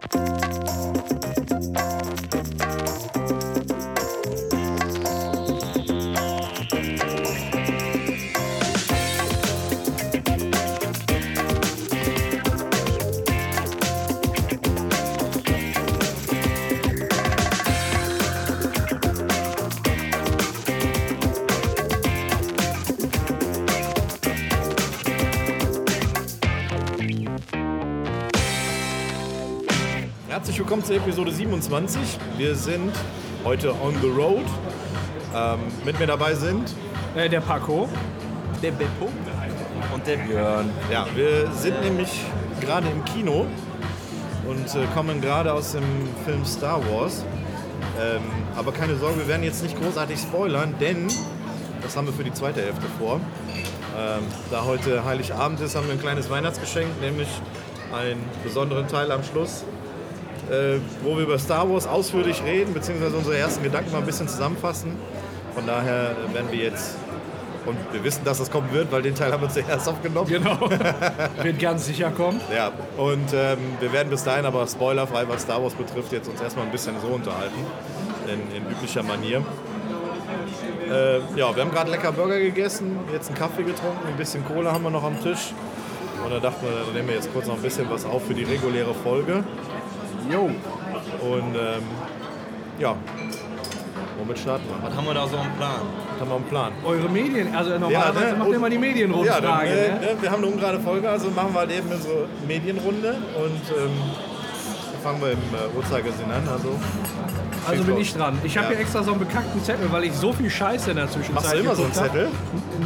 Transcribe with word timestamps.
Thank 0.00 0.14
you. 3.56 3.61
Willkommen 30.72 30.86
zur 30.86 30.96
Episode 30.96 31.30
27. 31.30 32.00
Wir 32.38 32.54
sind 32.54 32.94
heute 33.44 33.74
on 33.82 33.94
the 34.00 34.08
road. 34.08 34.46
Ähm, 35.36 35.58
mit 35.84 36.00
mir 36.00 36.06
dabei 36.06 36.32
sind. 36.32 36.74
Äh, 37.14 37.28
der 37.28 37.42
Paco. 37.42 37.90
Der 38.62 38.70
Beppo 38.70 39.10
und 39.92 40.06
der 40.06 40.16
Björn. 40.16 40.70
Ja, 40.90 41.06
wir 41.14 41.52
sind 41.52 41.78
nämlich 41.82 42.22
gerade 42.62 42.88
im 42.88 43.04
Kino 43.04 43.44
und 44.48 44.74
äh, 44.74 44.86
kommen 44.94 45.20
gerade 45.20 45.52
aus 45.52 45.72
dem 45.72 45.84
Film 46.24 46.42
Star 46.46 46.80
Wars. 46.90 47.22
Ähm, 48.00 48.22
aber 48.56 48.72
keine 48.72 48.96
Sorge, 48.96 49.18
wir 49.18 49.28
werden 49.28 49.42
jetzt 49.42 49.62
nicht 49.62 49.78
großartig 49.78 50.18
spoilern, 50.18 50.74
denn 50.80 51.06
das 51.82 51.98
haben 51.98 52.06
wir 52.06 52.14
für 52.14 52.24
die 52.24 52.32
zweite 52.32 52.62
Hälfte 52.62 52.86
vor. 52.98 53.20
Ähm, 54.00 54.22
da 54.50 54.64
heute 54.64 55.04
Heiligabend 55.04 55.60
ist, 55.60 55.76
haben 55.76 55.86
wir 55.88 55.92
ein 55.92 56.00
kleines 56.00 56.30
Weihnachtsgeschenk, 56.30 56.88
nämlich 57.02 57.28
einen 57.92 58.24
besonderen 58.42 58.88
Teil 58.88 59.12
am 59.12 59.22
Schluss, 59.22 59.66
äh, 60.52 60.78
wo 61.02 61.16
wir 61.16 61.24
über 61.24 61.38
Star 61.38 61.68
Wars 61.70 61.86
ausführlich 61.86 62.42
reden, 62.44 62.74
beziehungsweise 62.74 63.16
unsere 63.16 63.38
ersten 63.38 63.62
Gedanken 63.62 63.90
mal 63.92 63.98
ein 63.98 64.06
bisschen 64.06 64.28
zusammenfassen. 64.28 64.92
Von 65.54 65.66
daher 65.66 66.14
werden 66.32 66.50
wir 66.50 66.58
jetzt, 66.58 66.96
und 67.64 67.76
wir 67.92 68.04
wissen, 68.04 68.22
dass 68.24 68.38
das 68.38 68.50
kommen 68.50 68.70
wird, 68.72 68.92
weil 68.92 69.02
den 69.02 69.14
Teil 69.14 69.32
haben 69.32 69.42
wir 69.42 69.48
zuerst 69.48 69.88
aufgenommen. 69.88 70.28
Genau. 70.28 70.58
Wird 71.42 71.58
ganz 71.58 71.86
sicher 71.86 72.10
kommen. 72.10 72.40
Ja, 72.54 72.70
und 72.96 73.32
ähm, 73.32 73.58
wir 73.80 73.92
werden 73.92 74.10
bis 74.10 74.24
dahin 74.24 74.44
aber 74.44 74.66
spoilerfrei, 74.66 75.24
was 75.28 75.42
Star 75.42 75.62
Wars 75.62 75.74
betrifft, 75.74 76.12
jetzt 76.12 76.28
uns 76.28 76.40
erstmal 76.40 76.66
ein 76.66 76.72
bisschen 76.72 76.94
so 77.00 77.08
unterhalten, 77.08 77.64
in, 78.26 78.56
in 78.56 78.70
üblicher 78.70 79.02
Manier. 79.02 79.44
Äh, 80.90 81.18
ja, 81.36 81.54
wir 81.54 81.62
haben 81.62 81.70
gerade 81.70 81.90
lecker 81.90 82.12
Burger 82.12 82.38
gegessen, 82.38 82.98
jetzt 83.12 83.28
einen 83.28 83.38
Kaffee 83.38 83.62
getrunken, 83.62 84.08
ein 84.08 84.16
bisschen 84.16 84.44
Cola 84.44 84.72
haben 84.72 84.82
wir 84.82 84.90
noch 84.90 85.04
am 85.04 85.20
Tisch. 85.22 85.52
Und 86.24 86.30
da 86.30 86.38
dachten 86.40 86.64
wir, 86.66 86.84
dann 86.84 86.94
nehmen 86.94 87.08
wir 87.08 87.14
jetzt 87.16 87.32
kurz 87.32 87.46
noch 87.46 87.56
ein 87.56 87.62
bisschen 87.62 87.88
was 87.90 88.04
auf 88.04 88.26
für 88.26 88.34
die 88.34 88.44
reguläre 88.44 88.94
Folge. 88.94 89.44
Jo. 90.30 90.42
Und 90.44 91.54
ähm, 91.54 91.82
ja, 92.78 92.94
womit 94.18 94.38
starten 94.38 94.64
wir? 94.68 94.88
Was 94.88 94.96
haben 94.96 95.06
wir 95.06 95.14
da 95.14 95.26
so 95.26 95.36
im 95.36 95.52
Plan? 95.56 95.80
Was 96.12 96.20
haben 96.20 96.28
wir 96.30 96.36
einen 96.36 96.44
Plan? 96.44 96.72
Eure 96.84 97.08
Medien, 97.08 97.54
also 97.54 97.78
normalerweise 97.78 98.32
ne? 98.32 98.36
macht 98.36 98.48
ihr 98.50 98.54
immer 98.56 98.68
die 98.70 98.74
Ja, 98.76 98.80
Medienrundfrage. 98.80 99.42
dann, 99.42 99.66
äh, 99.66 99.88
ne? 99.88 100.14
ne, 100.14 100.22
wir 100.22 100.30
haben 100.30 100.42
eine 100.42 100.52
ungerade 100.52 100.80
Folge, 100.80 101.08
also 101.08 101.30
machen 101.30 101.52
wir 101.52 101.60
halt 101.60 101.70
eben 101.72 101.88
unsere 101.90 102.26
Medienrunde 102.46 103.10
und 103.10 103.76
ähm, 103.76 103.90
fangen 105.02 105.20
wir 105.20 105.32
im 105.32 105.38
äh, 105.38 105.76
Uhrzeigersinn 105.76 106.30
an. 106.30 106.48
Also, 106.48 106.78
Also 107.68 107.84
bin 107.84 107.96
ich 107.98 108.12
dran. 108.14 108.38
Ich 108.44 108.56
habe 108.56 108.66
Ja. 108.68 108.72
hier 108.72 108.80
extra 108.80 109.02
so 109.02 109.12
einen 109.12 109.20
bekackten 109.20 109.62
Zettel, 109.62 109.90
weil 109.92 110.04
ich 110.04 110.12
so 110.14 110.32
viel 110.32 110.50
Scheiße 110.50 110.90
in 110.90 110.96
der 110.96 111.08
Zwischenzeit 111.08 111.34
Machst 111.34 111.52
du 111.54 111.58
immer 111.58 111.74
so 111.74 111.82
einen 111.84 111.94
hab. 111.94 112.02
Zettel? 112.04 112.28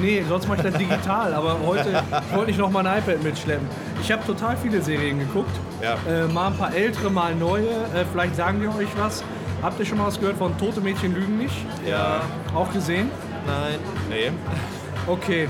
Nee, 0.01 0.25
sonst 0.29 0.49
mache 0.49 0.59
ich 0.59 0.65
das 0.65 0.75
digital. 0.79 1.35
Aber 1.35 1.57
heute 1.65 2.03
wollte 2.35 2.51
ich 2.51 2.59
noch 2.59 2.71
mal 2.71 2.87
ein 2.87 2.99
iPad 2.99 3.23
mitschleppen. 3.23 3.67
Ich 4.03 4.11
habe 4.13 4.25
total 4.27 4.57
viele 4.57 4.83
Serien 4.83 5.19
geguckt. 5.19 5.51
Ja. 5.83 5.97
Äh, 6.11 6.27
mal 6.29 6.49
ein 6.49 6.57
paar 6.57 6.75
ältere, 6.75 7.11
mal 7.11 7.35
neue. 7.35 7.69
Äh, 7.69 8.05
vielleicht 8.13 8.37
sagen 8.37 8.61
wir 8.61 8.75
euch 8.77 8.89
was. 8.99 9.23
Habt 9.63 9.79
ihr 9.81 9.87
schon 9.87 9.99
mal 9.99 10.07
was 10.07 10.21
gehört 10.21 10.37
von 10.37 10.57
Tote 10.59 10.81
Mädchen 10.81 11.15
lügen 11.15 11.39
nicht? 11.39 11.55
Ja. 11.89 12.21
Auch 12.55 12.71
gesehen? 12.73 13.11
Nein. 13.47 13.79
Nee. 14.11 14.31
Okay. 15.06 15.49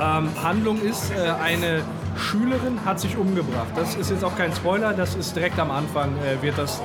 Ähm, 0.00 0.28
Handlung 0.42 0.80
ist, 0.80 1.10
äh, 1.12 1.30
eine 1.42 1.82
Schülerin 2.16 2.78
hat 2.84 2.98
sich 3.00 3.16
umgebracht. 3.16 3.68
Das 3.76 3.94
ist 3.94 4.10
jetzt 4.10 4.24
auch 4.24 4.36
kein 4.36 4.52
Spoiler, 4.54 4.92
das 4.92 5.14
ist 5.14 5.34
direkt 5.36 5.58
am 5.58 5.70
Anfang, 5.70 6.10
äh, 6.18 6.42
wird 6.42 6.58
das 6.58 6.80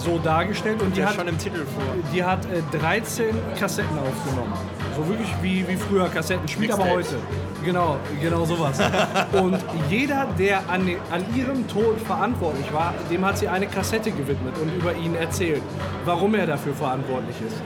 so 0.00 0.18
dargestellt. 0.18 0.82
Und 0.82 0.96
die 0.96 1.04
hat, 1.04 1.14
schon 1.14 1.28
im 1.28 1.38
Titel 1.38 1.64
vor. 1.66 1.82
die 2.12 2.22
hat 2.24 2.44
äh, 2.46 2.62
13 2.78 3.26
Kassetten 3.58 3.96
aufgenommen. 3.98 4.52
So 4.96 5.08
wirklich 5.08 5.28
wie, 5.42 5.66
wie 5.68 5.76
früher 5.76 6.08
Kassetten, 6.08 6.46
spielt 6.48 6.72
aber 6.72 6.88
heute. 6.90 7.16
Genau, 7.64 7.96
genau 8.20 8.44
sowas. 8.44 8.78
Und 9.32 9.58
jeder, 9.88 10.26
der 10.38 10.60
an, 10.68 10.86
den- 10.86 10.98
an 11.10 11.24
ihrem 11.36 11.66
Tod 11.68 12.00
verantwortlich 12.00 12.72
war, 12.72 12.94
dem 13.10 13.24
hat 13.24 13.38
sie 13.38 13.48
eine 13.48 13.66
Kassette 13.66 14.10
gewidmet 14.10 14.54
und 14.60 14.74
über 14.74 14.94
ihn 14.94 15.14
erzählt, 15.14 15.62
warum 16.04 16.34
er 16.34 16.46
dafür 16.46 16.74
verantwortlich 16.74 17.36
ist. 17.46 17.56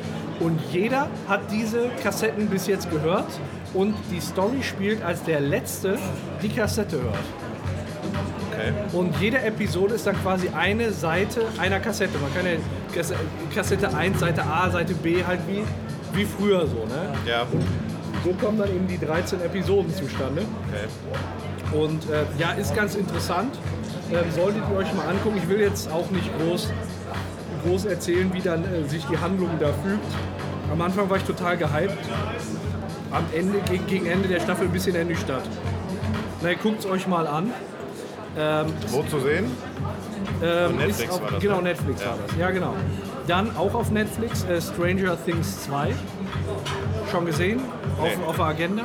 Und 0.40 0.60
jeder 0.72 1.08
hat 1.28 1.42
diese 1.50 1.88
Kassetten 2.02 2.48
bis 2.48 2.66
jetzt 2.66 2.90
gehört 2.90 3.28
und 3.72 3.94
die 4.10 4.20
Story 4.20 4.62
spielt, 4.62 5.02
als 5.02 5.22
der 5.22 5.40
Letzte 5.40 5.96
die 6.42 6.48
Kassette 6.48 7.00
hört. 7.00 7.14
Okay. 8.52 8.72
Und 8.92 9.16
jede 9.20 9.38
Episode 9.42 9.94
ist 9.94 10.06
dann 10.06 10.20
quasi 10.22 10.48
eine 10.56 10.92
Seite 10.92 11.42
einer 11.58 11.80
Kassette. 11.80 12.18
Man 12.18 12.32
kann 12.34 12.46
ja 12.46 12.52
Kasse- 12.94 13.16
Kassette 13.54 13.94
1, 13.94 14.20
Seite 14.20 14.42
A, 14.44 14.70
Seite 14.70 14.94
B 14.94 15.24
halt 15.24 15.40
wie, 15.48 15.62
wie 16.16 16.24
früher 16.24 16.66
so. 16.66 16.84
Ne? 16.86 17.12
Ja. 17.26 17.46
So 18.24 18.32
kommen 18.34 18.58
dann 18.58 18.68
eben 18.68 18.86
die 18.86 18.98
13 18.98 19.40
Episoden 19.42 19.92
zustande. 19.94 20.42
Okay. 20.68 21.76
Und 21.76 22.08
äh, 22.10 22.22
ja, 22.38 22.52
ist 22.52 22.74
ganz 22.74 22.94
interessant. 22.94 23.58
Ähm, 24.12 24.18
solltet 24.34 24.62
ihr 24.70 24.76
euch 24.76 24.92
mal 24.94 25.08
angucken. 25.08 25.36
Ich 25.42 25.48
will 25.48 25.60
jetzt 25.60 25.90
auch 25.90 26.08
nicht 26.10 26.30
groß, 26.38 26.72
groß 27.66 27.86
erzählen, 27.86 28.32
wie 28.32 28.40
dann 28.40 28.62
äh, 28.64 28.88
sich 28.88 29.04
die 29.06 29.18
Handlung 29.18 29.50
da 29.58 29.68
fügt. 29.82 30.04
Am 30.70 30.80
Anfang 30.80 31.10
war 31.10 31.16
ich 31.16 31.24
total 31.24 31.56
gehypt. 31.56 31.98
Am 33.10 33.24
Ende, 33.34 33.58
gegen, 33.70 33.86
gegen 33.86 34.06
Ende 34.06 34.28
der 34.28 34.40
Staffel 34.40 34.66
ein 34.66 34.72
bisschen 34.72 34.94
ernüchtert. 34.94 35.42
Na, 36.42 36.52
guckt 36.54 36.80
es 36.80 36.86
euch 36.86 37.06
mal 37.06 37.26
an. 37.26 37.50
Ähm, 38.36 38.66
Wo 38.88 39.02
zu 39.04 39.20
sehen? 39.20 39.50
ähm, 40.42 40.76
Netflix 40.76 41.12
auf, 41.12 41.22
war 41.22 41.30
das, 41.32 41.40
Genau, 41.40 41.56
ne? 41.56 41.62
Netflix 41.62 42.00
Ja. 42.02 42.08
war 42.08 42.18
das. 42.26 42.36
Ja, 42.36 42.50
genau. 42.50 42.74
Dann 43.26 43.56
auch 43.56 43.74
auf 43.74 43.90
Netflix 43.90 44.44
äh, 44.44 44.60
Stranger 44.60 45.16
Things 45.24 45.62
2. 45.64 45.94
Schon 47.10 47.26
gesehen? 47.26 47.60
Auf, 47.98 48.04
Nee. 48.08 48.24
auf 48.26 48.36
der 48.36 48.44
Agenda? 48.46 48.82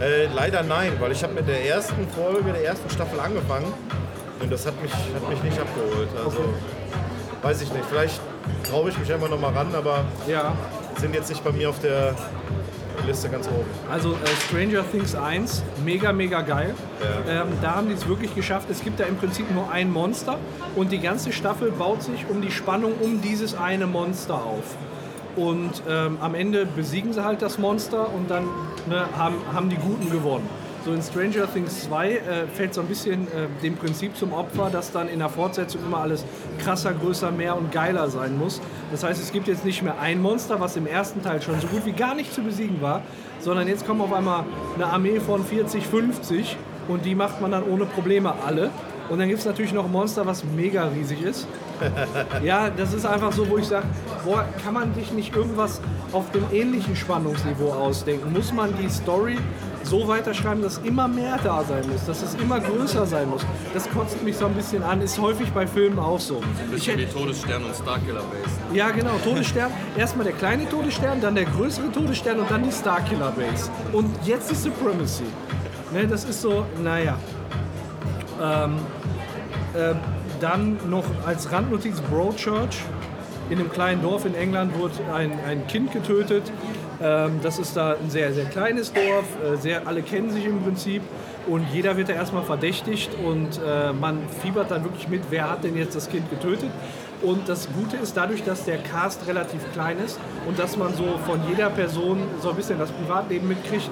Äh, 0.00 0.26
leider 0.34 0.62
nein, 0.62 0.92
weil 1.00 1.12
ich 1.12 1.22
habe 1.22 1.34
mit 1.34 1.48
der 1.48 1.64
ersten 1.66 2.06
Folge 2.08 2.52
der 2.52 2.64
ersten 2.64 2.88
Staffel 2.90 3.18
angefangen 3.20 3.72
und 4.40 4.50
das 4.52 4.66
hat 4.66 4.80
mich, 4.82 4.92
hat 4.92 5.28
mich 5.28 5.42
nicht 5.42 5.58
abgeholt. 5.58 6.08
Also 6.24 6.38
weiß 7.42 7.62
ich 7.62 7.72
nicht. 7.72 7.84
Vielleicht 7.88 8.20
traue 8.68 8.90
ich 8.90 8.98
mich 8.98 9.12
einfach 9.12 9.28
noch 9.28 9.40
mal 9.40 9.52
ran, 9.52 9.74
aber 9.74 10.04
Ja. 10.28 10.52
sind 11.00 11.14
jetzt 11.14 11.28
nicht 11.28 11.42
bei 11.44 11.52
mir 11.52 11.70
auf 11.70 11.80
der 11.80 12.14
Liste 13.06 13.28
ganz 13.28 13.46
oben. 13.48 13.66
Also 13.90 14.12
äh, 14.12 14.16
Stranger 14.46 14.84
Things 14.90 15.14
1, 15.14 15.62
mega, 15.84 16.12
mega 16.12 16.40
geil. 16.42 16.74
Ja. 17.26 17.42
Ähm, 17.42 17.48
da 17.62 17.76
haben 17.76 17.88
die 17.88 17.94
es 17.94 18.08
wirklich 18.08 18.34
geschafft. 18.34 18.68
Es 18.70 18.82
gibt 18.82 19.00
da 19.00 19.04
im 19.04 19.16
Prinzip 19.16 19.50
nur 19.52 19.70
ein 19.70 19.92
Monster 19.92 20.38
und 20.74 20.92
die 20.92 20.98
ganze 20.98 21.32
Staffel 21.32 21.70
baut 21.72 22.02
sich 22.02 22.26
um 22.28 22.42
die 22.42 22.50
Spannung 22.50 22.92
um 23.00 23.20
dieses 23.20 23.56
eine 23.56 23.86
Monster 23.86 24.34
auf. 24.34 24.76
Und 25.36 25.82
ähm, 25.88 26.16
am 26.20 26.34
Ende 26.34 26.64
besiegen 26.64 27.12
sie 27.12 27.22
halt 27.22 27.42
das 27.42 27.58
Monster 27.58 28.12
und 28.12 28.30
dann 28.30 28.44
ne, 28.88 29.06
haben, 29.16 29.36
haben 29.52 29.68
die 29.68 29.76
Guten 29.76 30.10
gewonnen. 30.10 30.48
So 30.86 30.92
in 30.92 31.02
Stranger 31.02 31.52
Things 31.52 31.82
2 31.86 32.10
äh, 32.10 32.46
fällt 32.46 32.72
so 32.72 32.80
ein 32.80 32.86
bisschen 32.86 33.26
äh, 33.32 33.48
dem 33.60 33.74
Prinzip 33.74 34.16
zum 34.16 34.32
Opfer, 34.32 34.70
dass 34.70 34.92
dann 34.92 35.08
in 35.08 35.18
der 35.18 35.28
Fortsetzung 35.28 35.80
immer 35.84 35.98
alles 35.98 36.24
krasser, 36.60 36.92
größer, 36.92 37.32
mehr 37.32 37.58
und 37.58 37.72
geiler 37.72 38.08
sein 38.08 38.38
muss. 38.38 38.60
Das 38.92 39.02
heißt, 39.02 39.20
es 39.20 39.32
gibt 39.32 39.48
jetzt 39.48 39.64
nicht 39.64 39.82
mehr 39.82 39.98
ein 39.98 40.22
Monster, 40.22 40.60
was 40.60 40.76
im 40.76 40.86
ersten 40.86 41.24
Teil 41.24 41.42
schon 41.42 41.60
so 41.60 41.66
gut 41.66 41.84
wie 41.86 41.90
gar 41.90 42.14
nicht 42.14 42.32
zu 42.32 42.40
besiegen 42.40 42.80
war, 42.80 43.02
sondern 43.40 43.66
jetzt 43.66 43.84
kommen 43.84 44.00
auf 44.00 44.12
einmal 44.12 44.44
eine 44.76 44.86
Armee 44.86 45.18
von 45.18 45.44
40, 45.44 45.84
50 45.84 46.56
und 46.86 47.04
die 47.04 47.16
macht 47.16 47.40
man 47.40 47.50
dann 47.50 47.64
ohne 47.64 47.86
Probleme 47.86 48.32
alle. 48.46 48.70
Und 49.08 49.18
dann 49.18 49.26
gibt 49.26 49.40
es 49.40 49.44
natürlich 49.44 49.72
noch 49.72 49.86
ein 49.86 49.92
Monster, 49.92 50.24
was 50.24 50.44
mega 50.44 50.86
riesig 50.86 51.20
ist. 51.20 51.48
Ja, 52.44 52.70
das 52.70 52.94
ist 52.94 53.04
einfach 53.04 53.32
so, 53.32 53.48
wo 53.50 53.58
ich 53.58 53.66
sage, 53.66 53.86
boah, 54.24 54.44
kann 54.64 54.74
man 54.74 54.94
sich 54.94 55.12
nicht 55.12 55.34
irgendwas 55.34 55.80
auf 56.12 56.30
dem 56.30 56.44
ähnlichen 56.52 56.94
Spannungsniveau 56.94 57.72
ausdenken? 57.72 58.32
Muss 58.32 58.52
man 58.52 58.72
die 58.80 58.88
Story 58.88 59.36
so 59.86 60.06
weiterschreiben, 60.08 60.62
dass 60.62 60.78
immer 60.78 61.08
mehr 61.08 61.38
da 61.42 61.62
sein 61.64 61.88
muss, 61.90 62.04
dass 62.06 62.22
es 62.22 62.34
immer 62.34 62.60
größer 62.60 63.06
sein 63.06 63.28
muss? 63.30 63.42
Das 63.72 63.88
kotzt 63.90 64.22
mich 64.22 64.36
so 64.36 64.46
ein 64.46 64.54
bisschen 64.54 64.82
an, 64.82 65.00
ist 65.00 65.18
häufig 65.20 65.50
bei 65.52 65.66
Filmen 65.66 65.98
auch 65.98 66.20
so. 66.20 66.40
Ich 66.64 66.70
Bisschen 66.70 66.98
hätte, 66.98 67.08
wie 67.08 67.18
Todesstern 67.18 67.64
und 67.64 67.74
Starkiller 67.74 68.22
Base. 68.22 68.76
ja, 68.76 68.90
genau, 68.90 69.12
Todesstern. 69.24 69.70
Erstmal 69.96 70.24
der 70.24 70.34
kleine 70.34 70.68
Todesstern, 70.68 71.20
dann 71.20 71.34
der 71.34 71.44
größere 71.44 71.90
Todesstern 71.92 72.40
und 72.40 72.50
dann 72.50 72.62
die 72.64 72.72
Starkiller 72.72 73.30
Base. 73.32 73.70
Und 73.92 74.10
jetzt 74.24 74.50
die 74.50 74.54
Supremacy. 74.56 75.24
Ne, 75.92 76.06
das 76.06 76.24
ist 76.24 76.42
so, 76.42 76.64
naja. 76.82 77.16
Ähm, 78.42 78.76
äh, 79.74 79.94
dann 80.40 80.78
noch 80.90 81.04
als 81.24 81.50
Randnotiz 81.50 82.00
Broadchurch. 82.00 82.78
In 83.48 83.60
einem 83.60 83.70
kleinen 83.70 84.02
Dorf 84.02 84.24
in 84.24 84.34
England 84.34 84.76
wurde 84.76 84.94
ein, 85.14 85.32
ein 85.46 85.66
Kind 85.68 85.92
getötet. 85.92 86.50
Ähm, 87.02 87.40
das 87.42 87.58
ist 87.58 87.76
da 87.76 87.92
ein 87.92 88.10
sehr, 88.10 88.32
sehr 88.32 88.46
kleines 88.46 88.92
Dorf. 88.92 89.26
Äh, 89.44 89.56
sehr, 89.56 89.86
alle 89.86 90.02
kennen 90.02 90.30
sich 90.30 90.44
im 90.44 90.62
Prinzip. 90.62 91.02
Und 91.46 91.64
jeder 91.72 91.96
wird 91.96 92.08
da 92.08 92.14
erstmal 92.14 92.42
verdächtigt 92.42 93.10
und 93.24 93.60
äh, 93.64 93.92
man 93.92 94.18
fiebert 94.42 94.70
dann 94.72 94.82
wirklich 94.82 95.08
mit, 95.08 95.22
wer 95.30 95.48
hat 95.48 95.62
denn 95.62 95.76
jetzt 95.76 95.94
das 95.94 96.08
Kind 96.08 96.28
getötet. 96.28 96.70
Und 97.22 97.48
das 97.48 97.68
Gute 97.72 97.96
ist 97.96 98.16
dadurch, 98.16 98.42
dass 98.42 98.64
der 98.64 98.78
Cast 98.78 99.26
relativ 99.28 99.60
klein 99.72 99.96
ist 100.04 100.18
und 100.48 100.58
dass 100.58 100.76
man 100.76 100.92
so 100.94 101.04
von 101.24 101.40
jeder 101.48 101.70
Person 101.70 102.18
so 102.42 102.50
ein 102.50 102.56
bisschen 102.56 102.78
das 102.78 102.90
Privatleben 102.90 103.46
mitkriegt, 103.46 103.88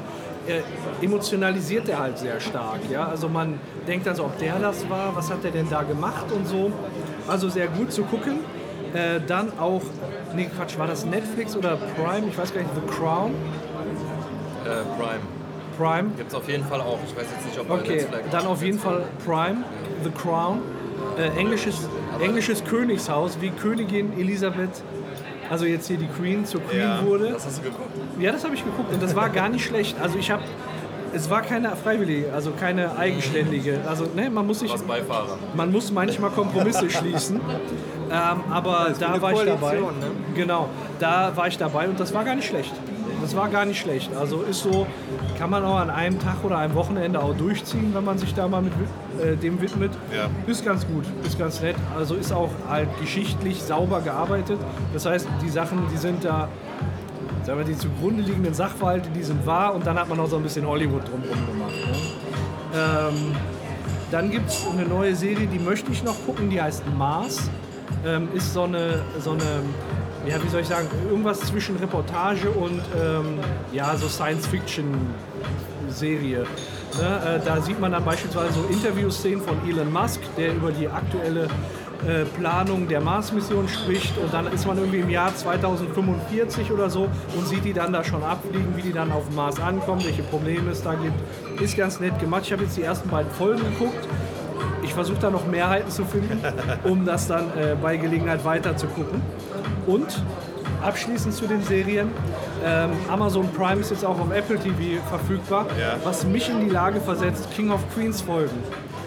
äh, 0.46 0.60
emotionalisiert 1.02 1.88
er 1.88 2.00
halt 2.00 2.18
sehr 2.18 2.40
stark. 2.40 2.80
Ja? 2.90 3.08
Also 3.08 3.28
man 3.28 3.58
denkt 3.86 4.06
dann 4.06 4.16
so, 4.16 4.24
ob 4.24 4.36
der 4.38 4.58
das 4.58 4.88
war, 4.90 5.14
was 5.14 5.30
hat 5.30 5.44
er 5.44 5.52
denn 5.52 5.70
da 5.70 5.84
gemacht 5.84 6.26
und 6.32 6.46
so. 6.46 6.72
Also 7.28 7.48
sehr 7.48 7.68
gut 7.68 7.92
zu 7.92 8.02
gucken. 8.02 8.40
Äh, 8.94 9.20
dann 9.26 9.58
auch, 9.58 9.82
nee 10.34 10.48
Quatsch, 10.56 10.78
war 10.78 10.86
das 10.86 11.04
Netflix 11.04 11.56
oder 11.56 11.76
Prime? 11.96 12.28
Ich 12.28 12.38
weiß 12.38 12.54
gar 12.54 12.60
nicht, 12.62 12.70
The 12.74 12.92
Crown? 12.92 13.32
Äh, 14.64 14.68
Prime. 14.96 15.20
Prime. 15.76 16.10
Gibt 16.16 16.28
es 16.30 16.34
auf 16.34 16.48
jeden 16.48 16.64
Fall 16.64 16.80
auch. 16.80 16.98
Ich 17.06 17.16
weiß 17.16 17.26
jetzt 17.34 17.46
nicht, 17.46 17.58
ob 17.58 17.70
Okay, 17.70 18.06
dann 18.30 18.46
auf 18.46 18.62
jeden 18.62 18.78
Fall 18.78 19.02
Prime, 19.24 19.64
The 20.04 20.10
Crown. 20.10 20.60
Äh, 21.18 21.38
englisches, 21.38 21.88
englisches 22.20 22.64
Königshaus, 22.64 23.38
wie 23.40 23.50
Königin 23.50 24.18
Elisabeth, 24.18 24.82
also 25.50 25.64
jetzt 25.64 25.88
hier 25.88 25.96
die 25.98 26.06
Queen, 26.06 26.46
zur 26.46 26.60
Queen 26.62 26.80
Ja. 26.80 27.04
wurde. 27.04 27.30
Das 27.30 27.46
hast 27.46 27.58
du 27.58 27.62
geguckt? 27.62 27.90
Ja, 28.18 28.32
das 28.32 28.44
habe 28.44 28.54
ich 28.54 28.64
geguckt 28.64 28.92
und 28.92 29.02
das 29.02 29.14
war 29.14 29.28
gar 29.28 29.48
nicht 29.48 29.64
schlecht. 29.64 29.96
Also 30.00 30.18
ich 30.18 30.30
habe, 30.30 30.42
es 31.12 31.28
war 31.30 31.42
keine 31.42 31.74
freiwillige, 31.76 32.32
also 32.32 32.52
keine 32.52 32.96
eigenständige. 32.96 33.80
Also 33.86 34.06
ne, 34.14 34.30
man 34.30 34.46
muss 34.46 34.60
sich, 34.60 34.72
man 35.54 35.72
muss 35.72 35.90
manchmal 35.92 36.30
Kompromisse 36.30 36.88
schließen. 36.88 37.40
Ähm, 38.14 38.52
aber 38.52 38.92
da 38.98 39.08
eine 39.08 39.22
war 39.22 39.32
ich 39.32 39.38
dabei. 39.40 39.76
Koalition, 39.76 39.98
ne? 39.98 40.06
Genau, 40.36 40.68
da 41.00 41.36
war 41.36 41.48
ich 41.48 41.58
dabei 41.58 41.88
und 41.88 41.98
das 41.98 42.14
war 42.14 42.24
gar 42.24 42.36
nicht 42.36 42.46
schlecht. 42.46 42.72
Das 43.20 43.34
war 43.34 43.48
gar 43.48 43.64
nicht 43.64 43.80
schlecht. 43.80 44.14
Also 44.14 44.42
ist 44.42 44.62
so, 44.62 44.86
kann 45.38 45.50
man 45.50 45.64
auch 45.64 45.78
an 45.78 45.90
einem 45.90 46.20
Tag 46.20 46.44
oder 46.44 46.58
einem 46.58 46.74
Wochenende 46.74 47.20
auch 47.20 47.34
durchziehen, 47.34 47.92
wenn 47.94 48.04
man 48.04 48.18
sich 48.18 48.34
da 48.34 48.46
mal 48.46 48.62
mit 48.62 48.72
äh, 49.20 49.34
dem 49.36 49.60
widmet. 49.60 49.92
Ja. 50.14 50.28
Ist 50.46 50.64
ganz 50.64 50.86
gut, 50.86 51.04
ist 51.26 51.38
ganz 51.38 51.60
nett. 51.60 51.76
Also 51.96 52.14
ist 52.14 52.32
auch 52.32 52.50
halt 52.68 52.88
geschichtlich 53.00 53.62
sauber 53.62 54.00
gearbeitet. 54.00 54.58
Das 54.92 55.06
heißt, 55.06 55.26
die 55.42 55.48
Sachen, 55.48 55.88
die 55.92 55.96
sind 55.96 56.24
da, 56.24 56.48
sagen 57.44 57.58
wir, 57.58 57.64
die 57.64 57.76
zugrunde 57.76 58.22
liegenden 58.22 58.54
Sachverhalte, 58.54 59.08
die 59.10 59.22
sind 59.24 59.44
wahr 59.46 59.74
und 59.74 59.86
dann 59.86 59.98
hat 59.98 60.08
man 60.08 60.20
auch 60.20 60.28
so 60.28 60.36
ein 60.36 60.42
bisschen 60.42 60.66
Hollywood 60.66 61.02
drumherum 61.08 61.46
gemacht. 61.46 61.74
Ne? 61.90 61.96
Ähm, 62.76 63.36
dann 64.10 64.30
gibt 64.30 64.50
es 64.50 64.66
eine 64.70 64.84
neue 64.86 65.16
Serie, 65.16 65.46
die 65.46 65.58
möchte 65.58 65.90
ich 65.90 66.04
noch 66.04 66.14
gucken, 66.26 66.50
die 66.50 66.60
heißt 66.60 66.84
Mars. 66.96 67.50
Ähm, 68.06 68.28
ist 68.34 68.52
so 68.52 68.64
eine, 68.64 69.00
so 69.20 69.30
eine, 69.32 69.62
ja, 70.26 70.42
wie 70.42 70.48
soll 70.48 70.60
ich 70.60 70.68
sagen, 70.68 70.88
irgendwas 71.08 71.40
zwischen 71.40 71.76
Reportage 71.76 72.50
und 72.50 72.82
ähm, 73.00 73.38
ja, 73.72 73.96
so 73.96 74.08
Science-Fiction-Serie. 74.08 76.46
Ne? 76.98 76.98
Äh, 76.98 77.40
da 77.44 77.60
sieht 77.60 77.80
man 77.80 77.92
dann 77.92 78.04
beispielsweise 78.04 78.52
so 78.52 78.64
Interviewszenen 78.70 79.40
von 79.40 79.56
Elon 79.68 79.92
Musk, 79.92 80.20
der 80.36 80.54
über 80.54 80.70
die 80.70 80.88
aktuelle 80.88 81.48
äh, 82.06 82.24
Planung 82.38 82.86
der 82.86 83.00
Mars-Mission 83.00 83.66
spricht 83.66 84.16
und 84.18 84.32
dann 84.32 84.46
ist 84.52 84.66
man 84.66 84.76
irgendwie 84.76 84.98
im 84.98 85.08
Jahr 85.08 85.34
2045 85.34 86.70
oder 86.70 86.90
so 86.90 87.08
und 87.34 87.48
sieht 87.48 87.64
die 87.64 87.72
dann 87.72 87.94
da 87.94 88.04
schon 88.04 88.22
abfliegen, 88.22 88.76
wie 88.76 88.82
die 88.82 88.92
dann 88.92 89.10
auf 89.10 89.26
dem 89.26 89.36
Mars 89.36 89.58
ankommen, 89.58 90.04
welche 90.04 90.22
Probleme 90.22 90.70
es 90.70 90.82
da 90.82 90.94
gibt. 90.94 91.14
Ist 91.62 91.76
ganz 91.76 92.00
nett 92.00 92.18
gemacht. 92.20 92.42
Ich 92.44 92.52
habe 92.52 92.64
jetzt 92.64 92.76
die 92.76 92.82
ersten 92.82 93.08
beiden 93.08 93.30
Folgen 93.32 93.62
geguckt. 93.62 94.06
Ich 94.84 94.94
versuche 94.94 95.18
da 95.20 95.30
noch 95.30 95.46
Mehrheiten 95.46 95.90
zu 95.90 96.04
finden, 96.04 96.40
um 96.84 97.04
das 97.04 97.26
dann 97.26 97.46
äh, 97.58 97.74
bei 97.80 97.96
Gelegenheit 97.96 98.44
weiter 98.44 98.76
zu 98.76 98.86
gucken. 98.86 99.20
Und 99.86 100.22
abschließend 100.82 101.34
zu 101.34 101.46
den 101.46 101.62
Serien. 101.62 102.10
Ähm, 102.64 102.90
Amazon 103.10 103.48
Prime 103.52 103.80
ist 103.80 103.90
jetzt 103.90 104.04
auch 104.04 104.18
auf 104.20 104.30
Apple 104.30 104.58
TV 104.58 105.02
verfügbar, 105.08 105.66
Ja. 105.80 105.96
was 106.04 106.24
mich 106.24 106.48
in 106.50 106.60
die 106.60 106.68
Lage 106.70 107.00
versetzt, 107.00 107.48
King 107.54 107.70
of 107.70 107.80
Queens 107.94 108.20
Folgen 108.20 108.58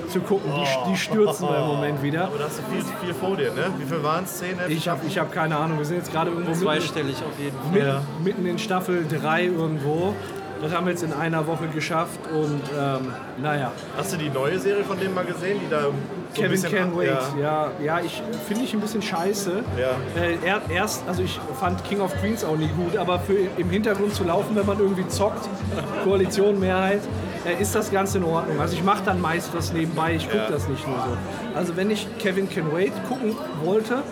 zu 0.09 0.19
gucken. 0.21 0.51
Die, 0.55 0.91
die 0.91 0.97
stürzen 0.97 1.47
wir 1.49 1.57
im 1.57 1.67
Moment 1.67 2.01
wieder. 2.01 2.25
Aber 2.25 2.37
da 2.37 2.45
hast 2.45 2.59
du 2.59 2.63
viel, 2.71 2.83
viel 3.03 3.13
vor 3.13 3.35
dir, 3.35 3.51
ne? 3.53 3.65
Wie 3.77 3.85
viel 3.85 4.01
waren 4.03 4.23
es? 4.23 4.37
Zehn? 4.37 4.55
Ich 4.69 4.87
habe 4.87 5.01
ich 5.05 5.17
hab 5.19 5.31
keine 5.33 5.57
Ahnung, 5.57 5.77
wir 5.79 5.85
sind 5.85 5.97
jetzt 5.97 6.11
gerade 6.13 6.29
irgendwo 6.31 6.51
mitten, 6.51 6.63
Zweistellig 6.63 7.15
auf 7.17 7.37
jeden 7.37 7.57
Fall. 7.59 7.71
mitten, 7.71 7.87
Ja. 7.87 8.01
mitten 8.23 8.45
in 8.45 8.57
Staffel 8.57 9.05
3 9.07 9.45
irgendwo. 9.45 10.13
Das 10.61 10.71
haben 10.73 10.85
wir 10.85 10.91
jetzt 10.93 11.03
in 11.03 11.13
einer 11.13 11.45
Woche 11.47 11.67
geschafft 11.67 12.19
und 12.33 12.61
ähm, 12.77 13.13
naja, 13.41 13.71
Hast 13.97 14.13
du 14.13 14.17
die 14.17 14.29
neue 14.29 14.57
Serie 14.59 14.83
von 14.83 14.99
dem 14.99 15.13
mal 15.13 15.23
gesehen, 15.25 15.59
die 15.63 15.69
da 15.69 15.81
so 15.83 15.93
Kevin 16.41 16.61
Can 16.63 16.97
Wait, 16.97 17.07
Ja. 17.07 17.21
ja, 17.41 17.71
ja, 17.83 17.99
ich 18.03 18.21
finde 18.47 18.63
ich 18.63 18.73
ein 18.73 18.79
bisschen 18.81 19.01
scheiße. 19.01 19.63
Ja. 19.79 20.21
Äh, 20.21 20.37
er, 20.45 20.61
erst, 20.69 21.03
also 21.07 21.21
ich 21.23 21.39
fand 21.59 21.83
King 21.85 22.01
of 22.01 22.13
Queens 22.19 22.43
auch 22.43 22.55
nie 22.57 22.69
gut, 22.69 22.97
aber 22.97 23.19
für 23.19 23.35
im 23.57 23.69
Hintergrund 23.69 24.13
zu 24.13 24.23
laufen, 24.23 24.55
wenn 24.55 24.65
man 24.65 24.79
irgendwie 24.79 25.07
zockt, 25.07 25.47
Koalition, 26.03 26.59
Mehrheit, 26.59 27.01
äh, 27.45 27.61
ist 27.61 27.75
das 27.75 27.91
Ganze 27.91 28.17
in 28.17 28.23
Ordnung. 28.23 28.59
Also 28.59 28.73
ich 28.75 28.83
mache 28.83 29.03
dann 29.05 29.21
meist 29.21 29.55
was 29.55 29.73
nebenbei, 29.73 30.15
ich 30.15 30.25
gucke 30.25 30.37
Ja. 30.43 30.49
das 30.49 30.67
nicht 30.67 30.87
nur 30.87 30.97
so. 30.97 31.57
Also 31.57 31.75
wenn 31.75 31.89
ich 31.91 32.07
Kevin 32.19 32.49
Can 32.49 32.73
Wait 32.73 32.93
gucken 33.07 33.35
wollte, 33.63 34.03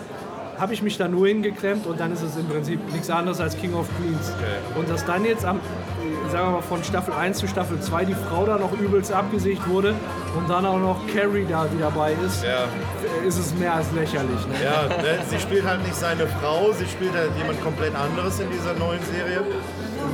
habe 0.58 0.72
ich 0.74 0.82
mich 0.82 0.96
da 0.98 1.06
nur 1.08 1.26
hingeklemmt 1.28 1.86
und 1.86 2.00
dann 2.00 2.12
ist 2.12 2.22
es 2.22 2.36
im 2.36 2.46
Prinzip 2.46 2.80
nichts 2.92 3.10
anderes 3.10 3.40
als 3.40 3.56
King 3.56 3.74
of 3.74 3.86
Queens. 3.98 4.32
Okay. 4.36 4.78
Und 4.80 4.88
dass 4.88 5.04
dann 5.04 5.24
jetzt 5.24 5.44
am, 5.44 5.60
sagen 6.32 6.46
wir 6.48 6.52
mal, 6.52 6.62
von 6.62 6.82
Staffel 6.82 7.12
1 7.14 7.38
zu 7.38 7.46
Staffel 7.46 7.78
2 7.80 8.04
die 8.06 8.14
Frau 8.14 8.46
da 8.46 8.56
noch 8.58 8.72
übelst 8.78 9.12
abgesiegt 9.12 9.68
wurde 9.68 9.94
und 10.36 10.48
dann 10.48 10.64
auch 10.64 10.78
noch 10.78 10.98
Carrie 11.14 11.46
da 11.48 11.66
wieder 11.72 11.90
bei 11.90 12.12
ist, 12.26 12.42
Ja. 12.44 12.64
ist 13.26 13.38
es 13.38 13.54
mehr 13.54 13.74
als 13.74 13.92
lächerlich. 13.92 14.46
Ne? 14.46 14.54
Ja, 14.64 14.96
ne, 15.02 15.18
sie 15.28 15.38
spielt 15.38 15.64
halt 15.66 15.82
nicht 15.82 15.94
seine 15.96 16.26
Frau, 16.26 16.72
sie 16.72 16.86
spielt 16.86 17.12
halt 17.14 17.30
jemand 17.38 17.62
komplett 17.62 17.94
anderes 17.94 18.40
in 18.40 18.48
dieser 18.50 18.72
neuen 18.74 19.00
Serie. 19.04 19.42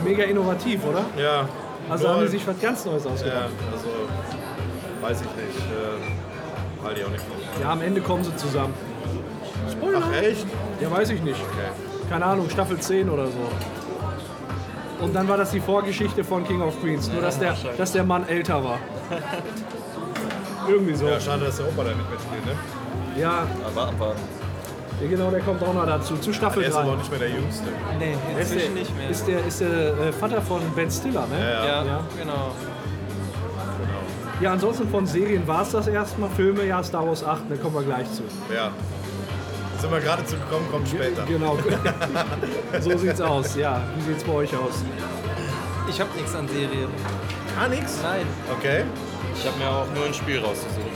Mega 0.05 0.25
innovativ, 0.25 0.81
oder? 0.85 1.05
Ja. 1.17 1.49
Also 1.89 2.05
Nur- 2.07 2.15
haben 2.17 2.23
die 2.23 2.29
sich 2.29 2.47
was 2.47 2.59
ganz 2.61 2.85
Neues 2.85 3.07
ausgedacht. 3.07 3.51
Ja, 3.61 3.73
also 3.77 3.87
weiß 5.01 5.21
ich 5.21 5.27
nicht. 5.27 5.59
Äh, 5.69 6.85
halte 6.85 7.01
ich 7.01 7.07
auch 7.07 7.11
nicht. 7.11 7.25
Ja, 7.61 7.71
am 7.73 7.83
Ende 7.83 8.01
kommen 8.01 8.25
sie 8.25 8.35
zusammen. 8.37 8.75
Ach 9.97 10.13
echt? 10.23 10.47
Ja, 10.81 10.91
weiß 10.91 11.11
ich 11.11 11.23
nicht. 11.23 11.41
Okay. 11.41 11.69
Keine 12.09 12.25
Ahnung, 12.27 12.49
Staffel 12.51 12.79
10 12.79 13.09
oder 13.09 13.27
so. 13.27 15.05
Und 15.05 15.15
dann 15.15 15.27
war 15.29 15.37
das 15.37 15.51
die 15.51 15.61
Vorgeschichte 15.61 16.23
von 16.23 16.45
King 16.45 16.63
of 16.63 16.81
Queens, 16.81 17.11
nur 17.13 17.23
dass 17.23 17.39
der, 17.39 17.57
dass 17.77 17.93
der 17.93 18.05
Mann 18.05 18.29
älter 18.29 18.63
war. 18.63 18.79
Irgendwie 20.69 20.95
so. 20.95 21.07
Ja, 21.09 21.19
schade, 21.19 21.47
dass 21.47 21.57
der 21.57 21.67
Opa 21.67 21.83
da 21.85 21.91
nicht 21.91 22.11
mitspielt, 22.11 22.47
ne? 22.47 22.53
Ja, 23.21 23.47
Aber 23.67 23.89
abwarten. 23.89 24.21
ja, 25.03 25.09
genau, 25.09 25.31
der 25.31 25.41
kommt 25.41 25.63
auch 25.63 25.75
noch 25.75 25.87
dazu. 25.87 26.17
Zu 26.19 26.33
Staffel 26.33 26.63
Er 26.63 26.69
ist 26.69 26.77
aber 26.77 26.91
auch 26.91 26.93
3. 26.93 26.99
nicht 26.99 27.11
mehr 27.11 27.19
der 27.19 27.29
Jüngste. 27.31 27.65
Nee, 27.99 28.13
Ist 28.41 28.53
inzwischen 28.53 28.75
der, 28.75 28.83
nicht 28.83 28.97
mehr. 28.97 29.11
ist 29.11 29.27
der, 29.27 29.45
ist 29.47 29.61
der 29.61 29.69
äh, 30.09 30.13
Vater 30.13 30.41
von 30.41 30.61
Ben 30.77 30.91
Stiller, 30.91 31.27
ne? 31.27 31.41
Ja, 31.41 31.65
ja, 31.65 31.85
Ja. 31.85 32.01
genau. 32.19 32.53
Ja, 34.41 34.53
ansonsten 34.53 34.89
von 34.89 35.07
Serien 35.07 35.47
war 35.47 35.63
es 35.63 35.71
das 35.73 35.87
erstmal. 35.89 36.29
Filme, 36.31 36.65
ja, 36.65 36.83
Star 36.83 37.07
Wars 37.07 37.25
8, 37.25 37.43
da 37.49 37.57
kommen 37.57 37.75
wir 37.77 37.83
gleich 37.83 38.11
zu. 38.13 38.23
Ja. 38.55 38.71
Sind 39.83 39.91
wir 39.91 39.99
gerade 39.99 40.25
zu 40.25 40.37
gekommen, 40.37 40.65
kommt 40.71 40.89
später. 40.89 41.25
Genau. 41.27 41.59
so 42.81 42.97
sieht's 42.97 43.21
aus, 43.21 43.57
ja. 43.57 43.81
Wie 43.97 44.03
sieht's 44.03 44.23
bei 44.23 44.33
euch 44.33 44.55
aus? 44.55 44.85
Ich 45.91 46.01
habe 46.01 46.09
nichts 46.15 46.33
an 46.37 46.47
Serien. 46.47 46.89
Gar 47.57 47.69
nichts? 47.69 47.99
Nein. 48.01 48.25
Okay. 48.57 48.85
Ich 49.35 49.45
habe 49.45 49.59
mir 49.59 49.69
auch 49.69 49.87
nur 49.93 50.07
ein 50.07 50.15
Spiel 50.15 50.39
rausgesucht. 50.39 50.87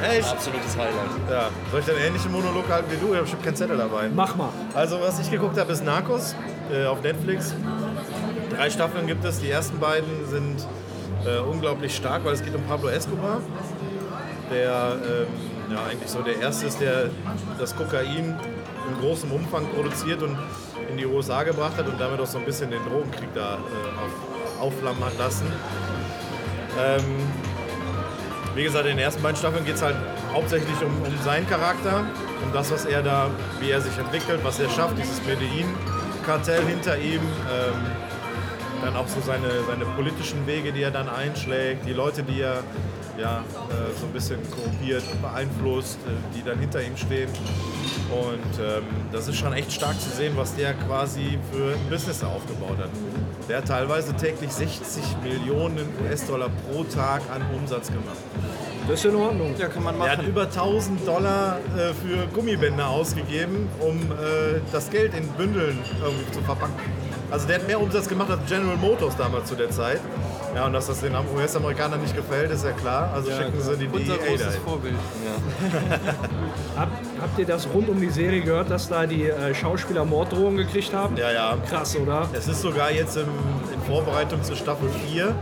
Ein 0.00 0.10
Echt? 0.12 0.30
absolutes 0.30 0.76
Highlight. 0.76 1.28
Ja. 1.28 1.48
Soll 1.72 1.80
ich 1.80 1.86
dann 1.86 1.96
ähnlichen 1.96 2.30
Monolog 2.30 2.68
halten 2.68 2.92
wie 2.92 2.98
du? 2.98 3.06
Ich 3.06 3.14
habe 3.14 3.22
bestimmt 3.22 3.42
keinen 3.42 3.56
Zettel 3.56 3.76
dabei. 3.76 4.08
Mach 4.14 4.36
mal. 4.36 4.50
Also, 4.74 5.00
was 5.00 5.18
ich 5.18 5.28
geguckt 5.28 5.58
habe, 5.58 5.72
ist 5.72 5.84
Narcos 5.84 6.36
äh, 6.72 6.86
auf 6.86 7.02
Netflix. 7.02 7.52
Drei 8.54 8.70
Staffeln 8.70 9.08
gibt 9.08 9.24
es. 9.24 9.40
Die 9.40 9.50
ersten 9.50 9.80
beiden 9.80 10.24
sind 10.28 10.68
äh, 11.26 11.40
unglaublich 11.40 11.96
stark, 11.96 12.24
weil 12.24 12.34
es 12.34 12.44
geht 12.44 12.54
um 12.54 12.62
Pablo 12.62 12.90
Escobar, 12.90 13.40
der 14.52 14.98
ähm, 15.04 15.49
ja, 15.70 15.84
eigentlich 15.84 16.10
so 16.10 16.22
der 16.22 16.40
Erste 16.40 16.66
ist, 16.66 16.80
der 16.80 17.10
das 17.58 17.76
Kokain 17.76 18.36
in 18.88 19.00
großem 19.00 19.30
Umfang 19.30 19.66
produziert 19.68 20.22
und 20.22 20.36
in 20.90 20.96
die 20.96 21.06
USA 21.06 21.42
gebracht 21.42 21.76
hat 21.76 21.86
und 21.86 22.00
damit 22.00 22.20
auch 22.20 22.26
so 22.26 22.38
ein 22.38 22.44
bisschen 22.44 22.70
den 22.70 22.82
Drogenkrieg 22.84 23.28
da 23.34 23.54
äh, 23.54 24.58
auf, 24.58 24.72
aufflammen 24.72 25.04
hat 25.04 25.16
lassen. 25.18 25.46
Ähm, 26.78 27.04
wie 28.54 28.64
gesagt, 28.64 28.86
in 28.86 28.96
den 28.96 29.04
ersten 29.04 29.22
beiden 29.22 29.36
Staffeln 29.36 29.64
geht 29.64 29.76
es 29.76 29.82
halt 29.82 29.96
hauptsächlich 30.32 30.76
um, 30.82 31.02
um 31.02 31.22
seinen 31.22 31.48
Charakter, 31.48 32.04
um 32.44 32.52
das, 32.52 32.70
was 32.72 32.84
er 32.84 33.02
da, 33.02 33.30
wie 33.60 33.70
er 33.70 33.80
sich 33.80 33.96
entwickelt, 33.96 34.40
was 34.42 34.58
er 34.58 34.68
schafft, 34.70 34.98
dieses 34.98 35.24
Medellin-Kartell 35.24 36.64
hinter 36.64 36.98
ihm, 36.98 37.20
ähm, 37.20 37.74
dann 38.82 38.96
auch 38.96 39.06
so 39.06 39.20
seine, 39.20 39.48
seine 39.68 39.84
politischen 39.84 40.46
Wege, 40.46 40.72
die 40.72 40.82
er 40.82 40.90
dann 40.90 41.08
einschlägt, 41.08 41.86
die 41.86 41.92
Leute, 41.92 42.22
die 42.22 42.40
er 42.40 42.62
ja, 43.20 43.38
äh, 43.38 43.98
so 43.98 44.06
ein 44.06 44.12
bisschen 44.12 44.38
korrumpiert, 44.50 45.02
beeinflusst, 45.20 45.98
äh, 46.06 46.10
die 46.36 46.42
dann 46.42 46.58
hinter 46.58 46.82
ihm 46.82 46.96
stehen. 46.96 47.28
Und 48.10 48.58
ähm, 48.64 48.82
das 49.12 49.28
ist 49.28 49.36
schon 49.36 49.52
echt 49.52 49.72
stark 49.72 50.00
zu 50.00 50.10
sehen, 50.10 50.32
was 50.36 50.54
der 50.56 50.74
quasi 50.74 51.38
für 51.52 51.74
ein 51.74 51.90
Business 51.90 52.24
aufgebaut 52.24 52.78
hat. 52.78 52.90
Der 53.48 53.58
hat 53.58 53.68
teilweise 53.68 54.14
täglich 54.14 54.50
60 54.52 55.02
Millionen 55.22 55.88
US-Dollar 56.04 56.48
pro 56.48 56.84
Tag 56.84 57.22
an 57.32 57.42
Umsatz 57.56 57.88
gemacht. 57.88 58.16
Das 58.88 58.98
ist 59.00 59.04
in 59.04 59.14
Ordnung. 59.16 59.54
Ja, 59.58 59.68
kann 59.68 59.84
man 59.84 60.00
Er 60.00 60.10
hat 60.12 60.18
machen. 60.18 60.28
über 60.28 60.42
1000 60.42 61.06
Dollar 61.06 61.58
äh, 61.76 61.92
für 61.94 62.26
Gummibänder 62.34 62.88
ausgegeben, 62.88 63.68
um 63.78 63.96
äh, 64.12 64.60
das 64.72 64.90
Geld 64.90 65.14
in 65.14 65.28
Bündeln 65.28 65.78
irgendwie 66.02 66.32
zu 66.32 66.40
verpacken. 66.40 66.74
Also 67.30 67.46
der 67.46 67.60
hat 67.60 67.66
mehr 67.68 67.80
Umsatz 67.80 68.08
gemacht 68.08 68.30
als 68.30 68.40
General 68.48 68.76
Motors 68.76 69.16
damals 69.16 69.48
zu 69.48 69.54
der 69.54 69.70
Zeit. 69.70 70.00
Ja, 70.54 70.66
und 70.66 70.72
dass 70.72 70.88
das 70.88 71.00
den 71.00 71.14
US-Amerikanern 71.34 72.00
nicht 72.00 72.14
gefällt, 72.14 72.50
ist 72.50 72.64
ja 72.64 72.72
klar. 72.72 73.10
Also 73.14 73.30
schicken 73.30 73.60
sie 73.60 73.76
die 73.76 73.86
Unser 73.86 74.16
DEA 74.16 74.26
großes 74.26 74.46
dahin. 74.46 74.60
Vorbild. 74.62 74.94
Hab, 76.76 76.88
habt 77.20 77.38
ihr 77.38 77.46
das 77.46 77.68
rund 77.72 77.88
um 77.88 78.00
die 78.00 78.10
Serie 78.10 78.40
gehört, 78.40 78.70
dass 78.70 78.88
da 78.88 79.06
die 79.06 79.24
äh, 79.24 79.54
Schauspieler 79.54 80.04
Morddrohungen 80.04 80.56
gekriegt 80.58 80.92
haben? 80.92 81.16
Ja, 81.16 81.30
ja. 81.30 81.56
Krass, 81.68 81.96
oder? 81.96 82.28
Es 82.32 82.48
ist 82.48 82.62
sogar 82.62 82.90
jetzt 82.90 83.16
im, 83.16 83.28
in 83.72 83.80
Vorbereitung 83.86 84.42
zur 84.42 84.56
Staffel 84.56 84.88
4 85.08 85.34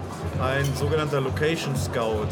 ein 0.43 0.65
sogenannter 0.77 1.21
Location 1.21 1.75
Scout 1.77 2.29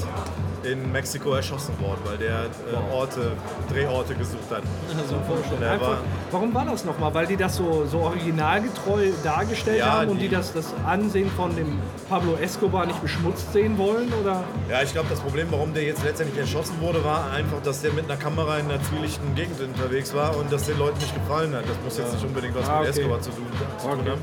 in 0.66 0.92
Mexiko 0.92 1.32
erschossen 1.34 1.78
worden, 1.80 2.00
weil 2.04 2.18
der 2.18 2.44
äh, 2.44 2.92
Orte, 2.94 3.32
Drehorte 3.72 4.14
gesucht 4.14 4.50
hat. 4.50 4.62
So 5.08 5.14
vorstellen. 5.26 5.60
Der 5.60 5.70
Einfach, 5.72 5.88
war- 5.88 5.98
warum 6.32 6.54
war 6.54 6.64
das 6.64 6.84
nochmal? 6.84 7.14
Weil 7.14 7.26
die 7.26 7.36
das 7.36 7.56
so, 7.56 7.86
so 7.86 7.98
originalgetreu 8.00 9.10
dargestellt 9.22 9.78
Ja, 9.78 10.00
haben 10.00 10.08
und 10.10 10.18
die 10.18 10.28
die- 10.28 10.34
das, 10.34 10.52
das 10.52 10.72
Ansehen 10.84 11.30
von 11.30 11.54
dem 11.54 11.78
Pablo 12.08 12.34
Escobar 12.42 12.86
nicht 12.86 13.00
beschmutzt 13.02 13.52
sehen 13.52 13.78
wollen? 13.78 14.12
Oder? 14.22 14.42
Ja, 14.68 14.82
ich 14.82 14.92
glaube, 14.92 15.08
das 15.10 15.20
Problem, 15.20 15.46
warum 15.50 15.72
der 15.74 15.84
jetzt 15.84 16.02
letztendlich 16.04 16.38
erschossen 16.38 16.80
wurde, 16.80 17.04
war 17.04 17.30
einfach, 17.30 17.62
dass 17.62 17.82
der 17.82 17.92
mit 17.92 18.04
einer 18.06 18.16
Kamera 18.18 18.58
in 18.58 18.70
einer 18.70 18.82
zwielichten 18.82 19.34
Gegend 19.34 19.60
unterwegs 19.60 20.14
war 20.14 20.36
und 20.36 20.52
das 20.52 20.64
den 20.66 20.78
Leuten 20.78 20.98
nicht 20.98 21.14
gefallen 21.14 21.54
hat. 21.54 21.64
Das 21.68 21.76
muss 21.84 21.98
jetzt 21.98 22.12
nicht 22.14 22.24
unbedingt 22.24 22.54
was 22.56 22.68
Ah, 22.68 22.80
mit 22.80 22.90
okay. 22.90 22.98
Escobar 23.00 23.20
zu 23.20 23.30
tun, 23.30 23.46
zu 23.78 23.88
tun 23.88 24.00
Okay. 24.00 24.10
haben. 24.10 24.20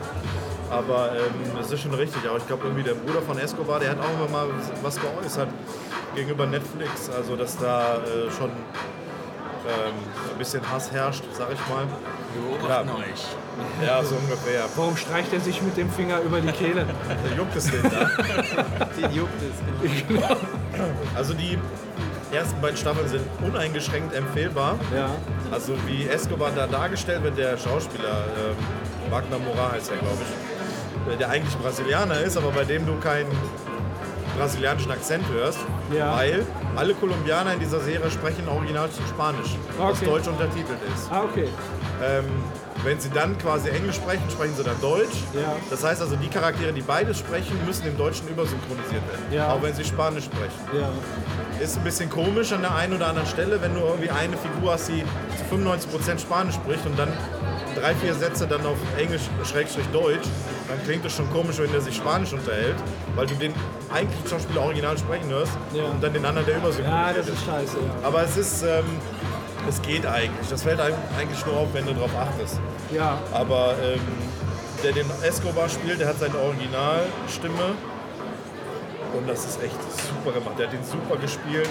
Aber 0.74 1.12
ähm, 1.14 1.34
das 1.58 1.72
ist 1.72 1.82
schon 1.82 1.94
richtig. 1.94 2.28
Aber 2.28 2.38
ich 2.38 2.48
glaube, 2.48 2.64
irgendwie 2.66 2.84
der 2.84 2.96
Bruder 2.96 3.22
von 3.22 3.38
Escobar, 3.38 3.80
der 3.80 3.92
hat 3.92 4.00
auch 4.00 4.14
immer 4.18 4.30
mal 4.30 4.48
was 4.82 5.00
geäußert 5.00 5.50
gegenüber 6.16 6.46
Netflix. 6.46 7.10
Also, 7.16 7.36
dass 7.36 7.58
da 7.58 7.96
äh, 7.98 8.32
schon 8.32 8.50
ähm, 8.50 9.94
ein 10.32 10.38
bisschen 10.38 10.62
Hass 10.72 10.92
herrscht, 10.92 11.24
sag 11.34 11.48
ich 11.52 11.60
mal. 11.70 11.86
Ja. 12.68 12.84
Ja, 13.86 14.04
so 14.04 14.16
ungefähr. 14.16 14.64
Warum 14.76 14.98
streicht 14.98 15.32
er 15.32 15.40
sich 15.40 15.62
mit 15.62 15.78
dem 15.78 15.90
Finger 15.92 16.20
über 16.22 16.42
die 16.42 16.52
Kehle? 16.52 16.86
Da 17.08 17.36
juckt 17.38 17.56
es 17.56 17.70
den 17.70 17.84
da. 17.84 17.90
Den 19.00 19.16
juckt 19.16 19.42
es. 19.42 20.08
Genau. 20.08 20.38
Also 21.16 21.34
die 21.36 21.58
ersten 22.32 22.60
beiden 22.62 22.78
Staffeln 22.78 23.08
sind 23.08 23.22
uneingeschränkt 23.46 24.14
empfehlbar. 24.16 24.80
ja. 24.96 25.10
Also 25.52 25.74
wie 25.86 26.08
Escobar 26.08 26.50
da 26.56 26.66
dargestellt 26.66 27.22
wird, 27.24 27.38
der 27.38 27.58
Schauspieler, 27.60 28.26
ähm, 28.40 29.12
Wagner 29.12 29.38
Moura 29.38 29.72
heißt 29.74 29.92
er, 29.92 29.98
glaube 29.98 30.18
ich, 30.22 30.53
der 31.20 31.30
eigentlich 31.30 31.56
Brasilianer 31.58 32.20
ist, 32.22 32.38
aber 32.38 32.52
bei 32.52 32.64
dem 32.64 32.86
du 32.86 32.96
keinen 33.00 33.30
brasilianischen 34.38 34.92
Akzent 34.92 35.24
hörst, 35.32 35.60
Ja. 35.96 36.16
weil 36.18 36.46
alle 36.76 36.94
Kolumbianer 36.96 37.54
in 37.54 37.60
dieser 37.60 37.80
Serie 37.80 38.10
sprechen 38.10 38.48
original 38.48 38.90
Spanisch, 39.08 39.56
was 39.78 39.98
Okay. 39.98 40.06
deutsch 40.06 40.28
untertitelt 40.28 40.80
ist. 40.94 41.12
Ah, 41.12 41.24
okay. 41.24 41.48
Ähm, 42.04 42.26
wenn 42.84 43.00
sie 43.00 43.12
dann 43.12 43.38
quasi 43.38 43.70
Englisch 43.70 43.96
sprechen, 43.98 44.24
sprechen 44.32 44.56
sie 44.58 44.64
dann 44.64 44.80
Deutsch. 44.82 45.18
Ja. 45.34 45.56
Das 45.70 45.84
heißt 45.84 46.02
also, 46.02 46.16
die 46.16 46.28
Charaktere, 46.30 46.74
die 46.74 46.82
beides 46.82 47.20
sprechen, 47.20 47.58
müssen 47.66 47.86
im 47.88 47.96
Deutschen 47.96 48.28
übersynchronisiert 48.28 49.08
werden, 49.08 49.26
Ja. 49.32 49.54
auch 49.54 49.62
wenn 49.62 49.74
sie 49.76 49.84
Spanisch 49.86 50.26
sprechen. 50.26 50.60
Ja. 50.74 50.90
Ist 51.64 51.78
ein 51.78 51.84
bisschen 51.84 52.10
komisch 52.10 52.52
an 52.52 52.62
der 52.62 52.74
einen 52.76 52.94
oder 52.94 53.08
anderen 53.08 53.28
Stelle, 53.28 53.62
wenn 53.62 53.76
du 53.76 53.82
irgendwie 53.82 54.10
eine 54.10 54.36
Figur 54.36 54.74
hast, 54.74 54.90
die 54.90 55.04
zu 55.38 55.44
95% 55.56 56.20
Spanisch 56.20 56.56
spricht 56.56 56.86
und 56.88 56.98
dann 56.98 57.10
drei, 57.80 57.94
vier 57.96 58.16
Sätze 58.16 58.48
dann 58.48 58.66
auf 58.66 58.78
Englisch, 58.98 59.22
Schrägstrich 59.46 59.86
Deutsch, 59.94 60.28
dann 60.68 60.82
klingt 60.84 61.06
es 61.06 61.16
schon 61.16 61.30
komisch, 61.32 61.58
wenn 61.60 61.72
der 61.72 61.82
sich 61.82 61.96
Spanisch 61.96 62.34
unterhält, 62.34 62.76
weil 63.16 63.26
du 63.28 63.36
den 63.36 63.54
eigentlichen 63.94 64.28
Schauspieler 64.28 64.62
original 64.62 64.98
sprechen 64.98 65.30
hörst 65.30 65.52
Ja. 65.74 65.84
und 65.86 66.02
dann 66.04 66.14
den 66.14 66.26
anderen, 66.26 66.46
der 66.46 66.56
ja, 66.56 66.62
übersynchronisiert 66.62 67.18
das 67.18 67.28
ist 67.30 67.46
scheiße. 67.46 67.78
Ja. 67.78 68.08
Aber 68.08 68.24
es 68.24 68.38
ist, 68.38 68.64
ähm, 68.64 68.86
es 69.70 69.82
geht 69.82 70.06
eigentlich. 70.06 70.50
Das 70.50 70.64
fällt 70.64 70.80
einem 70.80 70.96
eigentlich 71.20 71.46
nur 71.46 71.58
auf, 71.58 71.68
wenn 71.74 71.86
du 71.86 71.94
darauf 71.94 72.12
achtest. 72.18 72.60
ja. 72.92 73.18
Aber 73.32 73.76
ähm, 73.84 74.00
der 74.84 74.92
den 74.92 75.06
Escobar 75.22 75.70
spielt, 75.70 76.00
der 76.02 76.08
hat 76.10 76.20
seine 76.20 76.38
Originalstimme. 76.38 77.76
Und 79.16 79.30
das 79.30 79.46
ist 79.46 79.64
echt 79.64 79.78
super 80.24 80.38
gemacht. 80.38 80.56
Der 80.58 80.66
hat 80.68 80.74
den 80.74 80.84
super 80.84 81.16
gespielt. 81.18 81.70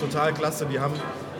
Total 0.00 0.32
klasse. 0.34 0.66
Die 0.66 0.78
haben 0.78 0.92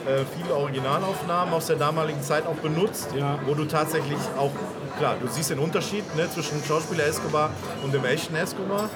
äh, 0.07 0.25
viele 0.39 0.55
Originalaufnahmen 0.55 1.53
aus 1.55 1.67
der 1.67 1.77
damaligen 1.77 2.23
Zeit 2.23 2.47
auch 2.47 2.55
benutzt, 2.57 3.09
Ja. 3.17 3.39
wo 3.47 3.55
du 3.55 3.65
tatsächlich 3.65 4.19
auch, 4.39 4.51
klar, 4.99 5.17
du 5.21 5.27
siehst 5.29 5.51
den 5.51 5.59
Unterschied 5.59 6.05
ne, 6.17 6.29
zwischen 6.31 6.63
Schauspieler 6.65 7.07
Escobar 7.07 7.51
und 7.83 7.93
dem 7.93 8.05
echten 8.05 8.35
Escobar. 8.37 8.89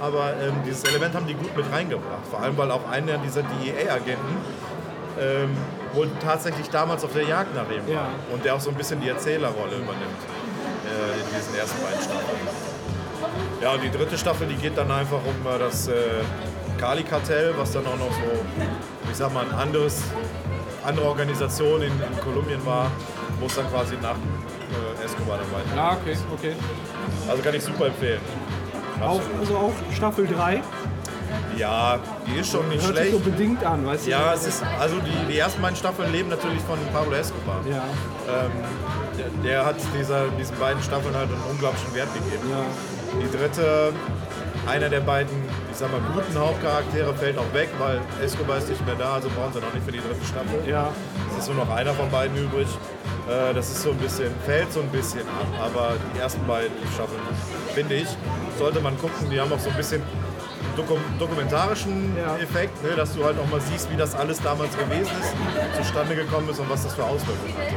Aber 0.00 0.34
ähm, 0.40 0.54
dieses 0.64 0.84
Element 0.84 1.14
haben 1.14 1.26
die 1.26 1.34
gut 1.34 1.56
mit 1.56 1.70
reingebracht. 1.72 2.26
Vor 2.30 2.40
allem, 2.40 2.56
weil 2.56 2.70
auch 2.70 2.88
einer 2.88 3.18
dieser 3.18 3.42
DEA-Agenten 3.42 4.36
ähm, 5.20 5.56
wohl 5.94 6.08
tatsächlich 6.22 6.68
damals 6.70 7.02
auf 7.04 7.12
der 7.12 7.24
Jagd 7.24 7.54
nach 7.54 7.68
ihm 7.70 7.86
war. 7.86 7.94
Ja. 7.94 8.08
Und 8.32 8.44
der 8.44 8.54
auch 8.54 8.60
so 8.60 8.70
ein 8.70 8.76
bisschen 8.76 9.00
die 9.00 9.08
Erzählerrolle 9.08 9.76
übernimmt 9.76 10.20
äh, 10.86 11.18
in 11.18 11.36
diesen 11.36 11.56
ersten 11.58 11.82
beiden 11.82 12.00
Staffeln. 12.00 12.38
Ja, 13.60 13.72
und 13.72 13.82
die 13.82 13.90
dritte 13.90 14.16
Staffel, 14.16 14.46
die 14.46 14.54
geht 14.54 14.78
dann 14.78 14.90
einfach 14.90 15.18
um 15.18 15.46
äh, 15.52 15.58
das 15.58 15.88
äh, 15.88 15.92
Kali-Kartell, 16.78 17.54
was 17.56 17.72
dann 17.72 17.84
auch 17.86 17.96
noch 17.98 18.12
so, 18.12 18.30
ich 19.10 19.16
sag 19.16 19.34
mal, 19.34 19.44
ein 19.44 19.52
anderes, 19.52 20.02
andere 20.88 21.06
Organisation 21.06 21.82
in, 21.82 21.92
in 21.92 22.20
Kolumbien 22.24 22.64
war, 22.66 22.90
wo 23.40 23.46
es 23.46 23.54
dann 23.54 23.68
quasi 23.70 23.94
nach 24.02 24.16
äh, 24.16 25.04
Escobar 25.04 25.38
dann 25.38 25.52
weiter. 25.52 25.80
Ah, 25.80 25.96
okay, 26.00 26.16
okay. 26.32 26.52
Also 27.28 27.42
kann 27.42 27.54
ich 27.54 27.62
super 27.62 27.86
empfehlen. 27.86 28.20
Auch, 29.00 29.20
also 29.38 29.56
auch 29.56 29.72
Staffel 29.94 30.26
3 30.26 30.60
Ja, 31.56 31.98
die 32.26 32.40
ist 32.40 32.50
schon 32.50 32.68
nicht 32.68 32.84
hört 32.84 32.96
sich 32.96 33.08
schlecht. 33.08 33.24
so 33.24 33.30
bedingt 33.30 33.64
an, 33.64 33.86
weißt 33.86 34.06
du? 34.06 34.10
Ja, 34.10 34.34
es 34.34 34.46
ist, 34.46 34.62
also 34.80 34.96
die, 35.00 35.32
die 35.32 35.38
ersten 35.38 35.62
beiden 35.62 35.76
Staffeln 35.76 36.10
leben 36.10 36.28
natürlich 36.30 36.60
von 36.62 36.78
Pablo 36.92 37.12
Escobar. 37.12 37.60
Ja, 37.70 37.84
Ähm, 38.28 38.50
der, 39.16 39.50
der 39.50 39.66
hat 39.66 39.76
dieser, 39.96 40.28
diesen 40.38 40.56
beiden 40.58 40.82
Staffeln 40.82 41.14
halt 41.14 41.28
einen 41.30 41.42
unglaublichen 41.50 41.94
Wert 41.94 42.08
gegeben. 42.14 42.50
ja. 42.50 42.62
Die 43.22 43.36
dritte, 43.36 43.92
einer 44.66 44.88
der 44.88 45.00
beiden, 45.00 45.30
sag 45.78 45.90
mal, 45.92 46.00
guten 46.12 46.38
Hauptcharaktere 46.38 47.14
fällt 47.14 47.38
auch 47.38 47.52
weg, 47.54 47.68
weil 47.78 48.00
Escobar 48.24 48.58
ist 48.58 48.68
nicht 48.68 48.84
mehr 48.84 48.96
da, 48.96 49.14
also 49.14 49.28
brauchen 49.28 49.52
sie 49.52 49.60
noch 49.60 49.72
nicht 49.72 49.84
für 49.84 49.92
die 49.92 49.98
dritte 50.00 50.24
Staffel. 50.24 50.68
Ja, 50.68 50.90
Es 51.32 51.44
ist 51.44 51.54
nur 51.54 51.64
noch 51.64 51.74
einer 51.74 51.92
von 51.94 52.10
beiden 52.10 52.36
übrig. 52.36 52.66
Äh, 53.28 53.54
Das 53.54 53.68
ist 53.68 53.82
so 53.82 53.90
ein 53.90 53.96
bisschen, 53.98 54.32
fällt 54.44 54.72
so 54.72 54.80
ein 54.80 54.88
bisschen 54.88 55.20
ab, 55.22 55.46
aber 55.62 55.92
die 56.14 56.18
ersten 56.18 56.44
beiden 56.46 56.72
Staffeln, 56.94 57.20
finde 57.74 57.94
ich, 57.94 58.08
sollte 58.58 58.80
man 58.80 58.98
gucken. 58.98 59.30
Die 59.30 59.40
haben 59.40 59.52
auch 59.52 59.58
so 59.60 59.70
ein 59.70 59.76
bisschen 59.76 60.02
dokum 60.76 60.98
dokumentarischen 61.18 62.16
Ja. 62.16 62.36
Effekt, 62.42 62.82
ne, 62.82 62.90
dass 62.96 63.14
du 63.14 63.24
halt 63.24 63.36
auch 63.38 63.48
mal 63.50 63.60
siehst, 63.60 63.90
wie 63.92 63.96
das 63.96 64.14
alles 64.14 64.40
damals 64.42 64.76
gewesen 64.76 65.12
ist, 65.20 65.34
zustande 65.76 66.14
gekommen 66.16 66.48
ist 66.48 66.58
und 66.58 66.68
was 66.70 66.82
das 66.84 66.94
für 66.94 67.04
Auswirkungen 67.04 67.54
hatte. 67.56 67.74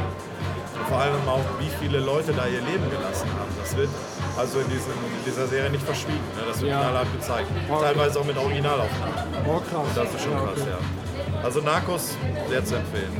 Und 0.78 0.88
vor 0.88 0.98
allem 0.98 1.28
auch, 1.28 1.44
wie 1.60 1.70
viele 1.80 1.98
Leute 2.00 2.32
da 2.32 2.46
ihr 2.46 2.60
Leben 2.62 2.88
gelassen 2.90 3.28
haben. 3.38 3.50
Das 3.60 3.76
wird 3.76 3.88
also 4.36 4.58
in, 4.60 4.68
diesem, 4.68 4.92
in 4.92 5.24
dieser 5.26 5.46
Serie 5.46 5.70
nicht 5.70 5.84
verschwiegen. 5.84 6.18
Ne? 6.36 6.42
Das 6.48 6.60
wird 6.60 6.70
Ja. 6.70 6.80
knallhart 6.80 7.12
gezeigt. 7.12 7.48
Okay. 7.70 7.80
Teilweise 7.82 8.20
auch 8.20 8.24
mit 8.24 8.36
Originalaufnahmen. 8.36 9.14
oh 9.46 9.60
krass. 9.60 9.86
Das 9.94 10.14
ist 10.14 10.22
schon 10.22 10.32
Ja, 10.32 10.38
krass, 10.38 10.60
okay. 10.60 10.70
ja. 10.70 11.44
Also 11.44 11.60
Narcos 11.60 12.16
sehr 12.48 12.64
zu 12.64 12.76
empfehlen. 12.76 13.12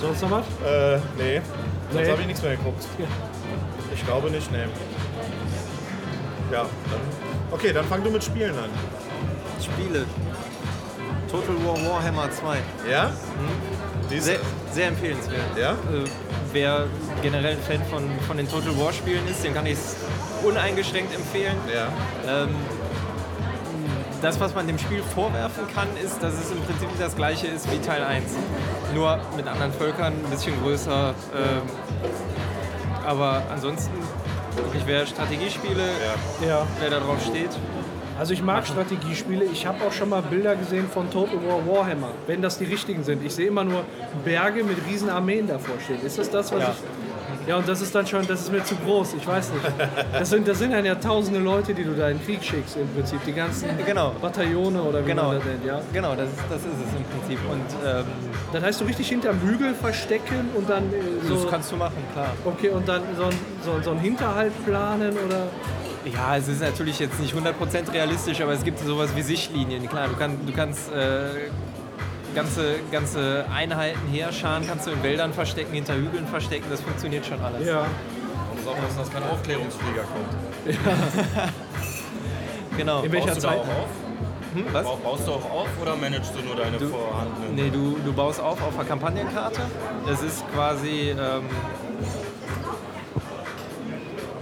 Sonst 0.00 0.22
noch 0.22 0.30
was? 0.30 0.44
Äh, 0.64 0.98
nee. 1.16 1.40
Sonst 1.90 2.04
Nee. 2.04 2.10
habe 2.12 2.20
ich 2.20 2.26
nichts 2.26 2.42
mehr 2.42 2.56
geguckt. 2.56 2.84
Ich 3.94 4.06
glaube 4.06 4.30
nicht, 4.30 4.50
nee. 4.52 4.58
Ja, 6.52 6.62
dann. 6.62 7.00
Okay, 7.50 7.72
dann 7.72 7.84
fang 7.86 8.02
du 8.04 8.10
mit 8.10 8.22
Spielen 8.22 8.56
an. 8.58 8.70
Spiele. 9.60 10.04
Total 11.30 11.54
War 11.66 11.76
Warhammer 11.94 12.30
2. 12.30 12.58
Ja? 12.90 13.10
Diese, 14.10 14.24
Sehr, 14.24 14.38
sehr 14.72 14.88
empfehlenswert. 14.88 15.58
Ja? 15.58 15.72
Äh, 15.72 16.04
wer 16.52 16.86
generell 17.22 17.52
ein 17.56 17.62
Fan 17.62 17.84
von, 17.90 18.04
von 18.26 18.36
den 18.36 18.48
Total 18.50 18.76
War 18.78 18.92
Spielen 18.92 19.26
ist, 19.28 19.44
den 19.44 19.54
kann 19.54 19.66
ich 19.66 19.74
es 19.74 19.96
uneingeschränkt 20.42 21.14
empfehlen. 21.14 21.56
Ja. 21.74 21.88
Ähm, 22.44 22.54
das, 24.20 24.40
was 24.40 24.54
man 24.54 24.66
dem 24.66 24.78
Spiel 24.78 25.02
vorwerfen 25.14 25.64
kann, 25.72 25.86
ist, 26.04 26.20
dass 26.22 26.34
es 26.34 26.50
im 26.50 26.60
Prinzip 26.62 26.88
das 26.98 27.14
gleiche 27.14 27.46
ist 27.46 27.70
wie 27.70 27.78
Teil 27.78 28.02
1. 28.02 28.24
Nur 28.94 29.20
mit 29.36 29.46
anderen 29.46 29.72
Völkern, 29.72 30.12
ein 30.12 30.30
bisschen 30.30 30.60
größer. 30.62 31.14
Ähm, 31.36 31.62
aber 33.06 33.42
ansonsten, 33.50 33.92
wirklich, 34.56 34.82
wer 34.86 35.06
Strategiespiele, 35.06 35.82
Ja. 36.42 36.48
Ja. 36.48 36.66
wer 36.80 36.90
da 36.90 36.98
drauf 36.98 37.18
steht, 37.24 37.50
Also 38.18 38.32
ich 38.32 38.42
mag 38.42 38.66
Strategiespiele. 38.66 39.44
Ich 39.44 39.66
habe 39.66 39.84
auch 39.86 39.92
schon 39.92 40.08
mal 40.08 40.22
Bilder 40.22 40.56
gesehen 40.56 40.88
von 40.92 41.10
Total 41.10 41.36
War 41.46 41.64
Warhammer, 41.66 42.10
wenn 42.26 42.42
das 42.42 42.58
die 42.58 42.64
richtigen 42.64 43.04
sind. 43.04 43.24
Ich 43.24 43.34
sehe 43.34 43.46
immer 43.48 43.64
nur 43.64 43.84
Berge 44.24 44.64
mit 44.64 44.76
riesen 44.88 45.08
Armeen 45.08 45.46
davor 45.46 45.76
stehen. 45.84 46.04
Ist 46.04 46.18
das 46.18 46.30
das, 46.30 46.52
was 46.52 46.60
Ja. 46.60 46.70
ich... 46.70 46.76
Ja, 47.46 47.56
und 47.56 47.66
das 47.66 47.80
ist 47.80 47.94
dann 47.94 48.06
schon, 48.06 48.26
das 48.26 48.42
ist 48.42 48.52
mir 48.52 48.62
zu 48.62 48.74
groß, 48.76 49.14
ich 49.14 49.26
weiß 49.26 49.52
nicht. 49.54 49.64
Das 50.12 50.28
sind, 50.28 50.46
das 50.46 50.58
sind 50.58 50.70
dann 50.70 50.84
ja 50.84 50.94
tausende 50.94 51.38
Leute, 51.40 51.72
die 51.72 51.82
du 51.82 51.94
da 51.94 52.10
in 52.10 52.18
den 52.18 52.26
Krieg 52.26 52.44
schickst 52.44 52.76
im 52.76 52.86
Prinzip. 52.90 53.20
Die 53.26 53.32
ganzen 53.32 53.68
Genau. 53.86 54.12
Bataillone 54.20 54.82
oder 54.82 55.02
wie 55.02 55.08
Genau. 55.08 55.28
man 55.28 55.36
das 55.36 55.44
nennt, 55.46 55.64
ja. 55.64 55.80
genau, 55.90 56.14
das, 56.14 56.28
ist- 56.28 56.38
das 56.50 56.58
ist 56.60 56.66
es 56.66 56.98
im 56.98 57.04
Prinzip. 57.04 57.38
Und 57.50 57.88
ähm, 57.88 58.04
Das 58.52 58.62
heißt, 58.62 58.80
du 58.82 58.84
richtig 58.84 59.08
hinterm 59.08 59.40
Hügel 59.40 59.72
verstecken 59.74 60.50
und 60.54 60.68
dann 60.68 60.84
äh, 60.92 61.26
so... 61.26 61.36
das 61.36 61.46
kannst 61.50 61.72
du 61.72 61.76
machen, 61.76 61.96
klar. 62.12 62.28
Okay, 62.44 62.68
und 62.68 62.86
dann 62.86 63.00
so, 63.16 63.30
so, 63.64 63.82
so 63.82 63.90
einen 63.92 64.00
Hinterhalt 64.00 64.52
planen 64.66 65.12
oder... 65.26 65.44
Ja, 66.04 66.36
es 66.36 66.48
ist 66.48 66.60
natürlich 66.60 66.98
jetzt 66.98 67.18
nicht 67.20 67.34
100% 67.34 67.92
realistisch, 67.92 68.40
aber 68.40 68.52
es 68.52 68.64
gibt 68.64 68.78
sowas 68.78 69.10
wie 69.14 69.22
Sichtlinien. 69.22 69.88
Klar, 69.88 70.08
du, 70.08 70.14
kann, 70.16 70.38
du 70.46 70.52
kannst 70.52 70.90
äh, 70.92 71.50
ganze, 72.34 72.76
ganze 72.90 73.44
Einheiten 73.54 74.00
herscharen, 74.10 74.64
kannst 74.66 74.86
du 74.86 74.90
in 74.92 75.02
Wäldern 75.02 75.32
verstecken, 75.32 75.72
hinter 75.74 75.94
Hügeln 75.96 76.26
verstecken, 76.26 76.66
das 76.70 76.80
funktioniert 76.80 77.26
schon 77.26 77.40
alles. 77.42 77.66
Ja. 77.66 77.80
Man 77.82 78.56
muss 78.56 78.66
aufpassen, 78.66 78.98
dass 78.98 79.10
kein 79.12 79.22
Aufklärungsflieger 79.24 80.02
kommt. 80.04 80.78
Genau. 82.76 83.02
In 83.02 83.10
welcher 83.10 83.26
Baust 83.28 83.40
Zeit? 83.40 83.58
auch 83.58 83.62
auf? 83.62 83.88
Hm, 84.54 84.64
was? 84.72 84.84
Bau- 84.84 84.96
Baust 85.02 85.26
du 85.26 85.32
auch 85.32 85.50
auf 85.50 85.66
oder 85.82 85.96
managst 85.96 86.32
du 86.34 86.40
nur 86.46 86.54
deine 86.54 86.78
Du- 86.78 86.88
vorhandenen? 86.88 87.54
Nee, 87.56 87.70
du, 87.70 87.96
du 88.04 88.12
baust 88.12 88.40
auf 88.40 88.62
auf 88.62 88.78
einer 88.78 88.88
Kampagnenkarte. 88.88 89.62
Es 90.08 90.22
ist 90.22 90.44
quasi 90.54 91.10
ähm, 91.10 91.42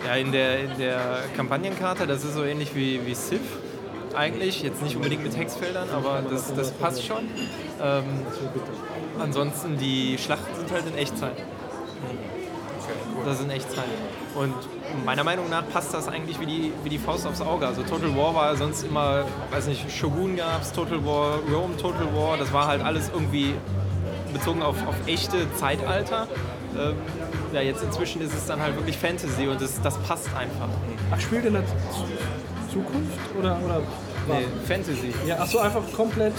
ja, 0.06 0.14
in, 0.14 0.32
der, 0.32 0.60
in 0.60 0.78
der 0.78 1.24
Kampagnenkarte, 1.36 2.06
das 2.06 2.24
ist 2.24 2.34
so 2.34 2.44
ähnlich 2.44 2.74
wie, 2.74 3.04
wie 3.06 3.14
Civ 3.14 3.40
eigentlich. 4.14 4.62
Jetzt 4.62 4.82
nicht 4.82 4.96
unbedingt 4.96 5.22
mit 5.22 5.36
Hexfeldern, 5.36 5.88
aber 5.90 6.22
das, 6.28 6.54
das 6.54 6.70
passt 6.72 7.04
schon. 7.04 7.24
Ähm, 7.82 8.04
ansonsten 9.18 9.76
die 9.78 10.16
Schlachten 10.18 10.54
sind 10.54 10.70
halt 10.70 10.86
in 10.86 10.96
Echtzeit. 10.96 11.36
Das 13.24 13.38
ist 13.38 13.44
in 13.44 13.50
Echtzeit. 13.50 13.84
Und 14.36 14.54
meiner 15.04 15.24
Meinung 15.24 15.50
nach 15.50 15.68
passt 15.68 15.92
das 15.92 16.06
eigentlich 16.06 16.38
wie 16.38 16.46
die, 16.46 16.72
wie 16.84 16.88
die 16.88 16.98
Faust 16.98 17.26
aufs 17.26 17.40
Auge. 17.40 17.66
Also 17.66 17.82
Total 17.82 18.16
War 18.16 18.34
war 18.34 18.56
sonst 18.56 18.84
immer, 18.84 19.24
weiß 19.50 19.66
nicht, 19.66 19.90
Shogun 19.90 20.36
gab 20.36 20.62
es, 20.62 20.72
Total 20.72 21.04
War, 21.04 21.40
Rome 21.52 21.76
Total 21.76 22.06
War. 22.14 22.36
Das 22.36 22.52
war 22.52 22.68
halt 22.68 22.82
alles 22.82 23.10
irgendwie 23.12 23.54
bezogen 24.32 24.62
auf, 24.62 24.76
auf 24.86 24.94
echte 25.06 25.52
Zeitalter. 25.56 26.28
Ähm, 26.78 26.94
ja, 27.52 27.60
jetzt 27.60 27.82
inzwischen 27.82 28.20
ist 28.22 28.34
es 28.34 28.46
dann 28.46 28.60
halt 28.60 28.76
wirklich 28.76 28.96
Fantasy 28.96 29.46
und 29.46 29.60
das, 29.60 29.80
das 29.82 29.96
passt 29.98 30.28
einfach. 30.36 30.68
Ach, 31.10 31.20
spielt 31.20 31.44
in 31.44 31.54
der 31.54 31.62
Zukunft? 32.72 33.18
Oder, 33.38 33.58
oder 33.64 33.82
Nee, 34.28 34.46
Fantasy. 34.66 35.14
Ja, 35.24 35.38
achso, 35.38 35.58
einfach 35.58 35.82
komplett, 35.94 36.32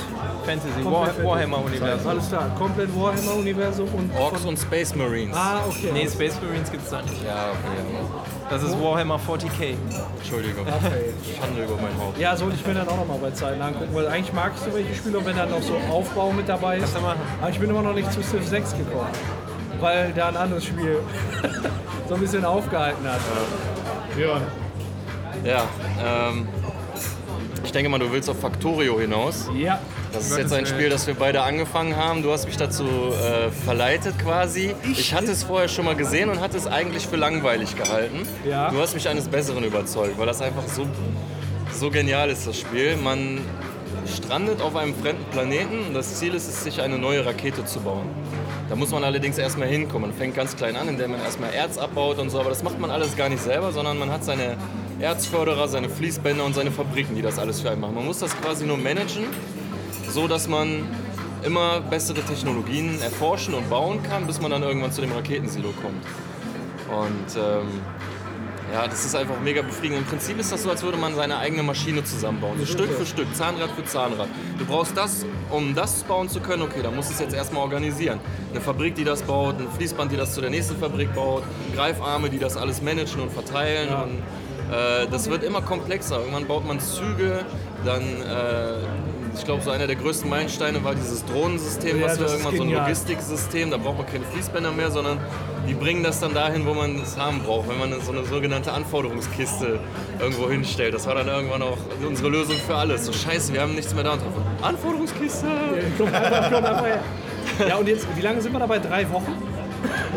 Fantasy. 0.45 0.83
War, 0.83 1.07
Warhammer-Universum. 1.23 2.09
Alles 2.09 2.27
klar, 2.27 2.51
komplett 2.57 2.89
Warhammer-Universum 2.93 3.87
und. 3.93 4.11
Orks 4.17 4.43
und 4.45 4.59
Space 4.59 4.93
Marines. 4.93 5.35
Ah, 5.35 5.61
okay. 5.67 5.91
Nee, 5.93 6.07
Space 6.07 6.35
Marines 6.41 6.69
gibt 6.69 6.83
es 6.83 6.89
da 6.89 7.01
nicht. 7.01 7.23
Ja, 7.23 7.51
okay. 7.51 8.05
Das 8.49 8.63
ist 8.63 8.79
Warhammer 8.81 9.15
40k. 9.15 9.75
Entschuldigung. 10.17 10.65
Okay. 10.67 11.13
Schande 11.39 11.63
über 11.63 11.75
mein 11.75 11.97
Haupt. 11.97 12.19
Ja, 12.19 12.35
soll 12.35 12.53
ich 12.53 12.65
mir 12.65 12.73
dann 12.73 12.87
auch 12.89 12.97
noch 12.97 13.07
mal 13.07 13.19
bei 13.19 13.31
Zeiten 13.31 13.61
angucken, 13.61 13.93
weil 13.93 14.07
eigentlich 14.07 14.33
mag 14.33 14.51
ich 14.55 14.61
so 14.61 14.73
welche 14.73 14.93
Spiele, 14.93 15.25
wenn 15.25 15.35
dann 15.35 15.49
noch 15.49 15.61
so 15.61 15.75
Aufbau 15.89 16.31
mit 16.31 16.49
dabei 16.49 16.77
ist. 16.77 16.81
Kannst 16.83 16.97
du 16.97 17.01
machen. 17.01 17.21
Aber 17.39 17.49
ich 17.49 17.59
bin 17.59 17.69
immer 17.69 17.81
noch 17.81 17.93
nicht 17.93 18.11
zu 18.11 18.21
Civ 18.21 18.45
6 18.45 18.71
gekommen, 18.77 19.07
weil 19.79 20.13
da 20.13 20.29
ein 20.29 20.37
anderes 20.37 20.65
Spiel 20.65 20.99
so 22.07 22.15
ein 22.15 22.21
bisschen 22.21 22.45
aufgehalten 22.45 23.05
hat. 23.07 23.19
Ja. 24.19 24.41
Ja, 25.45 25.65
ähm, 26.03 26.47
ich 27.63 27.71
denke 27.71 27.89
mal, 27.89 27.99
du 27.99 28.11
willst 28.11 28.29
auf 28.29 28.39
Factorio 28.39 28.99
hinaus. 28.99 29.49
Ja, 29.55 29.79
Das 30.13 30.31
ist 30.31 30.37
jetzt 30.37 30.53
ein 30.53 30.65
Spiel, 30.65 30.89
das 30.89 31.05
wir 31.05 31.15
beide 31.15 31.41
angefangen 31.41 31.95
haben. 31.95 32.23
Du 32.23 32.31
hast 32.31 32.45
mich 32.45 32.57
dazu 32.57 32.85
äh, 32.85 33.51
verleitet 33.51 34.17
quasi. 34.19 34.73
Ich, 34.89 35.13
hatte 35.13 35.31
es 35.31 35.43
vorher 35.43 35.67
schon 35.67 35.85
mal 35.85 35.95
gesehen 35.95 36.29
und 36.29 36.39
hatte 36.39 36.57
es 36.57 36.65
eigentlich 36.65 37.05
für 37.05 37.17
langweilig 37.17 37.75
gehalten. 37.75 38.27
Ja. 38.47 38.71
Du 38.71 38.79
hast 38.79 38.93
mich 38.93 39.07
eines 39.09 39.27
Besseren 39.27 39.63
überzeugt, 39.63 40.17
weil 40.17 40.25
das 40.25 40.41
einfach 40.41 40.65
so, 40.67 40.87
so 41.73 41.91
genial 41.91 42.29
ist, 42.29 42.47
das 42.47 42.57
Spiel. 42.57 42.95
Man 42.95 43.41
strandet 44.07 44.61
auf 44.61 44.75
einem 44.75 44.95
fremden 44.95 45.25
Planeten 45.31 45.87
und 45.87 45.93
das 45.93 46.15
Ziel 46.15 46.33
ist 46.33 46.47
es, 46.47 46.63
sich 46.63 46.81
eine 46.81 46.97
neue 46.97 47.25
Rakete 47.25 47.65
zu 47.65 47.81
bauen. 47.81 48.09
Da 48.69 48.75
muss 48.75 48.91
man 48.91 49.03
allerdings 49.03 49.37
erstmal 49.37 49.67
hinkommen. 49.67 50.09
Man 50.09 50.17
fängt 50.17 50.35
ganz 50.35 50.55
klein 50.55 50.75
an, 50.75 50.89
indem 50.89 51.11
man 51.11 51.21
erstmal 51.21 51.53
Erz 51.53 51.77
abbaut 51.77 52.19
und 52.19 52.29
so, 52.29 52.39
aber 52.39 52.49
das 52.49 52.63
macht 52.63 52.79
man 52.79 52.91
alles 52.91 53.15
gar 53.15 53.29
nicht 53.29 53.41
selber, 53.41 53.71
sondern 53.71 53.97
man 53.97 54.11
hat 54.11 54.23
seine 54.23 54.57
Erzförderer, 54.99 55.67
seine 55.67 55.89
Fließbänder 55.89 56.43
und 56.43 56.53
seine 56.55 56.71
Fabriken, 56.71 57.15
die 57.15 57.21
das 57.21 57.39
alles 57.39 57.61
für 57.61 57.69
einen 57.69 57.81
machen. 57.81 57.95
Man 57.95 58.05
muss 58.05 58.19
das 58.19 58.35
quasi 58.41 58.65
nur 58.65 58.77
managen 58.77 59.25
so 60.09 60.27
dass 60.27 60.47
man 60.47 60.85
immer 61.43 61.81
bessere 61.81 62.21
Technologien 62.21 62.99
erforschen 63.01 63.53
und 63.53 63.69
bauen 63.69 64.01
kann, 64.03 64.25
bis 64.25 64.41
man 64.41 64.51
dann 64.51 64.63
irgendwann 64.63 64.91
zu 64.91 65.01
dem 65.01 65.11
Raketensilo 65.11 65.73
kommt. 65.81 66.03
Und 66.89 67.37
ähm, 67.37 67.67
ja, 68.73 68.87
das 68.87 69.05
ist 69.05 69.15
einfach 69.15 69.39
mega 69.39 69.61
befriedigend. 69.61 69.99
Im 69.99 70.05
Prinzip 70.05 70.39
ist 70.39 70.51
das 70.51 70.63
so, 70.63 70.69
als 70.69 70.83
würde 70.83 70.97
man 70.97 71.15
seine 71.15 71.37
eigene 71.37 71.63
Maschine 71.63 72.03
zusammenbauen. 72.03 72.59
So 72.59 72.65
Stück 72.65 72.91
für 72.91 73.05
Stück, 73.05 73.33
Zahnrad 73.35 73.69
für 73.71 73.85
Zahnrad. 73.85 74.27
Du 74.57 74.65
brauchst 74.65 74.97
das, 74.97 75.25
um 75.49 75.73
das 75.73 76.03
bauen 76.03 76.27
zu 76.27 76.39
können. 76.41 76.63
Okay, 76.63 76.81
dann 76.83 76.95
musst 76.95 77.09
du 77.09 77.13
es 77.13 77.19
jetzt 77.19 77.33
erstmal 77.33 77.63
organisieren. 77.63 78.19
Eine 78.51 78.61
Fabrik, 78.61 78.95
die 78.95 79.03
das 79.03 79.21
baut, 79.21 79.55
ein 79.59 79.67
Fließband, 79.77 80.11
die 80.11 80.17
das 80.17 80.33
zu 80.33 80.41
der 80.41 80.49
nächsten 80.49 80.77
Fabrik 80.77 81.13
baut, 81.15 81.43
Greifarme, 81.75 82.29
die 82.29 82.39
das 82.39 82.57
alles 82.57 82.81
managen 82.81 83.21
und 83.21 83.31
verteilen. 83.31 83.89
Und, 83.89 84.73
äh, 84.73 85.07
das 85.09 85.29
wird 85.29 85.43
immer 85.43 85.61
komplexer. 85.61 86.19
Irgendwann 86.19 86.45
baut 86.45 86.67
man 86.67 86.79
Züge, 86.79 87.45
dann, 87.85 88.01
äh, 88.01 89.06
ich 89.37 89.45
glaube, 89.45 89.61
so 89.61 89.71
einer 89.71 89.87
der 89.87 89.95
größten 89.95 90.29
Meilensteine 90.29 90.83
war 90.83 90.95
dieses 90.95 91.25
Drohnensystem, 91.25 91.99
Ja, 91.99 92.07
was 92.07 92.19
wir 92.19 92.27
irgendwann 92.27 92.57
so 92.57 92.63
ein. 92.63 92.71
Logistiksystem, 92.71 93.71
da 93.71 93.77
braucht 93.77 93.97
man 93.97 94.07
keine 94.07 94.25
Fließbänder 94.25 94.71
mehr, 94.71 94.91
sondern 94.91 95.19
die 95.67 95.73
bringen 95.73 96.03
das 96.03 96.19
dann 96.19 96.33
dahin, 96.33 96.65
wo 96.65 96.73
man 96.73 96.99
es 97.01 97.17
haben 97.17 97.41
braucht, 97.43 97.69
wenn 97.69 97.77
man 97.77 98.01
so 98.01 98.11
eine 98.11 98.23
sogenannte 98.25 98.71
Anforderungskiste 98.71 99.79
irgendwo 100.19 100.49
hinstellt. 100.49 100.93
Das 100.93 101.05
war 101.07 101.15
dann 101.15 101.27
irgendwann 101.27 101.61
auch 101.61 101.77
unsere 102.05 102.29
Lösung 102.29 102.55
für 102.57 102.75
alles. 102.75 103.05
So 103.05 103.13
scheiße, 103.13 103.53
wir 103.53 103.61
haben 103.61 103.75
nichts 103.75 103.93
mehr 103.93 104.03
da. 104.03 104.13
Und 104.13 104.21
dann, 104.21 104.69
Anforderungskiste! 104.69 105.47
her. 106.83 107.03
Ja, 107.67 107.75
und 107.77 107.87
jetzt, 107.87 108.07
wie 108.15 108.21
lange 108.21 108.41
sind 108.41 108.53
wir 108.53 108.59
dabei? 108.59 108.79
Drei 108.79 109.09
Wochen? 109.11 109.46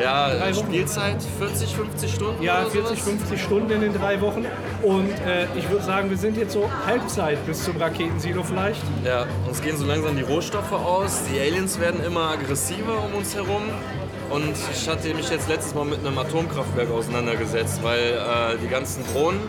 Ja, 0.01 0.31
Drei 0.35 0.55
Wochen. 0.55 0.66
Spielzeit 0.66 1.16
40, 1.38 1.75
50 1.77 2.14
Stunden 2.14 2.42
Ja, 2.42 2.62
oder 2.62 2.70
40, 2.70 3.03
sowas? 3.03 3.18
50 3.18 3.42
Stunden 3.42 3.70
in 3.70 3.81
den 3.81 3.92
drei 3.92 4.20
Wochen. 4.20 4.46
Und 4.83 5.11
äh, 5.27 5.46
ich 5.57 5.68
würde 5.68 5.85
sagen, 5.85 6.11
wir 6.11 6.16
sind 6.16 6.37
jetzt 6.37 6.53
so 6.53 6.68
Halbzeit 6.87 7.44
bis 7.46 7.64
zum 7.64 7.77
Raketensilo 7.77 8.42
vielleicht. 8.42 8.83
Ja, 9.05 9.27
uns 9.46 9.61
gehen 9.61 9.77
so 9.77 9.85
langsam 9.87 10.16
die 10.16 10.23
Rohstoffe 10.23 10.73
aus, 10.73 11.23
die 11.33 11.38
Aliens 11.40 11.79
werden 11.81 12.03
immer 12.05 12.31
aggressiver 12.31 13.05
um 13.05 13.18
uns 13.18 13.35
herum. 13.35 13.62
Und 14.31 14.55
ich 14.73 14.88
hatte 14.88 15.12
mich 15.12 15.29
jetzt 15.29 15.49
letztes 15.49 15.75
Mal 15.75 15.85
mit 15.85 16.07
einem 16.07 16.16
Atomkraftwerk 16.16 16.88
auseinandergesetzt, 16.90 17.81
weil 17.83 17.99
äh, 17.99 18.59
die 18.62 18.68
ganzen 18.68 19.03
Drohnen, 19.12 19.40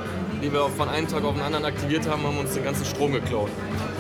die 0.41 0.51
wir 0.51 0.69
von 0.69 0.89
einem 0.89 1.07
Tag 1.07 1.23
auf 1.23 1.33
den 1.35 1.43
anderen 1.43 1.65
aktiviert 1.65 2.07
haben, 2.09 2.23
haben 2.23 2.37
uns 2.37 2.53
den 2.53 2.63
ganzen 2.63 2.85
Strom 2.85 3.11
geklaut. 3.13 3.49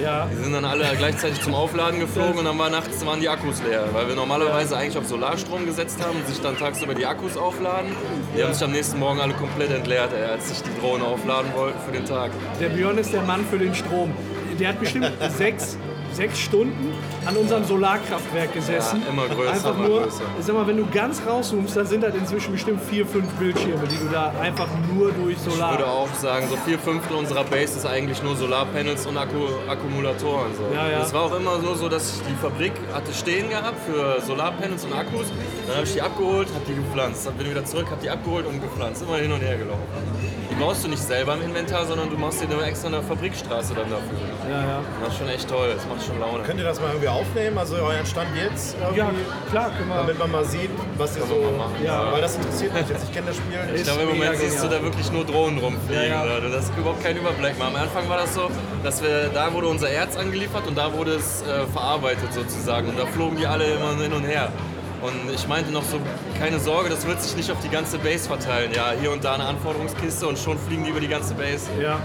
Ja, 0.01 0.27
Die 0.31 0.43
sind 0.43 0.53
dann 0.53 0.65
alle 0.65 0.85
gleichzeitig 0.97 1.41
zum 1.41 1.53
Aufladen 1.53 1.99
geflogen 1.99 2.39
und 2.39 2.45
dann 2.45 2.57
war 2.57 2.69
nachts 2.69 3.05
waren 3.05 3.19
die 3.19 3.29
Akkus 3.29 3.61
leer, 3.67 3.85
weil 3.93 4.07
wir 4.07 4.15
normalerweise 4.15 4.75
eigentlich 4.77 4.97
auf 4.97 5.05
Solarstrom 5.07 5.65
gesetzt 5.65 5.99
haben 6.03 6.17
und 6.17 6.27
sich 6.27 6.41
dann 6.41 6.57
tagsüber 6.57 6.93
die 6.95 7.05
Akkus 7.05 7.37
aufladen. 7.37 7.91
Die 8.35 8.43
haben 8.43 8.53
sich 8.53 8.63
am 8.63 8.71
nächsten 8.71 8.99
Morgen 8.99 9.19
alle 9.19 9.33
komplett 9.33 9.71
entleert, 9.71 10.09
ey, 10.13 10.31
als 10.31 10.49
sich 10.49 10.61
die 10.63 10.79
Drohnen 10.79 11.05
aufladen 11.05 11.51
wollten 11.55 11.79
für 11.85 11.91
den 11.91 12.05
Tag. 12.05 12.31
der 12.59 12.69
Björn 12.69 12.97
ist 12.97 13.13
der 13.13 13.21
Mann 13.21 13.45
für 13.45 13.59
den 13.59 13.75
Strom. 13.75 14.11
Der 14.59 14.69
hat 14.69 14.79
bestimmt 14.79 15.11
sechs, 15.37 15.77
sechs 16.13 16.39
Stunden 16.39 16.93
an 17.25 17.35
unserem 17.37 17.63
Solarkraftwerk 17.65 18.53
gesessen. 18.53 19.01
Ja, 19.03 19.11
immer 19.11 19.27
größer, 19.27 19.51
Einfach 19.51 19.75
immer 19.75 19.87
nur, 19.87 20.01
größer. 20.03 20.23
Sag 20.41 20.55
mal, 20.55 20.67
wenn 20.67 20.77
du 20.77 20.87
ganz 20.91 21.21
rauszoomst, 21.25 21.75
dann 21.75 21.85
sind 21.87 22.03
das 22.03 22.15
inzwischen 22.15 22.51
bestimmt 22.51 22.81
vier, 22.81 23.05
fünf 23.05 23.27
Bildschirme, 23.33 23.83
die 23.87 23.97
du 23.97 24.11
da 24.11 24.33
einfach 24.41 24.67
nur 24.93 25.11
durch 25.11 25.37
Ich 25.37 25.45
würde 25.45 25.57
Solar... 25.57 25.87
auch 25.87 26.13
sagen, 26.15 26.47
so 26.49 26.57
vier 26.57 26.79
Fünftel 26.79 27.15
unserer 27.15 27.43
Base 27.43 27.77
ist 27.77 27.85
eigentlich 27.85 28.21
nur 28.23 28.35
Solarpanels 28.35 29.05
und 29.05 29.17
Akku 29.17 29.47
Akkumulatoren. 29.67 30.53
So. 30.55 30.63
Ja, 30.73 30.89
ja. 30.89 30.99
Das 30.99 31.13
war 31.13 31.23
auch 31.23 31.35
immer 31.35 31.59
so, 31.61 31.75
so, 31.75 31.89
dass 31.89 32.15
ich 32.15 32.21
die 32.27 32.35
Fabrik 32.35 32.73
hatte 32.93 33.13
stehen 33.13 33.49
gehabt 33.49 33.77
für 33.85 34.21
Solarpanels 34.21 34.85
und 34.85 34.93
Akkus. 34.93 35.27
Dann 35.67 35.77
habe 35.77 35.85
ich 35.85 35.93
die 35.93 36.01
abgeholt, 36.01 36.47
habe 36.53 36.65
die 36.67 36.75
gepflanzt. 36.75 37.25
Dann 37.25 37.35
bin 37.35 37.47
ich 37.47 37.51
wieder 37.51 37.65
zurück, 37.65 37.87
habe 37.89 38.01
die 38.01 38.09
abgeholt 38.09 38.45
und 38.45 38.61
gepflanzt. 38.61 39.01
Immer 39.01 39.17
hin 39.17 39.31
und 39.31 39.41
her 39.41 39.57
gelaufen. 39.57 39.81
Baust 40.61 40.83
du 40.83 40.87
nicht 40.89 41.01
selber 41.01 41.33
im 41.33 41.41
Inventar, 41.41 41.85
sondern 41.85 42.09
du 42.09 42.17
machst 42.17 42.41
dir 42.41 42.45
eine 42.49 42.61
extra 42.63 42.87
eine 42.87 43.01
Fabrikstraße 43.01 43.73
dann 43.73 43.89
dafür. 43.89 44.17
Ja, 44.49 44.61
ja. 44.61 44.79
Das 45.03 45.13
ist 45.13 45.19
schon 45.19 45.29
echt 45.29 45.49
toll, 45.49 45.73
das 45.73 45.85
macht 45.87 46.05
schon 46.05 46.19
Laune. 46.19 46.43
Könnt 46.43 46.59
ihr 46.59 46.65
das 46.65 46.79
mal 46.79 46.89
irgendwie 46.89 47.07
aufnehmen? 47.07 47.57
Also 47.57 47.75
euren 47.75 48.05
Stand 48.05 48.29
jetzt? 48.35 48.75
Irgendwie, 48.79 48.99
ja, 48.99 49.09
klar, 49.49 49.71
können 49.75 49.89
wir... 49.89 49.95
Damit 49.95 50.19
man 50.19 50.31
mal 50.31 50.45
sieht, 50.45 50.69
was 50.97 51.17
ihr 51.17 51.23
so. 51.23 51.35
machen. 51.57 51.75
Ja. 51.83 52.11
Weil 52.11 52.21
das 52.21 52.35
interessiert 52.35 52.73
mich 52.73 52.87
jetzt. 52.89 53.03
Ich 53.05 53.11
kenne 53.13 53.27
das 53.27 53.37
Spiel 53.37 53.59
Ich 53.67 53.71
nicht. 53.73 53.83
glaube, 53.85 54.01
im 54.03 54.07
Moment 54.09 54.37
siehst 54.37 54.57
du 54.57 54.61
genial. 54.63 54.79
da 54.79 54.83
wirklich 54.85 55.11
nur 55.11 55.25
Drohnen 55.25 55.57
rumfliegen. 55.59 56.03
Ja, 56.03 56.25
ja. 56.25 56.39
Das 56.39 56.65
ist 56.65 56.77
überhaupt 56.77 57.03
kein 57.03 57.17
Überblick 57.17 57.57
mehr. 57.57 57.67
Am 57.67 57.75
Anfang 57.75 58.07
war 58.07 58.17
das 58.17 58.33
so, 58.33 58.49
dass 58.83 59.01
wir, 59.01 59.29
da 59.33 59.51
wurde 59.53 59.67
unser 59.67 59.89
Erz 59.89 60.15
angeliefert 60.15 60.67
und 60.67 60.77
da 60.77 60.93
wurde 60.93 61.15
es 61.15 61.41
äh, 61.41 61.65
verarbeitet 61.73 62.33
sozusagen. 62.33 62.89
Und 62.89 62.99
da 62.99 63.05
flogen 63.07 63.37
die 63.37 63.47
alle 63.47 63.65
immer 63.65 63.95
hin 63.97 64.13
und 64.13 64.23
her. 64.23 64.49
Und 65.01 65.33
ich 65.33 65.47
meinte 65.47 65.71
noch 65.71 65.83
so, 65.83 65.99
keine 66.39 66.59
Sorge, 66.59 66.89
das 66.89 67.07
wird 67.07 67.21
sich 67.21 67.35
nicht 67.35 67.51
auf 67.51 67.59
die 67.59 67.69
ganze 67.69 67.97
Base 67.97 68.27
verteilen. 68.27 68.71
Ja, 68.75 68.91
hier 68.99 69.11
und 69.11 69.23
da 69.23 69.33
eine 69.33 69.45
Anforderungskiste 69.45 70.27
und 70.27 70.37
schon 70.37 70.59
fliegen 70.59 70.83
die 70.83 70.91
über 70.91 70.99
die 70.99 71.07
ganze 71.07 71.33
Base. 71.33 71.69
Ja. 71.81 71.99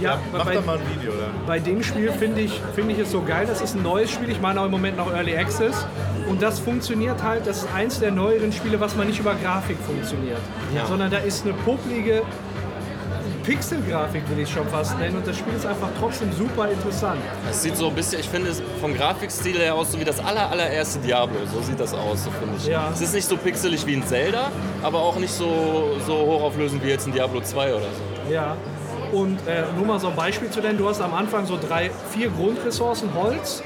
Ja, 0.00 0.18
Mach 0.32 0.46
bei, 0.46 0.54
doch 0.54 0.64
mal 0.64 0.78
ein 0.78 0.98
Video 0.98 1.12
dann. 1.12 1.30
bei 1.46 1.58
dem 1.58 1.82
Spiel 1.82 2.10
finde 2.12 2.40
ich, 2.40 2.58
finde 2.74 2.94
ich 2.94 3.00
es 3.00 3.10
so 3.10 3.22
geil. 3.22 3.44
Das 3.46 3.60
ist 3.60 3.74
ein 3.74 3.82
neues 3.82 4.10
Spiel. 4.10 4.30
Ich 4.30 4.40
meine 4.40 4.60
auch 4.60 4.64
im 4.64 4.70
Moment 4.70 4.96
noch 4.96 5.12
Early 5.12 5.36
Access. 5.36 5.84
Und 6.26 6.40
das 6.40 6.58
funktioniert 6.58 7.22
halt, 7.22 7.46
das 7.46 7.64
ist 7.64 7.68
eins 7.74 8.00
der 8.00 8.10
neueren 8.10 8.50
Spiele, 8.52 8.80
was 8.80 8.96
man 8.96 9.08
nicht 9.08 9.20
über 9.20 9.34
Grafik 9.34 9.76
funktioniert. 9.84 10.38
Ja. 10.74 10.86
Sondern 10.86 11.10
da 11.10 11.18
ist 11.18 11.44
eine 11.44 11.52
popelige 11.52 12.22
Pixelgrafik, 13.42 14.28
will 14.30 14.40
ich 14.40 14.50
schon 14.50 14.66
fast 14.68 14.98
nennen. 14.98 15.16
Und 15.16 15.26
das 15.26 15.36
Spiel 15.36 15.54
ist 15.54 15.66
einfach 15.66 15.88
trotzdem 15.98 16.32
super 16.32 16.70
interessant. 16.70 17.20
Es 17.50 17.62
sieht 17.62 17.76
so 17.76 17.88
ein 17.88 17.94
bisschen, 17.94 18.20
ich 18.20 18.28
finde 18.28 18.50
es 18.50 18.62
vom 18.80 18.94
Grafikstil 18.94 19.58
her 19.58 19.74
aus, 19.74 19.92
so 19.92 20.00
wie 20.00 20.04
das 20.04 20.20
aller, 20.20 20.50
allererste 20.50 20.98
Diablo. 21.00 21.36
So 21.52 21.60
sieht 21.60 21.80
das 21.80 21.94
aus, 21.94 22.24
so 22.24 22.30
finde 22.30 22.54
ich. 22.56 22.66
Ja. 22.66 22.90
Es 22.92 23.00
ist 23.00 23.14
nicht 23.14 23.28
so 23.28 23.36
pixelig 23.36 23.86
wie 23.86 23.96
ein 23.96 24.06
Zelda, 24.06 24.50
aber 24.82 25.00
auch 25.00 25.16
nicht 25.16 25.32
so, 25.32 25.96
so 26.06 26.14
hochauflösend 26.14 26.84
wie 26.84 26.88
jetzt 26.88 27.06
ein 27.06 27.12
Diablo 27.12 27.40
2 27.40 27.74
oder 27.74 27.80
so. 27.80 28.32
Ja. 28.32 28.56
Und 29.12 29.38
äh, 29.46 29.64
nur 29.76 29.86
mal 29.86 29.98
so 29.98 30.08
ein 30.08 30.16
Beispiel 30.16 30.50
zu 30.50 30.60
nennen. 30.60 30.78
Du 30.78 30.88
hast 30.88 31.00
am 31.00 31.14
Anfang 31.14 31.44
so 31.46 31.58
drei, 31.60 31.90
vier 32.10 32.30
Grundressourcen, 32.30 33.12
Holz, 33.14 33.62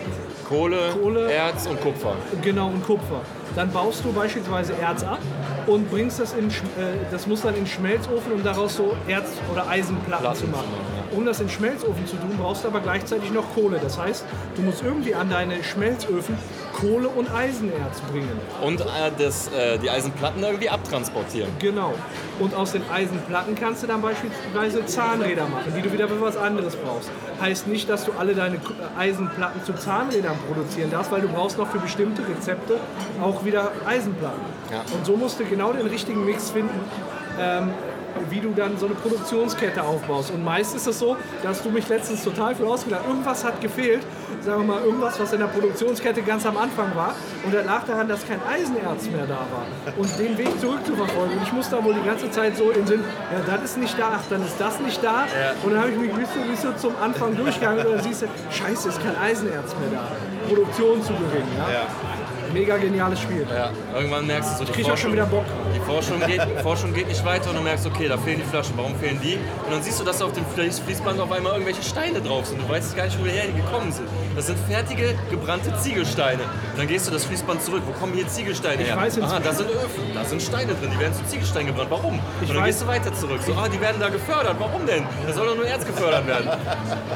Kohle, 0.49 0.91
Kohle. 0.93 1.31
Erz 1.31 1.67
und 1.67 1.81
Kupfer. 1.81 2.17
Genau, 2.43 2.69
und 2.69 2.83
Kupfer. 2.85 3.21
Dann 3.55 3.71
baust 3.71 4.05
du 4.05 4.13
beispielsweise 4.13 4.75
Erz 4.81 5.03
ab 5.03 5.19
und 5.67 5.91
bringst 5.91 6.21
das 6.21 6.33
in, 6.35 6.49
äh, 6.49 6.97
das 7.11 7.27
muss 7.27 7.43
dann 7.43 7.57
in 7.57 7.67
Schmelzofen, 7.67 8.33
um 8.33 8.43
daraus 8.43 8.77
so 8.77 8.97
Erz- 9.09 9.39
oder 9.53 9.69
Eisenplatten 9.69 10.25
Platten 10.25 10.39
zu 10.39 10.47
machen. 10.47 10.69
um 11.13 11.25
das 11.25 11.41
in 11.41 11.49
Schmelzofen 11.49 12.07
zu 12.07 12.17
tun, 12.17 12.31
brauchst 12.39 12.65
du 12.65 12.69
aber 12.69 12.81
gleichzeitig 12.81 13.31
noch 13.31 13.55
Kohle. 13.55 13.79
Das 13.81 13.99
heißt, 13.99 14.25
du 14.57 14.63
musst 14.63 14.83
irgendwie 14.83 15.15
an 15.15 15.31
deine 15.31 15.63
Schmelzöfen 15.63 16.37
Kohle 16.75 17.09
und 17.09 17.33
Eisenerz 17.33 18.01
bringen. 18.11 18.39
Und 18.63 18.81
äh, 18.81 18.85
das, 19.17 19.49
äh, 19.49 19.79
die 19.79 19.89
Eisenplatten 19.89 20.43
irgendwie 20.43 20.69
abtransportieren. 20.69 21.51
Genau. 21.59 21.95
Und 22.39 22.55
aus 22.55 22.73
den 22.73 22.83
Eisenplatten 22.91 23.55
kannst 23.55 23.83
du 23.83 23.87
dann 23.87 24.03
beispielsweise 24.03 24.85
Zahnräder 24.85 25.47
machen, 25.49 25.73
die 25.77 25.83
du 25.83 25.93
wieder 25.93 26.09
für 26.09 26.21
was 26.21 26.37
anderes 26.37 26.77
brauchst. 26.77 27.11
Heißt 27.41 27.69
nicht, 27.69 27.89
dass 27.89 28.05
du 28.05 28.13
alle 28.19 28.35
deine 28.35 28.57
äh, 28.57 28.99
Eisenplatten 28.99 29.63
zu 29.65 29.73
Zahnrädern 29.75 30.37
produzieren 30.47 30.91
darfst, 30.91 31.13
weil 31.13 31.21
du 31.21 31.29
brauchst 31.29 31.59
noch 31.59 31.71
für 31.71 31.79
bestimmte 31.79 32.23
Rezepte 32.29 32.79
auch 33.23 33.45
wieder 33.45 33.71
Eisenplatten. 33.87 34.43
Ja. 34.71 34.81
Und 34.97 35.07
so 35.07 35.17
musst 35.17 35.39
du 35.39 35.45
genau 35.45 35.73
den 35.73 35.87
richtigen 35.87 36.25
Mix 36.25 36.51
finden, 36.51 36.81
ähm, 37.39 37.71
wie 38.31 38.41
du 38.41 38.51
dann 38.53 38.77
so 38.79 38.87
eine 38.87 38.95
Produktionskette 38.95 39.83
aufbaust. 39.83 40.31
Und 40.31 40.45
meist 40.45 40.75
ist 40.75 40.87
es 40.87 40.99
so, 40.99 41.17
dass 41.43 41.63
du 41.63 41.71
mich 41.71 41.89
letztens 41.89 42.23
total 42.25 42.55
für 42.55 42.67
ausgedacht 42.67 43.03
Irgendwas 43.07 43.45
hat 43.45 43.61
gefehlt, 43.61 44.03
sagen 44.41 44.67
wir 44.67 44.75
mal, 44.75 44.85
irgendwas, 44.85 45.19
was 45.19 45.33
in 45.33 45.41
der 45.41 45.47
Produktionskette 45.47 46.23
ganz 46.23 46.47
am 46.47 46.57
Anfang 46.57 46.95
war. 46.95 47.15
Und 47.45 47.55
das 47.55 47.65
lag 47.67 47.85
daran, 47.85 48.09
dass 48.09 48.27
kein 48.27 48.41
Eisenerz 48.47 49.09
mehr 49.11 49.27
da 49.27 49.41
war. 49.51 49.67
Und 49.97 50.19
den 50.19 50.37
Weg 50.39 50.61
zurückzuverfolgen. 50.61 51.37
Und 51.37 51.43
ich 51.43 51.53
musste 51.53 51.77
da 51.77 51.85
wohl 51.85 51.95
die 51.95 52.05
ganze 52.07 52.31
Zeit 52.31 52.57
so 52.57 52.71
in 52.71 52.87
Sinn, 52.87 53.05
ja, 53.33 53.55
das 53.55 53.71
ist 53.71 53.79
nicht 53.79 53.99
da, 53.99 54.13
ach, 54.15 54.25
dann 54.31 54.45
ist 54.45 54.57
das 54.59 54.81
nicht 54.81 55.03
da. 55.03 55.25
Und 55.63 55.73
dann 55.73 55.81
habe 55.81 55.91
ich 55.91 55.99
mich 55.99 56.13
bis 56.13 56.29
so, 56.35 56.41
bis 56.51 56.63
so 56.63 56.73
zum 56.73 56.97
Anfang 57.03 57.37
durchgegangen 57.37 57.87
und 57.87 57.95
dann 57.95 58.03
siehst 58.03 58.23
du, 58.23 58.27
scheiße, 58.51 58.89
ist 58.89 59.03
kein 59.03 59.17
Eisenerz 59.17 59.75
mehr 59.79 59.91
da. 60.01 60.09
Produktion 60.49 61.03
zu 61.03 61.13
gewinnen. 61.15 61.49
Ja? 61.57 61.87
Mega 62.55 62.77
geniales 62.77 63.21
Spiel. 63.21 63.45
Ja, 63.53 63.71
irgendwann 63.95 64.27
merkst 64.29 64.53
du 64.55 64.59
so, 64.59 64.65
die 64.65 64.73
krieg 64.73 64.89
auch 64.91 64.97
schon 64.97 65.13
wieder 65.13 65.27
Bock. 65.27 65.45
Die 65.75 65.81
Forschung 65.81 66.21
geht, 66.25 66.41
Forschung 66.63 66.95
geht 66.95 67.09
nicht 67.09 67.25
weiter 67.25 67.51
und 67.51 67.57
du 67.57 67.63
merkst, 67.63 67.85
okay, 67.85 68.07
da 68.09 68.17
fehlen 68.17 68.39
die 68.43 68.49
Flaschen, 68.49 68.75
warum 68.77 68.95
fehlen 68.95 69.19
die? 69.21 69.35
Und 69.65 69.73
dann 69.73 69.83
siehst 69.83 69.99
du, 70.01 70.05
dass 70.05 70.23
auf 70.23 70.33
dem 70.33 70.45
Fließ- 70.47 70.81
Fließband 70.85 71.21
auf 71.21 71.33
einmal 71.33 71.53
irgendwelche 71.55 71.83
Steine 71.83 72.21
drauf 72.21 72.47
sind. 72.47 72.63
Du 72.63 72.69
weißt 72.69 72.95
gar 72.97 73.07
nicht, 73.07 73.19
woher 73.21 73.47
die 73.49 73.55
gekommen 73.61 73.91
sind. 73.91 74.07
Das 74.37 74.47
sind 74.47 74.59
fertige, 74.69 75.15
gebrannte 75.31 75.77
Ziegelsteine. 75.79 76.43
Und 76.45 76.79
dann 76.79 76.87
gehst 76.87 77.09
du 77.09 77.11
das 77.11 77.25
Fließband 77.25 77.61
zurück. 77.61 77.83
Wo 77.87 77.93
kommen 77.93 78.13
hier 78.15 78.27
Ziegelsteine 78.29 78.85
her? 78.85 78.97
weiß 78.97 79.21
Aha, 79.21 79.41
da 79.41 79.53
sind 79.53 79.69
Öfen, 79.71 80.05
da 80.15 80.25
sind 80.25 80.41
Steine 80.41 80.75
drin, 80.75 80.91
die 80.95 80.99
werden 81.01 81.15
zu 81.15 81.25
Ziegelsteinen 81.27 81.67
gebrannt. 81.67 81.91
Warum? 81.91 82.21
Ich 82.41 82.49
und 82.49 82.55
dann 82.55 82.63
weiß- 82.63 82.67
gehst 82.67 82.83
du 82.83 82.87
weiter 82.87 83.13
zurück. 83.15 83.41
So, 83.45 83.53
ah, 83.55 83.69
die 83.69 83.81
werden 83.81 83.97
da 84.01 84.09
gefördert. 84.11 84.55
Warum 84.61 84.87
denn? 84.87 85.05
Da 85.27 85.33
soll 85.33 85.47
doch 85.49 85.57
nur 85.57 85.67
Erz 85.67 85.85
gefördert 85.85 86.25
werden. 86.27 86.49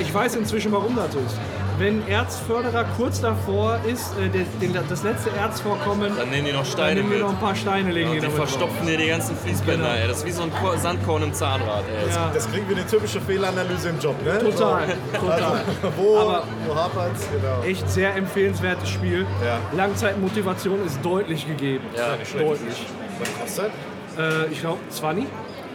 Ich 0.00 0.12
weiß 0.12 0.34
inzwischen, 0.34 0.72
warum 0.72 0.96
das 0.96 1.14
ist. 1.14 1.38
Wenn 1.78 2.06
Erzförderer 2.08 2.84
kurz 2.96 3.20
davor 3.20 3.78
ist, 3.86 4.12
äh, 4.18 4.28
den, 4.28 4.46
den, 4.60 4.76
das 4.88 5.02
letzte 5.04 5.30
Erzvorkommen, 5.30 6.12
Dann 6.16 6.30
nehmen 6.30 6.46
die 6.46 6.52
noch 6.52 6.62
dann 6.62 6.66
Steine 6.72 6.94
nehmen 6.96 7.10
wir 7.10 7.16
mit. 7.18 7.26
noch 7.26 7.32
ein 7.34 7.38
paar 7.40 7.54
Steine, 7.54 7.90
legen 7.92 8.08
Und 8.10 8.14
die 8.16 8.20
die 8.20 8.32
verstopfen 8.32 8.86
dir 8.86 8.96
die 8.96 9.06
ganzen 9.06 9.36
Fließbänder. 9.36 9.86
Genau. 9.86 9.96
Ey. 10.02 10.08
Das 10.08 10.18
ist 10.18 10.26
wie 10.26 10.30
so 10.32 10.42
ein 10.42 10.50
Ko- 10.52 10.76
Sandkorn 10.76 11.22
im 11.22 11.32
Zahnrad. 11.32 11.84
Ey. 11.88 12.08
Ja, 12.10 12.30
Das 12.34 12.50
kriegen 12.50 12.68
wir 12.68 12.76
eine 12.76 12.86
typische 12.86 13.20
Fehleranalyse 13.20 13.90
im 13.90 13.98
Job, 14.00 14.16
ne? 14.24 14.38
total, 14.38 14.88
So, 15.12 15.18
total. 15.20 15.32
also, 15.42 15.56
wo, 15.96 16.18
Aber- 16.18 16.44
wo 16.66 16.74
hapert's? 16.74 17.28
Genau. 17.32 17.62
Echt 17.62 17.88
sehr 17.90 18.14
empfehlenswertes 18.16 18.88
Spiel. 18.88 19.24
Ja. 19.44 19.58
Langzeitmotivation 19.76 20.84
ist 20.84 20.98
deutlich 21.04 21.46
gegeben. 21.46 21.84
Ja, 21.96 22.16
Deutlich. 22.38 22.86
Was 23.20 23.40
kostet? 23.40 23.70
Äh, 24.18 24.46
ich 24.52 24.60
glaube 24.60 24.78
20 24.90 25.26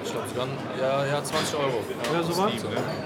Ich 0.04 0.12
glaube 0.12 0.28
sogar, 0.30 0.48
ja, 0.80 1.06
ja, 1.06 1.24
20 1.24 1.56
Euro. 1.56 1.82
oder 2.12 2.24
sowas. 2.24 2.52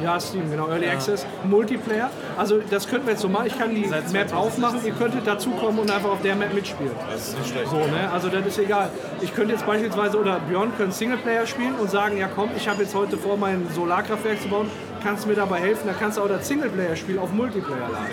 Ja, 0.04 0.20
Steam, 0.20 0.50
genau. 0.50 0.68
Early 0.70 0.88
Access. 0.90 1.26
Multiplayer. 1.44 2.10
Also 2.38 2.60
das 2.70 2.88
könnten 2.88 3.06
wir 3.08 3.14
jetzt 3.14 3.22
so 3.22 3.30
machen. 3.30 3.48
Ich 3.48 3.58
kann 3.58 3.74
die 3.74 3.86
Seit 3.88 4.12
Map 4.12 4.30
2016. 4.30 4.36
aufmachen. 4.38 4.86
Ihr 4.86 4.94
könntet 4.94 5.28
dazukommen 5.28 5.80
und 5.80 5.92
einfach 5.92 6.10
auf 6.10 6.22
der 6.22 6.36
Map 6.36 6.54
mitspielen. 6.54 6.92
Das 7.12 7.30
ist 7.30 7.38
nicht 7.40 7.50
schlecht. 7.52 7.70
So, 7.70 7.78
ne? 7.78 8.10
Also 8.12 8.30
das 8.30 8.46
ist 8.46 8.58
egal. 8.60 8.90
Ich 9.22 9.34
könnte 9.36 9.54
jetzt 9.54 9.66
beispielsweise, 9.66 10.20
oder 10.20 10.40
Björn 10.40 10.72
könnte 10.78 10.94
Singleplayer 10.96 11.46
spielen 11.46 11.76
und 11.76 11.90
sagen, 11.92 12.18
ja 12.18 12.28
komm, 12.34 12.50
ich 12.58 12.68
habe 12.68 12.82
jetzt 12.84 12.96
heute 12.96 13.18
vor, 13.18 13.38
mein 13.38 13.68
Solarkraftwerk 13.74 14.42
zu 14.42 14.48
bauen, 14.50 14.70
kannst 15.04 15.26
du 15.26 15.30
mir 15.30 15.36
dabei 15.36 15.60
helfen? 15.60 15.84
Dann 15.88 15.98
kannst 16.00 16.18
du 16.18 16.22
auch 16.24 16.28
das 16.28 16.48
Singleplayer-Spiel 16.48 17.20
auf 17.20 17.32
Multiplayer 17.32 17.90
laden. 17.92 18.08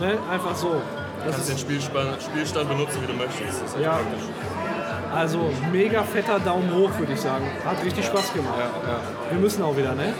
Ja. 0.00 0.06
Ne? 0.06 0.18
Einfach 0.30 0.54
so. 0.54 0.68
Du 1.24 1.30
kannst 1.30 1.48
den 1.48 1.58
Spielstand, 1.58 2.20
Spielstand 2.22 2.68
benutzen, 2.68 2.98
wie 3.02 3.06
du 3.06 3.14
möchtest. 3.14 3.62
Das 3.62 3.70
ist 3.70 3.74
echt 3.76 3.84
Ja. 3.84 3.92
praktisch. 3.92 4.22
Also 5.14 5.50
mega 5.70 6.02
fetter 6.02 6.38
Daumen 6.40 6.74
hoch, 6.74 6.90
würde 6.98 7.12
ich 7.12 7.20
sagen. 7.20 7.44
Hat 7.64 7.84
richtig 7.84 8.06
Spaß 8.06 8.32
gemacht. 8.32 8.54
Wir 9.30 9.38
müssen 9.38 9.62
auch 9.62 9.76
wieder, 9.76 9.94
ne? 9.94 10.12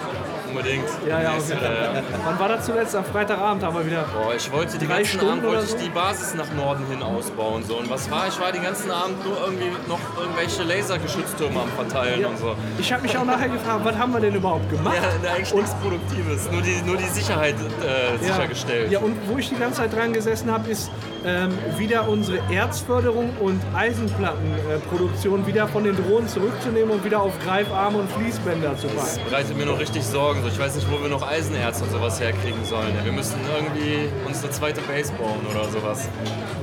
Unbedingt. 0.49 0.85
Ja, 1.09 1.23
ja, 1.23 1.31
auf 1.31 1.49
jeden 1.49 1.61
Fall. 1.61 2.03
Wann 2.27 2.39
war 2.39 2.49
das 2.49 2.67
zuletzt? 2.67 2.95
Am 2.95 3.07
Freitagabend 3.07 3.63
haben 3.65 3.75
wir 3.75 3.87
wieder. 3.87 4.05
Boah, 4.13 4.35
ich 4.37 4.53
wollte 4.53 4.77
die 4.77 4.87
ganzen 4.87 5.07
Stunden 5.07 5.29
Abend 5.31 5.43
wollte 5.45 5.57
oder 5.57 5.65
ich 5.65 5.71
so? 5.71 5.79
die 5.79 5.89
Basis 5.89 6.35
nach 6.35 6.53
Norden 6.55 6.85
hin 6.91 7.03
ausbauen. 7.03 7.65
So. 7.65 7.77
Und 7.79 7.89
was 7.89 8.11
war? 8.11 8.29
Ich 8.29 8.39
war 8.39 8.53
den 8.53 8.63
ganzen 8.63 8.91
Abend 8.91 9.25
nur 9.25 9.35
irgendwie 9.47 9.71
noch 9.89 9.99
irgendwelche 10.21 10.63
Lasergeschütztürme 10.65 11.59
am 11.59 11.69
Verteilen 11.71 12.21
Ja. 12.21 12.29
und 12.29 12.37
so. 12.39 12.55
Ich 12.79 12.93
habe 12.93 13.01
mich 13.03 13.17
auch 13.17 13.25
nachher 13.25 13.49
gefragt, 13.49 13.81
was 13.83 13.97
haben 13.97 14.13
wir 14.13 14.21
denn 14.21 14.35
überhaupt 14.35 14.69
gemacht? 14.69 14.97
Ja, 15.25 15.31
eigentlich 15.31 15.55
nichts 15.55 15.75
Produktives. 15.77 16.51
Nur 16.53 16.61
die, 16.61 16.83
nur 16.85 16.99
die 16.99 17.05
Sicherheit 17.09 17.55
äh, 17.55 18.23
sichergestellt. 18.23 18.91
Ja, 18.93 18.99
und 18.99 19.17
wo 19.31 19.39
ich 19.39 19.49
die 19.49 19.57
ganze 19.57 19.79
Zeit 19.81 19.95
dran 19.97 20.13
gesessen 20.13 20.53
habe, 20.53 20.69
ist 20.69 20.91
ähm, 21.25 21.51
wieder 21.79 22.09
unsere 22.09 22.39
Erzförderung 22.53 23.31
und 23.41 23.61
Eisenplattenproduktion 23.75 25.47
wieder 25.47 25.69
von 25.69 25.85
den 25.85 25.97
Drohnen 25.97 26.29
zurückzunehmen 26.29 26.91
und 26.91 27.05
wieder 27.05 27.21
auf 27.21 27.33
Greifarme 27.45 27.99
und 27.99 28.11
Fließbänder 28.13 28.77
zu 28.77 28.89
Das 28.89 29.17
packen. 29.19 29.31
bereitet 29.31 29.57
mir 29.57 29.67
noch 29.67 29.79
richtig 29.79 30.05
Sorgen. 30.05 30.43
So, 30.43 30.49
ich 30.49 30.59
weiß 30.59 30.75
nicht, 30.77 30.87
wo 30.91 31.01
wir 31.03 31.09
noch 31.09 31.23
Eisenerz 31.27 31.81
und 31.81 31.91
sowas 31.91 32.21
herkriegen 32.21 32.65
sollen. 32.65 32.95
Ja, 32.99 33.05
wir 33.05 33.13
müssen 33.13 33.37
irgendwie 33.55 34.09
uns 34.27 34.43
eine 34.43 34.51
zweite 34.53 34.81
Base 34.83 35.13
bauen 35.13 35.41
oder 35.51 35.69
sowas. 35.69 36.09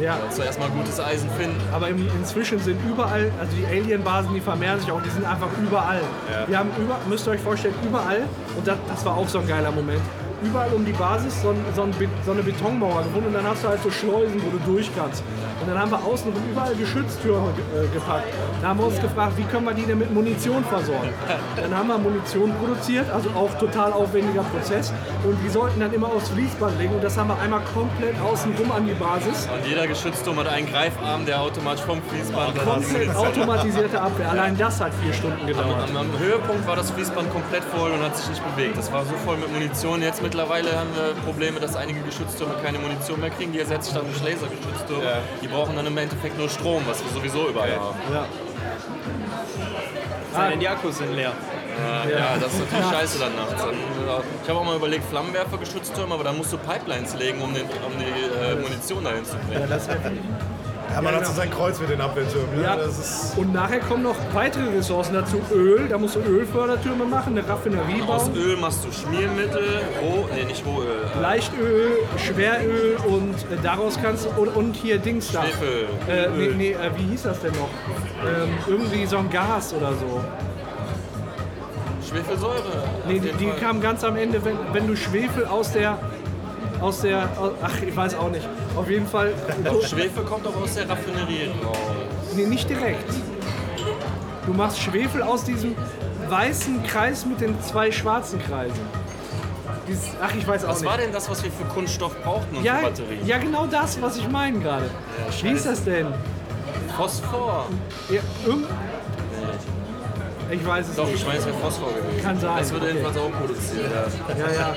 Ja, 0.01 0.17
Zuerst 0.29 0.59
mal 0.59 0.69
gutes 0.69 0.99
Eisen 0.99 1.29
finden. 1.37 1.57
aber 1.73 1.89
im, 1.89 2.07
inzwischen 2.19 2.59
sind 2.59 2.79
überall, 2.89 3.31
also 3.39 3.51
die 3.55 3.65
Alien-Basen, 3.65 4.33
die 4.33 4.41
vermehren 4.41 4.79
sich 4.79 4.91
auch, 4.91 5.01
die 5.01 5.09
sind 5.09 5.25
einfach 5.25 5.49
überall. 5.61 6.01
Wir 6.47 6.57
haben 6.59 6.69
über, 6.77 6.97
müsst 7.07 7.27
ihr 7.27 7.31
euch 7.31 7.41
vorstellen, 7.41 7.73
überall, 7.85 8.21
und 8.57 8.67
das, 8.67 8.77
das 8.87 9.05
war 9.05 9.17
auch 9.17 9.27
so 9.27 9.39
ein 9.39 9.47
geiler 9.47 9.71
Moment, 9.71 10.01
überall 10.43 10.71
um 10.73 10.85
die 10.85 10.91
Basis 10.93 11.41
so, 11.41 11.49
ein, 11.49 11.57
so, 11.75 11.83
ein, 11.83 11.91
Be- 11.91 12.07
so 12.25 12.31
eine 12.31 12.41
Betonmauer 12.43 13.03
gefunden 13.03 13.27
und 13.27 13.33
dann 13.33 13.45
hast 13.47 13.63
du 13.63 13.67
halt 13.69 13.81
so 13.83 13.89
Schleusen, 13.91 14.41
wo 14.43 14.49
du 14.49 14.59
durch 14.73 14.89
kannst. 14.95 15.23
Und 15.61 15.67
dann 15.67 15.77
haben 15.77 15.91
wir 15.91 15.99
außenrum 16.03 16.41
überall 16.51 16.73
Geschütztürme 16.75 17.49
äh, 17.75 17.87
gepackt. 17.93 18.27
Da 18.61 18.69
haben 18.69 18.79
wir 18.79 18.87
uns 18.87 18.99
gefragt, 19.01 19.33
wie 19.35 19.43
können 19.43 19.65
wir 19.65 19.73
die 19.73 19.85
denn 19.85 19.99
mit 19.99 20.13
Munition 20.13 20.63
versorgen? 20.63 21.09
Dann 21.57 21.77
haben 21.77 21.87
wir 21.89 21.97
Munition 21.97 22.53
produziert, 22.59 23.09
also 23.11 23.29
auch 23.31 23.53
total 23.59 23.91
aufwendiger 23.91 24.43
Prozess. 24.43 24.93
Und 25.25 25.37
die 25.43 25.49
sollten 25.49 25.81
dann 25.81 25.93
immer 25.93 26.07
aufs 26.07 26.29
Fließband 26.29 26.79
legen 26.79 26.95
und 26.95 27.03
das 27.03 27.17
haben 27.17 27.27
wir 27.27 27.37
einmal 27.39 27.61
komplett 27.73 28.15
außenrum 28.21 28.71
an 28.71 28.85
die 28.87 28.93
Basis. 28.93 29.49
Und 29.53 29.67
jeder 29.67 29.85
Geschützturm 29.87 30.39
hat 30.39 30.47
einen 30.47 30.67
Greifarm, 30.67 31.25
der 31.25 31.41
automatisch 31.41 31.83
vom 31.83 32.01
Fließband 32.03 32.57
Komplett 32.63 33.15
automatisierte 33.15 34.01
Abwehr. 34.01 34.29
Allein 34.31 34.57
das 34.57 34.79
hat 34.79 34.91
vier 35.03 35.13
Stunden 35.13 35.45
gedauert. 35.45 35.89
Am, 35.89 35.97
am 35.97 36.19
Höhepunkt 36.19 36.65
war 36.67 36.75
das 36.77 36.91
Fließband 36.91 37.31
komplett 37.31 37.63
voll 37.65 37.91
und 37.91 38.01
hat 38.01 38.15
sich 38.15 38.29
nicht 38.29 38.55
bewegt. 38.55 38.77
Das 38.77 38.91
war 38.93 39.03
so 39.03 39.13
voll 39.25 39.37
mit 39.37 39.51
Munition. 39.51 40.01
Jetzt 40.01 40.21
mittlerweile 40.29 40.77
haben 40.77 40.89
wir 40.95 41.13
Probleme, 41.25 41.59
dass 41.59 41.75
einige 41.75 42.01
Geschütztürme 42.01 42.53
keine 42.63 42.77
Munition 42.77 43.19
mehr 43.19 43.31
kriegen. 43.31 43.51
Die 43.51 43.59
ersetzt 43.59 43.85
sich 43.85 43.95
dann 43.95 44.05
durch 44.05 44.21
Lasergeschütztürme. 44.23 45.03
Ja. 45.03 45.17
Die 45.41 45.47
brauchen 45.47 45.75
dann 45.75 45.87
im 45.87 45.97
Endeffekt 45.97 46.37
nur 46.37 46.47
Strom, 46.49 46.83
was 46.87 47.03
wir 47.03 47.11
sowieso 47.11 47.49
überall 47.49 47.75
haben. 47.75 47.97
Ja. 48.13 48.25
Denn 50.51 50.59
die 50.59 50.67
Akkus 50.67 50.99
sind 50.99 51.15
leer. 51.15 51.31
Äh, 52.05 52.11
ja. 52.11 52.37
das 52.39 52.53
ist 52.53 52.59
natürlich 52.59 52.85
scheiße 52.91 53.19
dann 53.19 53.35
nachts. 53.35 53.63
Äh, 53.63 53.67
Ich 54.43 54.49
habe 54.49 54.59
auch 54.59 54.65
mal 54.65 54.75
überlegt, 54.75 55.03
Flammenwerfergeschütztürme, 55.09 56.13
aber 56.13 56.23
da 56.23 56.31
musst 56.33 56.53
du 56.53 56.57
Pipelines 56.57 57.15
legen, 57.15 57.41
um, 57.41 57.51
den, 57.53 57.63
um 57.63 57.93
die 57.97 58.05
äh, 58.05 58.55
Munition 58.61 59.03
dahin 59.03 59.25
zu 59.25 59.35
bringen. 59.49 59.67
Das 59.67 59.87
wär- 59.87 59.95
Ja, 60.93 61.01
man 61.01 61.15
hat 61.15 61.25
so 61.25 61.33
sein 61.33 61.51
Kreuz 61.51 61.79
mit 61.79 61.89
den 61.89 62.01
Abwehrtürmen. 62.01 62.55
Ne? 62.57 62.63
ja. 62.63 62.75
Das 62.75 62.97
ist 62.97 63.37
Und 63.37 63.53
nachher 63.53 63.79
kommen 63.79 64.03
noch 64.03 64.15
weitere 64.33 64.69
Ressourcen 64.75 65.13
dazu. 65.13 65.41
Öl, 65.53 65.87
da 65.87 65.97
musst 65.97 66.15
du 66.15 66.19
Ölfördertürme 66.19 67.05
machen, 67.05 67.37
eine 67.37 67.47
Raffinerie 67.47 68.01
Aus 68.01 68.25
bauen. 68.25 68.35
Öl 68.35 68.57
machst 68.57 68.85
du 68.85 68.91
Schmiermittel, 68.91 69.81
Roh, 70.01 70.27
nee, 70.35 70.45
nicht 70.45 70.65
Rohöl, 70.65 70.87
äh, 71.15 71.21
Leichtöl, 71.21 71.91
Schweröl 72.17 72.97
und 73.07 73.35
äh, 73.35 73.61
daraus 73.61 73.99
kannst 74.01 74.25
du. 74.25 74.41
Und, 74.41 74.55
und 74.55 74.75
hier 74.75 74.97
Dings 74.97 75.31
da. 75.31 75.43
Schwefel. 75.43 75.87
Äh, 76.07 76.29
nee, 76.37 76.53
nee, 76.55 76.71
äh, 76.71 76.89
wie 76.97 77.11
hieß 77.11 77.23
das 77.23 77.39
denn 77.41 77.53
noch? 77.53 77.69
Ähm, 78.25 78.49
irgendwie 78.67 79.05
so 79.05 79.17
ein 79.17 79.29
Gas 79.29 79.73
oder 79.73 79.93
so. 79.93 80.21
Schwefelsäure. 82.07 82.83
Nee, 83.07 83.19
die, 83.19 83.31
die 83.33 83.51
kam 83.59 83.81
ganz 83.81 84.03
am 84.03 84.15
Ende, 84.15 84.43
wenn, 84.43 84.57
wenn 84.73 84.87
du 84.87 84.95
Schwefel 84.95 85.45
aus 85.45 85.71
der. 85.71 85.99
Aus 86.81 87.01
der. 87.01 87.29
Aus, 87.37 87.51
ach, 87.61 87.81
ich 87.81 87.95
weiß 87.95 88.15
auch 88.15 88.29
nicht. 88.29 88.47
Auf 88.75 88.89
jeden 88.89 89.07
Fall. 89.07 89.33
Doch, 89.63 89.85
Schwefel 89.85 90.23
kommt 90.23 90.45
doch 90.45 90.55
aus 90.61 90.75
der 90.75 90.89
Raffinerie 90.89 91.49
raus. 91.65 91.77
Nee, 92.35 92.45
nicht 92.45 92.69
direkt. 92.69 93.03
Du 94.45 94.53
machst 94.53 94.79
Schwefel 94.79 95.21
aus 95.21 95.43
diesem 95.43 95.75
weißen 96.29 96.83
Kreis 96.83 97.25
mit 97.25 97.41
den 97.41 97.61
zwei 97.61 97.91
schwarzen 97.91 98.39
Kreisen. 98.41 98.79
Dieses, 99.87 100.09
ach, 100.21 100.33
ich 100.37 100.47
weiß 100.47 100.65
auch 100.65 100.69
Was 100.69 100.81
nicht. 100.81 100.89
war 100.89 100.97
denn 100.97 101.11
das, 101.11 101.29
was 101.29 101.43
wir 101.43 101.51
für 101.51 101.63
Kunststoff 101.65 102.15
brauchten 102.23 102.57
und 102.57 102.63
ja, 102.63 102.75
für 102.77 102.83
Batterien? 102.85 103.25
ja, 103.25 103.37
genau 103.39 103.65
das, 103.65 103.99
was 104.01 104.17
ich 104.17 104.29
meine 104.29 104.59
gerade. 104.59 104.89
Wie 105.41 105.49
ist 105.49 105.65
das 105.65 105.83
denn? 105.83 106.07
Phosphor. 106.95 107.65
Ja, 108.09 108.21
irgend- 108.45 108.67
ich 110.51 110.65
weiß 110.65 110.89
es 110.89 110.95
Doch, 110.95 111.05
nicht. 111.05 111.15
ich 111.17 111.25
meine, 111.27 111.39
es 111.39 111.45
wäre 111.45 111.57
Phosphor 111.57 111.89
gewesen. 111.89 112.23
Kann 112.23 112.39
sein, 112.39 112.57
Das 112.57 112.71
wird 112.71 112.81
okay. 112.83 112.91
jedenfalls 112.93 113.17
auch 113.17 113.31
produziert. 113.31 113.85
Ja. 113.91 114.35
Ja, 114.47 114.51
ja. 114.53 114.75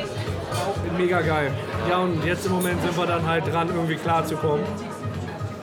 Auch 0.52 0.98
mega 0.98 1.20
geil. 1.20 1.52
Ja, 1.88 1.98
und 1.98 2.24
jetzt 2.24 2.46
im 2.46 2.52
Moment 2.52 2.80
sind 2.82 2.96
wir 2.96 3.06
dann 3.06 3.26
halt 3.26 3.46
dran, 3.52 3.68
irgendwie 3.68 3.96
klarzukommen. 3.96 4.64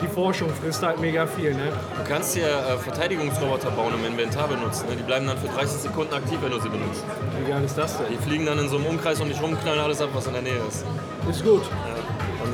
die 0.02 0.08
Forschung 0.08 0.49
frisst 0.62 0.82
halt 0.84 0.99
mega 0.99 1.28
viel. 1.28 1.54
Ne? 1.54 1.71
Du 1.97 2.10
kannst 2.10 2.34
hier 2.36 2.47
äh, 2.47 2.78
Verteidigungsroboter 2.78 3.69
bauen 3.71 3.93
im 3.93 4.06
Inventar 4.06 4.47
benutzen. 4.47 4.88
Ne? 4.89 4.95
Die 4.95 5.04
bleiben 5.04 5.28
dann 5.28 5.38
für 5.38 5.47
30 5.49 5.82
Sekunden 5.82 6.13
aktiv, 6.13 6.38
wenn 6.41 6.52
du 6.52 6.60
sie 6.60 6.69
benutzt. 6.69 7.04
Wie 7.38 7.49
geil 7.52 7.63
ist 7.63 7.78
das 7.78 7.97
denn? 7.97 8.08
Die 8.10 8.17
fliegen 8.17 8.45
dann 8.45 8.60
in 8.60 8.69
so 8.69 8.78
einem 8.78 8.86
Umkreis 8.86 9.19
um 9.19 9.28
dich 9.28 9.41
rum, 9.41 9.58
knallen 9.62 9.80
alles 9.80 10.02
ab, 10.02 10.10
was 10.13 10.28
in 10.28 10.34
der 10.34 10.41
Nähe 10.41 10.60
ist. 10.67 10.86
Ist 11.30 11.43
gut. 11.43 11.63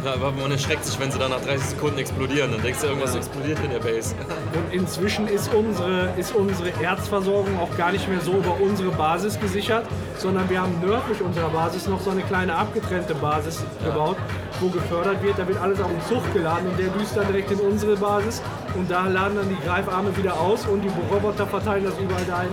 Ja. 0.03 0.13
Und 0.13 0.39
man 0.39 0.51
erschreckt 0.51 0.85
sich, 0.85 0.99
wenn 0.99 1.11
sie 1.11 1.19
dann 1.19 1.31
nach 1.31 1.41
30 1.41 1.69
Sekunden 1.69 1.99
explodieren. 1.99 2.51
Dann 2.51 2.61
denkst 2.61 2.81
du, 2.81 2.87
irgendwas 2.87 3.15
explodiert 3.15 3.59
in 3.63 3.71
der 3.71 3.79
Base. 3.79 4.15
Und 4.53 4.73
inzwischen 4.73 5.27
ist 5.27 5.53
unsere, 5.53 6.13
ist 6.17 6.33
unsere 6.33 6.69
Erzversorgung 6.81 7.59
auch 7.59 7.75
gar 7.77 7.91
nicht 7.91 8.07
mehr 8.07 8.21
so 8.21 8.33
über 8.33 8.59
unsere 8.59 8.91
Basis 8.91 9.39
gesichert, 9.39 9.85
sondern 10.17 10.49
wir 10.49 10.61
haben 10.61 10.79
nördlich 10.81 11.21
unserer 11.21 11.49
Basis 11.49 11.87
noch 11.87 12.01
so 12.01 12.11
eine 12.11 12.21
kleine 12.21 12.55
abgetrennte 12.55 13.15
Basis 13.15 13.63
gebaut, 13.83 14.17
wo 14.59 14.69
gefördert 14.69 15.21
wird. 15.23 15.37
Da 15.37 15.47
wird 15.47 15.59
alles 15.59 15.79
auf 15.79 15.89
den 15.89 16.01
Zug 16.07 16.33
geladen 16.33 16.67
und 16.69 16.79
der 16.79 16.87
düst 16.89 17.15
dann 17.15 17.27
direkt 17.27 17.51
in 17.51 17.59
unsere 17.59 17.95
Basis. 17.95 18.41
Und 18.75 18.91
da 18.91 19.07
laden 19.07 19.37
dann 19.37 19.49
die 19.49 19.57
Greifarme 19.65 20.15
wieder 20.17 20.39
aus 20.39 20.65
und 20.65 20.81
die 20.81 20.89
Roboter 21.11 21.47
verteilen 21.47 21.85
das 21.85 21.93
überall 21.97 22.25
dahin, 22.25 22.49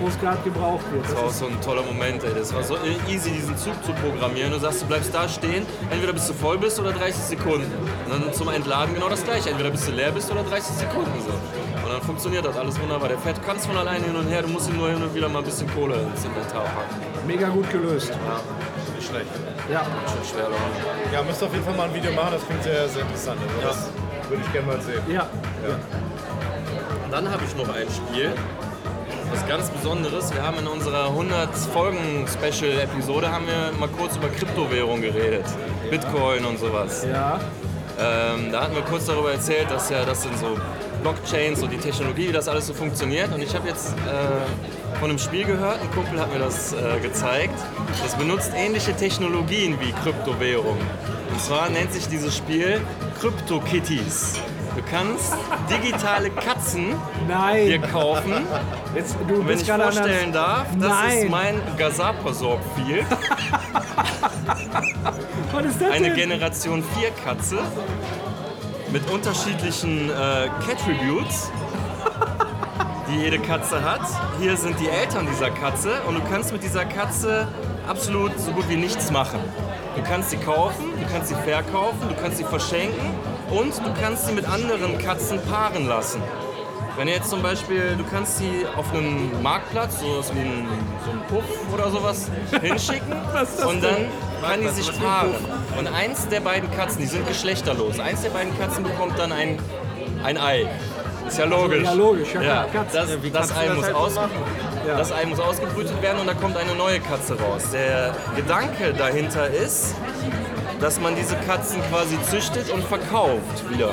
wo 0.00 0.08
es 0.08 0.18
gerade 0.20 0.38
gebraucht 0.42 0.84
wird. 0.92 1.04
Das 1.04 1.16
war 1.16 1.24
auch 1.24 1.30
so 1.30 1.46
ein 1.46 1.60
toller 1.60 1.82
Moment, 1.82 2.22
ey. 2.22 2.32
Das 2.34 2.54
war 2.54 2.62
so 2.62 2.76
easy, 3.08 3.30
diesen 3.30 3.56
Zug 3.56 3.74
zu 3.84 3.92
programmieren. 3.92 4.52
Du 4.52 4.58
sagst, 4.58 4.82
du 4.82 4.86
bleibst 4.86 5.12
da 5.14 5.28
stehen, 5.28 5.66
entweder 5.90 6.12
bis 6.12 6.26
du 6.28 6.34
voll 6.34 6.58
bist 6.58 6.78
oder 6.78 6.92
30 6.92 7.16
Sekunden. 7.16 7.70
Und 8.06 8.24
dann 8.24 8.32
zum 8.32 8.48
Entladen 8.48 8.94
genau 8.94 9.08
das 9.08 9.24
gleiche. 9.24 9.50
Entweder 9.50 9.70
bis 9.70 9.84
du 9.86 9.92
leer 9.92 10.12
bist 10.12 10.30
oder 10.30 10.42
30 10.42 10.76
Sekunden. 10.76 11.12
So. 11.26 11.32
Und 11.84 11.92
dann 11.92 12.02
funktioniert 12.02 12.44
das 12.44 12.56
alles 12.56 12.80
wunderbar. 12.80 13.08
Der 13.08 13.18
fährt 13.18 13.44
ganz 13.44 13.66
von 13.66 13.76
alleine 13.76 14.04
hin 14.04 14.16
und 14.16 14.28
her. 14.28 14.42
Du 14.42 14.48
musst 14.48 14.68
ihm 14.70 14.76
nur 14.76 14.88
hin 14.88 15.02
und 15.02 15.14
wieder 15.14 15.28
mal 15.28 15.40
ein 15.40 15.44
bisschen 15.44 15.68
Kohle 15.74 15.94
ins 15.94 16.24
Inventar 16.24 16.64
packen. 16.64 17.26
Mega 17.26 17.48
gut 17.48 17.68
gelöst. 17.70 18.10
Ja, 18.10 18.40
nicht 18.94 19.08
schlecht. 19.08 19.26
Ja. 19.70 19.82
Schon 19.82 20.24
schwer, 20.24 20.48
Leute. 20.48 21.12
Ja, 21.12 21.22
müsst 21.22 21.42
auf 21.42 21.52
jeden 21.52 21.64
Fall 21.64 21.74
mal 21.74 21.88
ein 21.88 21.94
Video 21.94 22.12
machen, 22.12 22.32
das 22.32 22.46
klingt 22.46 22.62
sehr, 22.62 22.88
sehr 22.88 23.02
interessant. 23.02 23.40
Das 23.62 23.88
würde 24.28 24.42
ich 24.44 24.52
gerne 24.52 24.66
mal 24.66 24.80
sehen. 24.80 25.02
Ja. 25.08 25.26
Dann 27.10 27.30
habe 27.30 27.42
ich 27.46 27.56
noch 27.56 27.68
ein 27.74 27.86
Spiel, 27.88 28.32
was 29.30 29.46
ganz 29.46 29.70
Besonderes. 29.70 30.34
Wir 30.34 30.42
haben 30.42 30.58
in 30.58 30.66
unserer 30.66 31.06
100 31.08 31.54
Folgen 31.54 32.26
Special 32.26 32.78
Episode 32.80 33.30
haben 33.30 33.46
wir 33.46 33.78
mal 33.78 33.88
kurz 33.88 34.16
über 34.16 34.28
Kryptowährung 34.28 35.00
geredet, 35.00 35.44
Bitcoin 35.90 36.44
und 36.44 36.58
sowas. 36.58 37.06
Ja. 37.10 37.40
Ähm, 37.98 38.50
da 38.50 38.62
hatten 38.62 38.74
wir 38.74 38.82
kurz 38.82 39.06
darüber 39.06 39.32
erzählt, 39.32 39.70
dass 39.70 39.90
ja 39.90 40.04
das 40.04 40.22
sind 40.22 40.36
so 40.38 40.56
Blockchains 41.02 41.62
und 41.62 41.70
die 41.70 41.78
Technologie, 41.78 42.28
wie 42.28 42.32
das 42.32 42.48
alles 42.48 42.66
so 42.66 42.74
funktioniert. 42.74 43.32
Und 43.32 43.42
ich 43.42 43.54
habe 43.54 43.68
jetzt 43.68 43.92
äh, 43.92 44.98
von 44.98 45.10
einem 45.10 45.18
Spiel 45.18 45.44
gehört, 45.44 45.80
ein 45.80 45.90
Kumpel 45.92 46.18
hat 46.18 46.32
mir 46.32 46.40
das 46.40 46.72
äh, 46.72 46.98
gezeigt. 47.00 47.54
Das 48.02 48.14
benutzt 48.16 48.52
ähnliche 48.56 48.94
Technologien 48.94 49.78
wie 49.80 49.92
Kryptowährung. 49.92 50.78
Und 51.34 51.40
zwar 51.40 51.68
nennt 51.68 51.92
sich 51.92 52.06
dieses 52.06 52.36
Spiel 52.36 52.80
CryptoKitties. 53.20 54.40
Du 54.76 54.82
kannst 54.88 55.34
digitale 55.68 56.30
Katzen 56.30 56.94
Nein. 57.26 57.66
hier 57.66 57.80
kaufen. 57.80 58.46
Jetzt, 58.94 59.16
du 59.26 59.38
Wenn 59.38 59.46
bist 59.46 59.62
ich 59.62 59.72
vorstellen 59.72 60.32
darf, 60.32 60.68
das 60.78 60.88
Nein. 60.88 61.18
ist 61.18 61.30
mein 61.30 61.60
Gazapasor-Viel. 61.76 63.04
Was 65.52 65.64
ist 65.64 65.82
das 65.82 65.90
eine 65.90 66.06
denn? 66.06 66.14
Generation 66.14 66.84
4 67.00 67.10
Katze 67.24 67.58
mit 68.92 69.10
unterschiedlichen 69.10 70.10
äh, 70.10 70.48
Cattributes, 70.64 71.50
die 73.10 73.16
jede 73.22 73.40
Katze 73.40 73.82
hat. 73.82 74.02
Hier 74.40 74.56
sind 74.56 74.78
die 74.78 74.88
Eltern 74.88 75.26
dieser 75.28 75.50
Katze 75.50 76.00
und 76.06 76.14
du 76.14 76.20
kannst 76.30 76.52
mit 76.52 76.62
dieser 76.62 76.84
Katze 76.84 77.48
absolut 77.88 78.38
so 78.38 78.50
gut 78.52 78.68
wie 78.68 78.76
nichts 78.76 79.10
machen. 79.10 79.40
Du 79.96 80.02
kannst 80.02 80.30
sie 80.30 80.36
kaufen, 80.38 80.92
du 80.98 81.12
kannst 81.12 81.28
sie 81.28 81.34
verkaufen, 81.34 82.08
du 82.08 82.14
kannst 82.20 82.38
sie 82.38 82.44
verschenken 82.44 83.10
und 83.50 83.76
du 83.78 83.92
kannst 84.00 84.26
sie 84.26 84.32
mit 84.32 84.48
anderen 84.48 84.98
Katzen 84.98 85.40
paaren 85.42 85.86
lassen. 85.86 86.22
Wenn 86.96 87.08
jetzt 87.08 87.28
zum 87.28 87.42
Beispiel, 87.42 87.96
du 87.96 88.04
kannst 88.04 88.38
sie 88.38 88.64
auf 88.76 88.92
einem 88.92 89.42
Marktplatz, 89.42 89.98
so 90.00 90.18
was 90.18 90.32
wie 90.34 90.40
ein, 90.40 90.68
so 91.04 91.10
ein 91.10 91.20
Puff 91.28 91.44
oder 91.72 91.90
sowas, 91.90 92.30
hinschicken 92.62 93.12
und 93.66 93.82
dann 93.82 94.06
kann 94.40 94.60
die 94.60 94.68
sich 94.68 95.00
paaren. 95.00 95.34
Und 95.76 95.88
eins 95.88 96.28
der 96.28 96.40
beiden 96.40 96.70
Katzen, 96.70 97.00
die 97.00 97.06
sind 97.06 97.26
geschlechterlos, 97.26 97.98
eins 97.98 98.22
der 98.22 98.30
beiden 98.30 98.56
Katzen 98.58 98.84
bekommt 98.84 99.18
dann 99.18 99.32
ein, 99.32 99.58
ein 100.22 100.38
Ei. 100.38 100.66
Ist 101.26 101.38
ja 101.38 101.46
logisch. 101.46 101.84
Ja, 101.84 101.92
logisch, 101.94 102.34
ja 102.34 102.64
klar. 102.64 102.86
Das, 102.92 103.10
Ja, 103.10 103.22
wie 103.22 103.30
das, 103.30 103.48
du 103.48 103.54
Ei 103.54 103.66
das 103.66 103.76
muss 103.76 103.84
halt 103.86 103.94
aus? 103.96 104.18
Ja. 104.86 104.96
das 104.98 105.12
Ei 105.12 105.24
muss 105.26 105.40
ausgebrütet 105.40 106.00
werden 106.02 106.20
und 106.20 106.26
da 106.26 106.34
kommt 106.34 106.56
eine 106.56 106.74
neue 106.74 107.00
Katze 107.00 107.38
raus. 107.38 107.62
Der 107.72 108.14
Gedanke 108.36 108.92
dahinter 108.92 109.48
ist, 109.48 109.94
dass 110.80 111.00
man 111.00 111.16
diese 111.16 111.36
Katzen 111.36 111.80
quasi 111.90 112.18
züchtet 112.30 112.70
und 112.70 112.84
verkauft 112.84 113.70
wieder. 113.70 113.90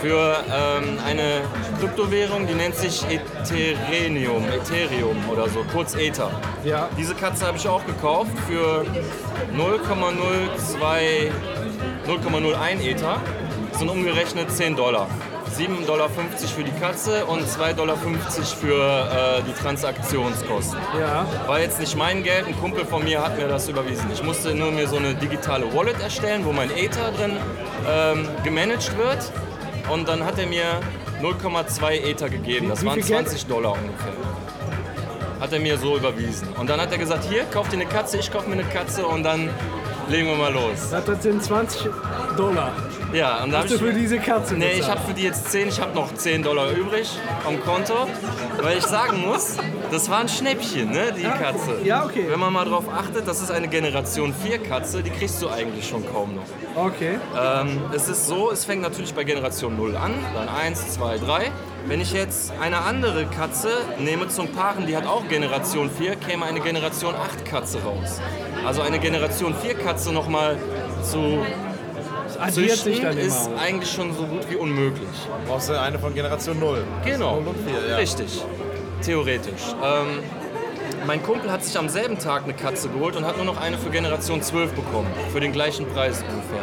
Für 0.00 0.44
ähm, 0.46 0.98
eine 1.06 1.42
Kryptowährung, 1.78 2.46
die 2.46 2.54
nennt 2.54 2.74
sich 2.74 3.04
Ethereum, 3.04 4.44
Ethereum 4.48 5.16
oder 5.30 5.48
so, 5.48 5.64
kurz 5.72 5.94
Ether. 5.94 6.30
Ja. 6.64 6.88
Diese 6.98 7.14
Katze 7.14 7.46
habe 7.46 7.56
ich 7.56 7.68
auch 7.68 7.84
gekauft 7.86 8.32
für 8.48 8.84
0,02, 9.56 11.30
0,01 12.08 12.80
Ether. 12.80 13.20
Das 13.70 13.78
sind 13.78 13.88
umgerechnet 13.88 14.50
10 14.50 14.74
Dollar. 14.76 15.06
7,50 15.52 15.86
Dollar 15.86 16.08
für 16.08 16.64
die 16.64 16.72
Katze 16.80 17.26
und 17.26 17.42
2,50 17.46 17.72
Dollar 17.74 17.96
für 17.96 19.38
äh, 19.38 19.42
die 19.42 19.52
Transaktionskosten. 19.52 20.78
Ja. 20.98 21.26
War 21.46 21.60
jetzt 21.60 21.78
nicht 21.78 21.96
mein 21.96 22.22
Geld, 22.22 22.46
ein 22.46 22.58
Kumpel 22.58 22.84
von 22.84 23.04
mir 23.04 23.22
hat 23.22 23.36
mir 23.36 23.48
das 23.48 23.68
überwiesen. 23.68 24.06
Ich 24.12 24.22
musste 24.22 24.54
nur 24.54 24.70
mir 24.70 24.88
so 24.88 24.96
eine 24.96 25.14
digitale 25.14 25.72
Wallet 25.74 26.00
erstellen, 26.00 26.44
wo 26.44 26.52
mein 26.52 26.70
Ether 26.70 27.12
drin 27.12 27.36
ähm, 27.88 28.28
gemanagt 28.44 28.96
wird. 28.96 29.30
Und 29.92 30.08
dann 30.08 30.24
hat 30.24 30.38
er 30.38 30.46
mir 30.46 30.80
0,2 31.20 32.10
Ether 32.10 32.28
gegeben. 32.30 32.68
Das 32.68 32.84
waren 32.84 32.94
viel 32.94 33.04
Geld? 33.04 33.28
20 33.28 33.46
Dollar 33.46 33.72
ungefähr. 33.72 34.12
Hat 35.40 35.52
er 35.52 35.60
mir 35.60 35.76
so 35.76 35.96
überwiesen. 35.96 36.48
Und 36.58 36.70
dann 36.70 36.80
hat 36.80 36.92
er 36.92 36.98
gesagt, 36.98 37.24
hier, 37.24 37.44
kauf 37.44 37.68
dir 37.68 37.74
eine 37.76 37.86
Katze, 37.86 38.16
ich 38.18 38.30
kauf 38.30 38.46
mir 38.46 38.54
eine 38.54 38.64
Katze 38.64 39.06
und 39.06 39.22
dann 39.22 39.50
legen 40.08 40.28
wir 40.28 40.36
mal 40.36 40.52
los. 40.52 40.90
Das 40.90 41.22
sind 41.22 41.42
20 41.42 41.88
Dollar. 42.36 42.72
Ja, 43.12 43.42
und 43.44 43.50
da 43.50 43.58
hab 43.58 43.64
Hast 43.64 43.74
du 43.74 43.78
für 43.78 43.92
diese 43.92 44.18
Katze 44.18 44.54
Nee, 44.54 44.72
ich 44.78 44.88
habe 44.88 45.00
für 45.00 45.12
die 45.12 45.22
jetzt 45.22 45.50
10, 45.50 45.68
ich 45.68 45.80
habe 45.80 45.94
noch 45.94 46.14
10 46.14 46.42
Dollar 46.42 46.70
übrig 46.70 47.10
am 47.46 47.60
Konto, 47.62 48.08
weil 48.60 48.78
ich 48.78 48.84
sagen 48.84 49.20
muss, 49.20 49.56
das 49.90 50.08
war 50.08 50.20
ein 50.20 50.28
Schnäppchen, 50.28 50.90
ne, 50.90 51.12
die 51.16 51.22
Katze. 51.22 51.78
ja, 51.84 52.04
okay. 52.04 52.24
Wenn 52.28 52.40
man 52.40 52.52
mal 52.52 52.64
drauf 52.64 52.84
achtet, 52.90 53.28
das 53.28 53.42
ist 53.42 53.50
eine 53.50 53.68
Generation 53.68 54.32
4 54.32 54.58
Katze, 54.62 55.02
die 55.02 55.10
kriegst 55.10 55.42
du 55.42 55.48
eigentlich 55.50 55.86
schon 55.86 56.04
kaum 56.10 56.36
noch. 56.36 56.44
Okay. 56.74 57.18
Ähm, 57.38 57.82
es 57.94 58.08
ist 58.08 58.26
so, 58.26 58.50
es 58.50 58.64
fängt 58.64 58.82
natürlich 58.82 59.12
bei 59.12 59.24
Generation 59.24 59.76
0 59.76 59.96
an, 59.96 60.12
dann 60.34 60.48
1, 60.48 60.94
2, 60.94 61.18
3. 61.18 61.50
Wenn 61.86 62.00
ich 62.00 62.12
jetzt 62.12 62.52
eine 62.60 62.78
andere 62.78 63.26
Katze 63.26 63.68
nehme 63.98 64.28
zum 64.28 64.48
Paaren, 64.48 64.86
die 64.86 64.96
hat 64.96 65.06
auch 65.06 65.28
Generation 65.28 65.90
4, 65.90 66.16
käme 66.16 66.46
eine 66.46 66.60
Generation 66.60 67.14
8 67.14 67.44
Katze 67.44 67.82
raus. 67.82 68.20
Also 68.64 68.82
eine 68.82 68.98
Generation 69.00 69.54
4 69.54 69.74
Katze 69.74 70.12
nochmal 70.12 70.56
zu 71.02 71.44
Addiert 72.42 72.76
sich 72.78 73.00
dann 73.00 73.12
immer. 73.12 73.26
ist 73.26 73.50
eigentlich 73.60 73.90
schon 73.92 74.14
so 74.14 74.24
gut 74.24 74.48
wie 74.50 74.56
unmöglich. 74.56 75.08
Brauchst 75.46 75.68
du 75.68 75.80
eine 75.80 75.98
von 75.98 76.14
Generation 76.14 76.58
0. 76.58 76.84
Genau, 77.04 77.40
Null 77.40 77.48
und 77.48 77.56
vier, 77.68 77.88
ja. 77.90 77.96
richtig. 77.96 78.42
Theoretisch. 79.02 79.62
Ähm, 79.82 80.20
mein 81.06 81.22
Kumpel 81.22 81.50
hat 81.50 81.64
sich 81.64 81.76
am 81.76 81.88
selben 81.88 82.18
Tag 82.18 82.44
eine 82.44 82.54
Katze 82.54 82.88
geholt 82.88 83.16
und 83.16 83.24
hat 83.26 83.36
nur 83.36 83.46
noch 83.46 83.60
eine 83.60 83.76
für 83.78 83.90
Generation 83.90 84.40
12 84.42 84.72
bekommen. 84.72 85.08
Für 85.32 85.40
den 85.40 85.52
gleichen 85.52 85.86
Preis 85.86 86.18
ungefähr. 86.22 86.62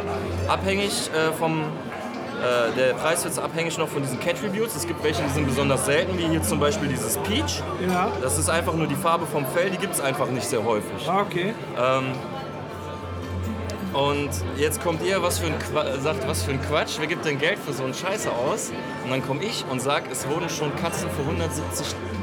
Abhängig 0.52 1.10
äh, 1.14 1.32
vom. 1.38 1.60
Äh, 1.60 2.74
der 2.74 2.94
Preis 2.94 3.22
wird 3.24 3.38
abhängig 3.38 3.76
noch 3.76 3.88
von 3.88 4.00
diesen 4.00 4.18
Cat-Tributes. 4.18 4.74
Es 4.74 4.86
gibt 4.86 5.04
welche, 5.04 5.22
die 5.22 5.28
sind 5.28 5.46
besonders 5.46 5.84
selten, 5.84 6.16
wie 6.16 6.22
hier 6.26 6.42
zum 6.42 6.58
Beispiel 6.58 6.88
dieses 6.88 7.18
Peach. 7.18 7.62
Ja. 7.86 8.10
Das 8.22 8.38
ist 8.38 8.48
einfach 8.48 8.72
nur 8.72 8.86
die 8.86 8.94
Farbe 8.94 9.26
vom 9.26 9.44
Fell, 9.46 9.68
die 9.68 9.76
gibt 9.76 9.92
es 9.92 10.00
einfach 10.00 10.26
nicht 10.30 10.46
sehr 10.46 10.64
häufig. 10.64 11.06
Ah, 11.06 11.20
Okay. 11.20 11.52
Ähm, 11.78 12.04
und 13.92 14.30
jetzt 14.56 14.82
kommt 14.82 15.02
ihr, 15.02 15.22
was 15.22 15.38
für 15.38 15.46
ein 15.46 15.58
Qua 15.58 15.98
sagt, 16.00 16.26
was 16.28 16.42
für 16.42 16.52
ein 16.52 16.62
Quatsch, 16.62 16.96
wer 16.98 17.06
gibt 17.06 17.24
denn 17.24 17.38
Geld 17.38 17.58
für 17.58 17.72
so 17.72 17.84
einen 17.84 17.94
Scheiße 17.94 18.30
aus? 18.30 18.70
Und 19.04 19.10
dann 19.10 19.26
komme 19.26 19.42
ich 19.42 19.64
und 19.70 19.80
sage, 19.80 20.06
es 20.10 20.28
wurden 20.28 20.48
schon 20.48 20.74
Katzen 20.76 21.08
für 21.10 21.22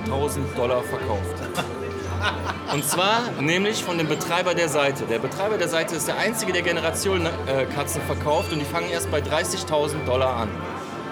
170.000 0.10 0.56
Dollar 0.56 0.82
verkauft. 0.84 1.36
Und 2.74 2.84
zwar 2.84 3.20
nämlich 3.40 3.84
von 3.84 3.98
dem 3.98 4.08
Betreiber 4.08 4.54
der 4.56 4.68
Seite. 4.70 5.06
Der 5.06 5.20
Betreiber 5.20 5.58
der 5.58 5.68
Seite 5.70 5.96
ist 5.96 6.08
der 6.08 6.18
einzige, 6.18 6.52
der 6.52 6.64
Generation 6.64 7.26
äh, 7.26 7.66
Katzen 7.66 8.02
verkauft 8.02 8.52
und 8.52 8.60
die 8.60 8.66
fangen 8.66 8.90
erst 8.90 9.10
bei 9.12 9.20
30.000 9.20 10.04
Dollar 10.06 10.36
an 10.36 10.50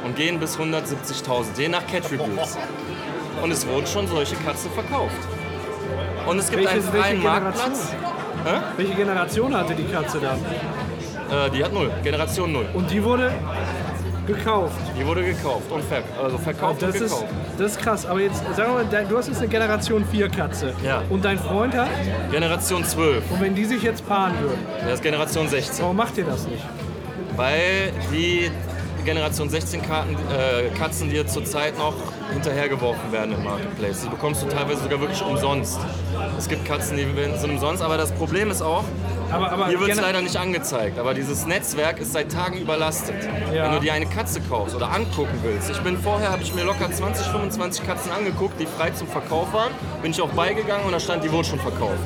und 0.03 0.15
gehen 0.15 0.39
bis 0.39 0.57
170.000, 0.57 1.57
je 1.57 1.69
nach 1.69 1.85
Cat 1.87 2.05
Reviews. 2.11 2.57
Und 3.43 3.51
es 3.51 3.67
wurden 3.67 3.85
schon 3.85 4.07
solche 4.07 4.35
Katzen 4.37 4.71
verkauft. 4.71 5.13
Und 6.25 6.39
es 6.39 6.49
gibt 6.49 6.63
Welche- 6.63 6.75
einen 6.75 6.83
freien 6.83 7.21
Generation? 7.21 8.14
Marktplatz. 8.45 8.77
Welche 8.77 8.93
Generation 8.95 9.55
hatte 9.55 9.75
die 9.75 9.85
Katze 9.85 10.19
dann? 10.19 10.37
Äh, 10.37 11.49
die 11.51 11.63
hat 11.63 11.73
null, 11.73 11.91
Generation 12.03 12.51
null. 12.51 12.65
Und 12.73 12.89
die 12.91 13.03
wurde 13.03 13.31
gekauft. 14.27 14.75
Die 14.99 15.05
wurde 15.05 15.23
gekauft 15.23 15.71
und 15.71 15.83
verk 15.83 16.03
also 16.21 16.37
verkauft 16.37 16.81
Das 16.81 16.95
und 16.95 17.01
ist, 17.01 17.11
gekauft. 17.11 17.33
das 17.57 17.71
ist 17.71 17.79
krass. 17.81 18.05
Aber 18.05 18.19
jetzt, 18.19 18.43
sagen 18.55 18.73
wir 18.75 18.83
mal, 18.83 19.05
du 19.07 19.17
hast 19.17 19.27
jetzt 19.27 19.39
eine 19.39 19.47
Generation 19.47 20.05
4 20.05 20.29
Katze. 20.29 20.73
Ja. 20.83 21.03
Und 21.09 21.23
dein 21.23 21.37
Freund 21.37 21.75
hat, 21.75 21.89
Generation 22.31 22.83
12, 22.83 23.23
und 23.31 23.41
wenn 23.41 23.55
die 23.55 23.65
sich 23.65 23.83
jetzt 23.83 24.07
paaren 24.07 24.33
würden, 24.41 24.59
der 24.85 24.93
ist 24.93 25.03
Generation 25.03 25.47
16. 25.47 25.83
warum 25.83 25.97
macht 25.97 26.17
ihr 26.17 26.25
das 26.25 26.47
nicht? 26.47 26.63
Weil 27.35 27.91
die 28.11 28.49
Generation 29.05 29.49
16 29.49 29.81
Karten, 29.83 30.15
äh, 30.15 30.69
Katzen 30.77 31.09
dir 31.09 31.27
zurzeit 31.27 31.77
noch 31.77 31.93
hinterhergeworfen 32.33 33.11
werden 33.11 33.33
im 33.35 33.43
Marketplace. 33.43 34.01
Die 34.01 34.09
bekommst 34.09 34.41
du 34.41 34.47
teilweise 34.47 34.81
sogar 34.81 34.99
wirklich 34.99 35.21
umsonst. 35.21 35.79
Es 36.37 36.49
gibt 36.49 36.65
Katzen, 36.65 36.97
die 36.97 37.05
sind 37.37 37.51
umsonst, 37.51 37.81
aber 37.83 37.97
das 37.97 38.11
Problem 38.11 38.49
ist 38.51 38.61
auch, 38.61 38.83
Aber, 39.31 39.51
aber 39.51 39.67
hier 39.67 39.79
wird 39.79 39.91
es 39.91 40.01
leider 40.01 40.21
nicht 40.21 40.37
angezeigt, 40.37 40.99
aber 40.99 41.13
dieses 41.13 41.45
Netzwerk 41.45 41.99
ist 41.99 42.13
seit 42.13 42.31
Tagen 42.31 42.57
überlastet. 42.57 43.15
Ja. 43.53 43.65
Wenn 43.65 43.71
du 43.73 43.79
dir 43.79 43.93
eine 43.93 44.05
Katze 44.05 44.41
kaufst 44.41 44.75
oder 44.75 44.91
angucken 44.91 45.39
willst. 45.43 45.69
Ich 45.69 45.79
bin 45.79 45.97
vorher, 45.97 46.31
habe 46.31 46.43
ich 46.43 46.53
mir 46.53 46.63
locker 46.63 46.91
20, 46.91 47.27
25 47.27 47.85
Katzen 47.85 48.11
angeguckt, 48.11 48.59
die 48.59 48.65
frei 48.65 48.91
zum 48.91 49.07
Verkauf 49.07 49.53
waren. 49.53 49.71
Bin 50.01 50.11
ich 50.11 50.21
auch 50.21 50.29
beigegangen 50.29 50.85
und 50.85 50.91
da 50.91 50.99
stand, 50.99 51.23
die 51.23 51.31
wurden 51.31 51.45
schon 51.45 51.59
verkauft. 51.59 52.03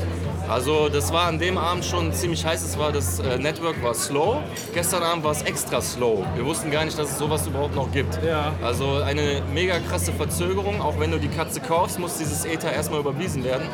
Also 0.50 0.90
das 0.90 1.14
war 1.14 1.28
an 1.28 1.38
dem 1.38 1.60
Abend 1.60 1.86
schon 1.86 2.12
ziemlich 2.12 2.44
heiß. 2.44 2.64
Es 2.64 2.78
war 2.80 2.92
das 2.92 3.20
äh, 3.20 3.38
Network 3.38 3.82
war 3.84 3.94
slow. 3.94 4.42
Gestern 4.74 5.04
Abend 5.04 5.24
war 5.24 5.32
es 5.32 5.44
extra 5.44 5.80
slow. 5.80 6.26
Wir 6.36 6.44
wussten 6.44 6.72
gar 6.72 6.84
nicht, 6.86 6.98
dass 6.98 7.12
es 7.12 7.18
sowas 7.20 7.46
überhaupt 7.46 7.76
noch 7.76 7.92
gibt. 7.92 8.20
Ja. 8.24 8.54
Also 8.64 8.96
eine 9.06 9.44
mega 9.54 9.78
krasse 9.80 10.12
Verzögerung. 10.12 10.82
Auch 10.82 11.00
wenn 11.00 11.12
du 11.12 11.20
die 11.20 11.28
Katze 11.28 11.62
kaufst, 11.62 12.00
muss 12.00 12.18
dieses 12.18 12.46
Ether 12.46 12.74
erstmal 12.74 13.00
überwiesen 13.00 13.44
werden. 13.44 13.68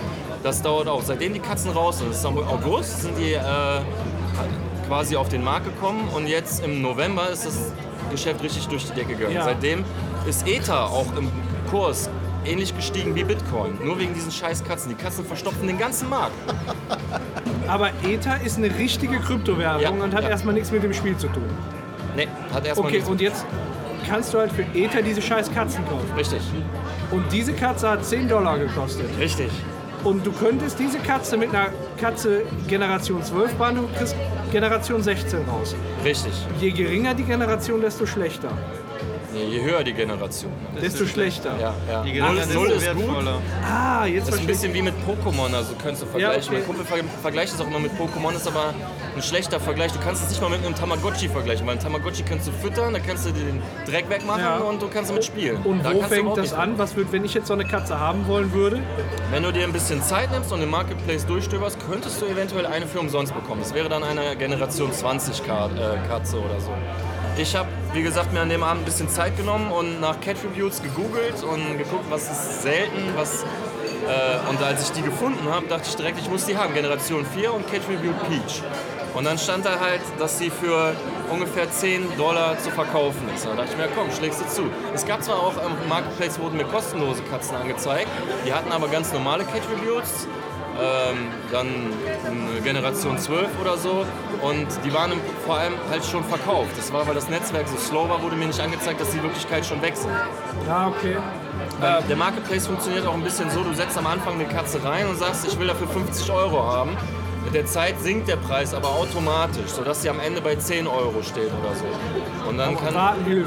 Das 0.44 0.62
dauert 0.62 0.90
auch. 0.90 1.02
Seitdem 1.02 1.34
die 1.34 1.40
Katzen 1.40 1.72
raus 1.72 2.00
sind, 2.00 2.10
das 2.10 2.18
ist 2.18 2.26
am 2.26 2.38
August, 2.38 3.04
sind 3.04 3.18
die 3.18 3.34
äh, 3.34 3.40
quasi 4.88 5.16
auf 5.16 5.30
den 5.30 5.46
Markt 5.46 5.66
gekommen 5.66 6.10
und 6.14 6.28
jetzt 6.28 6.62
im 6.62 6.82
November 6.82 7.30
ist 7.30 7.46
das 7.46 7.72
Geschäft 8.12 8.44
richtig 8.44 8.68
durch 8.68 8.86
die 8.86 8.94
Decke 8.94 9.16
gegangen. 9.16 9.34
Ja. 9.34 9.46
Seitdem 9.46 9.86
ist 10.28 10.46
Ether 10.46 10.90
auch 10.90 11.08
im 11.18 11.32
Kurs 11.72 12.10
ähnlich 12.46 12.76
gestiegen 12.76 13.16
wie 13.16 13.24
Bitcoin. 13.24 13.78
Nur 13.84 13.98
wegen 14.00 14.14
diesen 14.14 14.32
scheiß 14.32 14.64
Katzen. 14.64 14.90
Die 14.90 14.96
Katzen 15.02 15.26
verstopfen 15.26 15.68
den 15.68 15.78
ganzen 15.78 16.10
Markt. 16.10 16.34
aber 17.68 17.90
Ether 18.04 18.40
ist 18.44 18.58
eine 18.58 18.68
richtige 18.78 19.20
Kryptowährung 19.20 19.82
Ja, 19.82 19.90
und 19.90 20.14
hat 20.14 20.24
ja. 20.24 20.30
erstmal 20.30 20.54
nichts 20.54 20.72
mit 20.72 20.84
dem 20.84 20.94
Spiel 20.94 21.18
zu 21.18 21.28
tun. 21.28 21.44
Nee, 22.16 22.28
hat 22.54 22.66
erstmal 22.66 22.88
Okay, 22.88 22.98
nichts. 22.98 23.10
und 23.10 23.22
jetzt 23.22 23.46
kannst 24.08 24.34
du 24.34 24.40
halt 24.40 24.52
für 24.52 24.64
Ether 24.74 25.02
diese 25.02 25.22
scheiß 25.22 25.52
Katzen 25.54 25.84
kaufen. 25.86 26.06
Richtig, 26.18 26.42
Und 27.12 27.24
diese 27.32 27.54
Katze 27.54 27.90
hat 27.90 28.06
10 28.06 28.28
Dollar 28.30 28.58
gekostet. 28.60 29.08
richtig. 29.20 29.50
Und 30.04 30.24
du 30.24 30.32
könntest 30.32 30.78
diese 30.78 31.00
Katze 31.00 31.36
mit 31.36 31.50
einer 31.50 31.70
Katze 32.00 32.44
Generation 32.68 33.24
12 33.24 33.56
bauen, 33.56 33.76
du 33.76 33.88
kriegst 33.98 34.16
Generation 34.52 35.02
16 35.02 35.40
raus. 35.50 35.76
Richtig. 36.04 36.32
Je 36.62 36.70
geringer 36.72 37.16
die 37.16 37.24
Generation, 37.24 37.82
desto 37.82 38.06
schlechter. 38.06 38.50
Nee, 39.36 39.58
je 39.58 39.62
höher 39.64 39.84
die 39.84 39.94
Generation. 39.94 40.52
Desto 40.82 41.06
schlechter. 41.06 41.52
Ja, 41.60 41.74
ja. 41.92 42.04
Die 42.04 42.14
Null, 42.20 42.30
Generation 42.30 42.56
Null 42.56 42.72
ist 42.72 42.84
ist 42.88 42.96
gut. 42.96 43.06
Ah, 43.64 44.06
jetzt 44.06 44.28
Das 44.28 44.36
ist 44.36 44.42
ein 44.42 44.48
bisschen 44.48 44.74
wie 44.74 44.82
mit 44.82 44.94
Pokémon, 45.06 45.54
also 45.54 45.74
könntest 45.82 46.04
du 46.04 46.08
vergleichen. 46.08 46.44
okay. 46.44 46.54
Mein 46.58 46.66
Kumpel 46.66 46.86
ver 46.86 46.98
vergleicht 47.22 47.54
es 47.54 47.60
auch 47.62 47.68
immer 47.68 47.80
mit 47.80 47.92
Pokémon, 47.94 48.34
ist 48.36 48.48
aber 48.48 48.74
ein 49.16 49.22
schlechter 49.22 49.60
Vergleich. 49.60 49.92
Du 49.92 50.00
kannst 50.00 50.24
es 50.24 50.30
nicht 50.30 50.42
mal 50.42 50.50
mit 50.50 50.66
einem 50.66 50.74
Tamagotchi 50.76 51.28
vergleichen, 51.28 51.68
weil 51.68 51.76
ein 51.76 51.80
Tamagotchi 51.82 52.24
kannst 52.24 52.48
du 52.48 52.52
füttern, 52.52 52.94
da 52.94 53.00
kannst 53.00 53.26
du 53.26 53.32
dir 53.32 53.44
den 53.44 53.62
Dreck 53.86 54.10
wegmachen 54.10 54.42
Ja. 54.42 54.58
und 54.58 54.82
du 54.82 54.88
kannst 54.88 55.10
damit 55.10 55.26
spielen. 55.26 55.58
Und 55.64 55.84
da 55.84 55.94
wo 55.94 56.02
fängt 56.04 56.38
das 56.38 56.54
an? 56.54 56.78
Was 56.78 56.96
wird, 56.96 57.12
wenn 57.12 57.26
ich 57.26 57.34
jetzt 57.34 57.48
so 57.48 57.54
eine 57.54 57.66
Katze 57.66 58.00
haben 58.00 58.26
wollen 58.28 58.54
würde? 58.54 58.80
Wenn 59.32 59.44
du 59.44 59.52
dir 59.52 59.64
ein 59.66 59.74
bisschen 59.74 60.02
Zeit 60.02 60.32
nimmst 60.32 60.52
und 60.54 60.62
den 60.62 60.70
Marketplace 60.70 61.26
durchstöberst, 61.26 61.78
könntest 61.90 62.22
du 62.22 62.26
eventuell 62.26 62.66
eine 62.66 62.88
für 62.88 63.00
umsonst 63.00 63.34
bekommen. 63.34 63.62
Das 63.62 63.74
wäre 63.74 63.90
dann 63.90 64.04
eine 64.04 64.36
Generation 64.38 64.92
20 64.94 65.46
Ka 65.46 65.68
äh, 65.68 66.08
Katze 66.08 66.38
oder 66.38 66.60
so. 66.60 66.72
Ich 67.38 67.54
habe, 67.54 67.68
wie 67.92 68.02
gesagt, 68.02 68.32
mir 68.32 68.40
an 68.40 68.50
dem 68.50 68.64
Abend 68.64 68.84
ein 68.84 68.86
bisschen 68.86 69.10
Zeit 69.10 69.36
genommen 69.36 69.70
und 69.70 70.00
nach 70.00 70.22
Cat 70.22 70.38
Reviews 70.44 70.82
gegoogelt 70.82 71.44
und 71.44 71.78
geguckt, 71.78 72.06
was 72.10 72.32
ist 72.32 72.62
selten, 72.62 73.14
was 73.18 73.44
äh, 73.44 74.50
und 74.50 74.62
als 74.64 74.84
ich 74.84 74.92
die 74.92 75.02
gefunden 75.02 75.50
habe, 75.50 75.68
dachte 75.68 75.84
ich 75.90 75.96
direkt, 75.96 76.18
ich 76.20 76.30
muss 76.30 76.46
die 76.46 76.56
haben. 76.56 76.74
Generation 76.74 77.26
4 77.26 77.54
und 77.54 77.70
Cat 77.70 77.82
Review 77.90 78.14
Peach. 78.28 78.64
Und 79.14 79.26
dann 79.26 79.38
stand 79.38 79.66
da 79.66 79.80
halt, 79.80 80.02
dass 80.18 80.38
sie 80.38 80.50
für 80.50 80.94
ungefähr 81.30 81.70
10 81.70 82.18
Dollar 82.18 82.58
zu 82.60 82.70
verkaufen 82.72 83.28
ist. 83.36 83.46
Da 83.46 83.54
dachte 83.54 83.72
ich 83.72 83.78
mir, 83.78 83.90
komm, 83.96 84.12
schlägst 84.12 84.42
du 84.42 84.48
zu. 84.48 84.64
Es 84.94 85.06
gab 85.06 85.22
zwar 85.22 85.38
auch 85.38 85.58
im 85.58 85.90
Marketplace 85.90 86.40
wurden 86.40 86.58
mir 86.58 86.66
kostenlose 86.66 87.22
Katzen 87.24 87.58
angezeigt, 87.58 88.10
die 88.46 88.54
hatten 88.54 88.72
aber 88.72 88.88
ganz 88.88 89.12
normale 89.12 89.44
Cat 89.44 89.64
Reviews. 89.72 90.28
Ähm, 90.78 91.28
dann 91.52 91.68
eine 92.26 92.62
Generation 92.62 93.18
12 93.18 93.48
oder 93.62 93.78
so 93.78 94.06
und 94.42 94.68
die 94.84 94.94
waren 94.94 95.14
vor 95.46 95.56
allem 95.56 95.74
halt 95.90 96.04
schon 96.04 96.24
verkauft. 96.26 96.72
Das 96.76 96.92
war, 96.92 97.08
weil 97.08 97.16
das 97.16 97.30
Netzwerk 97.30 97.68
so 97.68 97.78
slow 97.78 98.10
war, 98.10 98.22
wurde 98.22 98.36
mir 98.36 98.48
nicht 98.48 98.60
angezeigt, 98.60 99.00
dass 99.00 99.12
die 99.12 99.24
Wirklichkeit 99.24 99.66
schon 99.66 99.82
weg 99.82 99.96
sind. 99.96 100.12
Ja, 100.68 100.88
okay. 100.88 101.16
Der 102.10 102.16
Marketplace 102.18 102.68
funktioniert 102.68 103.06
auch 103.08 103.14
ein 103.14 103.24
bisschen 103.24 103.50
so, 103.52 103.64
du 103.64 103.74
setzt 103.74 103.98
am 103.98 104.08
Anfang 104.08 104.34
eine 104.36 104.46
Katze 104.46 104.84
rein 104.84 105.08
und 105.08 105.18
sagst, 105.18 105.48
ich 105.48 105.58
will 105.58 105.68
dafür 105.68 105.88
50 105.88 106.30
Euro 106.32 106.64
haben. 106.64 106.98
Mit 107.46 107.54
der 107.54 107.66
Zeit 107.66 108.00
sinkt 108.02 108.28
der 108.28 108.38
Preis 108.38 108.74
aber 108.74 108.90
automatisch, 108.90 109.68
sodass 109.68 110.02
sie 110.02 110.10
am 110.10 110.20
Ende 110.20 110.42
bei 110.42 110.56
10 110.56 110.88
Euro 110.88 111.22
steht 111.22 111.52
oder 111.62 111.76
so. 111.76 111.86
Und 112.50 112.58
dann 112.58 112.76
kann, 112.76 112.96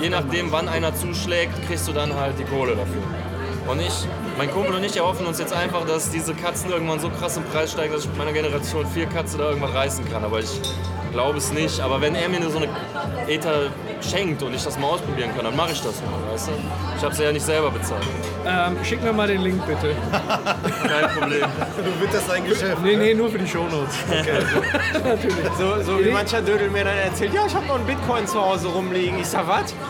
je 0.00 0.08
nachdem 0.08 0.50
wann 0.52 0.68
einer 0.68 0.94
zuschlägt, 0.94 1.66
kriegst 1.66 1.88
du 1.88 1.92
dann 1.92 2.14
halt 2.14 2.38
die 2.38 2.44
Kohle 2.44 2.76
dafür. 2.76 3.02
Und 3.66 3.80
ich, 3.80 4.06
mein 4.38 4.52
Kumpel 4.52 4.72
und 4.76 4.84
ich 4.84 4.96
erhoffen 4.96 5.26
uns 5.26 5.40
jetzt 5.40 5.52
einfach, 5.52 5.84
dass 5.84 6.12
diese 6.12 6.32
Katzen 6.32 6.70
irgendwann 6.70 7.00
so 7.00 7.10
krass 7.10 7.36
im 7.36 7.42
Preis 7.42 7.72
steigen, 7.72 7.92
dass 7.92 8.04
ich 8.04 8.08
mit 8.08 8.18
meiner 8.18 8.32
Generation 8.32 8.86
4 8.86 9.06
Katze 9.06 9.36
da 9.36 9.48
irgendwann 9.48 9.72
reißen 9.72 10.08
kann. 10.08 10.22
Aber 10.24 10.38
ich 10.38 10.60
glaube 11.08 11.38
es 11.38 11.52
nicht. 11.52 11.80
Aber 11.80 12.00
wenn 12.00 12.14
er 12.14 12.28
mir 12.28 12.40
nur 12.40 12.50
so 12.50 12.58
eine 12.58 12.68
Ether 13.26 13.70
schenkt 14.00 14.42
und 14.42 14.54
ich 14.54 14.62
das 14.62 14.78
mal 14.78 14.88
ausprobieren 14.88 15.30
kann, 15.34 15.44
dann 15.44 15.56
mache 15.56 15.72
ich 15.72 15.80
das 15.82 16.00
mal, 16.02 16.32
weißt 16.32 16.48
du? 16.48 16.52
Ich 16.96 17.04
habe 17.04 17.14
sie 17.14 17.24
ja 17.24 17.32
nicht 17.32 17.44
selber 17.44 17.70
bezahlt. 17.70 18.02
Ähm, 18.46 18.76
schick 18.84 19.02
mir 19.02 19.12
mal 19.12 19.26
den 19.26 19.42
Link 19.42 19.64
bitte. 19.66 19.94
Kein 20.88 21.10
Problem. 21.18 21.46
Wird 22.00 22.14
das 22.14 22.30
ein 22.30 22.44
Geschäft? 22.44 22.82
Nee, 22.82 22.96
nee, 22.96 23.14
nur 23.14 23.30
für 23.30 23.38
die 23.38 23.46
Shownotes. 23.46 23.94
Natürlich. 25.04 25.36
So, 25.58 25.82
so 25.82 26.04
wie 26.04 26.10
mancher 26.10 26.40
Dödel 26.42 26.70
mir 26.70 26.84
dann 26.84 26.96
erzählt, 26.96 27.34
ja, 27.34 27.46
ich 27.46 27.54
habe 27.54 27.66
noch 27.66 27.76
einen 27.76 27.86
Bitcoin 27.86 28.26
zu 28.26 28.40
Hause 28.40 28.68
rumliegen. 28.68 29.18
Ich 29.18 29.26
sag, 29.26 29.46
was? 29.46 29.74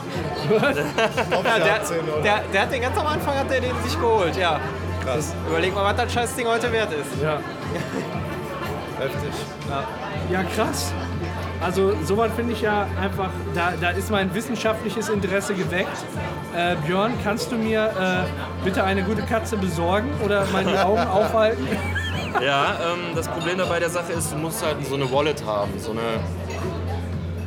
Ja, 0.49 1.59
der, 1.59 1.81
der, 2.23 2.43
der 2.53 2.63
hat 2.63 2.73
den 2.73 2.81
ganz 2.81 2.97
am 2.97 3.07
Anfang 3.07 3.35
hat 3.35 3.51
der 3.51 3.61
den 3.61 3.73
sich 3.85 3.99
geholt, 4.01 4.37
ja. 4.37 4.59
Krass. 5.05 5.35
Überleg 5.49 5.75
mal, 5.75 5.85
was 5.85 5.97
das 5.97 6.13
scheiß 6.13 6.35
Ding 6.37 6.47
heute 6.47 6.73
wert 6.73 6.93
ist. 6.93 7.23
Ja. 7.23 7.41
Heftig. 8.99 9.31
ja, 10.31 10.43
krass. 10.43 10.93
Also 11.61 11.93
sowas 12.05 12.31
finde 12.37 12.53
ich 12.53 12.61
ja 12.63 12.87
einfach, 13.01 13.31
da, 13.55 13.73
da 13.81 13.91
ist 13.91 14.11
mein 14.11 14.33
wissenschaftliches 14.35 15.09
Interesse 15.09 15.55
geweckt. 15.55 15.89
Äh, 16.57 16.77
Björn, 16.87 17.13
kannst 17.25 17.51
du 17.51 17.57
mir 17.57 17.87
äh, 17.87 18.65
bitte 18.65 18.85
eine 18.85 19.03
gute 19.03 19.23
Katze 19.23 19.57
besorgen 19.57 20.09
oder 20.25 20.45
mal 20.53 20.65
die 20.65 20.79
Augen 20.79 21.07
aufhalten? 21.09 21.67
Ja, 22.45 22.77
ähm, 22.93 23.17
das 23.17 23.27
Problem 23.27 23.59
dabei 23.59 23.81
der 23.81 23.91
Sache 23.91 24.13
ist, 24.13 24.33
du 24.33 24.37
musst 24.37 24.65
halt 24.65 24.77
so 24.87 24.95
eine 24.95 25.11
Wallet 25.11 25.45
haben, 25.45 25.73
so 25.79 25.91
eine 25.91 26.21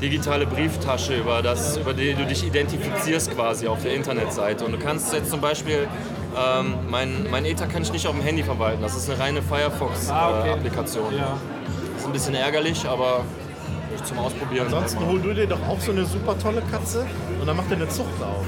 digitale 0.01 0.45
Brieftasche, 0.45 1.15
über, 1.15 1.41
das, 1.41 1.77
über 1.77 1.93
die 1.93 2.13
du 2.13 2.25
dich 2.25 2.45
identifizierst 2.45 3.33
quasi 3.33 3.67
auf 3.67 3.81
der 3.83 3.93
Internetseite. 3.93 4.65
Und 4.65 4.71
du 4.73 4.79
kannst 4.79 5.13
jetzt 5.13 5.29
zum 5.29 5.39
Beispiel, 5.39 5.87
ähm, 6.35 6.73
mein, 6.89 7.27
mein 7.29 7.45
Ether 7.45 7.67
kann 7.67 7.83
ich 7.83 7.93
nicht 7.93 8.07
auf 8.07 8.13
dem 8.15 8.23
Handy 8.23 8.43
verwalten, 8.43 8.81
das 8.81 8.95
ist 8.95 9.09
eine 9.09 9.19
reine 9.19 9.39
Ah, 9.39 9.43
okay. 9.53 9.69
Firefox-Applikation. 9.69 11.15
Ja. 11.15 11.37
ist 11.97 12.05
ein 12.07 12.11
bisschen 12.13 12.33
ärgerlich, 12.35 12.85
aber 12.87 13.21
zum 14.03 14.19
Ausprobieren. 14.19 14.65
Ansonsten 14.65 15.05
hol 15.05 15.19
du 15.19 15.33
dir 15.33 15.47
doch 15.47 15.61
auch 15.67 15.79
so 15.79 15.91
eine 15.91 16.05
super 16.05 16.37
tolle 16.37 16.61
Katze 16.71 17.05
und 17.39 17.47
dann 17.47 17.57
macht 17.57 17.69
er 17.69 17.77
eine 17.77 17.89
Zucht 17.89 18.21
auf. 18.21 18.45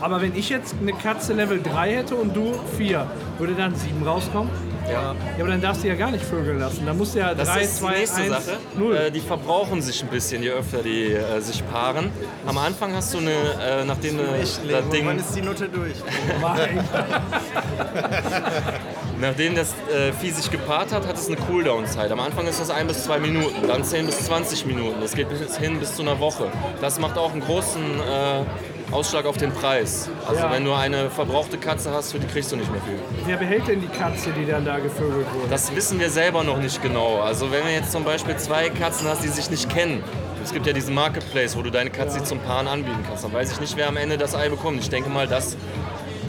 Aber 0.00 0.20
wenn 0.20 0.36
ich 0.36 0.50
jetzt 0.50 0.74
eine 0.80 0.92
Katze 0.92 1.32
Level 1.32 1.60
3 1.62 1.94
hätte 1.96 2.14
und 2.16 2.34
du 2.36 2.54
4, 2.76 3.06
würde 3.38 3.54
dann 3.54 3.74
7 3.74 4.06
rauskommen? 4.06 4.50
ja. 4.90 5.14
Ja, 5.36 5.40
aber 5.40 5.48
dann 5.48 5.60
darfst 5.60 5.82
du 5.82 5.88
ja 5.88 5.94
gar 5.94 6.10
nicht 6.10 6.24
vögeln 6.24 6.58
lassen. 6.60 6.86
Dann 6.86 6.96
musst 6.96 7.14
du 7.14 7.18
ja 7.18 7.34
Das 7.34 7.48
3, 7.48 7.60
ist 7.62 7.76
2, 7.78 7.92
die 7.92 7.98
nächste 7.98 8.20
1, 8.22 8.28
Sache. 8.30 8.56
0. 8.76 8.96
Äh, 8.96 9.10
die 9.10 9.20
verbrauchen 9.20 9.82
sich 9.82 10.02
ein 10.02 10.08
bisschen, 10.08 10.42
je 10.42 10.50
öfter 10.50 10.82
die 10.82 11.12
äh, 11.12 11.40
sich 11.40 11.66
paaren. 11.68 12.10
Am 12.46 12.58
Anfang 12.58 12.94
hast 12.94 13.12
du 13.14 13.18
eine, 13.18 13.30
äh, 13.32 13.84
nachdem 13.84 14.18
eine, 14.18 14.38
das 14.38 14.60
Ding, 14.92 15.06
Wann 15.06 15.18
ist 15.18 15.34
die 15.34 15.42
Nutte 15.42 15.68
durch? 15.68 15.92
Nachdem 19.20 19.54
das 19.54 19.70
äh, 19.94 20.12
Vieh 20.12 20.30
sich 20.30 20.50
gepaart 20.50 20.92
hat, 20.92 21.06
hat 21.06 21.16
es 21.16 21.26
eine 21.28 21.36
Cooldown-Zeit. 21.36 22.10
Am 22.12 22.20
Anfang 22.20 22.46
ist 22.46 22.60
das 22.60 22.68
1 22.70 22.86
bis 22.92 23.04
2 23.04 23.18
Minuten, 23.18 23.66
dann 23.66 23.82
10 23.82 24.06
bis 24.06 24.18
20 24.26 24.66
Minuten. 24.66 25.00
Das 25.00 25.14
geht 25.14 25.28
bis 25.30 25.56
hin 25.56 25.78
bis 25.80 25.96
zu 25.96 26.02
einer 26.02 26.20
Woche. 26.20 26.48
Das 26.80 26.98
macht 27.00 27.16
auch 27.16 27.32
einen 27.32 27.40
großen 27.40 27.82
äh, 27.82 28.92
Ausschlag 28.94 29.24
auf 29.24 29.36
den 29.38 29.52
Preis. 29.52 30.10
Also 30.28 30.42
Ja. 30.42 30.52
wenn 30.52 30.64
du 30.64 30.72
eine 30.74 31.08
verbrauchte 31.10 31.56
Katze 31.56 31.90
hast, 31.92 32.12
für 32.12 32.18
die 32.18 32.26
kriegst 32.26 32.52
du 32.52 32.56
nicht 32.56 32.70
mehr 32.70 32.80
viel. 32.82 32.98
Wer 33.24 33.36
behält 33.38 33.66
denn 33.68 33.80
die 33.80 33.88
Katze, 33.88 34.30
die 34.38 34.44
dann 34.44 34.64
da 34.66 34.78
gevögelt 34.78 35.26
wurde? 35.34 35.48
Das 35.50 35.74
wissen 35.74 35.98
wir 35.98 36.10
selber 36.10 36.44
noch 36.44 36.58
nicht 36.58 36.82
genau. 36.82 37.20
Also 37.20 37.50
wenn 37.50 37.62
du 37.64 37.70
jetzt 37.72 37.92
zum 37.92 38.04
Beispiel 38.04 38.36
zwei 38.36 38.68
Katzen 38.68 39.08
hast, 39.08 39.24
die 39.24 39.28
sich 39.28 39.50
nicht 39.50 39.68
kennen, 39.70 40.04
es 40.44 40.52
gibt 40.52 40.66
ja 40.66 40.72
diesen 40.72 40.94
Marketplace, 40.94 41.56
wo 41.56 41.62
du 41.62 41.70
deine 41.70 41.90
Katze 41.90 42.22
zum 42.22 42.38
Paaren 42.38 42.68
anbieten 42.68 43.02
kannst, 43.08 43.24
dann 43.24 43.32
weiß 43.32 43.50
ich 43.52 43.60
nicht, 43.60 43.76
wer 43.76 43.88
am 43.88 43.96
Ende 43.96 44.18
das 44.18 44.34
Ei 44.36 44.48
bekommt. 44.50 44.78
Ich 44.80 44.90
denke 44.90 45.08
mal, 45.10 45.26
dass 45.26 45.56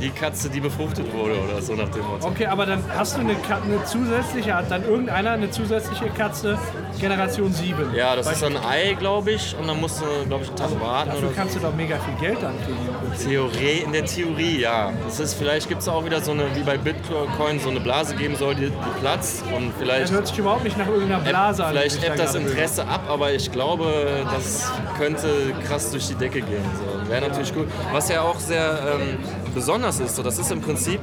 die 0.02 0.10
Katze, 0.10 0.50
die 0.50 0.60
befruchtet 0.60 1.12
wurde 1.14 1.39
oder 1.41 1.62
so 1.62 1.74
nach 1.74 1.89
dem 1.89 2.06
Motto. 2.06 2.28
Okay, 2.28 2.45
aber 2.45 2.66
dann 2.66 2.84
hast 2.95 3.16
du 3.18 3.22
eine, 3.22 3.34
eine 3.34 3.84
zusätzliche, 3.86 4.54
hat 4.56 4.70
dann 4.72 4.84
irgendeiner 4.84 5.32
eine 5.32 5.50
zusätzliche 5.50 6.08
Katze 6.10 6.58
Generation 7.00 7.52
7. 7.52 7.93
Ja, 7.95 8.16
das 8.16 8.32
ist 8.32 8.43
ein 8.43 8.58
Ei, 8.58 8.93
glaube 8.93 9.32
ich, 9.32 9.56
und 9.60 9.68
dann 9.68 9.80
musst 9.80 10.02
du, 10.02 10.06
glaube 10.28 10.43
ich, 10.43 10.50
einen 10.50 10.58
Tag 10.58 10.82
warten 10.82 11.10
Dafür 11.12 11.32
kannst 11.36 11.56
du 11.56 11.60
doch 11.60 11.74
mega 11.76 11.98
viel 12.00 12.30
Geld 12.30 12.41
dann 12.41 12.56
kriegen. 12.64 12.78
so. 13.16 13.30
Theorie, 13.30 13.84
in 13.86 13.91
der 13.91 14.06
Theorie, 14.06 14.62
ja. 14.62 14.91
Das 15.06 15.20
ist, 15.20 15.34
vielleicht 15.36 15.70
gibt 15.70 15.82
es 15.82 15.88
auch 15.88 16.04
wieder 16.06 16.22
so 16.22 16.32
eine, 16.32 16.43
wie 16.56 16.62
bei 16.64 16.78
Bitcoin, 16.78 17.60
so 17.60 17.70
eine 17.70 17.80
Blase 17.80 18.16
geben 18.16 18.36
soll, 18.36 18.56
die, 18.56 18.70
die 18.70 19.00
platzt 19.00 19.43
und 19.56 19.70
Das 19.70 19.78
vielleicht 19.80 20.12
hört 20.12 20.28
sich 20.28 20.38
überhaupt 20.38 20.64
nicht 20.64 20.78
nach 20.78 20.88
irgendeiner 20.88 21.20
Blase 21.24 21.66
an. 21.66 21.74
die 21.74 21.80
Vielleicht 21.80 22.04
ebbt 22.04 22.20
das 22.20 22.36
Interesse 22.36 22.88
ab, 22.88 23.02
aber 23.10 23.32
ich 23.34 23.52
glaube, 23.52 24.26
das 24.32 24.72
könnte 24.98 25.28
krass 25.68 25.91
durch 25.91 26.08
die 26.08 26.16
Decke 26.16 26.41
gehen. 26.41 26.64
So. 26.78 27.10
Wäre 27.10 27.28
natürlich 27.28 27.54
gut. 27.54 27.68
Was 27.91 28.10
ja 28.10 28.22
auch 28.22 28.39
sehr 28.39 28.80
ähm, 29.00 29.18
besonders 29.58 29.99
ist, 29.99 30.16
so, 30.16 30.22
das 30.22 30.38
ist 30.38 30.51
im 30.51 30.62
Prinzip, 30.62 30.99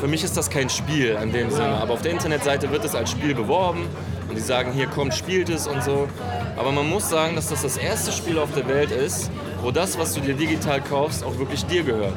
für 0.00 0.08
mich 0.08 0.24
ist 0.24 0.34
das 0.34 0.48
kein 0.48 0.70
Spiel 0.70 1.18
in 1.22 1.30
dem 1.30 1.50
Sinne, 1.50 1.76
aber 1.76 1.92
auf 1.92 2.00
der 2.00 2.12
Internetseite 2.12 2.70
wird 2.70 2.82
es 2.82 2.94
als 2.94 3.10
Spiel 3.10 3.34
beworben 3.34 3.86
und 4.30 4.34
die 4.34 4.40
sagen, 4.40 4.72
hier 4.72 4.86
kommt, 4.86 5.12
spielt 5.12 5.50
es 5.50 5.66
und 5.66 5.84
so. 5.84 6.08
Aber 6.56 6.72
man 6.72 6.88
muss 6.88 7.10
sagen, 7.10 7.36
dass 7.36 7.48
das 7.48 7.60
das 7.60 7.76
erste 7.76 8.10
Spiel 8.12 8.38
auf 8.38 8.48
der 8.54 8.66
Welt 8.66 8.90
ist, 8.92 9.30
wo 9.60 9.70
das, 9.70 9.98
was 9.98 10.14
du 10.14 10.20
dir 10.20 10.32
digital 10.32 10.80
kaufst, 10.80 11.22
auch 11.22 11.38
wirklich 11.38 11.66
dir 11.66 11.82
gehört. 11.82 12.14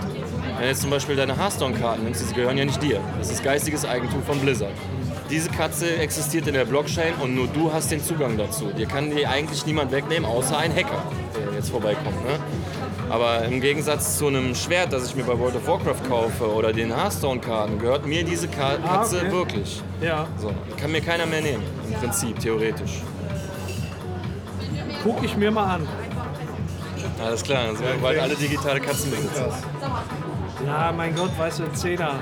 Wenn 0.56 0.62
du 0.62 0.68
jetzt 0.68 0.82
zum 0.82 0.92
Beispiel 0.92 1.18
deine 1.18 1.38
Hearthstone-Karten 1.38 2.06
nimmst, 2.06 2.24
die 2.30 2.36
gehören 2.36 2.58
ja 2.58 2.64
nicht 2.64 2.82
dir. 2.82 3.02
Das 3.20 3.30
ist 3.30 3.44
geistiges 3.44 3.84
Eigentum 3.84 4.24
von 4.24 4.39
Blizzard. 4.39 4.72
Diese 5.30 5.50
Katze 5.50 5.98
existiert 5.98 6.48
in 6.48 6.54
der 6.54 6.66
Blockchain 6.66 7.16
und 7.22 7.36
nur 7.36 7.48
du 7.48 7.74
hast 7.74 7.92
den 7.92 8.02
Zugang 8.02 8.38
dazu. 8.38 8.68
Dir 8.78 8.86
kann 8.86 9.14
die 9.14 9.28
eigentlich 9.28 9.66
niemand 9.66 9.92
wegnehmen, 9.92 10.24
außer 10.24 10.58
ein 10.58 10.74
Hacker, 10.74 11.04
der 11.36 11.54
jetzt 11.54 11.70
vorbeikommt. 11.70 12.24
Ne? 12.26 12.39
Aber 13.12 13.43
im 13.43 13.59
Gegensatz 13.59 14.18
zu 14.18 14.28
einem 14.28 14.55
Schwert, 14.55 14.93
das 14.93 15.05
ich 15.07 15.16
mir 15.18 15.24
bei 15.24 15.38
World 15.38 15.55
of 15.57 15.68
Warcraft 15.68 16.07
kaufe 16.07 16.49
oder 16.49 16.72
den 16.72 16.95
Hearthstone-Karten, 16.95 17.78
gehört 17.78 18.05
mir 18.05 18.24
diese 18.24 18.47
Ka 18.47 18.78
Ah, 18.84 18.97
Katze 18.99 19.18
okay. 19.18 19.32
wirklich. 19.32 19.82
Ja, 20.01 20.28
So, 20.38 20.51
kann 20.80 20.91
mir 20.93 21.01
keiner 21.01 21.26
mehr 21.26 21.41
nehmen, 21.41 21.64
im 21.89 21.93
Prinzip, 21.99 22.39
theoretisch. 22.39 23.01
guck 25.03 25.22
ich 25.24 25.36
mir 25.36 25.51
mal 25.51 25.76
an. 25.76 25.88
Alles 27.22 27.43
klar, 27.43 27.66
dann 27.66 27.76
sind 27.76 27.86
wir 27.86 27.95
bald 28.01 28.20
alle 28.20 28.36
digitale 28.36 28.80
Katzenbesitzer. 28.80 29.49
Ja, 30.66 30.93
mein 30.95 31.14
Gott, 31.16 31.32
weißt 31.38 31.59
du, 31.59 31.64
ein 31.64 31.76
Zehner. 31.76 32.14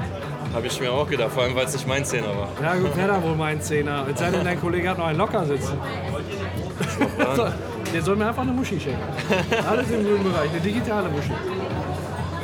Habe 0.54 0.66
ich 0.66 0.80
mir 0.82 0.92
auch 0.92 1.08
gedacht, 1.08 1.32
vor 1.32 1.44
allem 1.44 1.56
weil 1.56 1.66
es 1.66 1.74
nicht 1.74 1.88
mein 1.88 2.04
Zehner 2.04 2.30
war. 2.30 2.48
Ja 2.64 2.74
gut, 2.76 2.96
wäre 2.98 3.10
dann 3.10 3.22
wohl 3.24 3.36
mein 3.36 3.62
Zehner. 3.62 4.08
Es 4.12 4.20
sei 4.20 4.32
denn, 4.32 4.44
dein 4.44 4.60
Kollege 4.60 4.90
hat 4.90 4.98
noch 4.98 5.06
einen 5.06 5.20
Locker 5.20 5.46
sitzen. 5.46 5.78
Der 7.94 8.02
soll 8.04 8.16
mir 8.16 8.28
einfach 8.28 8.44
eine 8.44 8.52
Muschi 8.52 8.80
schenken. 8.80 9.02
Alles 9.70 9.90
im 9.90 10.04
grünen 10.04 10.24
Bereich, 10.24 10.50
eine 10.52 10.60
digitale 10.60 11.10
Muschi. 11.10 11.32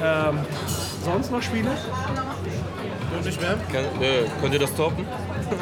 Ähm, 0.04 0.40
sonst 1.04 1.32
noch 1.32 1.42
Spiele? 1.42 1.70
Du 3.22 3.26
nicht 3.28 3.40
mehr? 3.42 3.56
Kann, 3.72 4.02
äh, 4.02 4.26
könnt 4.42 4.54
ihr 4.54 4.60
das 4.60 4.74
toppen? 4.76 5.06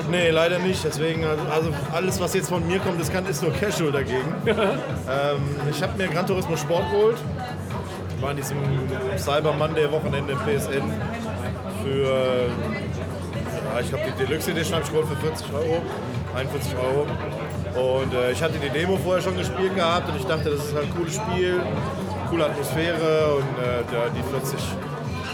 Nee, 0.10 0.30
leider 0.30 0.60
nicht. 0.60 0.82
Deswegen, 0.86 1.26
also- 1.26 1.44
also 1.54 1.70
alles, 1.92 2.18
was 2.22 2.34
jetzt 2.34 2.48
von 2.48 2.66
mir 2.66 2.80
kommt, 2.80 3.02
das 3.02 3.12
kann, 3.12 3.26
ist 3.26 3.44
nur 3.44 3.52
Casual 3.52 3.92
dagegen. 3.92 4.34
ähm, 4.46 4.58
ich 5.70 5.84
habe 5.84 5.98
mir 5.98 6.08
Gran 6.08 6.26
Turismo 6.26 6.56
Sport 6.56 6.90
geholt. 6.90 7.18
War 8.22 8.32
in 8.32 8.38
diesem 8.38 8.58
Cyber 9.18 9.52
Monday 9.52 9.92
Wochenende 9.92 10.32
im 10.32 10.40
PSN 10.40 10.84
für, 11.84 12.48
ja, 13.74 13.80
ich 13.82 13.90
glaube, 13.90 14.06
die 14.18 14.26
Deluxe 14.26 14.52
Edition 14.52 14.76
habe 14.76 14.86
ich 14.86 14.90
geholt 14.92 15.08
für 15.10 15.18
40 15.18 15.54
Euro, 15.54 15.82
41 16.34 16.74
Euro. 16.78 17.06
Und 17.76 18.14
äh, 18.14 18.32
ich 18.32 18.42
hatte 18.44 18.60
die 18.60 18.70
Demo 18.70 18.98
vorher 18.98 19.22
schon 19.22 19.36
gespielt 19.36 19.76
gehabt 19.76 20.08
und 20.10 20.16
ich 20.18 20.26
dachte, 20.26 20.52
das 20.52 20.66
ist 20.66 20.76
halt 20.76 20.86
ein 20.86 20.96
cooles 20.96 21.16
Spiel, 21.16 21.60
coole 22.30 22.46
Atmosphäre 22.46 23.36
und 23.36 23.58
äh, 23.58 23.82
ja, 23.94 24.10
die 24.16 24.22
40, 24.22 24.60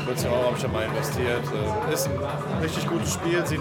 40 0.05 0.31
Euro 0.31 0.45
habe 0.45 0.55
ich 0.55 0.61
da 0.61 0.67
mal 0.69 0.85
investiert. 0.85 1.43
Äh, 1.89 1.93
ist 1.93 2.07
ein 2.07 2.61
richtig 2.61 2.87
gutes 2.87 3.13
Spiel, 3.13 3.45
sieht 3.45 3.59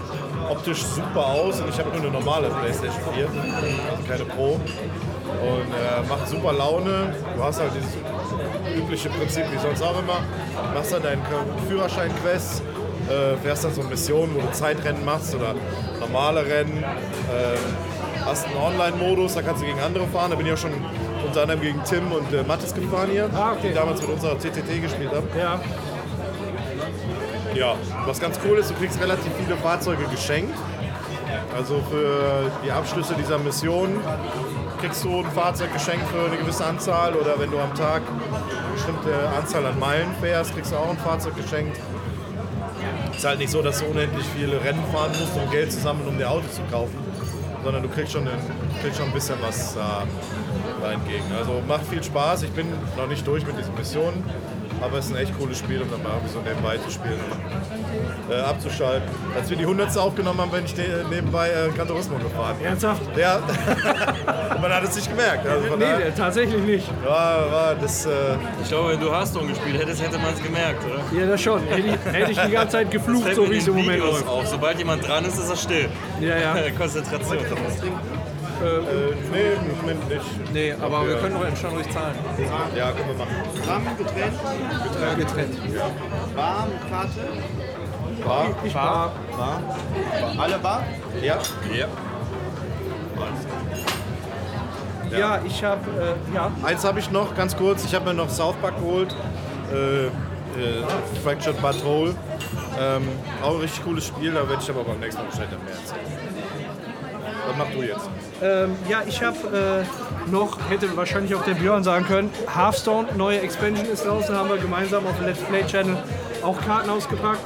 optisch 0.49 0.83
super 0.83 1.25
aus 1.25 1.59
und 1.59 1.69
ich 1.69 1.77
habe 1.77 1.89
nur 1.89 1.99
eine 1.99 2.11
normale 2.11 2.49
Playstation 2.49 3.01
4, 3.13 3.27
also 3.91 4.03
keine 4.07 4.25
Pro. 4.25 4.53
Und 4.53 5.71
äh, 5.71 6.07
macht 6.07 6.27
super 6.27 6.53
Laune. 6.53 7.13
Du 7.35 7.43
hast 7.43 7.59
halt 7.59 7.71
dieses 7.75 7.95
übliche 8.75 9.09
Prinzip 9.09 9.43
wie 9.51 9.57
sonst 9.59 9.81
auch 9.83 9.99
immer. 9.99 10.21
Machst 10.73 10.93
dann 10.93 11.03
deinen 11.03 11.21
Führerschein-Quest, 11.67 12.63
äh, 13.09 13.37
fährst 13.43 13.65
dann 13.65 13.73
so 13.73 13.83
Missionen, 13.83 14.35
wo 14.35 14.41
du 14.41 14.51
Zeitrennen 14.51 15.03
machst 15.05 15.35
oder 15.35 15.53
normale 15.99 16.45
Rennen. 16.45 16.83
Hast 18.25 18.45
einen 18.45 18.57
Online-Modus, 18.57 19.35
da 19.35 19.41
kannst 19.41 19.61
du 19.61 19.65
gegen 19.65 19.79
andere 19.79 20.05
fahren. 20.07 20.31
Da 20.31 20.35
bin 20.35 20.45
ich 20.45 20.53
auch 20.53 20.57
schon 20.57 20.71
unter 21.25 21.41
anderem 21.41 21.61
gegen 21.61 21.83
Tim 21.83 22.11
und 22.11 22.31
äh, 22.33 22.43
Mattes 22.43 22.73
gefahren 22.73 23.09
hier, 23.11 23.29
Ah, 23.35 23.53
okay. 23.53 23.69
die 23.69 23.73
damals 23.73 24.01
mit 24.01 24.09
unserer 24.09 24.37
TTT 24.37 24.81
gespielt 24.81 25.11
haben. 25.11 25.27
Ja. 25.37 25.59
Ja, 27.55 27.75
was 28.05 28.19
ganz 28.19 28.39
cool 28.47 28.57
ist, 28.59 28.69
du 28.69 28.75
kriegst 28.75 28.99
relativ 29.01 29.31
viele 29.43 29.57
Fahrzeuge 29.57 30.03
geschenkt. 30.05 30.55
Also 31.55 31.81
für 31.89 32.51
die 32.63 32.71
Abschlüsse 32.71 33.15
dieser 33.15 33.37
Mission 33.39 33.99
kriegst 34.79 35.03
du 35.03 35.19
ein 35.19 35.31
Fahrzeug 35.31 35.73
geschenkt 35.73 36.05
für 36.07 36.27
eine 36.27 36.37
gewisse 36.37 36.63
Anzahl 36.65 37.13
oder 37.15 37.39
wenn 37.39 37.49
du 37.51 37.59
am 37.59 37.73
Tag 37.73 38.01
eine 38.07 38.73
bestimmte 38.73 39.11
Anzahl 39.37 39.65
an 39.65 39.77
Meilen 39.79 40.07
fährst, 40.21 40.53
kriegst 40.53 40.71
du 40.71 40.77
auch 40.77 40.89
ein 40.91 40.97
Fahrzeug 40.97 41.35
geschenkt. 41.35 41.77
ist 43.15 43.25
halt 43.25 43.39
nicht 43.39 43.49
so, 43.51 43.61
dass 43.61 43.79
du 43.79 43.85
unendlich 43.85 44.25
viele 44.37 44.63
Rennen 44.63 44.83
fahren 44.93 45.11
musst, 45.19 45.35
um 45.35 45.49
Geld 45.51 45.71
zu 45.71 45.79
sammeln, 45.79 46.07
um 46.07 46.17
dir 46.17 46.29
Auto 46.29 46.47
zu 46.51 46.61
kaufen, 46.71 46.95
sondern 47.63 47.83
du 47.83 47.89
kriegst 47.89 48.13
schon 48.13 48.27
ein, 48.27 48.39
kriegst 48.81 48.97
schon 48.97 49.07
ein 49.07 49.13
bisschen 49.13 49.35
was 49.41 49.75
da 49.75 50.05
entgegen. 50.91 51.25
Also 51.37 51.61
macht 51.67 51.85
viel 51.85 52.03
Spaß. 52.03 52.43
Ich 52.43 52.51
bin 52.51 52.67
noch 52.97 53.07
nicht 53.07 53.25
durch 53.27 53.45
mit 53.45 53.57
diesen 53.57 53.75
Missionen, 53.75 54.23
aber 54.81 54.97
es 54.97 55.05
ist 55.05 55.11
ein 55.11 55.17
echt 55.17 55.37
cooles 55.37 55.57
Spiel, 55.59 55.81
um 55.81 55.89
dann 55.91 56.01
mal 56.03 56.11
irgendwie 56.13 56.33
so 56.33 56.39
nebenbei 56.41 56.77
zu 56.77 56.89
spielen 56.91 57.19
und 58.27 58.33
äh, 58.33 58.39
abzuschalten. 58.41 59.07
Als 59.35 59.49
wir 59.49 59.57
die 59.57 59.63
100. 59.63 59.97
aufgenommen 59.97 60.39
haben, 60.41 60.51
bin 60.51 60.65
ich 60.65 60.75
ne- 60.77 61.05
nebenbei 61.09 61.49
äh, 61.49 61.69
Gran 61.75 61.87
Turismo 61.87 62.17
gefahren. 62.17 62.55
Ernsthaft? 62.63 63.01
Ja, 63.17 63.39
man 64.61 64.71
hat 64.73 64.83
es 64.83 64.95
nicht 64.95 65.09
gemerkt. 65.09 65.47
Also 65.47 65.75
Nee, 65.75 65.79
daher 65.85 66.15
tatsächlich 66.15 66.61
nicht. 66.63 66.87
war, 67.05 67.51
war 67.51 67.75
das. 67.75 68.05
Äh, 68.05 68.09
Ich 68.61 68.67
glaube, 68.69 68.91
wenn 68.93 68.99
du 68.99 69.11
Hearthstone 69.11 69.47
gespielt 69.49 69.79
hättest, 69.79 70.01
hätte 70.01 70.17
man 70.17 70.33
es 70.33 70.41
gemerkt, 70.43 70.83
oder? 70.85 71.19
Ja, 71.19 71.25
das 71.27 71.41
schon. 71.41 71.61
Hätte 71.63 71.87
ich, 71.87 72.13
hätte 72.13 72.31
ich 72.31 72.39
die 72.39 72.51
ganze 72.51 72.73
Zeit 72.73 72.91
geflucht, 72.91 73.33
so 73.35 73.49
wie 73.49 73.57
es 73.57 73.67
im 73.67 73.75
Moment 73.75 73.99
läuft. 73.99 74.27
auf. 74.27 74.47
Sobald 74.47 74.77
jemand 74.77 75.07
dran 75.07 75.25
ist, 75.25 75.37
ist 75.37 75.49
er 75.49 75.55
still. 75.55 75.89
Ja, 76.19 76.37
ja. 76.37 76.55
Konzentration. 76.77 77.39
Äh, 78.61 79.15
nee, 79.31 79.53
im 79.71 79.77
Moment 79.77 80.09
nicht. 80.09 80.53
Nee, 80.53 80.73
aber 80.81 81.07
wir 81.07 81.15
können 81.17 81.35
doch 81.35 81.57
schon 81.57 81.71
ruhig 81.71 81.89
zahlen. 81.89 82.15
Ja, 82.75 82.91
können 82.91 83.07
wir 83.09 83.15
machen. 83.25 83.35
Rahmen 83.67 83.97
getrennt, 83.97 84.39
Äh, 85.01 85.15
getrennt. 85.15 86.35
Bar 86.35 86.67
mit 86.67 86.89
Karte. 86.89 87.27
Bar? 88.25 88.45
Ich 88.63 88.75
war. 88.75 89.11
Bar. 89.37 89.61
Alle 90.37 90.57
Bar? 90.59 90.83
Ja. 91.21 91.37
Ja. 91.73 91.87
Ja, 95.17 95.39
ich 95.45 95.63
habe. 95.63 95.81
Äh, 95.99 96.35
ja. 96.35 96.51
Eins 96.63 96.83
habe 96.83 96.99
ich 96.99 97.09
noch, 97.09 97.35
ganz 97.35 97.55
kurz. 97.57 97.83
Ich 97.85 97.95
habe 97.95 98.05
mir 98.05 98.13
noch 98.13 98.29
South 98.29 98.55
Park 98.61 98.75
geholt. 98.77 99.15
Äh, 99.73 100.05
äh, 100.05 100.09
Fractured 101.23 101.59
Patrol. 101.61 102.15
Ähm, 102.79 103.07
auch 103.43 103.55
ein 103.55 103.61
richtig 103.61 103.83
cooles 103.83 104.05
Spiel, 104.07 104.31
da 104.33 104.47
werde 104.47 104.61
ich 104.61 104.69
aber 104.69 104.83
beim 104.83 104.99
nächsten 104.99 105.21
Mal 105.21 105.29
wahrscheinlich 105.29 105.59
mehr 105.59 105.73
erzählen. 105.73 105.99
Was 107.47 107.57
machst 107.57 107.73
du 107.73 107.81
jetzt? 107.83 108.09
Ähm, 108.41 108.75
ja, 108.87 109.01
ich 109.07 109.21
habe 109.21 109.85
äh, 109.85 110.29
noch, 110.29 110.57
hätte 110.69 110.95
wahrscheinlich 110.95 111.35
auch 111.35 111.43
der 111.43 111.55
Björn 111.55 111.83
sagen 111.83 112.05
können, 112.05 112.29
Hearthstone, 112.53 113.09
neue 113.17 113.41
Expansion 113.41 113.85
ist 113.87 114.05
draußen, 114.05 114.35
haben 114.35 114.49
wir 114.49 114.57
gemeinsam 114.57 115.05
auf 115.05 115.17
dem 115.17 115.25
Let's 115.25 115.41
Play 115.41 115.65
Channel 115.65 115.97
auch 116.43 116.59
Karten 116.61 116.89
ausgepackt. 116.89 117.41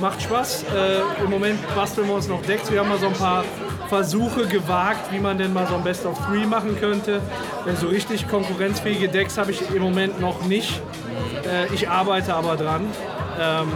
Macht 0.00 0.22
Spaß. 0.22 0.64
Äh, 0.74 1.22
Im 1.24 1.30
Moment 1.30 1.58
basteln 1.74 2.06
wir 2.06 2.14
uns 2.14 2.28
noch 2.28 2.42
Decks. 2.42 2.70
Wir 2.70 2.80
haben 2.80 2.88
mal 2.88 2.98
so 2.98 3.08
ein 3.08 3.12
paar 3.12 3.44
Versuche 3.88 4.46
gewagt, 4.46 5.12
wie 5.12 5.18
man 5.18 5.38
denn 5.38 5.52
mal 5.52 5.66
so 5.66 5.74
ein 5.74 5.84
Best 5.84 6.06
of 6.06 6.18
Three 6.26 6.46
machen 6.46 6.78
könnte. 6.78 7.20
Äh, 7.66 7.74
so 7.76 7.88
richtig 7.88 8.28
konkurrenzfähige 8.28 9.08
Decks 9.08 9.38
habe 9.38 9.50
ich 9.50 9.70
im 9.74 9.82
Moment 9.82 10.20
noch 10.20 10.44
nicht. 10.46 10.80
Äh, 11.44 11.72
ich 11.74 11.88
arbeite 11.88 12.34
aber 12.34 12.56
dran. 12.56 12.86
Ähm, 13.40 13.68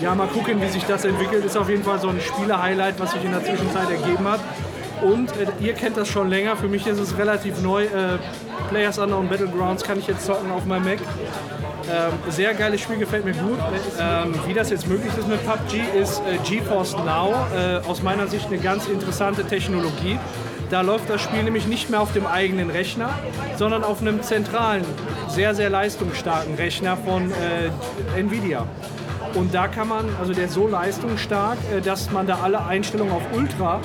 ja, 0.00 0.14
mal 0.14 0.28
gucken, 0.28 0.60
wie 0.60 0.68
sich 0.68 0.84
das 0.84 1.04
entwickelt. 1.04 1.44
Ist 1.44 1.56
auf 1.56 1.68
jeden 1.68 1.82
Fall 1.82 1.98
so 1.98 2.08
ein 2.08 2.20
Spieler-Highlight, 2.20 3.00
was 3.00 3.12
sich 3.12 3.24
in 3.24 3.32
der 3.32 3.44
Zwischenzeit 3.44 3.90
ergeben 3.90 4.28
hat. 4.28 4.40
Und 5.02 5.30
äh, 5.36 5.46
ihr 5.60 5.74
kennt 5.74 5.96
das 5.96 6.08
schon 6.08 6.28
länger, 6.28 6.56
für 6.56 6.68
mich 6.68 6.86
ist 6.86 6.98
es 6.98 7.16
relativ 7.16 7.60
neu. 7.62 7.84
Äh, 7.84 8.18
Players 8.70 8.98
Unknown 8.98 9.28
Battlegrounds 9.28 9.82
kann 9.84 9.98
ich 9.98 10.06
jetzt 10.06 10.26
zocken 10.26 10.50
auf 10.50 10.64
meinem 10.66 10.84
Mac. 10.84 10.98
Ähm, 11.90 12.12
sehr 12.28 12.52
geiles 12.52 12.82
Spiel, 12.82 12.98
gefällt 12.98 13.24
mir 13.24 13.32
gut. 13.32 13.58
Ähm, 13.98 14.34
wie 14.46 14.52
das 14.52 14.70
jetzt 14.70 14.86
möglich 14.86 15.12
ist 15.16 15.26
mit 15.26 15.44
PUBG, 15.46 15.98
ist 15.98 16.20
äh, 16.20 16.36
GeForce 16.44 16.96
Now 16.98 17.34
äh, 17.54 17.88
aus 17.88 18.02
meiner 18.02 18.26
Sicht 18.26 18.46
eine 18.46 18.58
ganz 18.58 18.86
interessante 18.88 19.44
Technologie. 19.44 20.18
Da 20.70 20.82
läuft 20.82 21.08
das 21.08 21.22
Spiel 21.22 21.42
nämlich 21.42 21.66
nicht 21.66 21.88
mehr 21.88 22.02
auf 22.02 22.12
dem 22.12 22.26
eigenen 22.26 22.68
Rechner, 22.68 23.08
sondern 23.56 23.84
auf 23.84 24.02
einem 24.02 24.22
zentralen, 24.22 24.84
sehr, 25.28 25.54
sehr 25.54 25.70
leistungsstarken 25.70 26.56
Rechner 26.56 26.98
von 26.98 27.30
äh, 27.30 28.18
Nvidia. 28.18 28.66
Und 29.34 29.54
da 29.54 29.68
kann 29.68 29.88
man, 29.88 30.06
also 30.20 30.34
der 30.34 30.44
ist 30.44 30.54
so 30.54 30.68
leistungsstark, 30.68 31.56
äh, 31.74 31.80
dass 31.80 32.10
man 32.10 32.26
da 32.26 32.40
alle 32.42 32.66
Einstellungen 32.66 33.14
auf 33.14 33.22
Ultra 33.34 33.80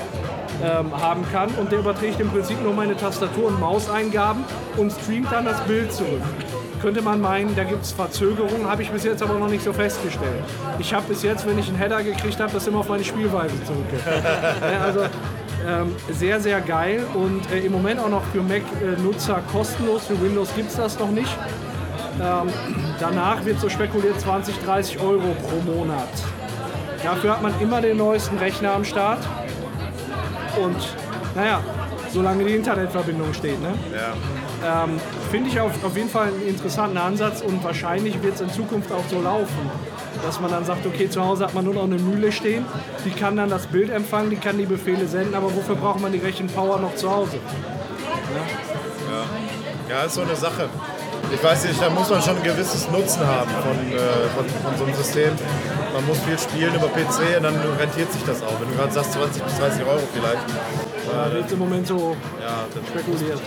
ähm, 0.62 0.92
haben 1.00 1.26
kann. 1.32 1.50
Und 1.52 1.72
der 1.72 1.80
überträgt 1.80 2.20
im 2.20 2.30
Prinzip 2.30 2.62
nur 2.62 2.74
meine 2.74 2.96
Tastatur- 2.96 3.48
und 3.48 3.60
Mauseingaben 3.60 4.44
und 4.78 4.92
streamt 4.92 5.32
dann 5.32 5.46
das 5.46 5.60
Bild 5.62 5.92
zurück. 5.92 6.22
könnte 6.82 7.02
man 7.02 7.22
meinen, 7.22 7.56
da 7.56 7.64
gibt 7.64 7.84
es 7.84 7.94
Verzögerungen, 7.94 8.70
habe 8.70 8.82
ich 8.82 8.92
bis 8.92 9.06
jetzt 9.06 9.24
aber 9.24 9.36
noch 9.40 9.48
nicht 9.48 9.64
so 9.64 9.72
festgestellt. 9.72 10.44
Ich 10.80 10.94
habe 10.94 11.08
bis 11.08 11.24
jetzt, 11.24 11.48
wenn 11.48 11.58
ich 11.58 11.70
einen 11.70 11.78
Header 11.78 12.04
gekriegt 12.04 12.42
habe, 12.42 12.52
das 12.52 12.68
immer 12.68 12.80
auf 12.80 12.90
meine 12.90 13.06
Spielweise 13.06 13.56
zurückgeführt. 13.64 14.24
Ja, 14.62 14.82
also 14.82 15.02
ähm, 15.66 15.96
sehr, 16.12 16.42
sehr 16.42 16.60
geil 16.60 17.06
und 17.14 17.50
äh, 17.52 17.60
im 17.60 17.72
Moment 17.72 18.00
auch 18.00 18.10
noch 18.10 18.24
für 18.34 18.42
Mac-Nutzer 18.42 19.42
kostenlos. 19.52 20.08
Für 20.08 20.22
Windows 20.22 20.54
gibt 20.56 20.70
es 20.70 20.76
das 20.76 21.00
noch 21.00 21.12
nicht. 21.12 21.36
Ähm, 22.22 22.50
danach 23.00 23.46
wird 23.46 23.60
so 23.60 23.70
spekuliert 23.70 24.20
20, 24.20 24.60
30 24.60 25.00
Euro 25.00 25.36
pro 25.42 25.72
Monat. 25.72 26.10
Dafür 27.02 27.32
hat 27.32 27.42
man 27.42 27.54
immer 27.60 27.82
den 27.82 27.98
neuesten 27.98 28.38
Rechner 28.38 28.74
am 28.74 28.86
Start. 28.86 29.20
Und 30.62 30.78
naja, 31.36 31.62
solange 32.12 32.44
die 32.46 32.56
Internetverbindung 32.56 33.34
steht. 33.34 33.62
Ne? 33.62 33.74
Ja. 33.92 34.84
Ähm, 34.84 35.00
Finde 35.32 35.50
ich 35.50 35.60
auf, 35.60 35.72
auf 35.84 35.98
jeden 35.98 36.10
Fall 36.10 36.28
einen 36.28 36.48
interessanten 36.48 36.98
Ansatz 36.98 37.42
und 37.42 37.64
wahrscheinlich 37.64 38.22
wird 38.22 38.36
es 38.36 38.42
in 38.42 38.50
Zukunft 38.52 38.92
auch 38.92 39.04
so 39.10 39.20
laufen, 39.22 39.70
dass 40.24 40.40
man 40.40 40.52
dann 40.52 40.64
sagt, 40.64 40.86
okay, 40.86 41.10
zu 41.10 41.24
Hause 41.24 41.46
hat 41.46 41.54
man 41.54 41.66
nur 41.66 41.74
noch 41.74 41.84
eine 41.84 41.98
Mühle 41.98 42.32
stehen, 42.32 42.66
die 43.04 43.10
kann 43.10 43.36
dann 43.36 43.50
das 43.50 43.68
Bild 43.68 43.90
empfangen, 43.90 44.30
die 44.30 44.36
kann 44.38 44.58
die 44.58 44.66
Befehle 44.66 45.08
senden, 45.08 45.34
aber 45.34 45.54
wofür 45.54 45.76
braucht 45.76 46.00
man 46.02 46.12
die 46.12 46.20
Rechenpower 46.20 46.80
noch 46.80 46.96
zu 46.96 47.12
Hause? 47.12 47.40
Ja, 49.90 50.04
ist 50.04 50.16
so 50.16 50.22
eine 50.22 50.36
Sache. 50.36 50.70
Ich 51.32 51.44
weiß 51.44 51.66
nicht, 51.66 51.82
da 51.82 51.90
muss 51.90 52.10
man 52.10 52.22
schon 52.22 52.38
ein 52.38 52.44
gewisses 52.44 52.90
Nutzen 52.90 53.26
haben 53.26 53.50
von, 53.50 53.92
äh, 53.92 54.00
von, 54.36 54.46
von 54.46 54.78
so 54.78 54.86
einem 54.86 54.94
System. 54.94 55.32
Man 55.94 56.06
muss 56.08 56.18
viel 56.20 56.40
spielen 56.40 56.74
über 56.74 56.88
PC 56.88 57.38
und 57.38 57.44
dann 57.44 57.56
rentiert 57.80 58.12
sich 58.12 58.24
das 58.26 58.42
auch. 58.42 58.60
Wenn 58.60 58.70
du 58.70 58.76
gerade 58.76 58.92
sagst 58.92 59.14
20 59.14 59.44
bis 59.44 59.58
30 59.60 59.86
Euro 59.86 60.02
vielleicht, 60.12 60.42
Da 61.12 61.32
wird 61.32 61.52
im 61.52 61.60
Moment 61.60 61.86
so 61.88 62.16
ja, 62.42 62.66
spekuliert. 62.90 63.40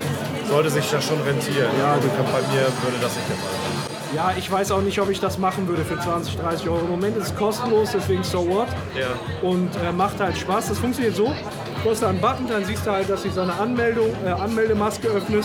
sollte 0.49 0.71
sich 0.71 0.89
das 0.89 1.05
schon 1.05 1.21
rentieren. 1.23 1.71
Ja, 1.81 1.95
also 1.95 2.09
bei 2.09 2.55
mir 2.55 2.63
würde 2.83 2.99
das 3.03 3.17
nicht 3.17 3.29
der 3.29 3.37
Fall 3.37 3.51
sein. 3.51 3.97
Ja, 4.15 4.33
ich 4.39 4.51
weiß 4.51 4.71
auch 4.71 4.81
nicht, 4.81 5.01
ob 5.01 5.11
ich 5.11 5.19
das 5.19 5.39
machen 5.39 5.67
würde 5.67 5.85
für 5.85 5.99
20, 5.99 6.37
30 6.37 6.69
Euro. 6.69 6.79
Im 6.85 6.91
Moment 6.91 7.17
ist 7.17 7.27
es 7.27 7.37
kostenlos, 7.37 7.91
deswegen 7.93 8.23
so 8.23 8.49
what. 8.49 8.69
Ja. 8.95 9.09
Und 9.43 9.71
äh, 9.85 9.91
macht 9.93 10.21
halt 10.21 10.39
Spaß. 10.39 10.69
Das 10.69 10.79
funktioniert 10.79 11.17
so. 11.17 11.35
Du 11.83 11.91
hast 11.91 12.03
da 12.03 12.09
einen 12.09 12.21
Button, 12.21 12.47
dann 12.49 12.65
siehst 12.65 12.87
du 12.87 12.93
halt, 12.93 13.11
dass 13.11 13.23
sich 13.23 13.33
so 13.33 13.41
eine 13.41 13.55
Anmeldung, 13.55 14.11
äh, 14.25 14.31
Anmeldemaske 14.31 15.09
öffnet. 15.09 15.45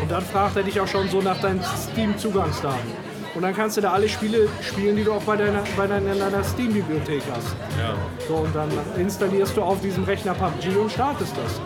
Und 0.00 0.10
dann 0.10 0.22
fragt 0.24 0.56
er 0.56 0.62
dich 0.62 0.78
auch 0.80 0.86
schon 0.86 1.08
so 1.08 1.20
nach 1.20 1.40
deinen 1.40 1.60
Steam-Zugangsdaten. 1.90 3.13
Und 3.34 3.42
dann 3.42 3.54
kannst 3.54 3.76
du 3.76 3.80
da 3.80 3.92
alle 3.92 4.08
Spiele 4.08 4.48
spielen, 4.62 4.96
die 4.96 5.02
du 5.02 5.12
auch 5.12 5.22
bei 5.22 5.36
deiner, 5.36 5.64
bei 5.76 5.86
deiner, 5.86 6.14
deiner 6.14 6.44
Steam-Bibliothek 6.44 7.22
hast. 7.34 7.56
Ja. 7.78 7.94
So, 8.28 8.34
und 8.36 8.54
dann 8.54 8.68
installierst 8.96 9.56
du 9.56 9.62
auf 9.62 9.80
diesem 9.80 10.04
Rechner 10.04 10.34
PUBG 10.34 10.76
und 10.76 10.92
startest 10.92 11.34
das. 11.36 11.60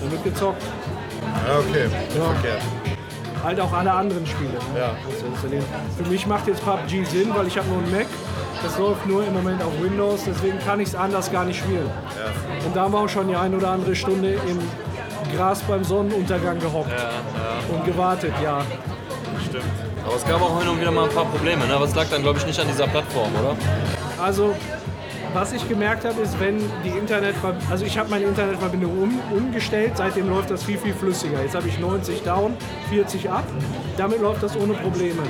Dann 0.00 0.12
wird 0.12 0.24
gezockt. 0.24 0.62
ja, 1.48 1.58
okay. 1.58 1.84
Nicht 1.84 2.12
verkehrt. 2.12 2.62
Halt 3.42 3.60
auch 3.60 3.72
alle 3.72 3.92
anderen 3.92 4.26
Spiele. 4.26 4.52
Ne? 4.52 4.80
Ja. 4.80 4.94
Für 5.96 6.10
mich 6.10 6.26
macht 6.26 6.46
jetzt 6.46 6.62
PUBG 6.64 7.04
Sinn, 7.04 7.32
weil 7.34 7.46
ich 7.46 7.56
habe 7.56 7.68
nur 7.68 7.78
einen 7.78 7.90
Mac. 7.90 8.06
Das 8.62 8.78
läuft 8.78 9.06
nur 9.06 9.26
im 9.26 9.34
Moment 9.34 9.62
auf 9.62 9.72
Windows, 9.82 10.22
deswegen 10.26 10.58
kann 10.60 10.80
ich 10.80 10.88
es 10.88 10.94
anders 10.94 11.30
gar 11.30 11.44
nicht 11.44 11.58
spielen. 11.58 11.90
Und 12.64 12.74
da 12.74 12.82
haben 12.82 12.92
wir 12.94 13.00
auch 13.00 13.08
schon 13.08 13.28
die 13.28 13.36
ein 13.36 13.54
oder 13.54 13.70
andere 13.70 13.94
Stunde 13.94 14.38
im 14.48 14.58
Gras 15.36 15.60
beim 15.62 15.84
Sonnenuntergang 15.84 16.58
gehockt 16.58 16.90
und 17.70 17.84
gewartet, 17.84 18.32
ja. 18.42 18.62
Stimmt. 19.46 19.83
Aber 20.04 20.16
es 20.16 20.24
gab 20.26 20.42
auch 20.42 20.58
hin 20.58 20.68
und 20.68 20.80
wieder 20.80 20.90
mal 20.90 21.04
ein 21.04 21.14
paar 21.14 21.24
Probleme. 21.24 21.66
Ne? 21.66 21.74
Aber 21.74 21.86
es 21.86 21.94
lag 21.94 22.06
dann, 22.10 22.22
glaube 22.22 22.38
ich, 22.38 22.46
nicht 22.46 22.60
an 22.60 22.66
dieser 22.66 22.86
Plattform, 22.86 23.30
oder? 23.40 23.56
Also, 24.22 24.54
was 25.32 25.52
ich 25.52 25.68
gemerkt 25.68 26.04
habe, 26.04 26.20
ist, 26.20 26.38
wenn 26.38 26.58
die 26.84 26.90
Internetverbindung, 26.90 27.70
also 27.70 27.84
ich 27.84 27.98
habe 27.98 28.08
meine 28.10 28.24
Internetverbindung 28.24 29.02
um, 29.02 29.20
umgestellt, 29.36 29.92
seitdem 29.96 30.28
läuft 30.28 30.50
das 30.50 30.62
viel, 30.62 30.78
viel 30.78 30.94
flüssiger. 30.94 31.42
Jetzt 31.42 31.54
habe 31.54 31.66
ich 31.68 31.78
90 31.78 32.22
down, 32.22 32.56
40 32.90 33.30
up, 33.30 33.44
damit 33.96 34.20
läuft 34.20 34.42
das 34.42 34.56
ohne 34.56 34.74
Probleme. 34.74 35.22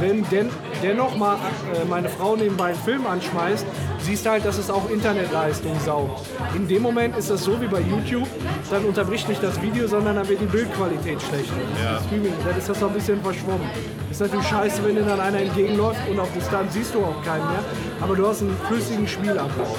Wenn 0.00 0.28
denn, 0.30 0.50
dennoch 0.82 1.16
mal 1.16 1.36
äh, 1.36 1.84
meine 1.84 2.08
Frau 2.08 2.36
nebenbei 2.36 2.68
einen 2.68 2.78
Film 2.78 3.06
anschmeißt, 3.06 3.66
siehst 4.00 4.24
du 4.24 4.30
halt, 4.30 4.44
dass 4.44 4.58
es 4.58 4.70
auch 4.70 4.88
Internetleistung 4.90 5.78
saugt. 5.84 6.26
In 6.54 6.66
dem 6.68 6.82
Moment 6.82 7.16
ist 7.16 7.30
das 7.30 7.44
so 7.44 7.60
wie 7.60 7.66
bei 7.66 7.80
YouTube, 7.80 8.28
dann 8.70 8.84
unterbricht 8.84 9.28
nicht 9.28 9.42
das 9.42 9.60
Video, 9.60 9.86
sondern 9.86 10.16
dann 10.16 10.28
wird 10.28 10.40
die 10.40 10.46
Bildqualität 10.46 11.20
schlechter. 11.20 11.54
Ja. 11.82 12.00
Streaming, 12.00 12.32
dann 12.46 12.56
ist 12.56 12.68
das 12.68 12.80
noch 12.80 12.88
ein 12.88 12.94
bisschen 12.94 13.20
verschwommen. 13.22 13.68
Ist 14.10 14.20
natürlich 14.20 14.46
scheiße, 14.46 14.84
wenn 14.84 14.96
dir 14.96 15.04
dann 15.04 15.20
einer 15.20 15.40
entgegenläuft 15.40 16.00
und 16.10 16.18
auf 16.18 16.32
Distanz 16.32 16.72
siehst 16.72 16.94
du 16.94 17.00
auch 17.00 17.22
keinen 17.24 17.46
mehr, 17.46 17.64
aber 18.00 18.16
du 18.16 18.26
hast 18.26 18.42
einen 18.42 18.56
flüssigen 18.68 19.06
Spielablauf. 19.06 19.76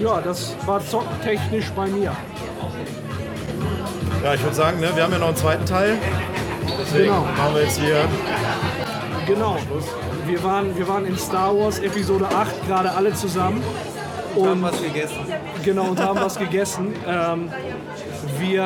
Ja, 0.00 0.20
das 0.20 0.56
war 0.66 0.80
zocktechnisch 0.84 1.70
bei 1.76 1.86
mir. 1.86 2.16
Ja, 4.22 4.34
ich 4.34 4.42
würde 4.42 4.54
sagen, 4.54 4.80
ne, 4.80 4.90
wir 4.94 5.02
haben 5.02 5.12
ja 5.12 5.18
noch 5.18 5.28
einen 5.28 5.36
zweiten 5.36 5.64
Teil. 5.64 5.96
Deswegen 6.80 7.04
Genau. 7.06 7.20
machen 7.36 7.54
wir 7.54 7.62
jetzt 7.62 7.78
hier. 7.80 7.96
Genau. 9.26 9.56
Wir 10.26 10.44
waren, 10.44 10.76
wir 10.76 10.86
waren 10.88 11.06
in 11.06 11.16
Star 11.16 11.56
Wars 11.56 11.78
Episode 11.78 12.26
8 12.28 12.66
gerade 12.68 12.90
alle 12.92 13.12
zusammen. 13.14 13.62
Haben 14.40 14.62
was 14.62 14.80
gegessen. 14.80 15.16
Genau, 15.64 15.86
und 15.86 15.98
haben 16.00 16.20
was 16.20 16.38
gegessen. 16.38 16.94
Ähm, 17.06 17.50
wir 18.38 18.62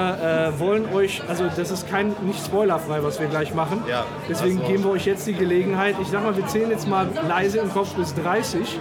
äh, 0.54 0.60
wollen 0.60 0.92
euch, 0.92 1.22
also 1.26 1.44
das 1.56 1.70
ist 1.70 1.88
kein 1.88 2.14
nicht 2.22 2.44
spoilerfrei, 2.44 3.02
was 3.02 3.18
wir 3.18 3.28
gleich 3.28 3.54
machen. 3.54 3.82
Ja, 3.88 4.04
Deswegen 4.28 4.62
geben 4.66 4.84
wir 4.84 4.90
euch 4.90 5.06
jetzt 5.06 5.26
die 5.26 5.32
Gelegenheit. 5.32 5.96
Ich 6.02 6.08
sag 6.08 6.22
mal, 6.22 6.36
wir 6.36 6.46
zählen 6.46 6.70
jetzt 6.70 6.86
mal 6.86 7.08
leise 7.26 7.58
im 7.58 7.72
Kopf 7.72 7.94
bis 7.94 8.14
30. 8.14 8.78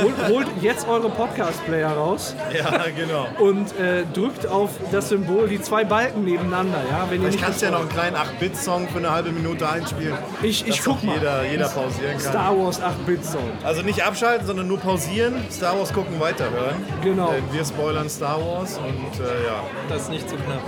Holt, 0.00 0.28
holt 0.28 0.46
jetzt 0.60 0.88
eure 0.88 1.08
Podcast-Player 1.10 1.90
raus 1.90 2.34
Ja, 2.56 2.70
genau. 2.96 3.26
und 3.38 3.78
äh, 3.78 4.04
drückt 4.14 4.46
auf 4.46 4.70
das 4.90 5.08
Symbol, 5.10 5.48
die 5.48 5.60
zwei 5.60 5.84
Balken 5.84 6.24
nebeneinander. 6.24 6.78
Ja, 6.90 7.06
wenn 7.10 7.20
ihr 7.22 7.28
Ich 7.28 7.34
nicht 7.34 7.44
kannst 7.44 7.62
ja 7.62 7.70
noch 7.70 7.80
einen 7.80 7.88
kleinen 7.88 8.16
8-Bit-Song 8.16 8.88
für 8.88 8.98
eine 8.98 9.10
halbe 9.10 9.30
Minute 9.30 9.68
einspielen. 9.68 10.14
Ich, 10.42 10.66
ich 10.66 10.82
guck 10.82 11.02
mal. 11.02 11.14
Jeder, 11.16 11.44
jeder 11.44 11.68
pausieren 11.68 12.12
kann. 12.12 12.20
Star 12.20 12.56
Wars 12.58 12.80
8-Bit-Song. 12.80 13.50
Also 13.64 13.82
nicht 13.82 14.04
abschalten, 14.04 14.46
sondern 14.46 14.68
nur 14.68 14.78
pausieren, 14.78 15.34
Star 15.50 15.78
Wars 15.78 15.92
gucken, 15.92 16.18
weiterhören. 16.20 16.76
Genau. 17.02 17.30
Denn 17.32 17.44
wir 17.52 17.64
spoilern 17.64 18.08
Star 18.08 18.38
Wars 18.40 18.78
und 18.78 19.20
äh, 19.20 19.46
ja, 19.46 19.62
Das 19.88 20.02
ist 20.02 20.10
nicht 20.10 20.28
zu 20.28 20.36
knapp. 20.36 20.62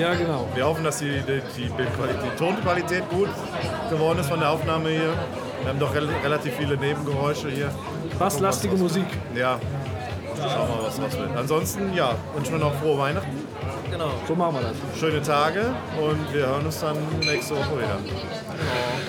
Ja, 0.00 0.14
genau. 0.14 0.46
wir 0.54 0.66
hoffen, 0.66 0.84
dass 0.84 0.98
die, 0.98 1.20
die, 1.26 1.40
die 1.56 1.68
Bildqualität, 1.68 2.22
die 2.32 2.36
Tonqualität 2.38 3.08
gut 3.10 3.28
geworden 3.90 4.18
ist 4.18 4.28
von 4.28 4.40
der 4.40 4.50
Aufnahme 4.50 4.88
hier. 4.90 5.12
Wir 5.62 5.70
haben 5.70 5.78
doch 5.80 5.94
rel 5.94 6.08
relativ 6.22 6.54
viele 6.54 6.76
Nebengeräusche 6.76 7.48
hier. 7.48 7.70
Basslastige 8.18 8.76
Musik. 8.76 9.04
Ja, 9.34 9.58
schauen 10.36 10.68
wir 10.68 10.76
mal, 10.76 10.84
was 10.86 11.00
was 11.00 11.18
wird. 11.18 11.36
Ansonsten, 11.36 11.92
ja, 11.94 12.14
wünschen 12.34 12.52
wir 12.52 12.60
noch 12.60 12.74
frohe 12.74 12.98
Weihnachten, 12.98 13.46
Genau. 13.90 14.10
So 14.26 14.34
machen 14.34 14.56
wir 14.56 14.62
das. 14.62 14.98
schöne 15.00 15.22
Tage 15.22 15.66
und 16.00 16.34
wir 16.34 16.46
hören 16.46 16.66
uns 16.66 16.80
dann 16.80 16.96
nächste 17.20 17.54
Woche 17.54 17.78
wieder. 17.78 17.98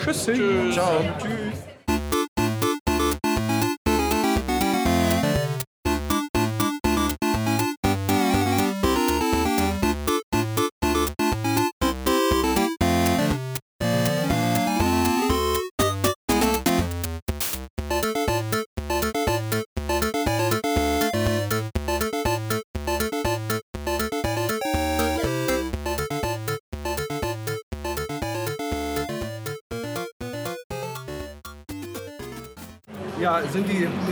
Tschüssi. 0.04 0.72
Ciao. 0.72 1.02
Tschüss. 1.20 1.47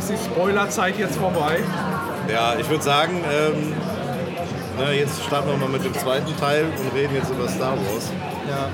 Ist 0.09 0.21
die 0.21 0.29
Spoilerzeit 0.29 0.97
jetzt 0.99 1.15
vorbei? 1.17 1.59
Ja, 2.31 2.55
ich 2.59 2.69
würde 2.69 2.83
sagen, 2.83 3.23
ähm, 3.31 3.73
ne, 4.77 4.93
jetzt 4.93 5.23
starten 5.23 5.49
wir 5.49 5.57
mal 5.57 5.69
mit 5.69 5.83
dem 5.83 5.93
zweiten 5.93 6.35
Teil 6.37 6.65
und 6.65 6.97
reden 6.97 7.15
jetzt 7.15 7.31
über 7.31 7.47
Star 7.47 7.71
Wars. 7.71 8.11
Ja. 8.47 8.69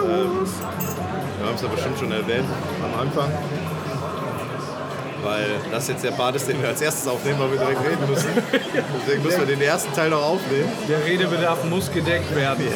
Wir 0.00 1.46
haben 1.46 1.54
es 1.54 1.62
ja 1.62 1.68
bestimmt 1.68 1.98
schon 1.98 2.10
erwähnt 2.10 2.48
am 2.82 3.00
Anfang. 3.00 3.30
Weil 5.22 5.46
das 5.70 5.88
jetzt 5.88 6.02
der 6.04 6.10
Part 6.10 6.36
ist, 6.36 6.48
den 6.48 6.60
wir 6.60 6.68
als 6.68 6.80
erstes 6.80 7.06
aufnehmen, 7.06 7.38
weil 7.38 7.52
wir 7.52 7.58
direkt 7.58 7.80
reden 7.80 8.10
müssen. 8.10 8.28
Deswegen 9.06 9.22
müssen 9.22 9.40
wir 9.40 9.46
den 9.46 9.62
ersten 9.62 9.92
Teil 9.94 10.10
noch 10.10 10.22
aufnehmen. 10.22 10.70
Der 10.88 11.04
Redebedarf 11.04 11.64
muss 11.64 11.90
gedeckt 11.90 12.34
werden. 12.34 12.66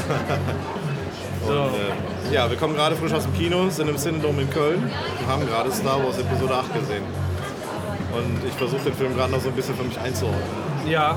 Und, 1.47 1.55
äh, 1.55 2.35
ja, 2.35 2.49
wir 2.49 2.57
kommen 2.57 2.75
gerade 2.75 2.95
frisch 2.95 3.13
aus 3.13 3.25
dem 3.25 3.35
Kino, 3.35 3.69
sind 3.71 3.89
im 3.89 3.97
Cinedome 3.97 4.43
in 4.43 4.51
Köln 4.51 4.91
und 5.21 5.27
haben 5.27 5.47
gerade 5.47 5.73
Star 5.73 6.03
Wars 6.05 6.19
Episode 6.19 6.55
8 6.55 6.75
gesehen. 6.75 7.28
Und 8.13 8.41
ich 8.47 8.55
versuche 8.55 8.83
den 8.85 8.95
Film 8.95 9.15
gerade 9.17 9.33
noch 9.33 9.41
so 9.41 9.49
ein 9.49 9.55
bisschen 9.55 9.75
für 9.75 9.85
mich 9.85 9.99
einzuordnen. 9.99 10.43
Ja, 10.87 11.17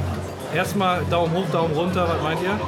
erstmal 0.53 1.03
Daumen 1.09 1.33
hoch, 1.33 1.45
Daumen 1.51 1.73
runter, 1.73 2.07
was 2.07 2.21
meint 2.21 2.41
ihr? 2.43 2.59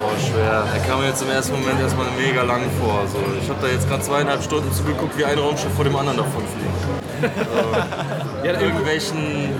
Boah, 0.00 0.12
schwer. 0.18 0.64
Er 0.74 0.80
kam 0.88 1.00
mir 1.00 1.08
jetzt 1.08 1.22
im 1.22 1.30
ersten 1.30 1.58
Moment 1.58 1.80
erstmal 1.80 2.06
mega 2.18 2.42
lang 2.42 2.62
vor. 2.80 3.00
Also, 3.00 3.16
ich 3.40 3.48
habe 3.48 3.58
da 3.60 3.68
jetzt 3.68 3.88
gerade 3.88 4.02
zweieinhalb 4.02 4.42
Stunden 4.42 4.72
zugeguckt, 4.72 5.16
wie 5.18 5.24
ein 5.24 5.38
Raumschiff 5.38 5.72
vor 5.74 5.84
dem 5.84 5.96
anderen 5.96 6.18
davon 6.18 6.42
fliegt. 6.42 7.32
Ja, 8.44 8.60
Irgendwelchen 8.60 9.50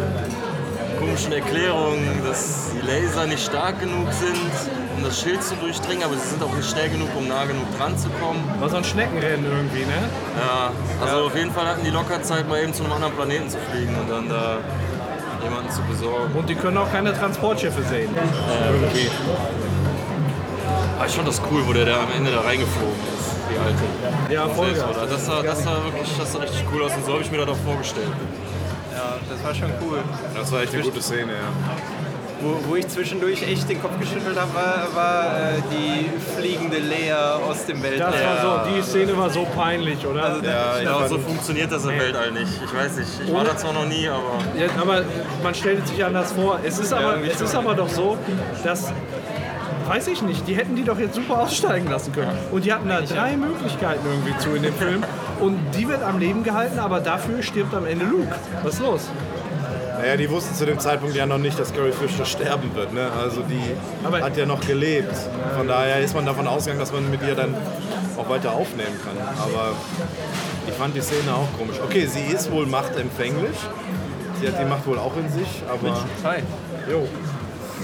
komischen 0.99 1.33
Erklärungen, 1.33 2.23
dass 2.25 2.71
die 2.73 2.87
Laser 2.87 3.27
nicht 3.27 3.45
stark 3.45 3.81
genug 3.81 4.12
sind, 4.12 4.51
um 4.97 5.05
das 5.05 5.20
Schild 5.20 5.42
zu 5.42 5.55
durchdringen, 5.57 6.03
aber 6.05 6.14
sie 6.14 6.28
sind 6.28 6.42
auch 6.42 6.55
nicht 6.55 6.68
schnell 6.68 6.88
genug, 6.88 7.09
um 7.16 7.28
nah 7.28 7.44
genug 7.44 7.64
dran 7.76 7.97
zu 7.99 8.09
kommen. 8.20 8.42
War 8.61 8.68
so 8.68 8.76
ein 8.76 8.84
Schneckenrennen 8.84 9.44
irgendwie, 9.44 9.84
ne? 9.84 10.09
Ja, 10.40 10.70
also 11.05 11.26
auf 11.26 11.36
jeden 11.36 11.53
Fall 11.53 11.66
hatten 11.66 11.84
die 11.84 11.90
locker 11.90 12.22
Zeit, 12.22 12.49
mal 12.49 12.62
eben 12.62 12.72
zu 12.72 12.84
einem 12.84 12.92
anderen 12.92 13.14
Planeten 13.14 13.49
zu 13.51 13.59
fliegen 13.70 13.94
und 13.94 14.11
dann 14.11 14.28
da 14.28 14.59
jemanden 15.42 15.70
zu 15.70 15.82
besorgen. 15.82 16.34
Und 16.34 16.49
die 16.49 16.55
können 16.55 16.78
auch 16.78 16.90
keine 16.90 17.12
Transportschiffe 17.12 17.82
sehen. 17.82 18.11
irgendwie. 18.72 19.11
Aber 20.97 21.07
ich 21.07 21.12
fand 21.12 21.28
das 21.28 21.40
cool, 21.51 21.62
wo 21.66 21.72
der 21.72 21.84
da 21.84 22.01
am 22.01 22.12
Ende 22.16 22.32
da 22.32 22.40
reingeflogen 22.40 22.97
ist, 23.18 23.36
die 23.51 23.59
alte. 23.59 24.34
Ja, 24.34 24.49
voll. 24.49 24.72
Das 24.72 25.26
sah, 25.26 25.42
das 25.42 25.62
sah 25.62 25.84
wirklich 25.84 26.09
das 26.18 26.32
sah 26.32 26.38
richtig 26.38 26.64
cool 26.72 26.84
aus 26.84 26.92
und 26.97 27.05
so 27.05 27.12
habe 27.12 27.22
ich 27.22 27.30
mir 27.30 27.38
das 27.38 27.49
auch 27.51 27.64
vorgestellt. 27.64 28.09
Ja, 28.94 29.16
das 29.28 29.44
war 29.44 29.55
schon 29.55 29.70
cool. 29.82 29.99
Das 30.34 30.51
war 30.51 30.62
echt 30.62 30.72
eine 30.74 30.82
gute 30.82 31.03
Szene, 31.03 31.32
ja. 31.32 32.06
Wo, 32.41 32.70
wo 32.70 32.76
ich 32.76 32.87
zwischendurch 32.89 33.43
echt 33.43 33.68
den 33.68 33.80
Kopf 33.80 33.99
geschüttelt 33.99 34.39
habe, 34.39 34.55
war, 34.55 34.95
war 34.95 35.24
äh, 35.39 35.62
die 35.72 36.11
fliegende 36.39 36.78
Leia 36.78 37.37
aus 37.37 37.64
dem 37.64 37.82
Weltall. 37.82 38.12
Das 38.12 38.45
war 38.45 38.64
so, 38.66 38.70
die 38.70 38.82
Szene 38.82 39.16
war 39.16 39.30
so 39.30 39.47
peinlich, 39.57 40.07
oder? 40.07 40.22
Also, 40.24 40.45
Ja, 40.45 40.78
ich 40.78 40.84
Ja, 40.84 40.99
fand, 40.99 41.09
so 41.09 41.18
funktioniert 41.18 41.72
das 41.72 41.84
im 41.84 41.99
Weltall 41.99 42.32
nicht. 42.32 42.53
Ich 42.62 42.74
weiß 42.74 42.97
nicht, 42.99 43.09
ich 43.26 43.32
war 43.32 43.43
da 43.45 43.57
zwar 43.57 43.72
noch 43.72 43.87
nie, 43.87 44.07
aber 44.07 44.39
Ja, 44.55 44.66
aber 44.78 45.03
man 45.43 45.55
stellt 45.55 45.82
es 45.84 45.91
sich 45.91 46.05
anders 46.05 46.32
vor. 46.32 46.61
Es 46.62 46.78
ist 46.78 46.93
aber, 46.93 47.12
irgendwie 47.12 47.30
es 47.30 47.41
ist 47.41 47.55
aber 47.55 47.74
doch 47.74 47.89
so, 47.89 48.18
dass, 48.62 48.93
weiß 49.87 50.09
ich 50.09 50.20
nicht, 50.20 50.47
die 50.47 50.57
hätten 50.57 50.76
die 50.76 50.84
doch 50.84 50.99
jetzt 50.99 51.14
super 51.14 51.41
aussteigen 51.41 51.89
lassen 51.91 52.12
können. 52.12 52.37
Und 52.53 52.66
die 52.66 52.72
hatten 52.72 52.89
da 52.89 53.01
drei 53.01 53.34
Möglichkeiten 53.39 54.07
irgendwie 54.07 54.37
zu 54.39 54.51
in 54.55 54.62
dem 54.62 54.74
Film. 54.74 55.03
Und 55.41 55.59
die 55.76 55.87
wird 55.89 56.03
am 56.03 56.18
Leben 56.18 56.43
gehalten, 56.45 56.78
aber 56.78 57.01
dafür 57.01 57.43
stirbt 57.43 57.74
am 57.74 57.87
Ende 57.87 58.05
Luke. 58.05 58.34
Was 58.62 58.74
ist 58.74 58.80
los? 58.80 59.11
Naja, 59.99 60.16
die 60.16 60.28
wussten 60.30 60.55
zu 60.55 60.66
dem 60.66 60.78
Zeitpunkt 60.78 61.14
ja 61.16 61.26
noch 61.26 61.38
nicht, 61.38 61.59
dass 61.59 61.72
Carrie 61.74 61.92
Fisher 61.92 62.24
sterben 62.24 62.74
wird. 62.74 62.92
Ne? 62.92 63.09
Also 63.22 63.42
die 63.42 63.61
Aber- 64.07 64.20
hat 64.20 64.36
ja 64.36 64.47
noch 64.47 64.61
gelebt. 64.61 65.14
Von 65.57 65.68
daher 65.68 66.01
ist 66.01 66.14
man 66.14 66.26
davon 66.26 66.47
ausgegangen, 66.47 66.80
dass 66.80 66.92
man 66.92 67.11
mit 67.11 67.22
ihr 67.22 67.34
dann 67.34 67.55
auch 68.16 68.28
weiter 68.28 68.53
aufnehmen 68.53 68.99
kann. 69.05 69.16
Aber 69.38 69.72
ich 70.66 70.74
fand 70.74 70.94
die 70.97 71.01
Szene 71.01 71.32
auch 71.34 71.59
komisch. 71.59 71.76
Okay, 71.84 72.07
sie 72.07 72.32
ist 72.34 72.51
wohl 72.51 72.66
machtempfänglich. 72.66 73.57
Sie 74.40 74.47
hat 74.49 74.61
die 74.61 74.64
Macht 74.66 74.86
wohl 74.86 74.99
auch 74.99 75.16
in 75.16 75.28
sich, 75.30 75.62
aber... 75.68 75.97
Hi. 76.24 76.40
Jo, 76.90 77.09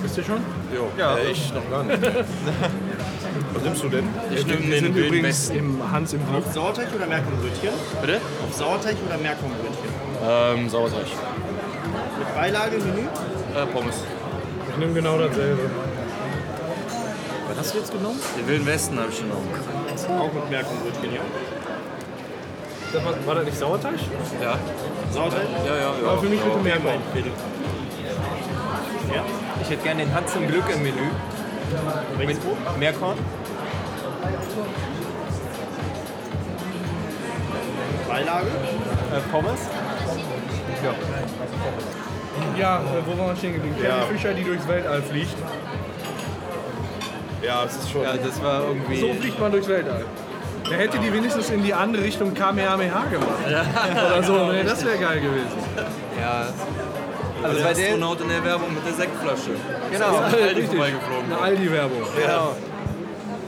Wisst 0.02 0.18
ihr 0.18 0.24
schon? 0.24 0.38
jo. 0.74 0.88
Ja. 0.98 1.16
Äh, 1.16 1.30
ich 1.30 1.52
noch 1.54 1.68
gar 1.70 1.84
nicht. 1.84 1.98
Was 3.54 3.62
nimmst 3.62 3.82
du 3.84 3.88
denn? 3.88 4.04
ich 4.34 4.46
nehme 4.46 4.60
Wir 4.60 4.70
den 4.70 4.84
sind 4.84 4.94
wilden 4.94 5.08
übrigens 5.08 5.50
im 5.50 5.80
Hans 5.90 6.12
im 6.12 6.20
Glück. 6.28 6.44
Auf 6.46 6.52
Sauerteig 6.52 6.88
oder 6.94 7.06
Meerkornbrötchen? 7.06 7.70
Bitte? 8.00 8.20
Auf 8.46 8.54
Sauerteig 8.56 8.96
oder 9.06 9.16
Meerkornbrötchen? 9.18 9.88
Ähm, 10.28 10.68
Sauerteig. 10.68 11.06
Mit 12.18 12.34
Beilage, 12.34 12.78
Menü? 12.78 13.02
Äh, 13.02 13.66
Pommes. 13.72 13.96
Ich 14.70 14.76
nehme 14.76 14.94
genau 14.94 15.18
dasselbe. 15.18 15.70
Was 17.48 17.58
hast 17.58 17.74
du 17.74 17.78
jetzt 17.78 17.92
genommen? 17.92 18.18
Den 18.38 18.48
wilden 18.48 18.66
Westen 18.66 18.98
habe 18.98 19.10
ich 19.10 19.18
genommen. 19.18 19.48
Auch 20.18 20.32
mit 20.32 20.50
Meerkornbrötchen, 20.50 21.14
ja. 21.14 21.20
Das 22.92 23.04
war, 23.04 23.26
war 23.26 23.34
das 23.36 23.44
nicht 23.44 23.58
Sauerteig? 23.58 23.94
Ja? 24.40 24.58
Sauerteig? 25.10 25.46
Ja, 25.66 25.74
ja, 25.74 25.80
ja. 25.80 26.08
Aber 26.08 26.18
für 26.18 26.28
mich 26.28 26.40
bitte 26.40 26.58
mehr 26.58 26.78
Mein, 26.80 27.00
bitte. 27.14 27.30
Ja. 29.14 29.24
Ich 29.62 29.70
hätte 29.70 29.82
gerne 29.82 30.04
den 30.04 30.14
Hans 30.14 30.34
im 30.34 30.46
Glück 30.46 30.64
im 30.74 30.82
Menü. 30.82 31.10
Welches 32.18 32.38
Brot? 32.38 32.56
Meerkorn? 32.78 33.18
Beilage? 38.08 38.46
Äh, 38.46 39.20
Pommes? 39.30 39.60
Ja, 40.84 40.94
äh, 42.61 43.07
wo 43.07 43.18
waren 43.18 43.28
wir 43.30 43.36
stehen 43.36 43.55
geblieben? 43.55 43.76
Ja. 43.82 43.88
Carrie 43.88 44.16
Fisher, 44.16 44.34
die 44.34 44.44
durchs 44.44 44.66
Weltall 44.68 45.03
fliegt. 45.03 45.34
Ja, 47.42 47.64
es 47.64 47.76
ist 47.76 47.90
schon... 47.90 48.03
Ja, 48.03 48.14
das 48.14 48.42
war 48.42 48.62
irgendwie. 48.68 49.00
So 49.00 49.12
fliegt 49.14 49.40
man 49.40 49.50
durchs 49.53 49.68
Weltall. 49.68 50.05
Da 50.64 50.76
hätte 50.76 50.98
die 50.98 51.12
wenigstens 51.12 51.50
in 51.50 51.62
die 51.62 51.74
andere 51.74 52.05
Richtung 52.05 52.32
Kamehameha 52.34 53.05
gemacht. 53.11 53.44
Oder 53.46 54.22
so, 54.22 54.46
ne? 54.46 54.64
das 54.64 54.84
wäre 54.84 54.96
geil 54.98 55.20
gewesen. 55.20 55.59
Ja. 56.20 56.46
Also 57.42 57.57
Der 57.57 57.64
bei 57.64 57.72
der. 57.74 57.84
Astronaut 57.86 58.20
in 58.20 58.28
der 58.28 58.44
Werbung 58.44 58.72
mit 58.74 58.86
der 58.86 58.92
Sektflasche. 58.92 59.50
Genau. 59.90 60.18
Aldi 60.18 60.36
Richtig. 60.44 60.66
vorbeigeflogen. 60.66 61.32
Eine 61.32 61.40
Aldi-Werbung. 61.40 62.03
genau. 62.16 62.57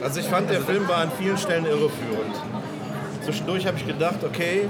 Also 0.02 0.20
ich 0.20 0.26
fand, 0.26 0.50
der 0.50 0.60
Film 0.60 0.86
war 0.88 0.98
an 0.98 1.12
vielen 1.18 1.38
Stellen 1.38 1.64
irreführend. 1.64 2.34
Zwischendurch 3.24 3.66
habe 3.66 3.78
ich 3.78 3.86
gedacht, 3.86 4.18
okay, 4.22 4.68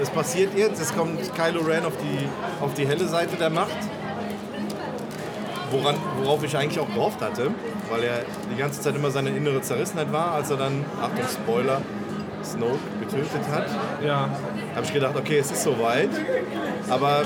es 0.00 0.10
passiert 0.10 0.56
jetzt, 0.56 0.80
es 0.80 0.94
kommt 0.94 1.18
Kylo 1.34 1.62
Ren 1.62 1.84
auf 1.84 1.94
die, 1.96 2.64
auf 2.64 2.74
die 2.74 2.86
helle 2.86 3.06
Seite 3.06 3.36
der 3.36 3.50
Macht. 3.50 3.76
Woran, 5.70 5.96
worauf 6.22 6.44
ich 6.44 6.56
eigentlich 6.56 6.78
auch 6.78 6.92
gehofft 6.92 7.20
hatte, 7.20 7.50
weil 7.90 8.04
er 8.04 8.24
die 8.52 8.56
ganze 8.56 8.80
Zeit 8.80 8.94
immer 8.94 9.10
seine 9.10 9.30
innere 9.30 9.60
Zerrissenheit 9.60 10.12
war, 10.12 10.32
als 10.32 10.50
er 10.50 10.56
dann, 10.56 10.84
Achtung 11.00 11.24
Spoiler, 11.26 11.80
Snoke 12.44 12.78
getötet 13.00 13.42
hat. 13.50 13.66
Ja. 14.04 14.28
habe 14.74 14.84
ich 14.84 14.92
gedacht, 14.92 15.16
okay, 15.16 15.38
es 15.38 15.50
ist 15.50 15.62
soweit. 15.62 16.10
Aber 16.88 17.22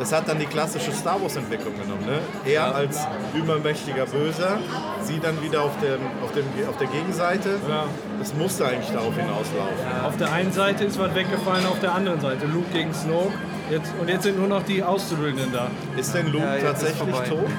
es 0.00 0.12
hat 0.12 0.28
dann 0.28 0.38
die 0.38 0.46
klassische 0.46 0.92
Star 0.92 1.20
Wars-Entwicklung 1.22 1.74
genommen. 1.80 2.04
Ne? 2.06 2.18
Er 2.52 2.74
als 2.74 3.00
übermächtiger 3.34 4.06
Böser, 4.06 4.58
sie 5.02 5.18
dann 5.20 5.42
wieder 5.42 5.62
auf, 5.62 5.72
dem, 5.80 6.00
auf, 6.22 6.32
dem, 6.32 6.44
auf 6.68 6.76
der 6.78 6.86
Gegenseite. 6.88 7.50
Ja. 7.68 7.84
Es 8.20 8.34
musste 8.34 8.66
eigentlich 8.66 8.90
darauf 8.90 9.14
hinauslaufen. 9.16 10.04
Auf 10.04 10.16
der 10.16 10.32
einen 10.32 10.52
Seite 10.52 10.84
ist 10.84 10.98
was 10.98 11.14
weggefallen, 11.14 11.66
auf 11.66 11.80
der 11.80 11.94
anderen 11.94 12.20
Seite. 12.20 12.46
Luke 12.46 12.70
gegen 12.72 12.92
Snoke. 12.94 13.32
Jetzt, 13.70 13.92
und 14.00 14.08
jetzt 14.08 14.22
sind 14.22 14.38
nur 14.38 14.48
noch 14.48 14.62
die 14.62 14.82
Auszubildenden 14.82 15.52
da. 15.52 15.68
Ist 15.96 16.14
denn 16.14 16.32
Luke 16.32 16.42
Ja, 16.44 16.56
tatsächlich 16.58 17.14
tot? 17.28 17.50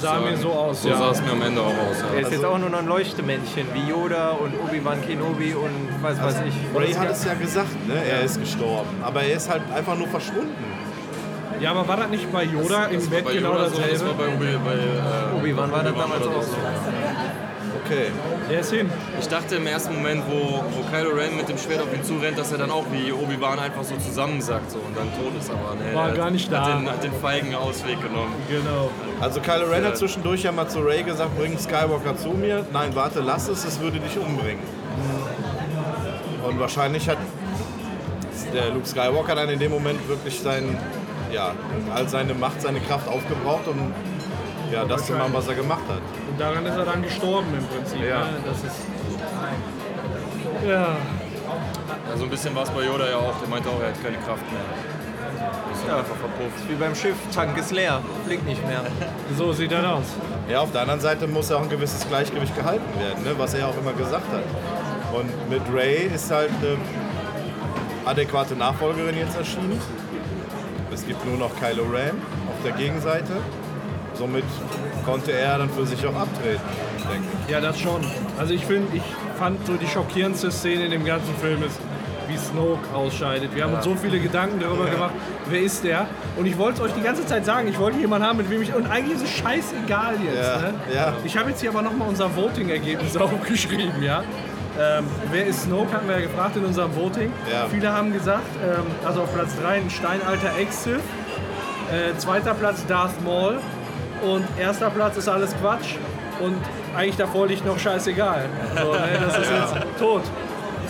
Sah 0.00 0.20
mir 0.20 0.36
so 0.36 0.50
aus, 0.50 0.82
So 0.82 0.88
ja. 0.90 0.96
sah 0.96 1.10
es 1.10 1.20
mir 1.22 1.32
am 1.32 1.42
Ende 1.42 1.60
auch 1.60 1.66
aus. 1.66 1.96
Er 2.14 2.20
Ja. 2.20 2.26
ist 2.26 2.32
jetzt 2.32 2.44
auch 2.44 2.58
nur 2.58 2.70
noch 2.70 2.78
ein 2.78 2.86
Leuchtemännchen 2.86 3.66
wie 3.74 3.90
Yoda 3.90 4.30
und 4.30 4.52
Obi-Wan 4.64 5.02
Kenobi 5.06 5.54
und 5.54 5.88
was 6.02 6.22
weiß 6.22 6.36
ich. 6.46 6.54
Ray 6.78 6.92
hat 6.94 7.10
es 7.10 7.24
ja 7.24 7.34
gesagt, 7.34 7.88
ne? 7.88 7.94
er 8.08 8.22
ist 8.22 8.38
gestorben. 8.40 8.88
Aber 9.02 9.22
er 9.22 9.36
ist 9.36 9.50
halt 9.50 9.62
einfach 9.74 9.96
nur 9.96 10.08
verschwunden. 10.08 10.54
Ja, 11.60 11.70
aber 11.72 11.88
war 11.88 11.96
das 11.96 12.08
nicht 12.08 12.32
bei 12.32 12.44
Yoda 12.44 12.86
im 12.86 13.00
Das 13.00 13.08
Bett 13.08 13.24
bei 13.24 13.34
genau 13.34 13.52
Yoda 13.52 13.68
so, 13.68 13.76
das 13.76 13.80
war 13.80 13.88
dasselbe? 13.88 14.14
bei, 14.14 14.28
Obi, 14.28 14.58
bei 14.64 14.74
äh, 14.74 15.36
Obi-Wan 15.38 15.72
war 15.72 15.82
das 15.82 15.94
damals 15.94 16.26
auch 16.26 16.36
das 16.36 16.46
so. 16.46 16.52
Okay. 17.84 18.10
Der 18.50 18.60
ist 18.60 18.70
hin. 18.72 18.90
Ich 19.18 19.28
dachte 19.28 19.56
im 19.56 19.66
ersten 19.66 19.94
Moment, 19.94 20.22
wo, 20.28 20.62
wo 20.62 20.82
Kylo 20.90 21.10
Ren 21.16 21.36
mit 21.36 21.48
dem 21.48 21.56
Schwert 21.58 21.80
auf 21.80 21.92
ihn 21.94 22.04
zurennt, 22.04 22.38
dass 22.38 22.52
er 22.52 22.58
dann 22.58 22.70
auch 22.70 22.84
wie 22.92 23.12
Obi-Wan 23.12 23.58
einfach 23.58 23.82
so 23.82 23.96
zusammensackt 23.96 24.70
so, 24.70 24.78
und 24.78 24.96
dann 24.96 25.08
tot 25.14 25.32
ist. 25.38 25.50
Aber 25.50 25.74
nee, 25.74 25.94
War 25.94 26.12
gar 26.12 26.30
nicht 26.30 26.50
hat 26.52 26.66
da. 26.66 26.76
Den, 26.76 26.90
hat 26.90 27.02
den 27.02 27.12
feigen 27.14 27.54
Ausweg 27.54 28.00
genommen. 28.02 28.34
Genau. 28.48 28.90
Also 29.20 29.40
Kylo 29.40 29.66
Ren 29.70 29.84
hat 29.84 29.96
zwischendurch 29.96 30.42
ja 30.42 30.52
mal 30.52 30.68
zu 30.68 30.80
Ray 30.80 31.02
gesagt, 31.02 31.36
bring 31.38 31.58
Skywalker 31.58 32.16
zu 32.16 32.30
mir. 32.30 32.64
Nein, 32.72 32.90
warte, 32.94 33.20
lass 33.20 33.48
es, 33.48 33.64
es 33.64 33.80
würde 33.80 33.98
dich 33.98 34.16
umbringen. 34.18 34.62
Und 36.46 36.60
wahrscheinlich 36.60 37.08
hat 37.08 37.18
der 38.54 38.70
Luke 38.70 38.86
Skywalker 38.86 39.34
dann 39.34 39.48
in 39.48 39.58
dem 39.58 39.70
Moment 39.70 40.06
wirklich 40.08 40.40
sein, 40.40 40.76
ja, 41.32 41.52
all 41.94 42.08
seine 42.08 42.34
Macht, 42.34 42.60
seine 42.62 42.80
Kraft 42.80 43.08
aufgebraucht, 43.08 43.66
um 43.68 43.92
ja, 44.72 44.84
das 44.84 45.06
zu 45.06 45.12
machen, 45.12 45.32
was 45.32 45.48
er 45.48 45.54
gemacht 45.54 45.82
hat. 45.88 46.00
Und 46.30 46.38
daran 46.38 46.64
ist 46.66 46.76
er 46.76 46.84
dann 46.84 47.02
gestorben 47.02 47.48
im 47.56 47.64
Prinzip. 47.66 48.00
Ja. 48.00 48.20
Ne? 48.20 48.30
Das 48.44 48.58
ist. 48.58 48.76
Ja. 50.66 50.96
Ja, 52.08 52.16
so 52.16 52.24
ein 52.24 52.30
bisschen 52.30 52.54
war 52.54 52.62
es 52.62 52.70
bei 52.70 52.84
Yoda 52.84 53.08
ja 53.08 53.16
auch. 53.16 53.38
Der 53.40 53.48
meinte 53.48 53.68
auch, 53.68 53.80
er 53.80 53.88
hat 53.88 54.02
keine 54.02 54.16
Kraft 54.18 54.44
mehr. 54.52 54.62
Ist 55.72 55.86
dann 55.86 55.98
einfach 55.98 56.16
verpufft. 56.16 56.68
Wie 56.68 56.74
beim 56.74 56.94
Schiff, 56.94 57.16
Tank 57.34 57.56
ist 57.56 57.70
leer, 57.70 58.00
fliegt 58.26 58.46
nicht 58.46 58.66
mehr. 58.66 58.82
So 59.36 59.52
sieht 59.52 59.72
das 59.72 59.84
aus. 59.84 60.04
Ja, 60.48 60.60
auf 60.60 60.72
der 60.72 60.82
anderen 60.82 61.00
Seite 61.00 61.26
muss 61.26 61.52
auch 61.52 61.62
ein 61.62 61.68
gewisses 61.68 62.06
Gleichgewicht 62.08 62.56
gehalten 62.56 62.98
werden, 62.98 63.24
ne? 63.24 63.34
was 63.36 63.54
er 63.54 63.60
ja 63.60 63.66
auch 63.66 63.78
immer 63.78 63.92
gesagt 63.92 64.24
hat. 64.32 64.42
Und 65.14 65.50
mit 65.50 65.62
Ray 65.72 66.10
ist 66.14 66.30
halt 66.30 66.50
eine 66.60 66.76
adäquate 68.04 68.54
Nachfolgerin 68.54 69.16
jetzt 69.16 69.36
erschienen. 69.36 69.80
Es 70.98 71.06
gibt 71.06 71.24
nur 71.24 71.38
noch 71.38 71.52
Kylo 71.60 71.84
Ren 71.84 72.16
auf 72.48 72.60
der 72.64 72.72
Gegenseite. 72.72 73.36
Somit 74.14 74.42
konnte 75.06 75.30
er 75.30 75.58
dann 75.58 75.70
für 75.70 75.86
sich 75.86 76.04
auch 76.04 76.14
abtreten, 76.14 76.60
denke 76.98 77.28
ich. 77.46 77.52
Ja, 77.52 77.60
das 77.60 77.78
schon. 77.78 78.00
Also 78.36 78.52
ich 78.52 78.66
finde, 78.66 78.96
ich 78.96 79.02
fand 79.38 79.64
so 79.64 79.74
die 79.76 79.86
schockierendste 79.86 80.50
Szene 80.50 80.86
in 80.86 80.90
dem 80.90 81.04
ganzen 81.04 81.32
Film 81.36 81.62
ist, 81.62 81.78
wie 82.26 82.36
Snoke 82.36 82.92
ausscheidet. 82.92 83.54
Wir 83.54 83.62
haben 83.62 83.74
uns 83.74 83.84
so 83.84 83.94
viele 83.94 84.18
Gedanken 84.18 84.58
darüber 84.58 84.86
gemacht, 84.86 85.14
wer 85.48 85.60
ist 85.60 85.84
der? 85.84 86.08
Und 86.36 86.46
ich 86.46 86.58
wollte 86.58 86.82
es 86.82 86.90
euch 86.90 86.94
die 86.94 87.02
ganze 87.02 87.24
Zeit 87.24 87.46
sagen, 87.46 87.68
ich 87.68 87.78
wollte 87.78 88.00
jemanden 88.00 88.26
haben, 88.26 88.38
mit 88.38 88.50
wem 88.50 88.60
ich. 88.60 88.74
Und 88.74 88.90
eigentlich 88.90 89.18
ist 89.18 89.24
es 89.24 89.30
scheißegal 89.30 90.16
jetzt. 90.24 90.48
Ja, 90.48 90.58
ne? 90.58 90.74
ja. 90.92 91.12
Ich 91.24 91.36
habe 91.36 91.50
jetzt 91.50 91.60
hier 91.60 91.70
aber 91.70 91.82
nochmal 91.82 92.08
unser 92.08 92.34
Voting-Ergebnis 92.34 93.16
aufgeschrieben, 93.16 94.02
ja. 94.02 94.24
Ähm, 94.80 95.06
wer 95.32 95.46
ist 95.46 95.62
Snoke, 95.64 95.92
hatten 95.92 96.06
wir 96.08 96.20
ja 96.20 96.26
gefragt 96.26 96.56
in 96.56 96.64
unserem 96.64 96.94
Voting. 96.94 97.32
Ja. 97.52 97.66
Viele 97.68 97.92
haben 97.92 98.12
gesagt, 98.12 98.46
ähm, 98.62 98.84
also 99.04 99.22
auf 99.22 99.34
Platz 99.34 99.50
3 99.60 99.68
ein 99.78 99.90
steinalter 99.90 100.56
Ex-Sith, 100.58 101.00
äh, 101.90 102.16
zweiter 102.18 102.54
Platz 102.54 102.86
Darth 102.86 103.20
Maul 103.24 103.58
und 104.22 104.44
erster 104.58 104.90
Platz 104.90 105.16
ist 105.16 105.28
alles 105.28 105.54
Quatsch 105.60 105.96
und 106.40 106.56
eigentlich 106.96 107.16
davor 107.16 107.46
liegt 107.48 107.66
noch 107.66 107.78
scheißegal. 107.78 108.46
So, 108.80 108.92
ne, 108.92 108.98
das 109.26 109.38
ist 109.38 109.50
jetzt 109.50 109.74
tot. 109.98 110.22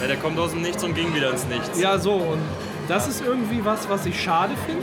Ja, 0.00 0.06
der 0.06 0.16
kommt 0.16 0.38
aus 0.38 0.50
dem 0.50 0.62
Nichts 0.62 0.84
und 0.84 0.94
ging 0.94 1.14
wieder 1.14 1.30
ins 1.30 1.46
Nichts. 1.46 1.80
Ja, 1.80 1.98
so 1.98 2.12
und 2.12 2.40
das 2.88 3.08
ist 3.08 3.24
irgendwie 3.24 3.64
was, 3.64 3.88
was 3.88 4.04
ich 4.06 4.22
schade 4.22 4.52
finde. 4.66 4.82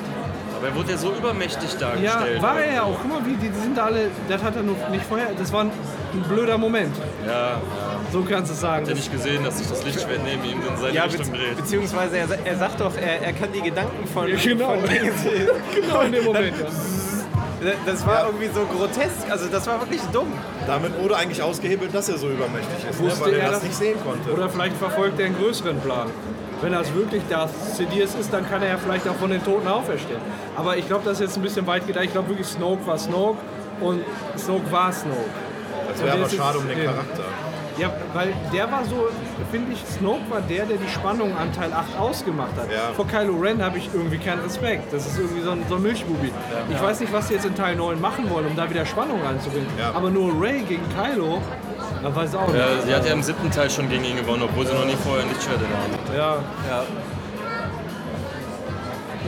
Aber 0.58 0.68
er 0.68 0.76
wurde 0.76 0.92
ja 0.92 0.98
so 0.98 1.12
übermächtig 1.12 1.74
Ja, 1.74 1.80
dargestellt. 1.80 2.42
war 2.42 2.60
er 2.60 2.74
ja 2.74 2.84
auch. 2.84 2.98
Guck 3.02 3.12
mal, 3.12 3.26
wie 3.26 3.36
die, 3.36 3.50
die 3.50 3.60
sind 3.60 3.78
da 3.78 3.86
alle. 3.86 4.10
Das 4.30 4.42
hat 4.42 4.56
er 4.56 4.64
nur 4.64 4.76
nicht 4.90 5.06
vorher. 5.06 5.28
Das 5.38 5.52
war 5.52 5.62
ein, 5.62 5.72
ein 6.14 6.22
blöder 6.30 6.58
Moment. 6.58 6.96
Ja, 7.28 7.58
So 8.16 8.22
kannst 8.22 8.50
du 8.50 8.54
es 8.54 8.62
sagen. 8.62 8.84
hat 8.84 8.88
er 8.90 8.96
nicht 8.96 9.12
gesehen, 9.12 9.44
dass 9.44 9.58
sich 9.58 9.68
das 9.68 9.84
Lichtschwert 9.84 10.22
neben 10.24 10.42
ihm 10.46 10.62
in 10.66 10.78
seine 10.82 10.94
Ja, 10.94 11.04
Richtung 11.04 11.30
be 11.32 11.38
dreht. 11.38 11.58
beziehungsweise 11.58 12.18
er, 12.18 12.28
er 12.46 12.58
sagt 12.58 12.80
doch, 12.80 12.96
er, 12.96 13.22
er 13.22 13.34
kann 13.34 13.50
die 13.52 13.60
Gedanken 13.60 14.08
von, 14.08 14.30
Ja, 14.30 14.38
genau. 14.42 14.70
von 14.70 14.84
Dingen 14.88 15.12
sehen. 15.22 15.50
genau 15.76 16.00
in 16.00 16.12
dem 16.14 16.24
Moment. 16.24 16.56
Ja. 16.58 17.72
Das 17.86 18.08
war 18.08 18.28
irgendwie 18.28 18.48
so 18.54 18.62
grotesk, 18.66 19.30
also 19.30 19.48
das 19.50 19.68
war 19.68 19.82
wirklich 19.82 20.00
dumm. 20.14 20.32
Damit 20.66 20.98
wurde 21.02 21.18
eigentlich 21.18 21.42
ausgehebelt, 21.44 21.94
dass 21.94 22.08
er 22.08 22.18
so 22.18 22.30
übermächtig 22.30 22.90
ist, 22.90 23.02
ne? 23.02 23.12
Weil 23.20 23.34
er 23.34 23.40
er 23.44 23.52
das 23.52 23.64
nicht 23.64 23.76
sehen 23.76 23.98
konnte. 24.06 24.32
Oder 24.32 24.48
vielleicht 24.50 24.78
verfolgt 24.78 25.20
er 25.20 25.26
einen 25.26 25.36
größeren 25.38 25.82
Plan. 25.82 26.08
Wenn 26.62 26.72
das 26.72 26.94
wirklich 26.96 27.22
Darth 27.30 27.50
Sidious 27.76 28.16
ist, 28.16 28.32
dann 28.32 28.50
kann 28.50 28.62
er 28.62 28.70
ja 28.70 28.78
vielleicht 28.78 29.10
auch 29.10 29.16
von 29.16 29.30
den 29.30 29.44
Toten 29.44 29.68
auferstehen. 29.68 30.22
Aber 30.56 30.78
ich 30.78 30.88
glaube, 30.88 31.04
das 31.04 31.16
ist 31.16 31.20
jetzt 31.20 31.36
ein 31.36 31.42
bisschen 31.44 31.68
weit 31.68 31.86
gedacht. 31.86 32.06
Ich 32.06 32.14
glaube 32.14 32.30
wirklich, 32.30 32.48
Snoke 32.48 32.88
war 32.88 32.98
Snoke 32.98 33.40
und 33.82 34.06
Snoke 34.38 34.72
war 34.72 34.94
Snoke. 34.94 35.18
Das 35.92 36.02
wäre 36.02 36.14
aber 36.18 36.30
schade 36.30 36.60
um 36.60 36.68
den 36.70 36.78
ja. 36.78 36.86
Charakter. 36.86 37.24
Ja, 37.78 37.92
weil 38.14 38.34
der 38.54 38.72
war 38.72 38.86
so, 38.86 39.10
finde 39.52 39.74
ich, 39.74 39.80
Snoke 39.86 40.22
war 40.30 40.42
der, 40.42 40.66
der 40.66 40.78
die 40.78 40.90
Spannung 40.90 41.36
an 41.38 41.52
Teil 41.54 41.74
8 41.74 41.98
ausgemacht 42.00 42.56
hat. 42.58 42.72
Ja. 42.72 42.94
Vor 42.96 43.08
Kylo 43.08 43.36
Ren 43.36 43.64
habe 43.64 43.78
ich 43.78 43.90
irgendwie 43.94 44.18
keinen 44.18 44.42
Respekt. 44.42 44.94
Das 44.94 45.06
ist 45.06 45.18
irgendwie 45.18 45.42
so 45.42 45.52
ein, 45.52 45.64
so 45.68 45.76
ein 45.76 45.82
Milchbubi. 45.82 46.32
Ich 46.70 46.82
weiß 46.82 47.00
nicht, 47.00 47.12
was 47.14 47.28
sie 47.28 47.36
jetzt 47.36 47.46
in 47.46 47.56
Teil 47.56 47.76
9 47.76 48.00
machen 48.00 48.30
wollen, 48.30 48.48
um 48.48 48.56
da 48.56 48.70
wieder 48.70 48.86
Spannung 48.86 49.22
reinzubringen. 49.24 49.68
Ja. 49.78 49.92
Aber 49.94 50.10
nur 50.10 50.32
Ray 50.42 50.62
gegen 50.62 50.84
Kylo, 50.90 51.42
da 52.02 52.16
weiß 52.16 52.30
ich 52.32 52.36
auch 52.36 52.48
nicht. 52.48 52.58
Ja, 52.58 52.82
sie 52.86 52.96
hat 52.96 53.06
ja 53.06 53.14
im 53.14 53.24
siebten 53.24 53.52
Teil 53.52 53.70
schon 53.70 53.90
gegen 53.90 54.06
ihn 54.06 54.18
gewonnen, 54.18 54.44
obwohl 54.44 54.66
sie 54.66 54.74
noch 54.74 54.86
nie 54.86 54.96
vorher 55.04 55.26
der 55.26 55.34
Hand 55.34 55.94
hatte. 55.94 56.18
Ja. 56.18 56.36
Ja. 56.70 56.84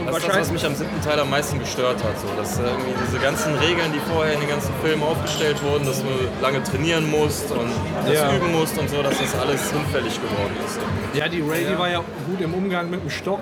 Und 0.00 0.06
Das 0.08 0.18
ist 0.18 0.28
das, 0.28 0.36
was 0.38 0.50
mich 0.52 0.64
am 0.66 0.74
siebten 0.74 1.00
Teil 1.02 1.18
am 1.20 1.30
meisten 1.30 1.58
gestört 1.58 2.02
hat. 2.02 2.18
So, 2.20 2.28
dass 2.36 2.58
äh, 2.58 2.62
irgendwie 2.62 2.92
diese 3.06 3.18
ganzen 3.18 3.54
Regeln, 3.56 3.92
die 3.92 4.00
vorher 4.10 4.34
in 4.34 4.40
den 4.40 4.48
ganzen 4.48 4.72
Filmen 4.82 5.02
aufgestellt 5.02 5.62
wurden, 5.62 5.84
dass 5.86 6.00
du 6.02 6.08
lange 6.40 6.62
trainieren 6.62 7.10
musst 7.10 7.50
und 7.50 7.70
das 8.06 8.14
Ja. 8.14 8.34
üben 8.34 8.52
musst 8.52 8.78
und 8.78 8.88
so, 8.88 9.02
dass 9.02 9.18
das 9.18 9.34
alles 9.38 9.70
hinfällig 9.72 10.14
geworden 10.20 10.56
ist. 10.66 10.78
Ja, 11.18 11.28
die 11.28 11.40
Ray, 11.40 11.64
die 11.64 11.78
war 11.78 11.90
ja 11.90 11.98
gut 12.26 12.40
im 12.40 12.54
Umgang 12.54 12.90
mit 12.90 13.02
dem 13.02 13.10
Stock, 13.10 13.40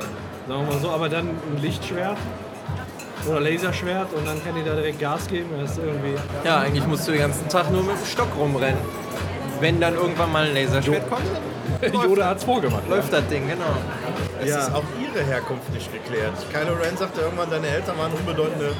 sagen 0.48 0.66
wir 0.66 0.72
mal 0.74 0.80
so, 0.80 0.90
aber 0.90 1.08
dann 1.08 1.28
ein 1.28 1.58
Lichtschwert 1.62 2.16
oder 3.28 3.40
Laserschwert 3.40 4.12
und 4.14 4.26
dann 4.26 4.42
kann 4.44 4.54
die 4.54 4.62
da 4.64 4.74
direkt 4.74 5.00
Gas 5.00 5.26
geben. 5.26 5.50
Das 5.60 5.72
ist 5.72 5.78
irgendwie. 5.78 6.14
ja, 6.44 6.60
eigentlich 6.60 6.86
musst 6.86 7.06
du 7.08 7.12
den 7.12 7.20
ganzen 7.20 7.48
Tag 7.48 7.70
nur 7.72 7.82
mit 7.82 7.96
dem 7.96 8.06
Stock 8.06 8.28
rumrennen. 8.38 8.78
Wenn 9.60 9.80
dann 9.80 9.94
irgendwann 9.94 10.30
mal 10.32 10.44
ein 10.46 10.54
Laserschwert 10.54 11.08
kommt, 11.10 11.22
dann 11.26 11.42
Yoda 11.92 12.26
hat's 12.30 12.44
vorgemacht. 12.44 12.88
läuft 12.88 13.12
das 13.12 13.26
Ding, 13.28 13.48
genau. 13.48 13.64
Es 14.42 14.48
Ja. 14.50 14.58
ist 14.58 14.74
auch 14.74 14.84
ihre 15.00 15.24
Herkunft 15.24 15.72
nicht 15.72 15.90
geklärt. 15.92 16.34
Kylo 16.52 16.74
Ren 16.74 16.96
sagte 16.96 17.20
irgendwann, 17.22 17.50
deine 17.50 17.68
Eltern 17.68 17.98
waren 17.98 18.12
unbedeutende 18.12 18.70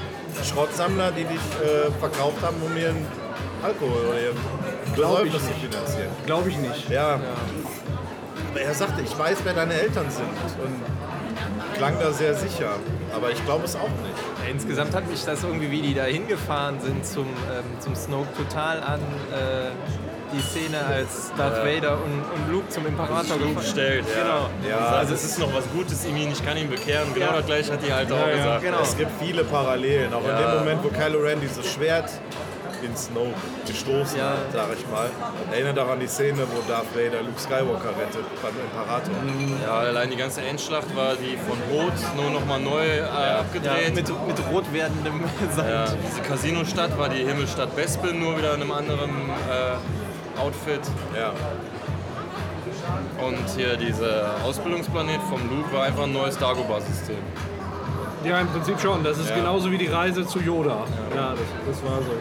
Schrottsammler, 0.45 1.11
die 1.13 1.25
dich 1.25 1.41
äh, 1.65 1.91
verkauft 1.99 2.43
haben, 2.43 2.57
um 2.65 2.77
ihren 2.77 3.07
Alkohol 3.63 4.07
oder 4.11 4.21
ihren 4.21 4.37
Glaub 4.95 5.25
ich 5.25 5.33
zu 5.33 5.39
nicht. 5.39 5.61
finanzieren. 5.73 6.09
Glaube 6.27 6.51
ich 6.51 6.59
nicht. 6.59 6.89
Ja. 6.91 7.19
Aber 8.51 8.61
er 8.61 8.75
sagte, 8.75 9.03
ich 9.03 9.19
weiß, 9.19 9.39
wer 9.45 9.55
deine 9.55 9.75
Eltern 9.75 10.07
sind. 10.11 10.27
Und 10.63 10.83
klang 11.77 11.95
da 12.01 12.13
sehr 12.13 12.35
sicher. 12.35 12.71
Aber 13.15 13.31
ich 13.31 13.43
glaube 13.47 13.65
es 13.65 13.77
auch 13.77 13.83
nicht. 13.89 14.51
Insgesamt 14.51 14.95
hat 14.95 15.09
mich 15.11 15.25
das 15.25 15.43
irgendwie, 15.43 15.71
wie 15.71 15.81
die 15.83 15.95
da 15.95 16.05
hingefahren 16.05 16.81
sind 16.81 17.05
zum, 17.05 17.25
ähm, 17.27 17.65
zum 17.81 17.95
Snoke, 17.97 18.29
total 18.37 18.83
an 18.83 19.01
äh, 19.33 19.71
die 20.33 20.41
Szene, 20.41 20.79
als 20.85 21.33
Darth 21.37 21.65
Vader 21.65 21.93
und, 22.03 22.23
und 22.35 22.53
Luke 22.53 22.69
zum 22.69 22.87
Imperator 22.87 23.37
Luke 23.39 23.63
stellt, 23.63 24.05
ja. 24.15 24.23
Genau. 24.23 24.51
Ja, 24.69 24.87
Also 24.99 25.15
es 25.15 25.25
ist 25.25 25.39
noch 25.39 25.53
was 25.55 25.65
Gutes 25.75 26.05
in 26.05 26.17
ihm, 26.17 26.33
ich 26.33 26.45
kann 26.45 26.57
ihn 26.57 26.69
bekehren. 26.69 27.13
Genau 27.15 27.27
Ja. 27.27 27.37
das 27.37 27.47
gleiche 27.47 27.73
hat 27.73 27.87
die 27.87 27.93
Alte 27.93 28.15
auch 28.15 28.27
ja, 28.29 28.37
gesagt. 28.37 28.63
genau. 28.63 28.81
Es 28.83 28.97
gibt 28.97 29.11
viele 29.21 29.45
Parallelen. 29.45 30.13
Auch 30.13 30.23
in 30.23 30.29
Ja. 30.29 30.51
dem 30.53 30.59
Moment, 30.61 30.85
wo 30.85 30.89
Kylo 30.89 31.21
Ren 31.21 31.41
dieses 31.41 31.71
Schwert 31.73 32.11
in 32.83 32.95
Snoke 32.95 33.33
gestoßen 33.67 34.19
Ja. 34.19 34.31
hat, 34.31 34.37
sag 34.53 34.67
ich 34.79 34.87
mal. 34.91 35.09
Erinnert 35.51 35.79
auch 35.79 35.89
an 35.89 35.99
die 35.99 36.07
Szene, 36.07 36.43
wo 36.53 36.61
Darth 36.71 36.87
Vader 36.95 37.23
Luke 37.23 37.41
Skywalker 37.41 37.89
rettet 37.99 38.27
beim 38.43 38.53
Imperator. 38.61 39.15
Ja, 39.65 39.79
allein 39.89 40.11
die 40.11 40.17
ganze 40.17 40.43
Endschlacht 40.43 40.95
war 40.95 41.15
die 41.17 41.39
von 41.49 41.57
Rot 41.73 41.95
nur 42.17 42.31
noch 42.31 42.45
mal 42.45 42.61
neu 42.61 42.85
äh, 42.85 42.99
Ja, 42.99 43.41
abgedreht. 43.41 43.95
mit, 43.95 44.09
mit 44.09 44.39
rot 44.53 44.65
werdendem 44.73 45.23
Sand. 45.57 45.69
Ja, 45.71 45.85
diese 46.07 46.21
Casino-Stadt 46.21 46.97
war 46.99 47.09
die 47.09 47.25
Himmelstadt 47.25 47.75
Bespin, 47.75 48.21
nur 48.21 48.37
wieder 48.37 48.55
in 48.55 48.61
einem 48.61 48.73
anderen 48.73 49.11
äh, 49.11 50.06
Outfit. 50.39 50.81
Ja. 51.17 51.33
Und 53.25 53.37
hier 53.57 53.77
dieser 53.77 54.35
Ausbildungsplanet 54.45 55.21
vom 55.29 55.41
Luke 55.51 55.73
war 55.73 55.85
einfach 55.85 56.05
ein 56.05 56.13
neues 56.13 56.37
Dagobah-System. 56.39 57.17
Ja, 58.25 58.41
im 58.41 58.49
Prinzip 58.49 58.79
schon. 58.81 59.03
Das 59.05 59.19
ist 59.19 59.31
Ja. 59.31 59.37
genauso 59.37 59.71
wie 59.71 59.79
die 59.79 59.87
Reise 59.87 60.27
zu 60.27 60.41
Yoda. 60.41 60.85
Ja, 61.15 61.31
das, 61.31 61.41
das 61.81 61.83
war 61.91 61.99
so. 61.99 62.13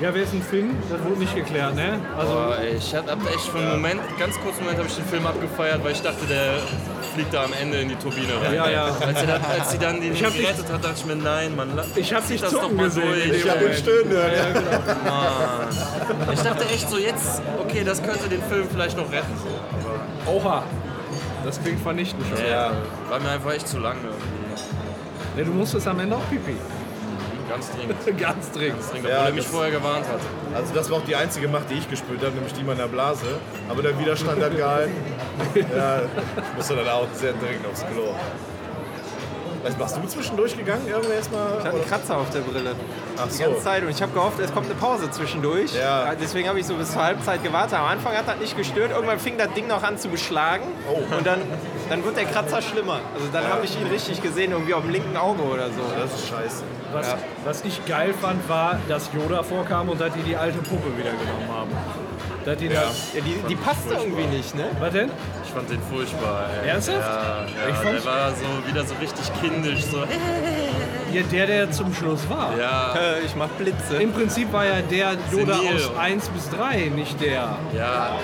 Ja, 0.00 0.14
wer 0.14 0.22
ist 0.22 0.32
ein 0.32 0.42
Finn? 0.42 0.76
Das 0.90 1.02
wurde 1.04 1.18
nicht 1.20 1.34
geklärt, 1.34 1.74
ne? 1.74 1.98
Also, 2.16 2.32
Aber 2.32 2.56
ich 2.64 2.94
hab 2.94 3.06
hab 3.10 3.18
echt 3.28 3.48
für 3.48 3.58
einen 3.58 3.70
Moment, 3.72 4.00
ganz 4.18 4.34
kurzen 4.40 4.60
Moment, 4.60 4.78
habe 4.78 4.88
ich 4.88 4.94
den 4.96 5.04
Film 5.04 5.26
abgefeiert, 5.26 5.84
weil 5.84 5.92
ich 5.92 6.00
dachte, 6.00 6.24
der 6.26 6.54
fliegt 7.12 7.34
da 7.34 7.44
am 7.44 7.52
Ende 7.52 7.80
in 7.82 7.90
die 7.90 7.96
Turbine 7.96 8.32
rein. 8.42 8.54
Ja, 8.54 8.70
ja. 8.70 8.84
Als 8.86 9.20
sie 9.20 9.26
dann, 9.26 9.42
als 9.44 9.70
sie 9.72 9.78
dann 9.78 10.00
den 10.00 10.14
Ich 10.14 10.24
hab 10.24 10.32
dich- 10.32 10.40
gerettet 10.42 10.72
hat, 10.72 10.82
dachte 10.82 10.94
ich 10.96 11.04
mir, 11.04 11.16
nein, 11.16 11.54
Mann, 11.54 11.76
la- 11.76 11.84
Ich 11.96 12.14
hab 12.14 12.26
dich 12.26 12.40
das 12.40 12.50
doch 12.52 12.72
mal 12.72 12.84
gesehen 12.86 13.02
durch. 13.12 13.26
Ich 13.44 13.50
habe 13.50 13.64
ihn 13.66 13.74
stöhnen 13.74 14.10
hören. 14.12 14.32
Ja. 14.32 15.10
Mann. 15.10 16.32
Ich 16.32 16.40
dachte 16.40 16.64
echt 16.64 16.88
so, 16.88 16.96
jetzt, 16.96 17.42
okay, 17.62 17.82
das 17.84 18.02
könnte 18.02 18.26
den 18.30 18.42
Film 18.44 18.66
vielleicht 18.72 18.96
noch 18.96 19.10
retten. 19.12 19.34
So. 20.24 20.30
Oha. 20.32 20.62
Das 21.44 21.60
klingt 21.62 21.80
vernichtend 21.82 22.24
schon. 22.26 22.46
Ja. 22.50 22.72
War 23.10 23.20
mir 23.20 23.30
einfach 23.30 23.52
echt 23.52 23.68
zu 23.68 23.78
lang 23.78 23.96
irgendwie. 24.02 25.38
Ja, 25.38 25.44
du 25.44 25.52
musstest 25.52 25.86
am 25.88 26.00
Ende 26.00 26.16
auch 26.16 26.28
pipi. 26.30 26.56
Ganz 27.54 27.70
dringend. 27.72 28.18
Ganz 28.18 28.50
dringend. 28.52 28.78
Dringend, 28.92 29.08
Ja, 29.08 29.16
obwohl 29.16 29.28
er 29.28 29.32
mich 29.32 29.46
vorher 29.46 29.70
gewarnt 29.72 30.06
hat. 30.08 30.20
Also 30.54 30.72
das 30.74 30.90
war 30.90 30.98
auch 30.98 31.04
die 31.04 31.16
einzige 31.16 31.48
Macht, 31.48 31.68
die 31.70 31.74
ich 31.74 31.90
gespürt 31.90 32.20
habe, 32.22 32.32
nämlich 32.34 32.52
die 32.52 32.62
meiner 32.62 32.86
Blase. 32.86 33.26
Aber 33.68 33.82
der 33.82 33.98
Widerstand 33.98 34.42
hat 34.42 34.56
gehalten. 34.56 34.92
Ja, 35.54 36.02
ich 36.02 36.56
musste 36.56 36.76
dann 36.76 36.88
auch 36.88 37.06
sehr 37.14 37.32
dringend 37.32 37.66
aufs 37.66 37.80
Klo. 37.80 38.14
Was 39.62 39.76
machst 39.76 39.96
du 39.96 40.06
zwischendurch 40.06 40.56
gegangen? 40.56 40.86
Irgendwer 40.88 41.16
erstmal? 41.16 41.46
Ich 41.58 41.64
hatte 41.64 41.76
einen 41.76 41.86
Kratzer 41.86 42.16
auf 42.16 42.30
der 42.30 42.40
Brille. 42.40 42.74
Ach 43.18 43.26
Die 43.26 43.30
so. 43.34 43.44
ganze 43.44 43.60
Zeit. 43.62 43.82
Und 43.82 43.90
ich 43.90 44.00
habe 44.00 44.12
gehofft, 44.12 44.38
es 44.40 44.52
kommt 44.54 44.66
eine 44.66 44.74
Pause 44.74 45.10
zwischendurch. 45.10 45.74
Ja. 45.74 46.14
Deswegen 46.20 46.48
habe 46.48 46.58
ich 46.60 46.66
so 46.66 46.74
bis 46.74 46.92
zur 46.92 47.02
Halbzeit 47.02 47.42
gewartet. 47.42 47.74
Am 47.78 47.84
Anfang 47.86 48.14
hat 48.16 48.26
das 48.26 48.38
nicht 48.38 48.56
gestört. 48.56 48.90
Irgendwann 48.92 49.18
fing 49.18 49.36
das 49.36 49.52
Ding 49.52 49.66
noch 49.66 49.82
an 49.82 49.98
zu 49.98 50.08
beschlagen. 50.08 50.64
Oh. 50.90 51.14
Und 51.14 51.26
dann, 51.26 51.40
dann 51.90 52.02
wird 52.04 52.16
der 52.16 52.24
Kratzer 52.24 52.62
schlimmer. 52.62 53.00
Also 53.14 53.26
dann 53.32 53.46
habe 53.48 53.64
ich 53.66 53.78
ihn 53.78 53.86
richtig 53.88 54.22
gesehen, 54.22 54.52
irgendwie 54.52 54.72
auf 54.72 54.82
dem 54.82 54.90
linken 54.92 55.16
Auge 55.16 55.42
oder 55.42 55.66
so. 55.66 55.82
Das 56.00 56.14
ist 56.18 56.28
scheiße. 56.28 56.62
Was, 56.92 57.06
Ja. 57.08 57.18
was 57.44 57.64
ich 57.64 57.84
geil 57.84 58.14
fand, 58.20 58.48
war, 58.48 58.78
dass 58.88 59.10
Yoda 59.12 59.42
vorkam 59.42 59.90
und 59.90 60.00
dass 60.00 60.12
die 60.14 60.22
die 60.22 60.36
alte 60.36 60.58
Puppe 60.58 60.96
wieder 60.96 61.10
genommen 61.10 61.48
haben. 61.54 61.70
Dass 62.44 62.56
die 62.56 62.66
Ja. 62.66 62.80
das, 62.82 63.12
Ja, 63.14 63.20
die, 63.20 63.34
die 63.48 63.54
passte 63.56 63.94
irgendwie 63.94 64.24
nicht, 64.36 64.54
ne? 64.54 64.64
was 64.80 64.92
denn? 64.92 65.10
Ich 65.44 65.50
fand 65.50 65.68
den 65.70 65.80
furchtbar. 65.92 66.46
Ey. 66.62 66.70
Ernsthaft? 66.70 66.98
Ja, 66.98 67.44
Ich 67.68 67.74
ja 67.74 67.74
fand's- 67.82 68.02
der 68.04 68.12
war 68.12 68.30
so 68.30 68.68
wieder 68.68 68.84
so 68.84 68.94
richtig 69.00 69.30
kindisch. 69.40 69.84
So, 69.84 69.98
Ja, 71.12 71.22
der, 71.22 71.46
der 71.46 71.70
zum 71.72 71.92
Schluss 71.92 72.20
war. 72.30 72.56
ja, 72.58 72.94
Äh, 72.94 73.24
Ich 73.26 73.34
mach 73.34 73.48
Blitze. 73.48 73.96
Im 73.96 74.12
Prinzip 74.12 74.52
war 74.52 74.64
ja 74.64 74.80
der 74.80 75.16
Yoda 75.32 75.54
Senil. 75.56 75.74
aus 75.76 75.90
1 75.98 76.28
bis 76.28 76.48
3, 76.50 76.90
nicht 76.94 77.20
der, 77.20 77.56
ja. 77.76 78.16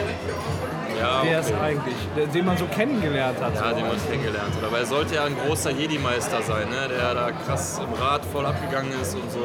Ja, 0.99 1.22
der 1.22 1.40
es 1.40 1.47
okay. 1.49 1.57
eigentlich, 1.62 1.94
der- 2.16 2.26
den 2.26 2.44
man 2.44 2.57
so 2.57 2.64
kennengelernt 2.66 3.40
hat. 3.40 3.55
Ja, 3.55 3.70
so. 3.70 3.76
den 3.76 3.86
man 3.88 3.97
kennengelernt 4.11 4.55
hat. 4.57 4.64
Aber 4.64 4.78
er 4.78 4.86
sollte 4.86 5.14
ja 5.16 5.24
ein 5.24 5.36
großer 5.47 5.70
Jedi-Meister 5.70 6.42
sein, 6.42 6.68
ne? 6.70 6.88
der 6.88 7.14
da 7.14 7.30
krass 7.32 7.78
im 7.78 7.92
Rad 8.03 8.24
voll 8.26 8.47
abgegangen 8.47 8.92
ist 9.01 9.14
und 9.14 9.30
so. 9.30 9.40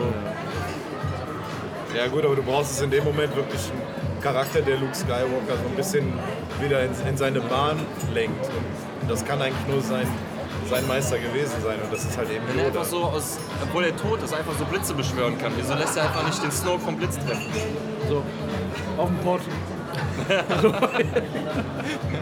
Ja 1.95 2.08
gut, 2.08 2.24
aber 2.24 2.36
du 2.36 2.43
brauchst 2.43 2.72
es 2.72 2.82
in 2.82 2.89
dem 2.89 3.04
Moment 3.04 3.36
wirklich 3.36 3.62
einen 3.70 4.22
Charakter, 4.22 4.62
der 4.62 4.78
Luke 4.78 4.95
Skywalker 4.95 5.58
so 5.62 5.68
ein 5.70 5.76
bisschen 5.76 6.14
wieder 6.62 6.84
in, 6.84 6.91
in 7.08 7.18
seine 7.18 7.41
Bahn 7.41 7.80
lenkt. 8.14 8.45
Und 9.02 9.10
das 9.12 9.26
kann 9.26 9.41
eigentlich 9.41 9.68
nur 9.68 9.82
sein, 9.82 10.08
sein 10.70 10.88
Meister 10.88 11.18
gewesen 11.18 11.56
sein. 11.62 11.80
Und 11.84 11.91
das 11.91 12.06
ist 12.06 12.18
halt 12.18 12.30
eben 12.32 12.47
Wenn 12.47 12.60
er 12.60 12.66
Yoda. 12.68 12.80
einfach 12.80 12.89
so 12.89 13.04
aus, 13.04 13.39
obwohl 13.62 13.84
er 13.86 13.97
tot 13.97 14.24
ist, 14.24 14.34
einfach 14.34 14.54
so 14.58 14.64
Blitze 14.66 14.93
beschwören 14.93 15.38
kann. 15.38 15.52
Wieso 15.58 15.74
lässt 15.74 15.97
er 15.97 16.04
einfach 16.04 16.26
nicht 16.26 16.41
den 16.41 16.52
Snoke 16.52 16.80
vom 16.80 16.95
Blitz 16.95 17.16
treffen? 17.18 17.45
So, 18.08 18.24
auf 18.97 19.08
dem 19.10 19.18
Pott. 19.18 19.41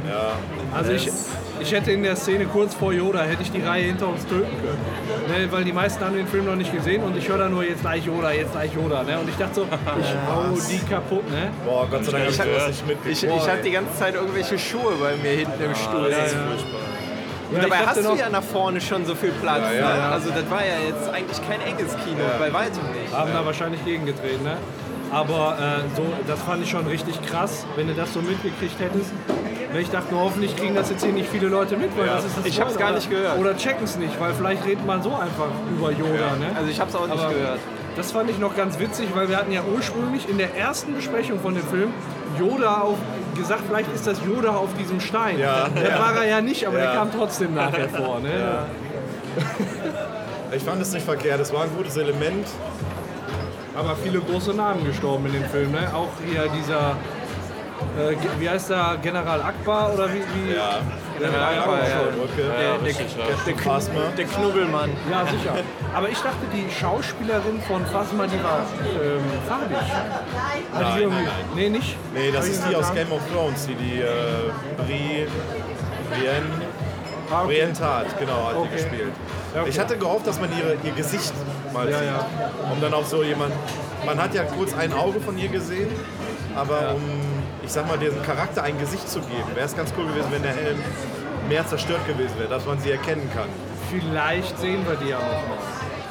Ja. 0.09 0.31
Also 0.75 0.91
ich, 0.91 1.09
ich 1.59 1.71
hätte 1.71 1.91
in 1.91 2.03
der 2.03 2.15
Szene 2.15 2.45
kurz 2.45 2.73
vor 2.73 2.93
Yoda, 2.93 3.21
hätte 3.23 3.43
ich 3.43 3.51
die 3.51 3.61
Reihe 3.61 3.83
hinter 3.85 4.07
uns 4.07 4.25
töten 4.25 4.47
können. 4.61 4.79
Ne, 5.27 5.51
weil 5.51 5.63
die 5.63 5.73
meisten 5.73 6.03
haben 6.03 6.15
den 6.15 6.27
Film 6.27 6.45
noch 6.45 6.55
nicht 6.55 6.73
gesehen 6.73 7.03
und 7.03 7.15
ich 7.17 7.27
höre 7.27 7.37
da 7.37 7.49
nur 7.49 7.63
jetzt 7.63 7.81
gleich 7.81 8.05
Yoda, 8.05 8.31
jetzt 8.31 8.51
gleich 8.53 8.73
Yoda. 8.73 9.03
Ne? 9.03 9.19
Und 9.19 9.29
ich 9.29 9.35
dachte 9.35 9.55
so, 9.55 9.63
ich 9.63 10.15
hau 10.27 10.43
die 10.69 10.79
kaputt. 10.91 11.29
Ne? 11.29 11.49
Boah, 11.65 11.87
Gott 11.89 12.05
sei 12.05 12.11
Dank 12.11 12.23
habe 12.23 12.31
ich 12.31 12.37
gehört. 12.41 12.61
das 12.61 12.67
nicht 12.67 12.87
mitgekriegt. 12.87 13.23
Ich, 13.23 13.29
ich 13.29 13.47
hatte 13.49 13.63
die 13.63 13.71
ganze 13.71 13.95
Zeit 13.97 14.15
irgendwelche 14.15 14.57
Schuhe 14.57 14.93
bei 14.99 15.15
mir 15.17 15.37
hinten 15.37 15.63
im 15.63 15.75
Stuhl. 15.75 16.09
Das 16.09 16.27
ist 16.27 16.33
ja. 16.35 16.47
furchtbar. 16.47 16.79
Und 17.51 17.55
Ja, 17.57 17.61
dabei 17.63 17.77
hast 17.77 17.97
du 17.97 18.03
noch- 18.03 18.17
ja 18.17 18.29
nach 18.29 18.43
vorne 18.43 18.79
schon 18.79 19.05
so 19.05 19.15
viel 19.15 19.31
Platz. 19.41 19.61
Ja, 19.73 19.79
ja, 19.79 19.95
ne? 19.95 20.03
Also 20.13 20.29
das 20.29 20.49
war 20.51 20.61
ja 20.63 20.73
jetzt 20.87 21.09
eigentlich 21.11 21.39
kein 21.47 21.61
enges 21.61 21.93
Kino, 22.05 22.21
bei 22.39 22.53
weitem 22.53 22.81
nicht. 22.93 23.11
Haben 23.13 23.31
da 23.33 23.43
wahrscheinlich 23.45 23.83
gegengedreht. 23.83 24.43
Ne? 24.43 24.57
Aber 25.11 25.57
äh, 25.59 25.95
so, 25.95 26.03
das 26.27 26.39
fand 26.41 26.63
ich 26.63 26.69
schon 26.69 26.85
richtig 26.87 27.19
krass, 27.25 27.65
wenn 27.75 27.87
du 27.87 27.93
das 27.93 28.13
so 28.13 28.21
mitgekriegt 28.21 28.79
hättest. 28.79 29.11
Ne, 29.73 29.81
Ich 29.81 29.89
dachte 29.89 30.13
nur, 30.13 30.23
hoffentlich 30.23 30.55
kriegen 30.55 30.75
das 30.75 30.89
jetzt 30.89 31.03
hier 31.03 31.13
nicht 31.13 31.29
viele 31.29 31.47
Leute 31.47 31.77
mit, 31.77 31.95
weil 31.97 32.07
Ja. 32.07 32.15
das 32.15 32.25
ist 32.25 32.37
ein 32.37 32.43
Ich 32.45 32.59
hab's 32.61 32.73
Spoiler. 32.73 32.89
gar 32.89 32.95
nicht 32.95 33.09
gehört. 33.09 33.37
Oder 33.39 33.57
checken 33.57 33.83
es 33.85 33.97
nicht, 33.97 34.19
weil 34.19 34.33
vielleicht 34.33 34.65
redet 34.65 34.85
man 34.85 35.01
so 35.01 35.09
einfach 35.15 35.47
über 35.71 35.91
Yoda. 35.91 36.35
Ne? 36.39 36.47
Also 36.55 36.69
ich 36.69 36.79
hab's 36.79 36.95
auch 36.95 37.07
nicht 37.07 37.19
Aber 37.19 37.33
gehört. 37.33 37.59
Das 37.95 38.11
fand 38.11 38.29
ich 38.29 38.37
noch 38.37 38.55
ganz 38.55 38.79
witzig, 38.79 39.07
weil 39.15 39.27
wir 39.29 39.37
hatten 39.37 39.51
ja 39.51 39.61
ursprünglich 39.75 40.29
in 40.29 40.37
der 40.37 40.55
ersten 40.55 40.93
Besprechung 40.95 41.39
von 41.39 41.53
dem 41.55 41.63
Film 41.67 41.91
Yoda 42.39 42.81
auf, 42.81 42.97
gesagt, 43.35 43.63
vielleicht 43.67 43.93
ist 43.93 44.05
das 44.07 44.19
Yoda 44.25 44.51
auf 44.55 44.69
diesem 44.79 44.99
Stein. 45.01 45.39
Ja. 45.39 45.67
Der 45.69 45.99
war 45.99 46.15
er 46.15 46.25
ja 46.27 46.41
nicht, 46.41 46.65
aber 46.67 46.77
der 46.77 46.85
Ja. 46.85 46.93
kam 46.95 47.11
trotzdem 47.11 47.55
nachher 47.55 47.89
vor. 47.97 48.19
Ne? 48.21 48.59
Ich 50.55 50.63
fand 50.63 50.81
es 50.81 50.93
nicht 50.93 51.03
verkehrt, 51.05 51.39
es 51.41 51.51
war 51.53 51.63
ein 51.63 51.69
gutes 51.75 51.97
Element. 51.97 52.47
Aber 53.75 53.95
viele 53.95 54.19
große 54.19 54.53
Namen 54.53 54.85
gestorben 54.85 55.25
in 55.27 55.33
dem 55.33 55.45
Film. 55.45 55.71
Ne? 55.71 55.87
Auch 55.93 56.09
hier 56.25 56.47
dieser, 56.49 56.91
äh, 57.97 58.15
wie 58.39 58.49
heißt 58.49 58.69
der, 58.71 58.97
General 59.01 59.41
Akbar 59.41 59.93
oder 59.93 60.09
wie? 60.09 60.19
wie 60.19 60.55
Ja, 60.55 60.79
General 61.17 61.57
Akbar, 61.59 61.77
ja. 61.87 62.63
Ja, 62.63 62.75
richtig, 62.83 63.15
ja. 63.17 63.23
Der, 63.45 63.55
Phasma. 63.57 63.99
der 64.17 64.25
Knubbelmann. 64.25 64.89
Ja, 65.11 65.25
sicher. 65.25 65.53
Aber 65.95 66.09
ich 66.09 66.17
dachte, 66.17 66.45
die 66.53 66.69
Schauspielerin 66.71 67.61
von 67.67 67.85
Phasma, 67.85 68.25
die 68.27 68.43
war 68.43 68.61
ähm, 69.01 69.21
farbig. 69.47 69.77
Nein, 70.73 70.99
irgendwie- 70.99 71.15
nein, 71.17 71.25
nein. 71.25 71.45
Nee, 71.55 71.69
nicht? 71.69 71.97
Nee, 72.13 72.31
das 72.31 72.45
Hab 72.45 72.51
ist 72.51 72.63
die 72.69 72.75
aus? 72.75 72.93
Game 72.93 73.11
of 73.11 73.21
Thrones, 73.31 73.67
die 73.67 73.75
die 73.75 74.01
äh, 74.01 74.07
Brie, 74.77 75.27
Brienne, 76.09 76.45
Ah, 77.31 77.43
okay. 77.43 77.47
Brienne 77.59 77.73
Tat, 77.73 78.05
genau, 78.19 78.47
hat 78.47 78.55
Okay. 78.55 78.67
die 78.71 78.75
gespielt. 78.75 79.13
Ja, 79.53 79.61
okay. 79.61 79.69
Ich 79.69 79.79
hatte 79.79 79.97
gehofft, 79.97 80.27
dass 80.27 80.39
man 80.39 80.49
ihre, 80.57 80.75
ihr 80.83 80.91
Gesicht 80.91 81.33
mal 81.73 81.89
Ja, 81.89 81.97
sieht. 81.99 82.07
ja. 82.07 82.25
Um 82.71 82.79
dann 82.81 82.93
auch 82.93 83.05
so 83.05 83.23
jemand. 83.23 83.53
Man 84.05 84.21
hat 84.21 84.33
ja 84.33 84.43
kurz 84.43 84.73
ein 84.75 84.93
Auge 84.93 85.19
von 85.19 85.37
ihr 85.37 85.49
gesehen, 85.49 85.89
aber 86.55 86.95
um, 86.95 87.01
ich 87.63 87.71
sag 87.71 87.87
mal, 87.87 87.97
diesem 87.97 88.21
Charakter 88.23 88.63
ein 88.63 88.79
Gesicht 88.79 89.09
zu 89.09 89.19
geben, 89.19 89.43
wäre 89.55 89.65
es 89.65 89.75
ganz 89.75 89.91
cool 89.97 90.05
gewesen, 90.07 90.27
wenn 90.31 90.41
der 90.43 90.53
Helm 90.53 90.77
mehr 91.49 91.67
zerstört 91.67 92.05
gewesen 92.07 92.37
wäre, 92.37 92.49
dass 92.49 92.65
man 92.65 92.79
sie 92.79 92.91
erkennen 92.91 93.29
kann. 93.35 93.49
Vielleicht 93.89 94.57
sehen 94.59 94.85
wir 94.87 94.95
die 94.95 95.09
ja 95.09 95.17
noch 95.17 95.25
mal. 95.47 95.57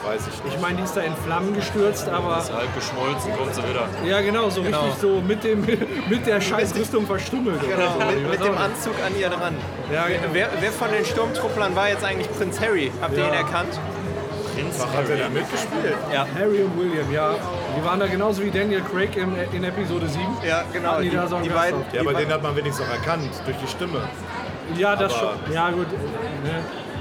Weiß 0.05 0.21
ich 0.29 0.45
nicht. 0.45 0.55
Ich 0.55 0.61
meine, 0.61 0.77
die 0.79 0.85
ist 0.85 0.97
da 0.97 1.01
in 1.03 1.15
Flammen 1.17 1.55
gestürzt, 1.55 2.09
aber 2.09 2.39
Ist 2.39 2.53
halb 2.53 2.75
geschmolzen, 2.75 3.33
kommt 3.37 3.55
sie 3.55 3.63
wieder. 3.63 3.87
ja 4.07 4.21
genau, 4.21 4.49
so 4.49 4.61
richtig 4.63 4.95
so 5.01 5.21
mit, 5.21 5.43
dem, 5.45 5.61
mit 6.09 6.27
der 6.27 6.41
Scheißrüstung 6.41 7.07
verstümmelt. 7.07 7.63
oder 7.63 7.77
Genau, 7.77 7.93
so. 7.99 8.07
Mit, 8.21 8.31
mit 8.31 8.45
dem. 8.45 8.57
Anzug 8.59 8.95
an 9.05 9.13
ihr 9.19 9.29
dran. 9.29 9.55
Ja, 9.93 10.07
genau. 10.07 10.23
Wer, 10.33 10.49
wer 10.61 10.73
von 10.73 10.91
den 10.93 11.05
Sturmtrupplern 11.05 11.75
war 11.77 11.89
jetzt 11.89 12.05
eigentlich 12.05 12.31
Prinz 12.33 12.61
Harry? 12.61 12.91
Habt 13.03 13.13
ihr 13.15 13.21
Ja. 13.25 13.29
ihn 13.29 13.35
erkannt? 13.35 13.79
Prinz 14.55 14.79
Hat 14.81 15.09
er 15.09 15.17
da 15.17 15.29
mitgespielt? 15.29 15.97
Harry 16.37 16.63
und 16.63 16.79
William, 16.79 17.13
ja. 17.13 17.35
Die 17.79 17.85
waren 17.85 18.01
da 18.01 18.07
genauso 18.07 18.43
wie 18.43 18.51
Daniel 18.51 18.81
Craig 18.83 19.17
in, 19.17 19.33
in 19.53 19.63
Episode 19.65 20.09
7. 20.09 20.25
Ja, 20.47 20.63
genau. 20.73 21.01
Die 21.01 21.11
Die, 21.11 21.17
da 21.17 21.27
so 21.29 21.39
die 21.39 21.49
beiden. 21.49 21.81
Ja, 21.93 22.01
aber 22.01 22.13
be- 22.13 22.19
den 22.21 22.33
hat 22.33 22.43
man 22.43 22.57
wenigstens 22.57 22.87
auch 22.87 22.93
erkannt, 22.93 23.31
durch 23.45 23.57
die 23.59 23.69
Stimme. 23.69 24.01
Ja, 24.77 24.97
das 24.97 25.13
Aber- 25.15 25.35
schon. 25.45 25.53
Ja, 25.55 25.71
gut. 25.71 25.87
Ne? 25.93 25.99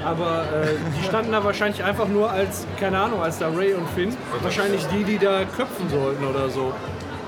Aber 0.07 0.43
äh, 0.43 0.75
die 0.97 1.03
standen 1.03 1.33
da 1.33 1.43
wahrscheinlich 1.43 1.83
einfach 1.83 2.07
nur 2.07 2.31
als, 2.31 2.65
keine 2.79 2.97
Ahnung, 2.97 3.21
als 3.21 3.39
da 3.39 3.49
Ray 3.49 3.73
und 3.73 3.89
Finn. 3.89 4.15
Wahrscheinlich 4.41 4.85
die, 4.87 5.03
die 5.03 5.17
da 5.17 5.43
köpfen 5.43 5.89
sollten 5.89 6.25
oder 6.25 6.49
so. 6.49 6.73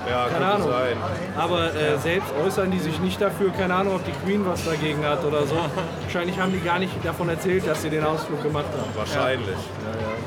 Ja, 0.10 0.28
Keine 0.28 0.32
könnte 0.32 0.46
Ahnung. 0.48 0.70
sein. 0.70 0.98
Aber 1.38 1.76
äh, 1.76 1.98
selbst 1.98 2.34
äußern 2.44 2.72
die 2.72 2.80
sich 2.80 3.00
nicht 3.00 3.20
dafür, 3.22 3.52
keine 3.52 3.76
Ahnung, 3.76 3.96
ob 3.96 4.06
die 4.06 4.14
Queen 4.24 4.46
was 4.46 4.64
dagegen 4.64 5.06
hat 5.06 5.24
oder 5.26 5.46
so. 5.46 5.56
Wahrscheinlich 6.04 6.40
haben 6.40 6.54
die 6.54 6.62
gar 6.62 6.80
nicht 6.80 6.94
davon 7.04 7.30
erzählt, 7.30 7.68
dass 7.68 7.82
sie 7.82 7.90
den 7.90 8.04
Ausflug 8.04 8.42
gemacht 8.42 8.66
haben. 8.72 8.90
Wahrscheinlich. 8.96 9.58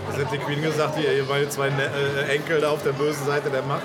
Das 0.08 0.18
hätte 0.18 0.32
die 0.32 0.38
Queen 0.38 0.62
gesagt, 0.62 0.98
ihr, 1.02 1.12
ihr 1.12 1.24
meine 1.24 1.48
zwei 1.48 1.70
ne 1.70 1.88
äh, 2.28 2.34
Enkel 2.34 2.60
da 2.60 2.70
auf 2.70 2.82
der 2.82 2.92
bösen 2.92 3.26
Seite 3.26 3.48
der 3.48 3.62
Macht. 3.62 3.82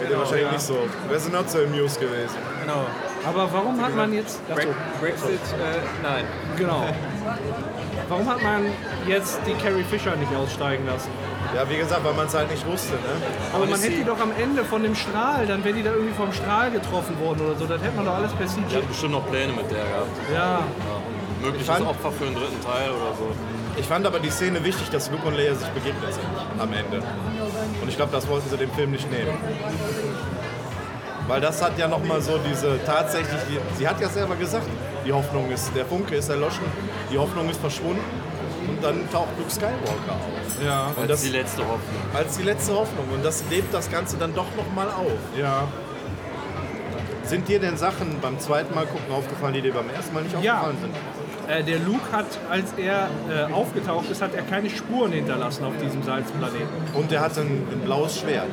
Hätte 0.00 0.18
wahrscheinlich 0.18 0.46
ja. 0.46 0.52
nicht 0.52 0.62
so. 0.62 0.78
Wäre 1.08 1.20
sie 1.20 1.30
not 1.30 1.50
so 1.50 1.58
amused 1.58 2.00
gewesen. 2.00 2.36
Genau. 2.62 2.86
Aber 3.26 3.52
warum 3.52 3.80
hat 3.80 3.94
man 3.94 4.12
jetzt. 4.12 4.40
Brexit, 4.48 5.30
äh, 5.30 5.80
nein. 6.02 6.24
genau. 6.56 6.86
Warum 8.08 8.28
hat 8.28 8.42
man 8.42 8.66
jetzt 9.06 9.38
die 9.46 9.54
Carrie 9.54 9.82
Fisher 9.84 10.14
nicht 10.16 10.34
aussteigen 10.34 10.86
lassen? 10.86 11.08
Ja, 11.54 11.68
wie 11.70 11.76
gesagt, 11.76 12.04
weil 12.04 12.14
man 12.14 12.26
es 12.26 12.34
halt 12.34 12.50
nicht 12.50 12.66
wusste. 12.66 12.92
Ne? 12.94 13.00
Aber 13.54 13.66
man 13.66 13.80
hätte 13.80 13.92
die 13.96 14.04
doch 14.04 14.20
am 14.20 14.32
Ende 14.38 14.64
von 14.64 14.82
dem 14.82 14.94
Strahl, 14.94 15.46
dann 15.46 15.64
wäre 15.64 15.74
die 15.74 15.82
da 15.82 15.92
irgendwie 15.92 16.14
vom 16.14 16.32
Strahl 16.32 16.70
getroffen 16.70 17.18
worden 17.20 17.40
oder 17.46 17.56
so. 17.58 17.66
Das 17.66 17.80
hätte 17.80 17.96
man 17.96 18.04
doch 18.04 18.14
alles 18.14 18.32
per 18.32 18.46
Die 18.46 18.52
CG. 18.52 18.76
hat 18.76 18.88
bestimmt 18.88 19.12
noch 19.12 19.26
Pläne 19.30 19.52
mit 19.52 19.70
der 19.70 19.84
gehabt. 19.84 20.08
Ja, 20.34 20.60
Mögliches 21.42 21.66
fand- 21.68 21.86
Opfer 21.86 22.10
für 22.12 22.24
den 22.24 22.34
dritten 22.34 22.60
Teil 22.62 22.90
oder 22.90 23.14
so. 23.16 23.28
Ich 23.76 23.86
fand 23.86 24.06
aber 24.06 24.20
die 24.20 24.30
Szene 24.30 24.62
wichtig, 24.64 24.88
dass 24.90 25.10
Luke 25.10 25.26
und 25.26 25.36
Leia 25.36 25.54
sich 25.54 25.68
begegnet 25.68 26.12
sind 26.12 26.24
am 26.60 26.72
Ende. 26.72 27.02
Und 27.82 27.88
ich 27.88 27.96
glaube, 27.96 28.12
das 28.12 28.28
wollten 28.28 28.48
sie 28.48 28.56
dem 28.56 28.70
Film 28.72 28.92
nicht 28.92 29.10
nehmen. 29.10 29.32
Weil 31.26 31.40
das 31.40 31.62
hat 31.62 31.78
ja 31.78 31.88
nochmal 31.88 32.20
so 32.20 32.38
diese 32.38 32.78
tatsächlich, 32.84 33.40
die, 33.48 33.58
sie 33.78 33.88
hat 33.88 34.00
ja 34.00 34.08
selber 34.08 34.36
gesagt, 34.36 34.66
die 35.06 35.12
Hoffnung 35.12 35.50
ist, 35.50 35.70
der 35.74 35.84
Funke 35.86 36.14
ist 36.16 36.28
erloschen, 36.28 36.64
die 37.12 37.18
Hoffnung 37.18 37.48
ist 37.48 37.60
verschwunden 37.60 38.02
und 38.68 38.82
dann 38.82 39.08
taucht 39.10 39.28
Luke 39.38 39.50
Skywalker 39.50 40.12
auf. 40.12 40.64
ja, 40.64 40.86
Und 40.88 40.98
Als 41.02 41.08
das 41.08 41.22
die 41.22 41.28
letzte 41.30 41.62
Hoffnung. 41.62 42.00
als 42.14 42.36
die 42.38 42.42
letzte 42.44 42.72
Hoffnung 42.74 43.06
und 43.12 43.24
das 43.24 43.44
lebt 43.50 43.72
das 43.74 43.90
Ganze 43.90 44.16
dann 44.16 44.34
doch 44.34 44.46
nochmal 44.56 44.88
auf. 44.88 45.12
ja. 45.38 45.68
Sind 47.24 47.48
dir 47.48 47.58
denn 47.58 47.78
Sachen 47.78 48.18
beim 48.20 48.38
zweiten 48.38 48.74
Mal 48.74 48.84
gucken 48.84 49.10
aufgefallen, 49.14 49.54
die 49.54 49.62
dir 49.62 49.72
beim 49.72 49.88
ersten 49.88 50.12
Mal 50.12 50.24
nicht 50.24 50.34
Ja. 50.42 50.58
aufgefallen 50.60 50.76
sind? 50.82 50.94
Äh, 51.50 51.62
der 51.64 51.78
Luke 51.78 52.12
hat, 52.12 52.26
als 52.50 52.72
er 52.76 53.08
äh, 53.30 53.50
aufgetaucht 53.52 54.10
ist, 54.10 54.20
hat 54.20 54.34
er 54.34 54.42
keine 54.42 54.68
Spuren 54.68 55.12
hinterlassen 55.12 55.64
auf 55.64 55.72
diesem 55.82 56.02
Salzplaneten. 56.02 56.66
Und 56.92 57.10
der 57.10 57.20
hat 57.22 57.36
ein, 57.38 57.66
ein 57.72 57.80
blaues 57.84 58.18
Schwert. 58.20 58.48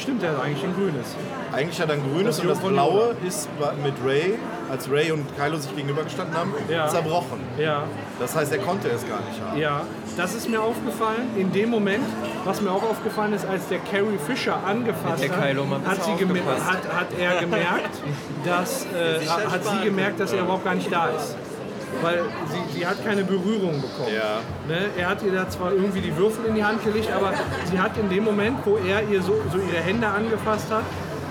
Stimmt, 0.00 0.22
er 0.22 0.30
hat 0.32 0.42
eigentlich 0.44 0.64
ein 0.64 0.74
grünes. 0.74 1.06
Eigentlich 1.52 1.80
hat 1.80 1.88
er 1.88 1.94
ein 1.94 2.02
grünes 2.12 2.36
Das 2.36 2.40
und 2.40 2.48
das 2.48 2.58
blaue 2.60 3.14
ist 3.26 3.48
mit 3.82 3.94
Ray, 4.04 4.38
als 4.70 4.90
Ray 4.90 5.10
und 5.12 5.24
Kylo 5.36 5.56
sich 5.56 5.74
gegenübergestanden 5.74 6.36
haben, 6.36 6.52
Ja. 6.68 6.86
zerbrochen. 6.88 7.40
Ja, 7.58 7.84
Das 8.20 8.34
heißt, 8.36 8.52
er 8.52 8.58
konnte 8.58 8.88
es 8.88 9.06
gar 9.08 9.20
nicht 9.20 9.40
haben. 9.40 9.58
ja. 9.58 9.82
Das 10.16 10.34
ist 10.34 10.48
mir 10.48 10.60
aufgefallen. 10.60 11.30
In 11.36 11.52
dem 11.52 11.70
Moment, 11.70 12.04
was 12.44 12.60
mir 12.60 12.72
auch 12.72 12.82
aufgefallen 12.82 13.32
ist, 13.34 13.46
als 13.46 13.68
der 13.68 13.78
Carrie 13.78 14.18
Fisher 14.26 14.56
angefasst 14.66 15.06
hat, 15.06 15.30
hat, 15.30 16.04
sie 16.04 16.10
hat, 16.10 16.92
hat 16.92 17.06
er 17.18 17.40
gemerkt, 17.40 18.02
dass 18.44 18.84
äh, 18.86 19.24
hat 19.26 19.64
sie 19.64 19.84
gemerkt, 19.84 20.18
dass 20.18 20.32
er 20.32 20.40
überhaupt 20.42 20.64
gar 20.64 20.74
nicht 20.74 20.92
da 20.92 21.06
ist. 21.10 21.36
Weil 22.02 22.22
sie, 22.46 22.78
sie 22.78 22.86
hat 22.86 23.04
keine 23.04 23.24
Berührung 23.24 23.80
bekommen. 23.80 24.14
Ja. 24.14 24.40
Ne? 24.68 24.86
Er 24.96 25.08
hat 25.08 25.22
ihr 25.22 25.32
da 25.32 25.48
zwar 25.48 25.72
irgendwie 25.72 26.00
die 26.00 26.16
Würfel 26.16 26.46
in 26.46 26.54
die 26.54 26.64
Hand 26.64 26.84
gelegt, 26.84 27.10
aber 27.10 27.32
sie 27.70 27.78
hat 27.78 27.96
in 27.96 28.08
dem 28.08 28.24
Moment, 28.24 28.58
wo 28.64 28.76
er 28.76 29.02
ihr 29.08 29.22
so, 29.22 29.34
so 29.52 29.58
ihre 29.58 29.82
Hände 29.82 30.06
angefasst 30.06 30.70
hat, 30.70 30.84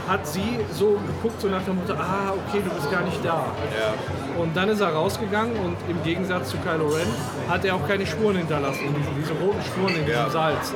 hat 0.07 0.26
sie 0.26 0.59
so 0.72 0.97
geguckt, 1.05 1.41
so 1.41 1.49
nach 1.49 1.63
dem 1.63 1.76
Motto, 1.76 1.93
ah, 1.93 2.32
okay, 2.32 2.61
du 2.63 2.70
bist 2.74 2.89
gar 2.89 3.01
nicht 3.01 3.24
da. 3.24 3.45
Ja. 3.78 4.41
Und 4.41 4.55
dann 4.55 4.70
ist 4.70 4.80
er 4.80 4.93
rausgegangen 4.93 5.57
und 5.57 5.76
im 5.89 6.01
Gegensatz 6.03 6.49
zu 6.49 6.57
Kylo 6.57 6.88
Ren 6.88 7.07
hat 7.49 7.65
er 7.65 7.76
auch 7.76 7.86
keine 7.88 8.05
Spuren 8.05 8.38
hinterlassen, 8.38 8.95
diese, 8.97 9.09
diese 9.20 9.34
roten 9.43 9.61
Spuren 9.63 9.95
in 9.95 10.05
diesem 10.05 10.22
Ja. 10.22 10.30
Salz. 10.30 10.74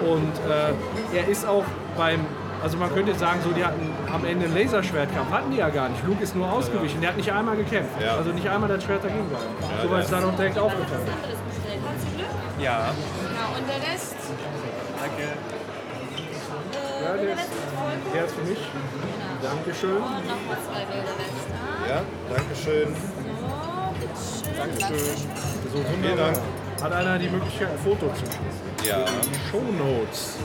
Und 0.00 0.32
äh, 0.50 1.16
er 1.16 1.28
ist 1.28 1.46
auch 1.46 1.64
beim, 1.96 2.20
also 2.62 2.76
man 2.76 2.92
könnte 2.92 3.12
jetzt 3.12 3.20
sagen, 3.20 3.40
so 3.44 3.50
die 3.50 3.64
hatten 3.64 3.93
am 4.14 4.24
Ende 4.24 4.46
einen 4.46 4.54
Laserschwertkampf, 4.56 5.30
hatten 5.30 5.50
die 5.50 5.56
ja 5.58 5.68
gar 5.70 5.88
nicht. 5.88 6.04
Luke 6.06 6.22
ist 6.22 6.34
nur 6.36 6.50
ausgewichen, 6.50 7.00
der 7.00 7.10
hat 7.10 7.16
nicht 7.16 7.32
einmal 7.32 7.56
gekämpft, 7.56 7.90
Ja. 8.00 8.16
also 8.16 8.30
nicht 8.30 8.48
einmal 8.48 8.68
das 8.68 8.84
Schwert 8.84 9.02
dagegen 9.04 9.28
gehalten. 9.28 9.54
so 9.82 9.90
weil 9.90 10.02
es 10.02 10.10
dann 10.10 10.24
auch 10.24 10.36
direkt 10.36 10.58
aufgefallen 10.58 11.02
ist. 11.06 11.24
alles 11.24 11.38
bestellt. 11.48 11.80
Hast 11.84 12.06
du 12.06 12.16
Glück? 12.16 12.28
Ja. 12.64 12.90
Genau, 13.26 13.58
und 13.58 13.68
der 13.68 13.92
Rest, 13.92 14.14
Danke. 15.00 15.22
äh, 15.22 17.04
Ja, 17.04 17.12
der 17.16 17.34
ist- 17.34 17.50
Der 18.14 18.24
ist 18.24 18.34
für 18.34 18.42
mich. 18.44 18.58
Dankeschön. 19.42 19.96
Und 19.96 20.00
nochmal 20.00 20.56
zwei 20.64 20.82
wilde 20.88 21.12
Reste. 21.20 21.52
Ja, 21.90 22.00
Dankeschön. 22.34 22.94
So, 22.94 24.62
bitteschön. 24.62 25.26
So 25.72 25.78
wunderbar. 25.92 26.32
Hat 26.82 26.92
einer 26.92 27.18
die 27.18 27.28
Möglichkeit, 27.28 27.68
ein 27.72 27.78
Foto 27.78 28.08
zu 28.14 28.24
schießen? 28.24 28.88
Ja. 28.88 29.04
Shownotes. 29.50 30.38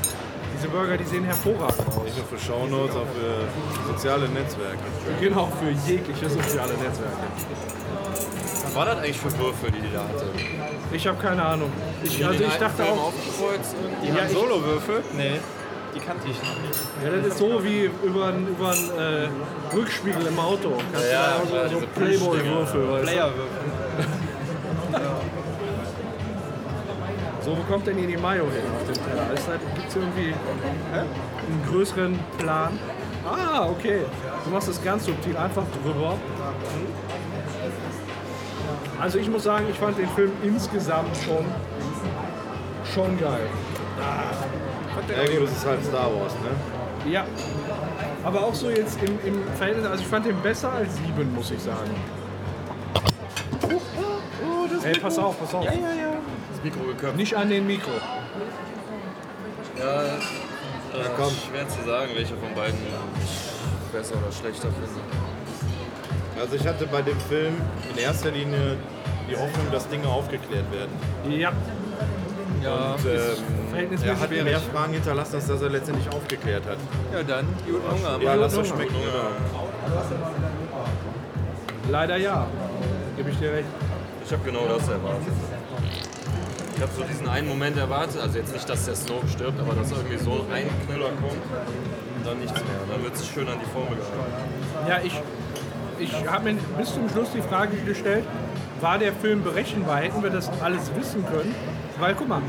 Diese 0.59 0.69
Burger, 0.69 0.97
die 0.97 1.05
sehen 1.05 1.23
hervorragend 1.23 1.87
aus. 1.87 2.03
Nicht 2.03 2.17
nur 2.17 2.25
für 2.25 2.37
Shownotes, 2.45 2.95
auch 2.95 3.07
für 3.15 3.93
soziale 3.93 4.27
Netzwerke. 4.27 4.77
Genau, 5.21 5.49
für 5.59 5.69
jegliche 5.89 6.29
soziale 6.29 6.73
Netzwerke. 6.73 7.15
Was 8.65 8.75
war 8.75 8.85
das 8.85 8.97
eigentlich 8.97 9.17
für 9.17 9.31
Würfel, 9.39 9.71
die 9.71 9.79
die 9.81 9.93
da 9.93 10.01
hatte? 10.03 10.25
Ich 10.91 11.07
habe 11.07 11.17
keine 11.21 11.43
Ahnung. 11.45 11.71
Ich, 12.03 12.17
Die 12.17 12.23
also 12.25 12.43
ich 12.43 12.53
dachte 12.55 12.83
auch? 12.83 13.13
Die 14.03 14.07
Ja, 14.09 14.15
haben 14.15 14.27
ich- 14.27 14.33
Solo-Würfel? 14.33 15.03
Nee. 15.15 15.39
Die 15.95 15.99
kannte 15.99 16.27
ich 16.29 16.37
noch 16.37 16.61
nicht. 16.61 16.79
ja, 17.03 17.09
das 17.17 17.25
ist 17.27 17.37
so 17.39 17.63
wie 17.63 17.89
über 18.03 18.27
einen 18.27 18.47
über 18.47 18.69
einen, 18.71 18.89
äh, 18.91 19.75
Rückspiegel 19.75 20.27
im 20.27 20.37
Auto. 20.37 20.73
Kannst 20.93 21.11
Ja, 21.11 21.39
du 21.43 21.55
da 21.55 21.63
ja, 21.63 21.69
so, 21.69 21.79
so 21.79 21.85
Playboy-Würfel. 21.95 22.91
weißt 22.91 23.01
du? 23.01 23.07
Player-Würfel. 23.07 24.05
So, 27.49 27.57
wo 27.57 27.63
kommt 27.63 27.87
denn 27.87 27.97
hier 27.97 28.07
die 28.07 28.17
Mayo 28.17 28.43
hin 28.43 28.61
auf 28.75 28.85
dem 28.85 28.93
Teller? 28.93 29.25
Gibt 29.73 29.89
es 29.89 29.95
irgendwie 29.95 30.35
einen 30.93 31.65
größeren 31.67 32.19
Plan? 32.37 32.77
Ah, 33.25 33.65
okay. 33.67 34.01
Du 34.45 34.51
machst 34.51 34.67
es 34.67 34.83
ganz 34.83 35.05
subtil, 35.05 35.35
einfach 35.35 35.63
drüber. 35.81 36.15
Also 39.01 39.17
ich 39.17 39.27
muss 39.29 39.45
sagen, 39.45 39.65
ich 39.67 39.79
fand 39.79 39.97
den 39.97 40.09
Film 40.09 40.31
insgesamt 40.43 41.17
schon, 41.25 41.43
schon 42.93 43.19
geil. 43.19 43.47
Ja 45.09 45.39
gut, 45.39 45.47
das 45.47 45.57
ist 45.57 45.65
halt 45.65 45.83
Star 45.83 46.05
Wars, 46.05 46.33
ne? 46.33 47.11
Ja. 47.11 47.25
Aber 48.23 48.43
auch 48.43 48.53
so 48.53 48.69
jetzt 48.69 49.01
im, 49.01 49.17
im 49.25 49.41
Verhältnis, 49.55 49.87
also 49.87 50.03
ich 50.03 50.07
fand 50.07 50.27
den 50.27 50.39
besser 50.41 50.71
als 50.71 50.95
7, 50.97 51.33
muss 51.33 51.49
ich 51.49 51.61
sagen. 51.63 51.89
Ey, 54.83 54.99
pass 54.99 55.17
auf, 55.17 55.39
pass 55.39 55.55
auf. 55.55 55.65
Das 56.61 56.63
Mikro 56.63 56.87
geköpft. 56.89 57.15
Nicht 57.15 57.35
an 57.35 57.49
den 57.49 57.65
Mikro. 57.67 57.91
Ja, 59.77 60.03
äh, 60.03 60.07
komm. 61.15 61.31
schwer 61.49 61.67
zu 61.69 61.83
sagen, 61.85 62.11
welcher 62.15 62.35
von 62.35 62.53
beiden 62.53 62.77
ich 63.23 63.93
besser 63.93 64.15
oder 64.21 64.31
schlechter 64.31 64.67
finde. 64.67 64.99
Also 66.39 66.55
ich 66.55 66.67
hatte 66.67 66.85
bei 66.87 67.01
dem 67.01 67.19
Film 67.21 67.53
in 67.91 67.97
erster 67.97 68.31
Linie 68.31 68.75
die 69.29 69.35
Hoffnung, 69.35 69.71
dass 69.71 69.87
Dinge 69.87 70.07
aufgeklärt 70.07 70.65
werden. 70.71 70.91
Ja, 71.29 71.51
Ja, 72.63 72.93
Und, 72.95 73.05
ähm, 73.05 73.97
er 74.03 74.19
hat 74.19 74.27
schwierig. 74.27 74.43
mehr 74.43 74.59
Fragen 74.59 74.93
hinterlassen, 74.93 75.35
als 75.35 75.47
dass 75.47 75.61
er 75.61 75.69
letztendlich 75.69 76.11
aufgeklärt 76.13 76.65
hat. 76.65 76.77
ja 77.13 77.23
dann, 77.23 77.47
guten 77.65 77.89
Hunger. 77.89 78.21
Ja, 78.21 78.35
lass 78.35 78.53
das 78.53 78.67
schmecken. 78.67 78.95
Genau. 78.95 79.69
leider 81.89 82.17
ja. 82.17 82.47
Gebe 83.15 83.29
ich 83.29 83.37
dir 83.37 83.53
recht. 83.53 83.67
Ich 84.25 84.31
habe 84.33 84.43
genau 84.43 84.67
das 84.67 84.87
erwartet. 84.89 85.33
Ich 86.79 86.83
habe 86.83 86.93
so 86.95 87.03
diesen 87.03 87.27
einen 87.27 87.45
Moment 87.45 87.77
erwartet, 87.77 88.21
also 88.21 88.37
jetzt 88.37 88.53
nicht, 88.53 88.69
dass 88.69 88.85
der 88.85 88.95
Snoke 88.95 89.27
stirbt, 89.27 89.59
aber 89.59 89.73
dass 89.73 89.91
irgendwie 89.91 90.15
so 90.15 90.45
ein 90.49 90.63
Knüller 90.85 91.09
kommt 91.19 91.33
und 91.33 92.25
dann 92.25 92.39
nichts 92.39 92.53
mehr. 92.53 92.79
Dann 92.89 93.03
wird 93.03 93.15
es 93.15 93.27
schön 93.27 93.49
an 93.49 93.57
die 93.59 93.69
Formel 93.69 93.97
gehalten. 93.97 94.87
Ja, 94.87 95.01
ich, 95.03 95.21
ich 95.99 96.25
habe 96.25 96.53
mir 96.53 96.59
bis 96.77 96.93
zum 96.93 97.09
Schluss 97.09 97.31
die 97.35 97.41
Frage 97.41 97.75
gestellt, 97.85 98.23
war 98.79 98.97
der 98.97 99.11
Film 99.11 99.43
berechenbar? 99.43 99.97
Hätten 99.97 100.23
wir 100.23 100.29
das 100.29 100.49
alles 100.61 100.89
wissen 100.97 101.25
können? 101.25 101.53
Weil 101.99 102.15
guck 102.15 102.29
mal, 102.29 102.41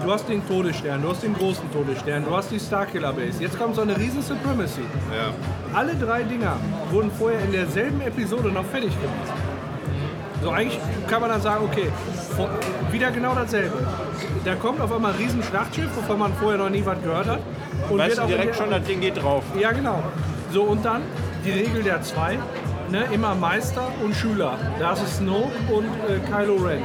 du 0.00 0.12
hast 0.12 0.28
den 0.28 0.46
Todesstern, 0.46 1.02
du 1.02 1.08
hast 1.08 1.24
den 1.24 1.34
großen 1.34 1.72
Todesstern, 1.72 2.24
du 2.24 2.36
hast 2.36 2.52
die 2.52 2.60
Starkiller 2.60 3.12
Base. 3.12 3.42
Jetzt 3.42 3.58
kommt 3.58 3.74
so 3.74 3.82
eine 3.82 3.98
riesen 3.98 4.22
Supremacy. 4.22 4.82
Ja. 5.10 5.34
Alle 5.76 5.96
drei 5.96 6.22
Dinger 6.22 6.56
wurden 6.92 7.10
vorher 7.10 7.40
in 7.40 7.50
derselben 7.50 8.00
Episode 8.02 8.52
noch 8.52 8.64
fertig 8.66 8.92
gemacht. 8.92 9.42
So 10.40 10.50
eigentlich 10.50 10.78
kann 11.08 11.20
man 11.20 11.30
dann 11.30 11.40
sagen, 11.40 11.64
okay, 11.64 11.88
wieder 12.90 13.10
genau 13.10 13.34
dasselbe. 13.34 13.76
Da 14.44 14.54
kommt 14.54 14.80
auf 14.80 14.92
einmal 14.92 15.12
ein 15.12 15.18
riesen 15.18 15.42
Schlachtschiff, 15.42 15.88
wovon 15.96 16.18
man 16.18 16.32
vorher 16.34 16.58
noch 16.58 16.70
nie 16.70 16.84
was 16.84 17.00
gehört 17.02 17.26
hat. 17.26 17.40
Und 17.88 17.98
Weißt 17.98 18.18
du 18.18 18.26
direkt 18.26 18.56
schon, 18.56 18.70
das 18.70 18.84
Ding 18.84 19.00
geht 19.00 19.22
drauf. 19.22 19.42
ja, 19.58 19.72
genau. 19.72 20.02
So, 20.52 20.62
und 20.64 20.84
dann 20.84 21.02
die 21.44 21.50
Regel 21.50 21.82
der 21.82 22.02
zwei. 22.02 22.38
Ne, 22.90 23.04
immer 23.10 23.34
Meister 23.34 23.88
und 24.04 24.14
Schüler. 24.14 24.58
Da 24.78 24.92
ist 24.92 25.16
Snoke 25.16 25.50
und 25.72 25.86
äh, 26.10 26.18
Kylo 26.30 26.56
Ren. 26.56 26.82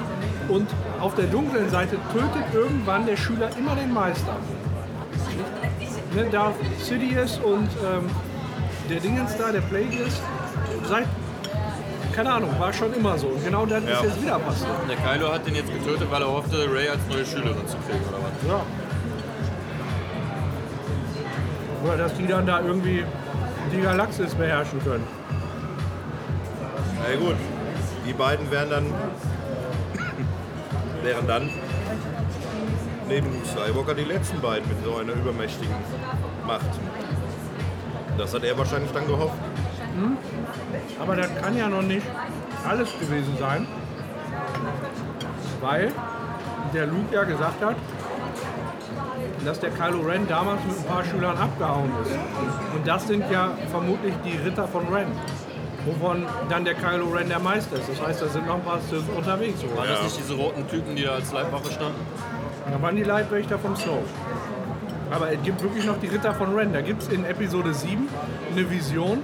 Und 0.48 0.70
auf 1.02 1.16
der 1.16 1.26
dunklen 1.26 1.70
Seite 1.70 1.98
tötet 2.14 2.54
irgendwann 2.54 3.06
der 3.06 3.18
Schüler 3.18 3.50
immer 3.60 3.76
den 3.76 3.94
Meister. 3.94 4.38
Ne, 6.16 6.26
Darth 6.32 6.56
Sidious 6.82 7.38
und 7.40 7.68
ähm, 7.84 8.10
der 8.90 9.02
Dingens 9.02 9.36
da, 9.38 9.52
der 9.52 9.60
Plagueis, 9.60 10.22
seit, 10.88 11.08
keine 12.18 12.34
Ahnung, 12.34 12.50
war 12.60 12.74
schon 12.74 12.92
immer 12.96 13.16
so. 13.16 13.28
Und 13.28 13.46
genau 13.46 13.64
das 13.68 13.84
Ja. 13.84 13.92
ist 14.00 14.04
jetzt 14.06 14.22
wieder 14.24 14.40
passiert. 14.40 14.72
Der 14.90 14.96
Kylo 14.98 15.32
hat 15.32 15.46
den 15.46 15.54
jetzt 15.54 15.72
getötet, 15.72 16.08
weil 16.10 16.24
er 16.24 16.28
hoffte, 16.28 16.66
Ray 16.74 16.90
als 16.90 17.00
neue 17.08 17.24
Schülerin 17.24 17.68
zu 17.68 17.78
kriegen, 17.86 18.04
oder 18.10 18.18
was? 18.18 18.48
Ja. 18.48 18.62
Oder 21.86 21.98
dass 21.98 22.16
die 22.16 22.26
dann 22.26 22.48
da 22.48 22.60
irgendwie 22.62 23.06
die 23.72 23.82
Galaxis 23.82 24.34
beherrschen 24.34 24.84
können. 24.84 25.06
Na 27.04 27.14
ja, 27.14 27.20
gut, 27.20 27.36
die 28.08 28.14
beiden 28.14 28.50
wären 28.50 28.72
dann, 28.72 28.86
wären 31.04 31.28
dann 31.28 31.52
neben 33.08 33.28
Luke 33.32 33.46
Skywalker 33.46 33.94
die 33.94 34.06
letzten 34.06 34.42
beiden 34.42 34.68
mit 34.68 34.84
so 34.84 34.96
einer 34.98 35.14
übermächtigen 35.14 35.76
Macht. 36.48 36.66
Das 38.18 38.34
hat 38.34 38.44
er 38.44 38.58
wahrscheinlich 38.58 38.92
dann 38.92 39.06
gehofft. 39.06 39.38
Aber 41.00 41.16
das 41.16 41.30
kann 41.42 41.58
ja 41.58 41.70
noch 41.70 41.82
nicht 41.82 42.06
alles 42.68 42.90
gewesen 43.00 43.36
sein, 43.40 43.68
weil 45.62 45.92
der 46.74 46.86
Luke 46.88 47.14
ja 47.14 47.24
gesagt 47.24 47.64
hat, 47.64 47.76
dass 49.46 49.60
der 49.60 49.70
Kylo 49.72 50.02
Ren 50.02 50.28
damals 50.28 50.60
mit 50.66 50.78
ein 50.78 50.84
paar 50.84 51.04
Schülern 51.06 51.38
abgehauen 51.38 51.92
ist. 52.04 52.12
Und 52.76 52.88
das 52.88 53.08
sind 53.08 53.24
ja 53.32 53.52
vermutlich 53.72 54.14
die 54.26 54.36
Ritter 54.38 54.68
von 54.68 54.88
Ren, 54.94 55.08
wovon 55.86 56.26
dann 56.50 56.66
der 56.66 56.74
Kylo 56.74 57.08
Ren 57.10 57.30
der 57.30 57.40
Meister 57.40 57.78
ist. 57.78 57.88
Das 57.90 58.06
heißt, 58.06 58.22
da 58.22 58.28
sind 58.28 58.46
noch 58.48 58.56
ein 58.56 58.64
paar 58.64 58.80
Sith 58.82 59.04
unterwegs. 59.16 59.60
Waren 59.76 59.86
Ja. 59.86 59.92
das 59.94 60.04
nicht 60.04 60.18
diese 60.20 60.34
roten 60.34 60.68
Typen, 60.68 60.96
die 60.96 61.04
da 61.04 61.12
als 61.14 61.32
Leibwache 61.32 61.72
standen? 61.72 62.02
Da 62.70 62.82
waren 62.82 62.96
die 62.96 63.04
Leibwächter 63.04 63.58
vom 63.58 63.76
Snoke. 63.76 64.04
Aber 65.10 65.32
es 65.32 65.42
gibt 65.44 65.64
wirklich 65.64 65.86
noch 65.86 65.98
die 66.00 66.08
Ritter 66.08 66.34
von 66.34 66.54
Ren. 66.54 66.74
Da 66.74 66.82
gibt 66.82 67.02
es 67.04 67.08
in 67.08 67.24
Episode 67.24 67.74
7 67.74 68.10
eine 68.52 68.70
Vision, 68.70 69.24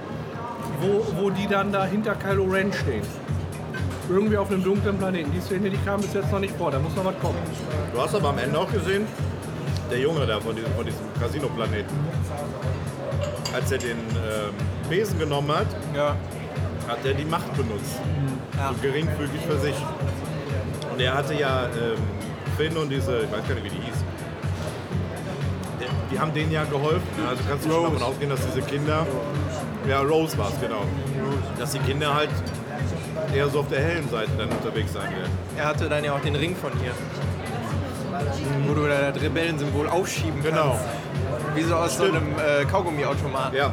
wo, 0.84 1.22
wo 1.22 1.30
die 1.30 1.46
dann 1.46 1.72
da 1.72 1.84
hinter 1.86 2.14
Kylo 2.14 2.44
Ren 2.44 2.72
stehen. 2.72 3.02
Irgendwie 4.08 4.36
auf 4.36 4.50
einem 4.50 4.62
dunklen 4.62 4.98
Planeten. 4.98 5.32
Die 5.32 5.40
Szene, 5.40 5.70
die 5.70 5.78
kam 5.78 6.00
bis 6.00 6.12
jetzt 6.12 6.30
noch 6.30 6.38
nicht 6.40 6.54
vor. 6.56 6.70
Da 6.70 6.78
muss 6.78 6.94
noch 6.94 7.04
was 7.06 7.18
kommen. 7.20 7.38
Du 7.92 8.00
hast 8.00 8.14
aber 8.14 8.28
am 8.28 8.38
Ende 8.38 8.58
auch 8.58 8.70
gesehen, 8.70 9.06
der 9.90 9.98
Junge 9.98 10.26
da 10.26 10.38
von 10.40 10.54
diesem, 10.54 10.70
von 10.74 10.84
diesem 10.84 11.00
Casino-Planeten, 11.20 11.94
als 13.54 13.72
er 13.72 13.78
den 13.78 13.90
ähm, 13.98 14.52
Besen 14.90 15.18
genommen 15.18 15.50
hat, 15.50 15.66
Ja. 15.96 16.16
hat 16.86 16.98
er 17.04 17.14
die 17.14 17.24
Macht 17.24 17.54
benutzt. 17.56 17.98
Ja. 18.58 18.68
So 18.74 18.74
geringfügig 18.82 19.40
für 19.48 19.58
sich. 19.58 19.74
Und 20.92 21.00
er 21.00 21.14
hatte 21.14 21.34
ja 21.34 21.64
ähm, 21.66 21.98
Finn 22.58 22.76
und 22.76 22.90
diese, 22.90 23.20
ich 23.20 23.32
weiß 23.32 23.48
gar 23.48 23.54
nicht, 23.54 23.64
wie 23.64 23.70
die 23.70 23.82
hieß. 23.86 24.04
Die 26.12 26.18
haben 26.20 26.32
denen 26.34 26.52
ja 26.52 26.64
geholfen. 26.64 27.02
Also 27.28 27.42
kannst 27.48 27.64
du 27.66 27.70
schon 27.72 27.82
davon 27.84 28.02
ausgehen, 28.02 28.30
dass 28.30 28.40
diese 28.46 28.60
Kinder. 28.62 29.06
Ja, 29.88 30.00
Rose 30.00 30.36
war 30.38 30.48
es, 30.48 30.60
genau. 30.60 30.82
Dass 31.58 31.72
die 31.72 31.78
Kinder 31.80 32.14
halt 32.14 32.30
eher 33.34 33.48
so 33.48 33.60
auf 33.60 33.68
der 33.68 33.80
hellen 33.80 34.08
Seite 34.08 34.30
dann 34.38 34.48
unterwegs 34.48 34.92
sein 34.92 35.10
werden. 35.10 35.30
Er 35.56 35.66
hatte 35.66 35.88
dann 35.88 36.02
ja 36.04 36.14
auch 36.14 36.20
den 36.20 36.36
Ring 36.36 36.56
von 36.56 36.72
ihr. 36.84 36.92
Wo 38.66 38.74
du 38.74 38.86
da 38.88 39.10
das 39.10 39.22
Rebellensymbol 39.22 39.88
aufschieben 39.88 40.42
kannst. 40.42 40.50
Genau. 40.50 40.78
Wie 41.54 41.62
so 41.62 41.74
aus 41.74 41.96
so 41.96 42.04
einem 42.04 42.32
äh, 42.38 42.64
Kaugummiautomat. 42.64 43.52
Ja, 43.54 43.72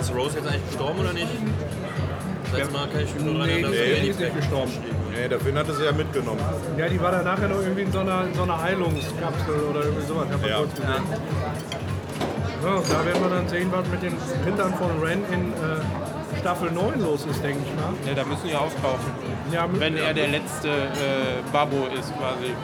Ist 0.00 0.14
Rose 0.14 0.36
jetzt 0.38 0.48
eigentlich 0.48 0.66
gestorben 0.68 1.00
oder 1.00 1.12
nicht? 1.12 1.28
Das 2.50 2.58
letzte 2.60 2.72
Mal 2.72 2.88
kann 2.88 3.00
ich 3.00 3.14
mich 3.14 3.24
nur 3.24 3.34
daran 3.34 3.46
Nee, 3.48 3.52
erinnern, 3.54 3.72
die 3.72 3.78
dass 3.78 3.86
ist 3.86 4.20
er 4.20 4.26
nicht 4.28 4.36
die 4.36 4.40
gestorben. 4.40 4.72
nee, 5.12 5.28
der 5.28 5.40
Finn 5.40 5.58
hatte 5.58 5.74
sie 5.74 5.84
ja 5.84 5.92
mitgenommen. 5.92 6.40
Ja, 6.78 6.88
die 6.88 7.00
war 7.00 7.10
dann 7.10 7.24
nachher 7.24 7.48
noch 7.48 7.60
irgendwie 7.60 7.82
in 7.82 7.92
so 7.92 7.98
einer, 8.00 8.24
in 8.24 8.34
so 8.34 8.42
einer 8.42 8.60
Heilungskapsel 8.62 9.54
oder 9.70 9.84
irgendwie 9.84 10.06
sowas. 10.06 10.26
Hab 10.32 10.46
Ja. 10.46 10.56
kurz 10.58 10.74
gesehen. 10.74 10.88
Ja, 12.64 12.80
da 12.80 13.04
werden 13.04 13.22
wir 13.22 13.28
dann 13.28 13.48
sehen, 13.48 13.70
was 13.70 13.86
mit 13.88 14.02
den 14.02 14.16
Rittern 14.46 14.72
von 14.74 14.90
Ren 15.02 15.22
in 15.30 15.52
äh, 15.52 16.38
Staffel 16.40 16.70
9 16.70 17.02
los 17.02 17.26
ist, 17.26 17.44
denke 17.44 17.60
ich 17.62 17.74
mal. 17.74 17.92
Ja, 18.06 18.14
da 18.14 18.24
müssen 18.24 18.48
die 18.48 18.54
auftauchen. 18.54 19.12
Ja, 19.52 19.68
Wenn 19.70 19.98
er 19.98 20.14
der 20.14 20.28
letzte 20.28 20.68
äh, 20.68 21.42
Babo 21.52 21.88
ist, 21.98 22.10
quasi. 22.16 22.54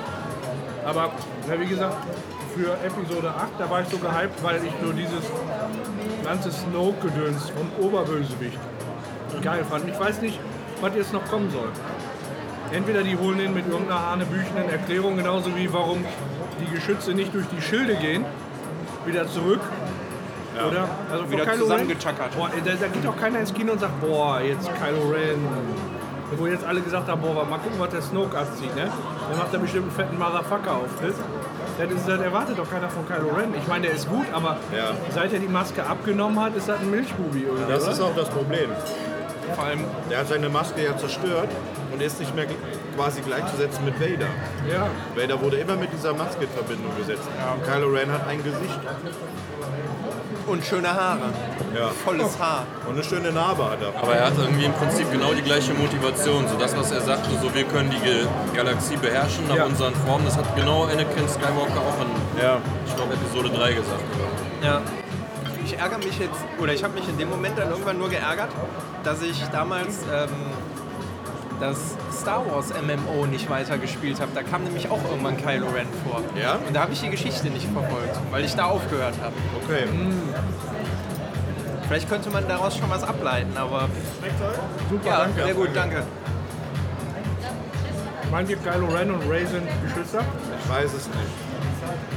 Aber 0.87 1.11
ja, 1.49 1.61
wie 1.61 1.67
gesagt, 1.67 1.97
für 2.57 2.73
Episode 2.83 3.29
8, 3.29 3.49
da 3.59 3.69
war 3.69 3.83
ich 3.83 3.89
so 3.89 3.99
gehypt, 3.99 4.43
weil 4.43 4.65
ich 4.65 4.73
nur 4.83 4.95
dieses 4.95 5.25
ganze 6.25 6.51
Snoke-Gedöns 6.51 7.51
vom 7.51 7.85
Oberbösewicht 7.85 8.59
geil 9.43 9.65
fand. 9.69 9.87
Ich 9.87 10.01
weiß 10.01 10.23
nicht, 10.23 10.39
was 10.81 10.95
jetzt 10.95 11.13
noch 11.13 11.25
kommen 11.27 11.51
soll. 11.51 11.69
Entweder 12.73 13.03
die 13.03 13.17
holen 13.17 13.41
ihn 13.41 13.53
mit 13.53 13.67
irgendeiner 13.67 14.11
hanebüchenen 14.11 14.71
Erklärung, 14.71 15.17
genauso 15.17 15.55
wie 15.57 15.71
warum 15.73 16.05
die 16.61 16.75
Geschütze 16.75 17.13
nicht 17.13 17.35
durch 17.35 17.47
die 17.47 17.61
Schilde 17.61 17.97
gehen, 17.97 18.25
wieder 19.07 19.27
zurück. 19.29 19.61
Oder? 20.55 20.89
Also 21.11 21.31
Wieder 21.31 21.45
boah, 21.45 22.51
da, 22.65 22.73
da 22.81 22.87
geht 22.89 23.07
auch 23.07 23.17
keiner 23.17 23.41
ins 23.41 23.55
Kino 23.55 23.73
und 23.73 23.81
sagt, 23.81 24.01
boah, 24.01 24.41
jetzt 24.41 24.69
Kylo 24.75 25.09
Ren. 25.11 25.39
Wo 26.37 26.47
jetzt 26.47 26.65
alle 26.65 26.81
gesagt 26.81 27.09
haben, 27.09 27.21
boah, 27.21 27.35
mal 27.45 27.59
gucken, 27.59 27.79
was 27.79 27.91
der 27.91 28.03
Snoke 28.03 28.39
abzieht, 28.39 28.75
ne? 28.77 28.89
Dann 29.29 29.39
macht 29.39 29.53
er 29.53 29.59
bestimmt 29.59 29.85
einen 29.85 29.93
fetten 29.93 30.19
Motherfucker-Auftritt. 30.19 31.15
Das, 31.79 31.91
ist, 31.91 32.09
das 32.09 32.21
erwartet 32.21 32.59
doch 32.59 32.71
keiner 32.71 32.89
von 32.89 33.07
Kylo 33.07 33.31
Ren. 33.37 33.53
Ich 33.61 33.67
meine, 33.67 33.87
der 33.87 33.97
ist 33.97 34.09
gut, 34.09 34.27
aber 34.33 34.57
Ja. 34.77 34.91
seit 35.15 35.33
er 35.33 35.39
die 35.41 35.49
Maske 35.49 35.85
abgenommen 35.85 36.39
hat, 36.41 36.55
ist 36.57 36.69
das 36.69 36.79
ein 36.81 36.91
Milchbubi 36.91 37.43
irgendwie, 37.43 37.73
Das 37.73 37.83
oder? 37.85 37.93
ist 37.93 38.01
auch 38.01 38.15
das 38.15 38.29
Problem. 38.29 38.71
Vor 39.57 39.65
allem, 39.65 39.85
Der 40.11 40.19
hat 40.19 40.29
seine 40.29 40.49
Maske 40.49 40.85
ja 40.85 40.97
zerstört 40.97 41.49
und 41.93 42.01
ist 42.03 42.21
nicht 42.21 42.35
mehr 42.37 42.47
quasi 42.97 43.21
gleichzusetzen 43.23 43.85
mit 43.85 43.99
Vader. 44.01 44.27
ja. 44.71 44.87
Vader 45.17 45.41
wurde 45.41 45.57
immer 45.57 45.75
mit 45.77 45.93
dieser 45.93 46.13
Maske 46.15 46.45
in 46.45 46.51
Verbindung 46.51 46.97
gesetzt. 46.97 47.23
Und 47.57 47.65
Kylo 47.73 47.89
Ren 47.89 48.13
hat 48.13 48.29
ein 48.29 48.39
Gesicht 48.45 48.79
Und 50.51 50.65
schöne 50.65 50.93
Haare. 50.93 51.21
ja. 51.79 51.89
Volles 52.05 52.39
Haar. 52.39 52.65
und 52.89 52.95
eine 52.95 53.05
schöne 53.05 53.31
Narbe 53.31 53.65
hat 53.71 53.79
er. 53.83 54.03
Aber 54.03 54.15
er 54.17 54.27
hat 54.27 54.33
irgendwie 54.37 54.65
im 54.65 54.73
Prinzip 54.73 55.11
genau 55.13 55.33
die 55.33 55.43
gleiche 55.43 55.73
Motivation. 55.75 56.49
So 56.49 56.57
das, 56.57 56.77
was 56.77 56.91
er 56.91 57.01
sagte, 57.01 57.31
so 57.41 57.55
wir 57.55 57.65
können 57.65 57.91
die 57.91 58.57
Galaxie 58.57 58.97
beherrschen 58.97 59.47
nach 59.49 59.57
Ja. 59.57 59.65
unseren 59.67 59.95
Formen, 60.07 60.25
das 60.25 60.37
hat 60.37 60.57
genau 60.57 60.85
Anakin 60.85 61.29
Skywalker 61.29 61.81
auch 61.81 62.01
in, 62.03 62.43
Ja. 62.43 62.59
ich 62.87 62.97
glaube, 62.97 63.15
Episode 63.15 63.51
3 63.57 63.73
gesagt. 63.75 64.03
Ja. 64.65 64.81
Ich 65.65 65.79
ärgere 65.79 65.99
mich 65.99 66.19
jetzt, 66.19 66.41
oder 66.61 66.73
ich 66.73 66.83
habe 66.83 66.95
mich 66.95 67.09
in 67.09 67.17
dem 67.17 67.31
Moment 67.31 67.57
dann 67.57 67.71
irgendwann 67.71 67.99
nur 67.99 68.09
geärgert, 68.09 68.49
dass 69.05 69.23
ich 69.23 69.41
damals 69.53 70.01
ähm, 70.13 70.29
das 71.61 71.79
Star 72.13 72.45
Wars 72.51 72.71
MMO 72.71 73.27
nicht 73.27 73.49
weitergespielt 73.51 74.21
habe. 74.21 74.33
Da 74.35 74.43
kam 74.43 74.65
nämlich 74.65 74.91
auch 74.91 75.03
irgendwann 75.05 75.37
Kylo 75.37 75.69
Ren 75.69 75.87
vor. 76.05 76.23
Ja? 76.41 76.59
Und 76.67 76.75
da 76.75 76.83
habe 76.83 76.93
ich 76.93 77.01
die 77.01 77.11
Geschichte 77.11 77.49
nicht 77.51 77.67
verfolgt, 77.71 78.19
weil 78.31 78.45
ich 78.45 78.55
da 78.55 78.65
aufgehört 78.67 79.15
habe. 79.23 79.35
Okay. 79.63 79.85
Vielleicht 81.87 82.09
könnte 82.09 82.31
man 82.31 82.47
daraus 82.49 82.77
schon 82.77 82.89
was 82.89 83.03
ableiten, 83.03 83.57
aber 83.57 83.89
Super, 84.89 85.07
ja, 85.09 85.19
danke. 85.25 85.45
sehr 85.45 85.55
gut, 85.55 85.71
danke. 85.75 86.03
Meint 88.31 88.49
ihr, 88.49 88.57
Kylo 88.59 88.87
Ren 88.87 89.11
und 89.11 89.29
Ray 89.29 89.45
sind 89.45 89.67
Geschwister? 89.85 90.25
Ich 90.63 90.71
weiß 90.71 90.93
es 90.93 91.07
nicht. 91.09 91.19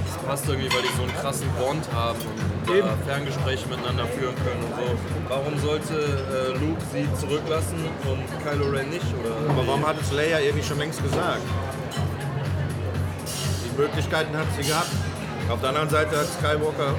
Das 0.06 0.24
passt 0.26 0.48
irgendwie, 0.48 0.72
weil 0.72 0.84
die 0.84 0.96
so 0.96 1.02
einen 1.04 1.16
krassen 1.16 1.50
Bond 1.60 1.88
haben 1.96 2.20
und 2.68 2.74
äh, 2.76 2.80
Eben. 2.80 2.90
Ferngespräche 3.06 3.68
miteinander 3.70 4.06
führen 4.06 4.36
können 4.36 4.64
und 4.64 4.76
so. 4.76 4.86
Warum 5.30 5.58
sollte 5.60 5.94
äh, 5.94 6.58
Luke 6.60 6.82
sie 6.92 7.08
zurücklassen 7.20 7.78
und 8.06 8.24
Kylo 8.44 8.70
Ren 8.72 8.90
nicht? 8.90 9.06
Oder 9.20 9.36
Aber 9.52 9.68
warum 9.68 9.86
hat 9.88 9.96
es 10.02 10.12
Leia 10.12 10.40
ihr 10.40 10.54
nicht 10.54 10.68
schon 10.68 10.80
längst 10.80 11.02
gesagt? 11.04 11.42
Die 13.66 13.82
Möglichkeiten 13.82 14.36
hat 14.38 14.48
sie 14.58 14.68
gehabt. 14.68 14.92
Auf 15.50 15.60
der 15.60 15.70
anderen 15.70 15.90
Seite 15.90 16.18
hat 16.18 16.28
Skywalker 16.28 16.96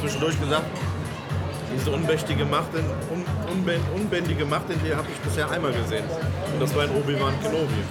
zwischendurch 0.00 0.38
gesagt, 0.40 0.66
diese 1.74 1.90
unmächtige 1.90 2.44
Macht, 2.44 2.74
in, 2.74 2.84
un, 3.14 3.24
unbä- 3.52 3.80
unbändige 3.94 4.44
Macht 4.44 4.68
in 4.70 4.82
dir 4.82 4.96
habe 4.96 5.06
ich 5.12 5.18
bisher 5.20 5.50
einmal 5.50 5.72
gesehen. 5.72 6.04
Und 6.52 6.60
das 6.60 6.74
war 6.74 6.84
in 6.84 6.90
Obi-Wan 6.90 7.34
Kenobi. 7.42 7.82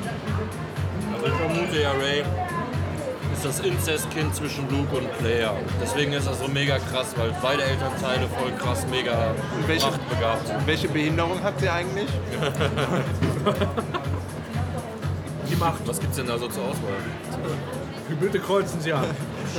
Also 1.13 1.26
ich 1.28 1.34
vermute 1.34 1.82
ja, 1.82 1.91
Ray 1.91 2.24
ist 3.38 3.45
das 3.45 3.59
Inzestkind 3.59 4.33
zwischen 4.35 4.67
Luke 4.69 4.95
und 4.97 5.07
Leia. 5.23 5.53
Deswegen 5.81 6.13
ist 6.13 6.27
das 6.27 6.39
so 6.39 6.47
mega 6.47 6.77
krass, 6.79 7.13
weil 7.17 7.33
beide 7.41 7.63
Elternteile 7.63 8.27
voll 8.27 8.51
krass 8.57 8.85
mega 8.89 9.31
welche- 9.67 9.85
machtbegabt 9.91 10.47
sind. 10.47 10.65
Welche 10.67 10.88
Behinderung 10.88 11.41
hat 11.43 11.59
sie 11.59 11.69
eigentlich? 11.69 12.07
Die 15.49 15.55
Macht. 15.55 15.88
Was 15.88 15.99
gibt's 15.99 16.17
denn 16.17 16.27
da 16.27 16.38
so 16.38 16.47
zur 16.47 16.63
Auswahl? 16.63 16.93
Bitte 18.19 18.39
kreuzen 18.39 18.79
Sie 18.81 18.91
an. 18.93 19.03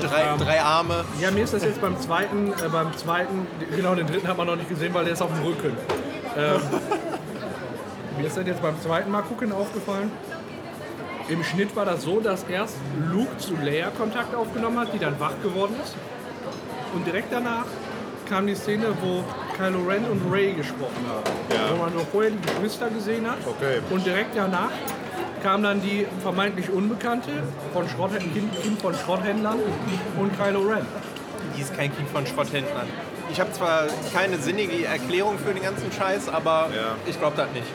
Drei, 0.03 0.37
drei 0.43 0.61
Arme. 0.61 1.05
Ja, 1.21 1.31
mir 1.31 1.45
ist 1.45 1.53
das 1.55 1.63
jetzt 1.65 1.81
beim 1.81 1.99
zweiten, 2.01 2.53
äh, 2.53 2.69
beim 2.73 2.97
zweiten, 2.97 3.47
genau 3.75 3.95
den 3.95 4.07
dritten 4.07 4.27
hat 4.27 4.37
man 4.39 4.47
noch 4.47 4.57
nicht 4.57 4.69
gesehen, 4.69 4.93
weil 4.95 5.05
der 5.05 5.13
ist 5.15 5.23
auf 5.23 5.31
dem 5.33 5.43
Rücken. 5.45 5.77
Ähm, 6.37 6.61
mir 8.19 8.27
ist 8.27 8.37
das 8.37 8.47
jetzt 8.47 8.63
beim 8.63 8.81
zweiten 8.81 9.11
Mal 9.11 9.23
gucken 9.23 9.53
aufgefallen. 9.53 10.11
Im 11.29 11.45
Schnitt 11.45 11.77
war 11.77 11.85
das 11.85 12.03
so, 12.03 12.21
dass 12.21 12.45
erst 12.45 12.77
Luke 13.13 13.37
zu 13.39 13.55
Leia 13.63 13.91
Kontakt 13.91 14.35
aufgenommen 14.35 14.79
hat, 14.79 14.95
die 14.95 14.99
dann 14.99 15.19
wach 15.21 15.35
geworden 15.43 15.77
ist. 15.83 15.95
Und 16.95 17.07
direkt 17.07 17.31
danach 17.33 17.67
kam 18.29 18.47
die 18.47 18.55
Szene, 18.55 18.87
wo 19.03 19.23
Kylo 19.57 19.81
Ren 19.87 20.05
und 20.07 20.33
Rey 20.33 20.53
gesprochen 20.53 21.05
haben. 21.09 21.31
Ja. 21.51 21.73
Wo 21.73 21.83
man 21.85 21.95
noch 21.95 22.07
vorher 22.11 22.31
die 22.31 22.41
Geschwister 22.41 22.89
gesehen 22.89 23.31
hat. 23.31 23.39
Okay. 23.47 23.81
Und 23.91 24.07
direkt 24.07 24.37
danach 24.37 24.71
kam 25.43 25.63
dann 25.63 25.83
die 25.83 26.07
vermeintlich 26.23 26.71
Unbekannte 26.71 27.31
von 27.73 27.89
Schrotthändlern, 27.89 28.51
kind, 28.63 28.81
von 28.81 28.95
Schrotthändlern 28.95 29.59
und 30.19 30.39
Kylo 30.41 30.61
Ren. 30.63 30.87
Die 31.57 31.61
ist 31.61 31.77
kein 31.77 31.95
Kind 31.95 32.09
von 32.09 32.27
Schrotthändlern. 32.27 32.87
Ich 33.31 33.39
habe 33.39 33.53
zwar 33.53 33.85
keine 34.15 34.39
sinnige 34.39 34.87
Erklärung 34.87 35.39
für 35.39 35.53
den 35.53 35.63
ganzen 35.63 35.93
Scheiß, 35.93 36.29
aber 36.31 36.69
Ja. 36.75 36.97
ich 37.07 37.19
glaube 37.19 37.37
das 37.37 37.51
nicht. 37.53 37.67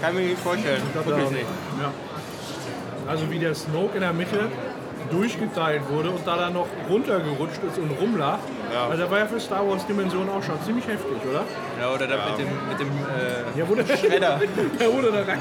Kann 0.00 0.14
mir 0.14 0.22
nicht 0.22 0.38
vorstellen. 0.38 0.82
Wirklich 0.94 1.30
nicht. 1.30 1.46
Ja. 1.80 1.92
Also 3.08 3.30
wie 3.30 3.38
der 3.38 3.54
Snoke 3.54 3.94
in 3.94 4.00
der 4.00 4.12
Mitte 4.12 4.48
durchgeteilt 5.10 5.82
wurde 5.90 6.10
und 6.10 6.26
da 6.26 6.36
dann 6.36 6.54
noch 6.54 6.66
runtergerutscht 6.88 7.60
ist 7.68 7.78
und 7.78 7.90
rumlag. 8.00 8.38
Ja. 8.72 8.86
Also 8.88 9.02
das 9.02 9.10
war 9.10 9.18
ja 9.18 9.26
für 9.26 9.40
Star 9.40 9.68
Wars 9.68 9.86
Dimension 9.86 10.28
auch 10.28 10.42
schon 10.42 10.60
ziemlich 10.64 10.86
heftig, 10.86 11.18
oder? 11.28 11.44
Ja, 11.80 11.92
oder 11.92 12.06
das 12.06 12.18
mit 12.30 12.38
dem, 12.38 12.68
mit 12.68 12.80
dem 12.80 12.88
äh, 12.88 13.58
Ja, 13.58 13.68
wurde 13.68 13.84
Schredder. 13.86 14.40
der 14.80 14.92
wurde 14.92 15.12
da 15.12 15.22
rein. 15.22 15.40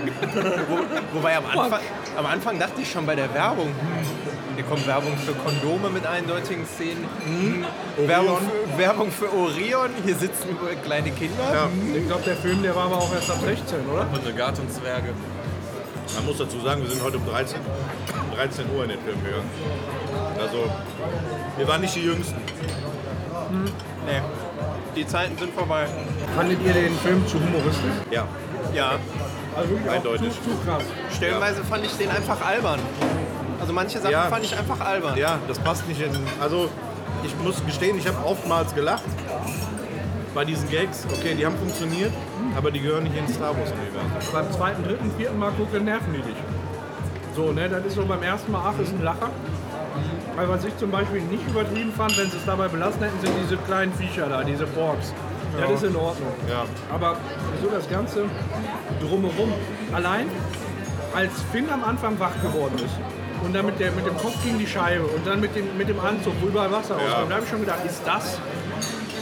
Wo, 0.67 1.17
wobei 1.17 1.37
am 1.37 1.45
Anfang, 1.45 1.79
am 2.17 2.25
Anfang 2.25 2.59
dachte 2.59 2.81
ich 2.81 2.91
schon 2.91 3.05
bei 3.05 3.15
der 3.15 3.33
Werbung, 3.33 3.67
hm, 3.67 4.55
hier 4.55 4.65
kommt 4.65 4.85
Werbung 4.85 5.17
für 5.17 5.33
Kondome 5.33 5.89
mit 5.89 6.05
eindeutigen 6.05 6.65
Szenen. 6.65 7.05
Hm, 7.23 7.65
Werbung, 8.07 8.37
für, 8.37 8.77
Werbung 8.77 9.11
für 9.11 9.31
Orion, 9.33 9.89
hier 10.03 10.15
sitzen 10.15 10.49
kleine 10.83 11.11
Kinder. 11.11 11.43
Ja. 11.53 11.69
Ich 11.95 12.07
glaube, 12.07 12.23
der 12.25 12.35
Film, 12.35 12.61
der 12.61 12.75
war 12.75 12.85
aber 12.85 12.97
auch 12.97 13.13
erst 13.13 13.31
ab 13.31 13.37
16, 13.41 13.89
oder? 13.89 14.07
Und 14.11 14.25
eine 14.25 14.33
Gartenzwerge. 14.35 15.13
Man 16.15 16.25
muss 16.25 16.37
dazu 16.37 16.59
sagen, 16.61 16.81
wir 16.83 16.89
sind 16.89 17.03
heute 17.03 17.17
um 17.17 17.25
13, 17.25 17.59
um 17.59 18.35
13 18.35 18.65
Uhr 18.75 18.83
in 18.83 18.89
den 18.89 18.99
Film 18.99 19.23
gegangen. 19.23 19.49
Also, 20.39 20.65
wir 21.57 21.67
waren 21.67 21.81
nicht 21.81 21.95
die 21.95 22.01
Jüngsten. 22.03 22.35
Nee, 24.05 24.21
die 24.95 25.05
Zeiten 25.07 25.37
sind 25.37 25.53
vorbei. 25.53 25.85
Fandet 26.35 26.59
ihr 26.65 26.73
den 26.73 26.95
Film 26.99 27.25
zu 27.27 27.35
humoristisch? 27.39 27.91
Ja, 28.11 28.25
Ja, 28.73 28.91
Also 29.55 29.75
Eindeutig. 29.89 30.29
Zu, 30.33 30.49
zu 30.51 30.57
krass. 30.65 30.83
stellenweise 31.13 31.63
fand 31.63 31.85
ich 31.85 31.91
den 31.97 32.09
einfach 32.09 32.39
albern. 32.45 32.79
Also 33.59 33.73
manche 33.73 33.99
Sachen 33.99 34.11
Ja. 34.11 34.23
fand 34.27 34.43
ich 34.45 34.57
einfach 34.57 34.79
albern. 34.79 35.17
ja, 35.17 35.37
das 35.47 35.59
passt 35.59 35.87
nicht 35.87 36.01
in. 36.01 36.11
Also, 36.39 36.69
ich 37.23 37.35
muss 37.43 37.63
gestehen, 37.65 37.97
ich 37.97 38.07
habe 38.07 38.17
oftmals 38.25 38.73
gelacht 38.73 39.03
bei 40.33 40.45
diesen 40.45 40.69
Gags. 40.69 41.05
Okay, 41.11 41.35
die 41.35 41.45
haben 41.45 41.57
funktioniert, 41.57 42.11
aber 42.55 42.71
die 42.71 42.81
gehören 42.81 43.03
nicht 43.03 43.17
ins 43.17 43.35
Star 43.35 43.49
Wars-Universum. 43.49 44.33
Beim 44.33 44.51
zweiten, 44.51 44.83
dritten, 44.83 45.11
vierten 45.17 45.39
Mal 45.39 45.51
gucken, 45.51 45.85
nerven 45.85 46.13
die 46.13 46.21
dich. 46.21 46.37
So, 47.35 47.51
ne, 47.51 47.69
das 47.69 47.85
ist 47.85 47.95
so 47.95 48.05
beim 48.05 48.21
ersten 48.23 48.51
Mal, 48.51 48.61
ach, 48.65 48.79
ist 48.79 48.93
ein 48.93 49.03
Lacher. 49.03 49.29
Weil 50.35 50.49
was 50.49 50.63
ich 50.65 50.75
zum 50.77 50.91
Beispiel 50.91 51.21
nicht 51.21 51.47
übertrieben 51.47 51.91
fand, 51.91 52.17
wenn 52.17 52.29
sie 52.29 52.37
es 52.37 52.45
dabei 52.45 52.67
belassen 52.67 53.01
hätten, 53.03 53.19
sind 53.21 53.33
diese 53.43 53.57
kleinen 53.57 53.93
Viecher 53.93 54.27
da, 54.27 54.43
diese 54.43 54.65
Borgs. 54.65 55.13
Ja. 55.59 55.67
Das 55.67 55.81
ist 55.81 55.89
in 55.89 55.95
Ordnung. 55.95 56.31
Ja. 56.49 56.65
Aber 56.93 57.17
so 57.61 57.69
das 57.69 57.89
Ganze 57.89 58.25
drumherum. 59.01 59.53
Allein 59.93 60.27
als 61.13 61.31
Finn 61.51 61.69
am 61.69 61.83
Anfang 61.83 62.19
wach 62.19 62.41
geworden 62.41 62.75
ist 62.75 62.95
und 63.43 63.53
dann 63.53 63.65
mit, 63.65 63.79
der, 63.79 63.91
mit 63.91 64.05
dem 64.05 64.17
Kopf 64.17 64.41
gegen 64.43 64.59
die 64.59 64.67
Scheibe 64.67 65.05
und 65.05 65.25
dann 65.25 65.41
mit 65.41 65.55
dem, 65.55 65.77
mit 65.77 65.89
dem 65.89 65.99
Anzug, 65.99 66.33
wo 66.41 66.47
überall 66.47 66.71
Wasser 66.71 66.95
rauskommt, 66.95 67.31
da 67.31 67.35
habe 67.35 67.43
ich 67.43 67.49
schon 67.49 67.59
gedacht, 67.61 67.79
ist 67.85 68.01
das, 68.05 68.39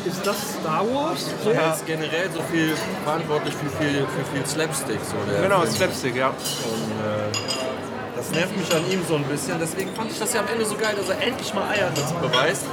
ist 0.06 0.26
das 0.26 0.38
Star 0.60 0.86
Wars? 0.94 1.26
So? 1.44 1.52
Er 1.52 1.74
ist 1.74 1.86
generell 1.86 2.30
so 2.34 2.42
viel 2.52 2.74
verantwortlich 3.04 3.54
für 3.56 3.70
viel, 3.82 4.06
für 4.06 4.26
viel 4.36 4.46
Slapstick. 4.46 5.00
So 5.04 5.16
der 5.32 5.42
Genau, 5.44 5.62
Film. 5.62 5.72
Slapstick, 5.74 6.16
ja. 6.16 6.28
Und 6.30 6.36
äh, 6.36 8.16
das 8.16 8.32
nervt 8.32 8.58
mich 8.58 8.74
an 8.76 8.84
ihm 8.92 9.02
so 9.08 9.16
ein 9.16 9.24
bisschen. 9.24 9.58
Deswegen 9.60 9.94
fand 9.96 10.12
ich 10.12 10.20
das 10.20 10.34
ja 10.34 10.42
am 10.42 10.48
Ende 10.52 10.66
so 10.66 10.76
geil, 10.76 10.94
dass 10.96 11.10
er 11.10 11.22
endlich 11.26 11.54
mal 11.54 11.70
Eier 11.70 11.90
dazu 11.94 12.14
beweist 12.16 12.66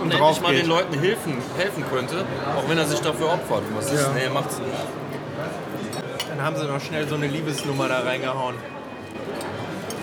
und, 0.00 0.02
endlich 0.02 0.20
drauf 0.20 0.40
mal 0.40 0.52
geht. 0.52 0.62
den 0.62 0.68
Leuten 0.68 0.98
helfen, 0.98 1.38
helfen 1.56 1.84
könnte, 1.92 2.24
auch 2.56 2.68
wenn 2.68 2.78
er 2.78 2.86
sich 2.86 3.00
dafür 3.00 3.32
opfert. 3.34 3.62
Und 3.68 3.76
was 3.76 3.92
ist? 3.92 4.08
Nee, 4.14 4.24
er 4.24 4.30
macht's 4.30 4.58
nicht. 4.58 6.28
Dann 6.28 6.42
haben 6.44 6.56
sie 6.56 6.64
noch 6.66 6.80
schnell 6.80 7.06
so 7.08 7.14
eine 7.14 7.26
Liebesnummer 7.26 7.88
da 7.88 8.00
reingehauen. 8.00 8.54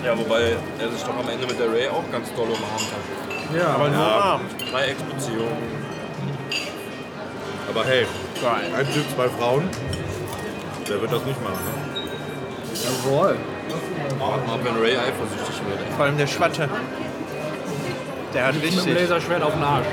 Ja, 0.04 0.16
wobei 0.16 0.56
er 0.78 0.90
sich 0.90 1.02
doch 1.02 1.16
am 1.18 1.28
Ende 1.28 1.46
mit 1.46 1.58
der 1.60 1.70
Ray 1.70 1.88
auch 1.88 2.04
ganz 2.10 2.28
doll 2.34 2.46
umarmt 2.46 2.88
hat. 2.88 3.54
Ja, 3.58 3.74
Aber 3.74 3.88
nur 3.88 4.02
arm. 4.02 4.40
Dreiecksbeziehung. 4.70 5.48
Aber 7.70 7.84
hey, 7.84 8.04
Geil. 8.42 8.64
ein 8.76 8.92
Typ, 8.92 9.04
zwei 9.14 9.28
Frauen, 9.28 9.68
der 10.88 11.00
wird 11.00 11.12
das 11.12 11.24
nicht 11.24 11.40
machen. 11.40 11.60
Ne? 11.64 11.70
jawohl. 12.84 13.36
Mal, 14.18 14.40
wenn 14.64 14.76
Ray 14.76 14.96
eifersüchtig 14.96 15.60
wird. 15.68 15.78
Vor 15.96 16.04
allem 16.04 16.18
der 16.18 16.26
Schwatte. 16.26 16.68
Der 18.34 18.46
hat 18.46 18.54
Mit 18.54 18.64
dem 18.64 18.74
richtig. 18.74 18.94
Laserschwert 18.94 19.42
auf 19.44 19.54
den 19.54 19.62
Arsch. 19.62 19.86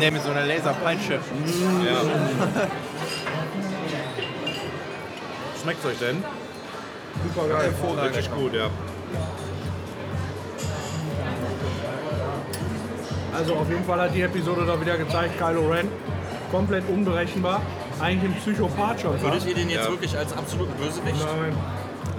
Ne, 0.00 0.10
mit 0.10 0.24
so 0.24 0.30
einer 0.30 0.44
Laserpeitsche. 0.44 1.20
Schmeckt's 5.62 5.86
euch 5.86 5.98
denn? 5.98 6.24
Super 7.34 7.48
geil. 7.48 7.72
Richtig 8.08 8.30
gut, 8.34 8.54
ja. 8.54 8.70
Also 13.38 13.54
auf 13.54 13.68
jeden 13.70 13.84
Fall 13.84 14.00
hat 14.00 14.14
die 14.14 14.22
Episode 14.22 14.64
da 14.66 14.80
wieder 14.80 14.96
gezeigt, 14.96 15.38
Kylo 15.38 15.68
Ren, 15.70 15.88
komplett 16.50 16.82
unberechenbar, 16.88 17.60
eigentlich 18.00 18.32
ein 18.32 18.36
Psychopath 18.40 19.00
schon. 19.00 19.20
Würdet 19.22 19.46
ihr 19.46 19.54
den 19.54 19.70
jetzt 19.70 19.84
Ja. 19.84 19.90
wirklich 19.90 20.16
als 20.18 20.36
absoluten 20.36 20.72
Bösewicht? 20.74 21.24
Nein, 21.24 21.56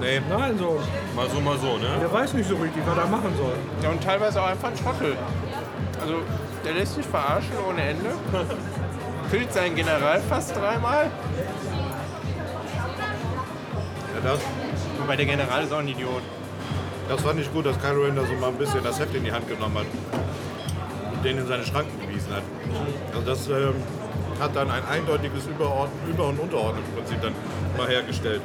Nee, 0.01 0.21
nein, 0.29 0.57
so. 0.57 0.79
Mal 1.13 1.29
so, 1.29 1.41
mal 1.41 1.57
so, 1.57 1.75
ne? 1.77 1.89
Der 1.99 2.09
weiß 2.13 2.33
nicht 2.33 2.47
so 2.47 2.55
richtig, 2.55 2.81
was 2.87 2.97
er 2.97 3.07
machen 3.07 3.33
soll. 3.37 3.51
Ja, 3.83 3.89
und 3.89 4.01
teilweise 4.01 4.41
auch 4.41 4.47
einfach 4.47 4.69
ein 4.69 4.75
Trottel. 4.77 5.17
Also, 6.01 6.13
der 6.63 6.71
lässt 6.71 6.95
sich 6.95 7.05
verarschen 7.05 7.51
ohne 7.69 7.81
Ende. 7.81 8.09
Killt 9.29 9.51
seinen 9.51 9.75
General 9.75 10.21
fast 10.29 10.55
dreimal. 10.55 11.07
ja, 14.15 14.21
das, 14.23 14.39
Wobei 15.01 15.17
der 15.17 15.25
General 15.25 15.63
ist 15.63 15.73
auch 15.73 15.79
ein 15.79 15.87
Idiot. 15.89 16.21
das 17.09 17.21
fand 17.21 17.39
ich 17.41 17.51
gut, 17.51 17.65
dass 17.65 17.77
Kylo 17.81 18.03
Ren 18.03 18.15
da 18.15 18.21
so 18.25 18.33
mal 18.39 18.47
ein 18.51 18.55
bisschen 18.57 18.81
das 18.81 18.97
Heft 19.01 19.13
in 19.15 19.25
die 19.25 19.31
Hand 19.33 19.49
genommen 19.49 19.79
hat 19.79 19.85
den 21.23 21.37
in 21.37 21.47
seine 21.47 21.63
Schranken 21.65 21.99
gewiesen 22.01 22.33
hat. 22.33 22.43
Also 23.13 23.21
das 23.25 23.47
ähm, 23.47 23.75
hat 24.39 24.55
dann 24.55 24.69
ein 24.71 24.83
eindeutiges 24.87 25.47
Überord 25.47 25.89
Über- 26.07 26.27
und 26.27 26.39
Unterordnungsprinzip 26.39 27.21
dann 27.21 27.33
mal 27.77 27.87
hergestellt 27.87 28.41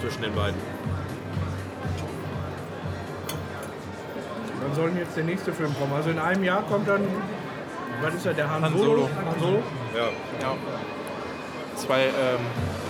zwischen 0.00 0.22
den 0.22 0.34
beiden. 0.34 0.56
Dann 4.60 4.74
soll 4.74 4.90
jetzt 4.98 5.16
der 5.16 5.24
nächste 5.24 5.52
Film 5.52 5.74
kommen. 5.78 5.92
Also 5.94 6.10
in 6.10 6.18
einem 6.18 6.42
Jahr 6.42 6.62
kommt 6.62 6.88
dann, 6.88 7.02
was 8.02 8.14
ist 8.14 8.26
ja 8.26 8.32
der 8.32 8.50
Han, 8.50 8.62
Han 8.62 8.72
Solo? 8.72 8.84
Solo. 8.84 9.08
Han 9.14 9.40
Solo. 9.40 9.62
Ja, 9.94 10.08
Ja. 10.42 10.54
Zwei, 11.76 12.04
ähm, 12.04 12.40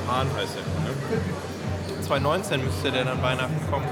Hahn 0.09 0.29
heißt 0.37 0.57
er. 0.57 0.63
Ne? 0.89 2.03
2019 2.03 2.65
müsste 2.65 2.93
der 2.93 3.05
dann 3.05 3.21
Weihnachten 3.21 3.61
kommen. 3.69 3.85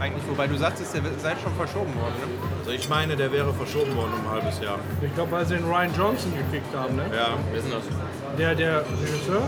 Eigentlich, 0.00 0.22
wobei 0.28 0.46
du 0.46 0.56
sagtest, 0.56 0.94
der 0.94 1.02
sei 1.18 1.34
schon 1.42 1.54
verschoben 1.54 1.94
worden. 2.00 2.14
Ne? 2.20 2.26
Also 2.60 2.70
ich 2.70 2.88
meine, 2.88 3.16
der 3.16 3.30
wäre 3.32 3.52
verschoben 3.52 3.94
worden 3.96 4.12
um 4.14 4.26
ein 4.26 4.40
halbes 4.42 4.58
Jahr. 4.60 4.78
Ich 5.02 5.14
glaube, 5.14 5.32
weil 5.32 5.44
sie 5.46 5.56
den 5.56 5.64
Ryan 5.66 5.90
Johnson 5.96 6.32
gekickt 6.34 6.74
haben, 6.74 6.96
ne? 6.96 7.02
Ja, 7.14 7.34
Wer 7.50 7.58
ist 7.58 7.64
denn 7.66 7.72
das? 7.72 8.36
Der, 8.38 8.54
der 8.54 8.80
Regisseur. 8.80 9.42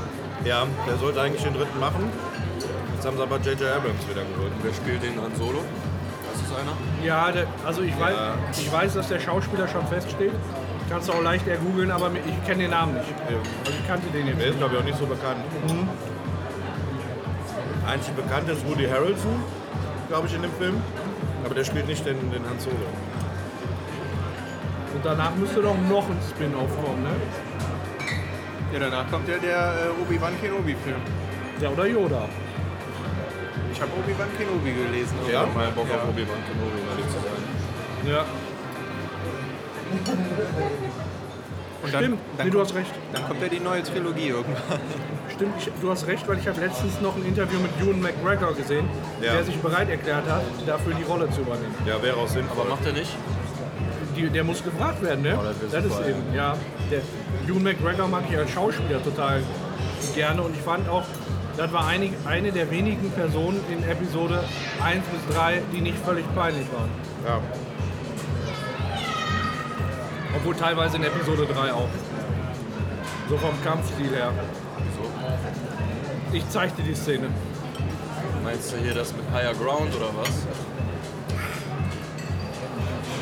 ja, 0.44 0.66
der 0.86 0.96
sollte 0.98 1.20
eigentlich 1.22 1.42
den 1.42 1.54
dritten 1.54 1.80
machen. 1.80 2.10
Jetzt 2.94 3.06
haben 3.06 3.16
sie 3.16 3.22
aber 3.22 3.36
J.J. 3.38 3.62
Abrams 3.62 4.06
wieder 4.08 4.22
geholt. 4.22 4.52
Wer 4.62 4.74
spielt 4.74 5.02
den 5.02 5.20
Han 5.22 5.34
Solo? 5.36 5.60
Das 6.32 6.42
ist 6.42 6.52
einer? 6.54 6.76
Ja, 7.06 7.32
der, 7.32 7.46
also 7.64 7.80
ich, 7.82 7.98
weiß, 7.98 8.14
Ja. 8.14 8.34
ich 8.52 8.70
weiß, 8.72 8.94
dass 8.94 9.08
der 9.08 9.20
Schauspieler 9.20 9.66
schon 9.68 9.86
feststeht. 9.86 10.32
Kannst 10.90 11.08
du 11.08 11.12
auch 11.14 11.22
leicht 11.22 11.48
ergoogeln, 11.48 11.90
aber 11.90 12.10
ich 12.12 12.46
kenne 12.46 12.62
den 12.64 12.70
Namen 12.72 12.92
nicht. 12.94 13.06
Also 13.26 13.40
ich 13.80 13.86
kannte 13.88 14.06
den 14.12 14.26
jetzt 14.26 14.38
Der 14.38 14.46
nicht. 14.46 14.54
ist, 14.54 14.58
glaube 14.58 14.74
ich, 14.74 14.80
auch 14.80 14.84
nicht 14.84 14.98
so 14.98 15.06
bekannt. 15.06 15.40
Einzig 17.88 18.14
bekannt 18.14 18.48
ist 18.50 18.66
Woody 18.68 18.86
Harrelson, 18.86 19.42
glaube 20.12 20.28
ich, 20.28 20.34
in 20.34 20.42
dem 20.42 20.52
Film. 20.52 20.76
Aber 21.42 21.54
der 21.54 21.64
spielt 21.64 21.86
nicht 21.86 22.04
den, 22.04 22.18
den 22.30 22.44
Han 22.44 22.60
Solo. 22.60 22.76
Und 24.94 25.02
danach 25.02 25.34
müsste 25.36 25.62
doch 25.62 25.76
noch 25.88 26.06
ein 26.06 26.18
Spin-off 26.28 26.70
kommen, 26.84 27.02
ne? 27.02 27.14
Ja, 28.74 28.78
danach 28.78 29.10
kommt 29.10 29.26
ja 29.26 29.38
der 29.38 29.58
äh, 29.58 30.02
Obi-Wan 30.02 30.38
Kenobi-Film. 30.38 31.00
Ja, 31.62 31.70
oder 31.70 31.86
Yoda. 31.86 32.28
Ich 33.72 33.80
habe 33.80 33.90
Obi-Wan 34.04 34.28
Kenobi 34.36 34.72
gelesen. 34.72 35.16
Ja? 35.30 35.40
irgendwann 35.40 35.64
mal. 35.64 35.72
Bock 35.72 35.88
ja. 35.88 35.96
auf 35.96 36.08
Obi-Wan 36.10 36.42
Kenobi, 36.46 36.78
um 36.82 36.88
ehrlich 36.90 37.06
zu 37.06 37.18
sein. 37.24 37.42
Ja. 38.12 38.24
Und 41.82 41.92
dann, 41.92 42.02
Stimmt, 42.04 42.18
dann, 42.36 42.46
nee, 42.46 42.50
du 42.52 42.58
kommt, 42.58 42.70
hast 42.70 42.76
recht. 42.76 42.90
dann 43.12 43.26
kommt 43.26 43.42
ja 43.42 43.48
die 43.48 43.60
neue 43.60 43.82
Trilogie 43.82 44.28
irgendwann. 44.28 44.78
Stimmt, 45.34 45.54
ich, 45.58 45.68
du 45.80 45.90
hast 45.90 46.06
recht, 46.06 46.28
weil 46.28 46.38
ich 46.38 46.46
habe 46.46 46.60
letztens 46.60 47.00
noch 47.00 47.16
ein 47.16 47.24
Interview 47.24 47.58
mit 47.58 47.70
Ewan 47.80 48.00
McGregor 48.00 48.54
gesehen, 48.54 48.86
Ja. 49.20 49.32
der 49.32 49.44
sich 49.44 49.56
bereit 49.56 49.88
erklärt 49.90 50.28
hat, 50.28 50.42
dafür 50.66 50.94
die 50.94 51.02
Rolle 51.02 51.28
zu 51.30 51.40
übernehmen. 51.40 51.74
Ja, 51.86 52.00
wäre 52.02 52.16
auch 52.16 52.28
sinnvoll. 52.28 52.60
Aber 52.60 52.70
macht 52.76 52.86
er 52.86 52.92
nicht? 52.92 53.10
Die, 54.16 54.28
der 54.28 54.44
muss 54.44 54.62
gefragt 54.62 55.02
werden, 55.02 55.22
ne? 55.22 55.36
Oh, 55.40 55.42
das 55.44 55.56
das 55.72 55.84
ist 55.86 56.00
eben, 56.06 56.22
ja. 56.34 56.54
Der 56.90 57.00
Ewan 57.48 57.62
McGregor 57.62 58.06
mag 58.08 58.24
ich 58.30 58.36
als 58.36 58.50
Schauspieler 58.50 59.02
total 59.02 59.42
gerne 60.14 60.42
und 60.42 60.54
ich 60.54 60.60
fand 60.62 60.88
auch, 60.88 61.04
das 61.56 61.72
war 61.72 61.86
einig, 61.86 62.12
eine 62.26 62.52
der 62.52 62.70
wenigen 62.70 63.10
Personen 63.10 63.60
in 63.70 63.82
Episode 63.90 64.44
1 64.82 65.02
bis 65.06 65.34
3, 65.36 65.62
die 65.72 65.80
nicht 65.80 65.98
völlig 66.04 66.24
peinlich 66.34 66.66
waren. 66.72 66.90
Ja. 67.26 67.40
Obwohl 70.42 70.56
teilweise 70.56 70.96
in 70.96 71.04
Episode 71.04 71.46
3 71.46 71.72
auch. 71.72 71.88
So 73.28 73.38
vom 73.38 73.54
Kampfstil 73.62 74.10
her. 74.10 74.32
Ich 76.32 76.48
zeig 76.48 76.74
dir 76.74 76.82
die 76.82 76.96
Szene. 76.96 77.28
Meinst 78.42 78.72
du 78.72 78.76
hier 78.78 78.92
das 78.92 79.12
mit 79.12 79.22
Higher 79.32 79.54
Ground 79.54 79.94
oder 79.94 80.08
was? 80.16 80.30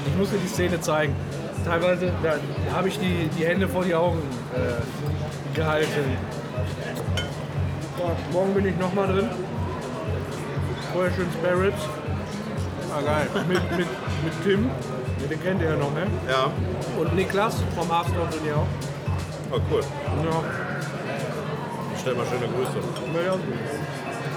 Ich 0.07 0.17
muss 0.17 0.31
dir 0.31 0.39
die 0.39 0.49
Szene 0.49 0.81
zeigen. 0.81 1.15
Teilweise 1.67 2.11
da 2.23 2.37
habe 2.75 2.89
ich 2.89 2.99
die, 2.99 3.29
die 3.39 3.45
Hände 3.45 3.69
vor 3.69 3.85
die 3.85 3.95
Augen 3.95 4.23
äh, 4.55 5.55
gehalten. 5.55 6.17
So, 7.99 8.11
morgen 8.33 8.55
bin 8.55 8.67
ich 8.67 8.77
nochmal 8.79 9.09
drin. 9.09 9.29
Vorher 10.95 11.13
schön 11.13 11.27
Spare 11.39 11.63
Ribs 11.67 11.83
Ah, 12.97 13.03
geil. 13.03 13.45
mit, 13.47 13.71
mit, 13.77 13.87
mit 14.25 14.43
Tim. 14.43 14.71
Ja, 15.23 15.29
Den 15.29 15.43
kennt 15.43 15.63
ihr 15.63 15.71
ja 15.71 15.77
noch, 15.77 15.93
ne? 15.93 16.07
Ja. 16.29 16.51
Und 17.01 17.15
Niklas 17.15 17.57
vom 17.77 17.89
Hearthstone 17.91 18.31
Turnier 18.31 18.57
auch. 18.57 18.67
Oh, 19.53 19.59
cool. 19.71 19.81
Ja, 19.81 20.43
Ich 21.95 22.01
stell 22.01 22.15
mal 22.15 22.25
schöne 22.27 22.47
Grüße. 22.47 22.79
ja, 23.27 23.35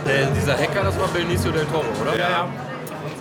Der, 0.07 0.25
dieser 0.31 0.53
Hacker, 0.57 0.83
das 0.83 0.99
war 0.99 1.07
Benicio 1.09 1.51
del 1.51 1.65
Toro, 1.65 1.85
oder? 2.01 2.17
ja. 2.17 2.29
ja. 2.29 2.47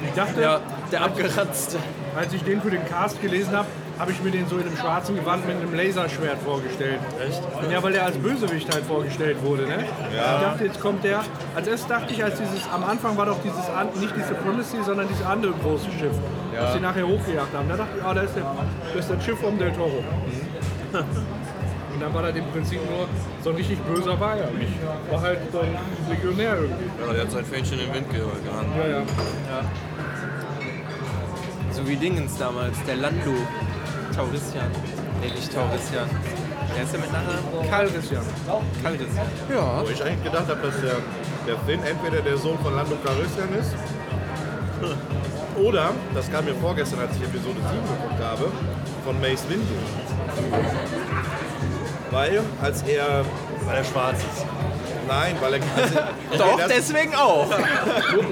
Ich 0.04 0.14
dachte, 0.14 0.40
Ja, 0.42 0.60
der 0.90 1.02
abgeranzte. 1.04 1.78
als 2.16 2.32
ich 2.32 2.42
den 2.44 2.60
für 2.60 2.70
den 2.70 2.84
Cast 2.86 3.20
gelesen 3.22 3.56
habe, 3.56 3.68
habe 4.02 4.10
ich 4.10 4.20
mir 4.20 4.32
den 4.32 4.48
so 4.48 4.56
in 4.56 4.66
einem 4.66 4.76
schwarzen 4.76 5.14
Gewand 5.14 5.46
mit 5.46 5.56
einem 5.56 5.72
Laserschwert 5.76 6.38
vorgestellt. 6.44 6.98
Echt? 7.24 7.40
Ja, 7.70 7.80
weil 7.84 7.92
der 7.92 8.04
als 8.06 8.16
Bösewicht 8.18 8.68
halt 8.74 8.84
vorgestellt 8.84 9.36
wurde, 9.44 9.62
ne? 9.62 9.76
Ja. 10.14 10.36
Ich 10.38 10.42
dachte, 10.42 10.64
jetzt 10.64 10.80
kommt 10.80 11.04
der. 11.04 11.20
Als 11.54 11.68
erstes 11.68 11.86
dachte 11.88 12.12
ich, 12.12 12.24
als 12.24 12.36
dieses, 12.36 12.68
am 12.74 12.82
Anfang 12.82 13.16
war 13.16 13.26
doch 13.26 13.38
dieses, 13.44 13.62
nicht 14.00 14.12
die 14.16 14.22
Supremacy, 14.22 14.78
sondern 14.84 15.06
dieses 15.06 15.24
andere 15.24 15.52
große 15.62 15.86
Schiff, 16.00 16.16
das 16.52 16.72
sie 16.72 16.80
nachher 16.80 17.06
hochgejagt 17.06 17.54
haben. 17.54 17.68
Da 17.68 17.76
dachte 17.76 17.90
ich, 17.96 18.04
ah, 18.04 18.12
da 18.12 18.22
ist, 18.22 18.34
der, 18.34 18.42
das 18.92 19.04
ist 19.04 19.10
das 19.14 19.24
Schiff 19.24 19.38
vom 19.38 19.56
Del 19.56 19.70
Toro. 19.72 20.02
Und 21.94 22.00
dann 22.00 22.12
war 22.12 22.22
das 22.22 22.34
im 22.34 22.46
Prinzip 22.46 22.80
nur 22.90 23.06
so 23.44 23.50
ein 23.50 23.56
richtig 23.56 23.78
böser 23.82 24.18
war 24.18 24.36
er 24.36 24.50
nicht. 24.50 24.72
War 25.12 25.20
halt 25.20 25.38
so 25.52 25.60
ein 25.60 25.76
Legionär 26.10 26.54
irgendwie. 26.56 26.84
Ja, 27.06 27.12
der 27.12 27.22
hat 27.22 27.30
sein 27.30 27.44
Fähnchen 27.44 27.78
in 27.78 27.86
den 27.86 27.94
Wind 27.94 28.10
ge- 28.10 28.18
gehangen. 28.20 28.72
Ja, 28.80 28.88
ja. 28.98 29.02
So 31.70 31.86
wie 31.86 31.94
Dingens 31.96 32.36
damals, 32.36 32.76
der 32.86 32.96
Lando. 32.96 33.30
Tauristian. 34.14 34.70
Nee, 35.20 35.30
nicht 35.30 35.52
Tauristian. 35.52 36.08
Wer 36.74 36.84
ist 36.84 36.92
der 36.92 37.00
mit 37.00 37.12
Nachnamen? 37.12 37.70
Calrissian. 37.70 38.24
Calrissian. 38.82 39.26
Ja. 39.50 39.82
Wo 39.84 39.88
ich 39.90 40.02
eigentlich 40.02 40.24
gedacht 40.24 40.48
habe, 40.48 40.60
dass 40.62 40.80
der, 40.80 40.96
der 41.46 41.58
Finn 41.66 41.82
entweder 41.84 42.22
der 42.22 42.36
Sohn 42.36 42.58
von 42.60 42.74
Lando 42.74 42.96
Calrissian 43.04 43.52
ist 43.58 43.74
oder, 45.56 45.90
das 46.14 46.30
kam 46.30 46.44
mir 46.44 46.54
vorgestern, 46.54 47.00
als 47.00 47.16
ich 47.16 47.22
Episode 47.22 47.60
7 47.60 47.70
geguckt 47.70 48.22
habe, 48.22 48.50
von 49.04 49.20
Mace 49.20 49.48
Windu. 49.48 49.74
Weil, 52.10 52.40
als 52.60 52.82
er... 52.82 53.24
Weil 53.64 53.76
er 53.76 53.84
schwarz 53.84 54.18
ist. 54.18 54.46
Nein, 55.08 55.36
weil 55.40 55.54
er... 55.54 55.60
Also, 55.76 55.98
okay, 56.44 56.62
Doch, 56.62 56.68
deswegen 56.68 57.14
auch. 57.14 57.46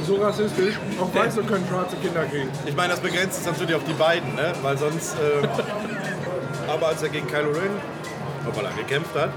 So, 0.05 0.15
so 0.17 0.23
rassistisch. 0.23 0.75
Auch 1.01 1.15
Weiße 1.15 1.43
können 1.43 1.67
schwarze 1.69 1.97
Kinder 1.97 2.25
kriegen. 2.27 2.49
Ich 2.67 2.77
meine, 2.77 2.91
das 2.91 3.01
begrenzt 3.01 3.41
es 3.41 3.47
natürlich 3.47 3.75
auf 3.75 3.85
die 3.85 3.93
beiden, 3.95 4.35
ne? 4.35 4.53
weil 4.63 4.79
sonst. 4.79 5.15
Äh, 5.15 5.47
aber 6.71 6.89
als 6.89 7.03
er 7.03 7.09
gegen 7.09 7.27
Kylo 7.27 7.51
Ren, 7.51 7.71
obwohl 8.47 8.65
er 8.65 8.73
gekämpft 8.73 9.15
hat 9.17 9.31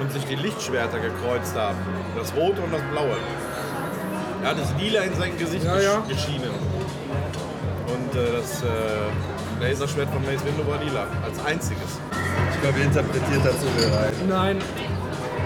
und 0.00 0.12
sich 0.12 0.24
die 0.24 0.34
Lichtschwerter 0.36 0.98
gekreuzt 0.98 1.56
haben, 1.56 1.78
das 2.16 2.34
rote 2.34 2.60
und 2.60 2.72
das 2.72 2.82
blaue, 2.92 3.16
er 4.42 4.50
hat 4.50 4.58
das 4.58 4.68
lila 4.78 5.00
in 5.00 5.14
sein 5.14 5.36
Gesicht 5.38 5.64
Ja, 5.64 5.80
ja. 5.80 6.00
geschienen. 6.06 6.50
Und 7.86 8.18
äh, 8.20 8.32
das 8.40 8.62
äh, 8.62 9.62
Laserschwert 9.62 10.08
von 10.10 10.22
Mace 10.22 10.44
Windu 10.44 10.66
war 10.70 10.78
lila, 10.82 11.06
als 11.24 11.42
einziges. 11.44 11.98
Ich 12.54 12.60
glaube, 12.60 12.78
ihr 12.78 12.84
interpretiert 12.84 13.44
das 13.44 13.60
so 13.60 13.66
viel 13.76 13.94
rein. 13.94 14.12
Nein, 14.28 14.58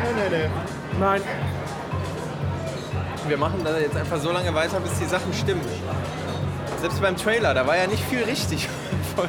Nee, 0.03 0.13
nee, 0.31 0.39
nee. 0.39 0.49
nein. 1.01 1.23
Wir 3.27 3.37
machen 3.37 3.61
da 3.65 3.77
jetzt 3.79 3.97
einfach 3.97 4.19
so 4.19 4.31
lange 4.33 4.55
weiter, 4.55 4.81
bis 4.81 4.99
die 4.99 5.05
Sachen 5.05 5.33
stimmen. 5.35 5.61
Selbst 6.81 7.01
beim 7.03 7.17
Trailer, 7.17 7.53
da 7.55 7.67
war 7.67 7.77
ja 7.77 7.87
nicht 7.87 8.03
viel 8.05 8.23
richtig 8.23 8.69
von 9.17 9.29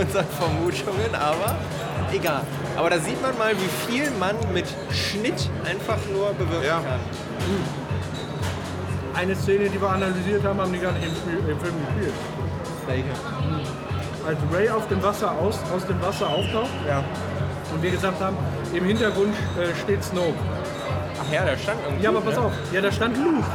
unseren 0.00 0.26
Vermutungen, 0.26 1.14
aber 1.14 1.54
egal. 2.12 2.42
Aber 2.76 2.90
da 2.90 2.98
sieht 2.98 3.20
man 3.22 3.36
mal, 3.38 3.52
wie 3.52 3.92
viel 3.92 4.10
man 4.18 4.34
mit 4.52 4.66
Schnitt 4.90 5.48
einfach 5.64 5.98
nur 6.12 6.32
bewirken 6.34 6.66
Ja. 6.66 6.80
kann. 6.80 7.00
Eine 9.14 9.36
Szene, 9.36 9.68
die 9.68 9.80
wir 9.80 9.88
analysiert 9.90 10.42
haben, 10.44 10.60
haben 10.60 10.72
die 10.72 10.78
gar 10.78 10.92
nicht 10.92 11.06
im, 11.06 11.14
Spiel, 11.14 11.38
im 11.38 11.60
Film 11.60 11.74
gespielt. 11.86 12.14
Welche? 12.86 13.04
Als 14.26 14.38
Ray 14.52 14.68
auf 14.70 14.88
dem 14.88 15.02
Wasser 15.02 15.32
aus, 15.32 15.58
aus 15.74 15.86
dem 15.86 16.00
Wasser 16.02 16.28
auftaucht 16.28 16.70
Ja. 16.88 17.02
Und 17.72 17.82
wir 17.82 17.90
gesagt 17.90 18.20
haben, 18.20 18.36
im 18.72 18.84
Hintergrund 18.84 19.34
äh, 19.58 19.74
steht 19.82 20.02
Snoke. 20.04 20.34
Ach 21.20 21.32
ja, 21.32 21.44
da 21.44 21.56
stand 21.56 21.80
irgendwie. 21.84 22.04
Ja, 22.04 22.10
aber 22.10 22.20
pass 22.20 22.36
ne? 22.36 22.42
auf, 22.42 22.52
ja, 22.72 22.80
da 22.80 22.92
stand 22.92 23.16
Luke 23.18 23.46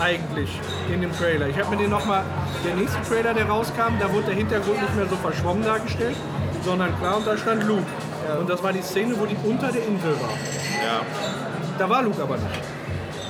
eigentlich 0.00 0.50
in 0.92 1.00
dem 1.02 1.12
Trailer. 1.12 1.48
Ich 1.48 1.58
habe 1.58 1.70
mir 1.70 1.76
den 1.76 1.90
nochmal, 1.90 2.22
der 2.64 2.74
nächste 2.74 3.00
Trailer, 3.02 3.34
der 3.34 3.46
rauskam, 3.46 3.98
da 4.00 4.12
wurde 4.12 4.26
der 4.26 4.34
Hintergrund 4.34 4.80
nicht 4.80 4.96
mehr 4.96 5.06
so 5.06 5.16
verschwommen 5.16 5.64
dargestellt, 5.64 6.16
sondern 6.64 6.96
klar 6.98 7.18
und 7.18 7.26
da 7.26 7.36
stand 7.36 7.64
Luke. 7.64 7.84
Und 8.38 8.48
das 8.48 8.62
war 8.62 8.72
die 8.72 8.82
Szene, 8.82 9.14
wo 9.18 9.26
die 9.26 9.36
unter 9.44 9.72
der 9.72 9.84
Insel 9.86 10.12
war. 10.20 10.30
Ja. 10.84 11.00
Da 11.78 11.88
war 11.88 12.02
Luke 12.02 12.22
aber 12.22 12.36
nicht. 12.36 12.60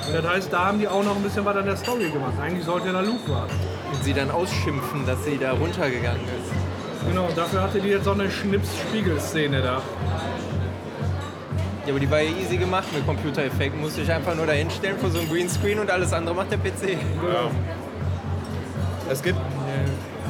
Und 0.06 0.14
das 0.14 0.26
heißt, 0.26 0.52
da 0.52 0.66
haben 0.66 0.78
die 0.78 0.88
auch 0.88 1.04
noch 1.04 1.16
ein 1.16 1.22
bisschen 1.22 1.44
was 1.44 1.56
an 1.56 1.64
der 1.64 1.76
Story 1.76 2.10
gemacht. 2.10 2.34
Eigentlich 2.40 2.64
sollte 2.64 2.92
da 2.92 3.00
Luke 3.00 3.30
warten. 3.30 3.54
Und 3.92 4.04
sie 4.04 4.12
dann 4.12 4.30
ausschimpfen, 4.30 5.06
dass 5.06 5.24
sie 5.24 5.38
da 5.38 5.52
runtergegangen 5.52 6.22
ist. 6.22 6.39
Genau, 7.08 7.26
und 7.26 7.36
dafür 7.36 7.62
hatte 7.62 7.80
die 7.80 7.88
jetzt 7.88 8.04
so 8.04 8.12
eine 8.12 8.30
Schnips-Spiegel-Szene 8.30 9.62
da. 9.62 9.82
Ja, 11.86 11.90
aber 11.90 12.00
die 12.00 12.10
war 12.10 12.20
ja 12.20 12.30
easy 12.36 12.56
gemacht 12.56 12.86
mit 12.94 13.06
Computereffekten. 13.06 13.80
Musste 13.80 14.02
ich 14.02 14.12
einfach 14.12 14.34
nur 14.34 14.46
da 14.46 14.52
hinstellen 14.52 14.98
vor 14.98 15.10
so 15.10 15.18
einem 15.18 15.28
Greenscreen 15.30 15.78
und 15.78 15.90
alles 15.90 16.12
andere 16.12 16.34
macht 16.34 16.52
der 16.52 16.58
PC. 16.58 16.98
Es 19.10 19.22
gibt. 19.22 19.38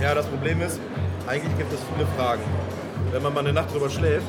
Ja, 0.01 0.15
das 0.15 0.27
Problem 0.27 0.63
ist, 0.63 0.81
eigentlich 1.27 1.59
gibt 1.59 1.73
es 1.73 1.81
viele 1.95 2.07
Fragen. 2.17 2.43
Wenn 3.13 3.23
man 3.23 3.35
mal 3.35 3.41
eine 3.41 3.53
Nacht 3.53 3.75
drüber 3.75 3.91
schläft, 3.91 4.27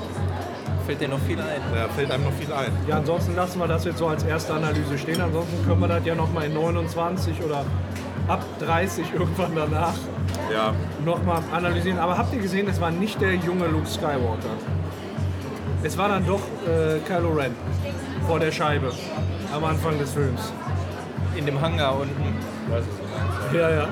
Fällt 0.85 0.99
dir 0.99 1.07
noch 1.09 1.19
viel 1.19 1.39
ein. 1.39 1.61
da 1.73 1.87
fällt 1.89 2.11
einem 2.11 2.23
noch 2.23 2.33
viel 2.33 2.51
ein. 2.51 2.71
Ja, 2.87 2.97
ansonsten 2.97 3.35
lassen 3.35 3.59
wir 3.59 3.67
das 3.67 3.85
jetzt 3.85 3.99
so 3.99 4.07
als 4.07 4.23
erste 4.23 4.53
Analyse 4.53 4.97
stehen. 4.97 5.21
Ansonsten 5.21 5.63
können 5.65 5.79
wir 5.79 5.87
das 5.87 6.03
ja 6.05 6.15
nochmal 6.15 6.45
in 6.45 6.53
29 6.55 7.43
oder 7.43 7.63
ab 8.27 8.43
30 8.59 9.13
irgendwann 9.13 9.55
danach 9.55 9.93
Ja. 10.53 10.73
nochmal 11.05 11.41
analysieren. 11.53 11.99
Aber 11.99 12.17
habt 12.17 12.33
ihr 12.33 12.41
gesehen, 12.41 12.67
es 12.69 12.79
war 12.79 12.91
nicht 12.91 13.19
der 13.21 13.35
junge 13.35 13.67
Luke 13.67 13.87
Skywalker. 13.87 14.55
Es 15.83 15.97
war 15.97 16.09
dann 16.09 16.25
doch 16.25 16.41
äh, 16.67 16.99
Kylo 17.07 17.29
Ren 17.33 17.55
vor 18.27 18.39
der 18.39 18.51
Scheibe 18.51 18.91
am 19.53 19.63
Anfang 19.65 19.97
des 19.97 20.11
Films. 20.13 20.51
in 21.35 21.45
dem 21.45 21.59
Hangar 21.61 21.95
unten. 21.99 22.35
Weiß 22.69 22.83
ich 22.83 23.51
so. 23.51 23.57
Ja, 23.57 23.69
ja. 23.69 23.87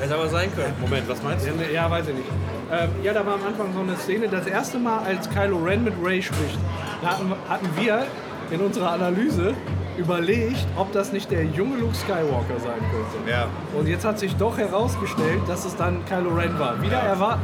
Hätte 0.00 0.14
aber 0.14 0.28
sein 0.28 0.52
können. 0.54 0.74
Moment, 0.80 1.08
was 1.08 1.22
meinst 1.22 1.46
du? 1.46 1.50
Ja, 1.50 1.70
ja, 1.84 1.90
weiß 1.90 2.08
ich 2.08 2.14
nicht. 2.14 2.28
Ähm, 2.72 2.90
ja, 3.02 3.12
da 3.12 3.24
war 3.24 3.34
am 3.34 3.44
Anfang 3.46 3.72
so 3.72 3.80
eine 3.80 3.96
Szene, 3.96 4.28
das 4.28 4.46
erste 4.46 4.78
Mal, 4.78 4.98
als 5.04 5.30
Kylo 5.30 5.58
Ren 5.58 5.84
mit 5.84 5.94
Ray 6.02 6.20
spricht, 6.22 6.58
da 7.02 7.10
hatten, 7.10 7.32
hatten 7.48 7.68
wir 7.76 8.06
in 8.50 8.60
unserer 8.60 8.92
Analyse 8.92 9.54
überlegt, 9.96 10.66
ob 10.76 10.92
das 10.92 11.12
nicht 11.12 11.30
der 11.30 11.44
junge 11.44 11.76
Luke 11.76 11.94
Skywalker 11.94 12.58
sein 12.58 12.80
könnte. 12.90 13.30
Ja. 13.30 13.46
Und 13.78 13.86
jetzt 13.86 14.04
hat 14.04 14.18
sich 14.18 14.36
doch 14.36 14.58
herausgestellt, 14.58 15.42
dass 15.46 15.64
es 15.64 15.76
dann 15.76 16.04
Kylo 16.06 16.30
Ren 16.30 16.58
war. 16.58 16.80
Wieder 16.82 16.98
erwarten. 16.98 17.42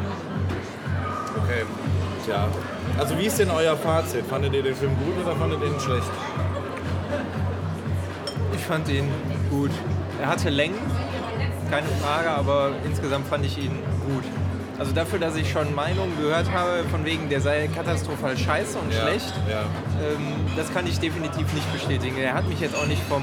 Okay. 1.36 1.64
Tja. 2.24 2.48
Also 2.98 3.18
wie 3.18 3.26
ist 3.26 3.38
denn 3.38 3.50
euer 3.50 3.76
Fazit? 3.76 4.26
Fandet 4.26 4.52
ihr 4.52 4.62
den 4.62 4.74
Film 4.74 4.92
gut 5.04 5.24
oder 5.24 5.36
fandet 5.36 5.60
ihr 5.62 5.68
ihn 5.68 5.80
schlecht? 5.80 6.10
Ich 8.54 8.64
fand 8.64 8.88
ihn 8.88 9.08
gut. 9.48 9.70
Er 10.20 10.28
hatte 10.28 10.50
Längen, 10.50 10.78
keine 11.70 11.88
Frage, 12.02 12.30
aber 12.30 12.72
insgesamt 12.84 13.26
fand 13.28 13.46
ich 13.46 13.58
ihn 13.58 13.78
gut. 14.06 14.24
Also 14.80 14.92
dafür, 14.92 15.18
dass 15.18 15.36
ich 15.36 15.50
schon 15.52 15.74
Meinungen 15.74 16.16
gehört 16.18 16.50
habe, 16.50 16.84
von 16.90 17.04
wegen, 17.04 17.28
der 17.28 17.42
sei 17.42 17.68
katastrophal 17.68 18.34
scheiße 18.36 18.78
und 18.78 18.90
Ja. 18.92 19.02
schlecht, 19.02 19.34
Ja. 19.46 19.60
ähm, 20.02 20.34
das 20.56 20.72
kann 20.72 20.86
ich 20.86 20.98
definitiv 20.98 21.52
nicht 21.52 21.70
bestätigen. 21.72 22.16
Er 22.16 22.32
hat 22.32 22.48
mich 22.48 22.60
jetzt 22.60 22.74
auch 22.74 22.86
nicht 22.86 23.02
vom 23.06 23.22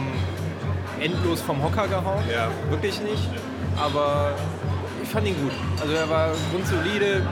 endlos 1.01 1.41
vom 1.41 1.63
Hocker 1.63 1.87
gehauen, 1.87 2.23
Ja. 2.31 2.49
wirklich 2.69 3.01
nicht. 3.01 3.27
Aber 3.75 4.33
ich 5.01 5.09
fand 5.09 5.27
ihn 5.27 5.35
gut. 5.41 5.51
Also 5.81 5.93
er 5.93 6.07
war 6.07 6.29
grundsolide, 6.51 7.25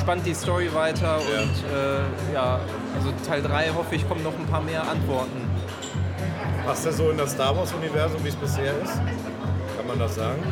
spannt 0.00 0.26
die 0.26 0.34
Story 0.34 0.68
weiter 0.74 1.18
und 1.18 1.54
äh, 1.72 2.34
ja, 2.34 2.58
also 2.96 3.12
Teil 3.24 3.40
3 3.42 3.68
hoffe 3.68 3.94
ich, 3.94 4.08
kommen 4.08 4.24
noch 4.24 4.36
ein 4.36 4.46
paar 4.46 4.62
mehr 4.62 4.82
Antworten. 4.82 5.48
Passt 6.66 6.84
er 6.86 6.92
so 6.92 7.10
in 7.10 7.16
das 7.18 7.32
Star 7.32 7.56
Wars-Universum, 7.56 8.22
wie 8.24 8.28
es 8.30 8.36
bisher 8.36 8.72
ist? 8.82 8.94
Kann 9.76 9.86
man 9.86 9.96
das 10.00 10.16
sagen? 10.16 10.42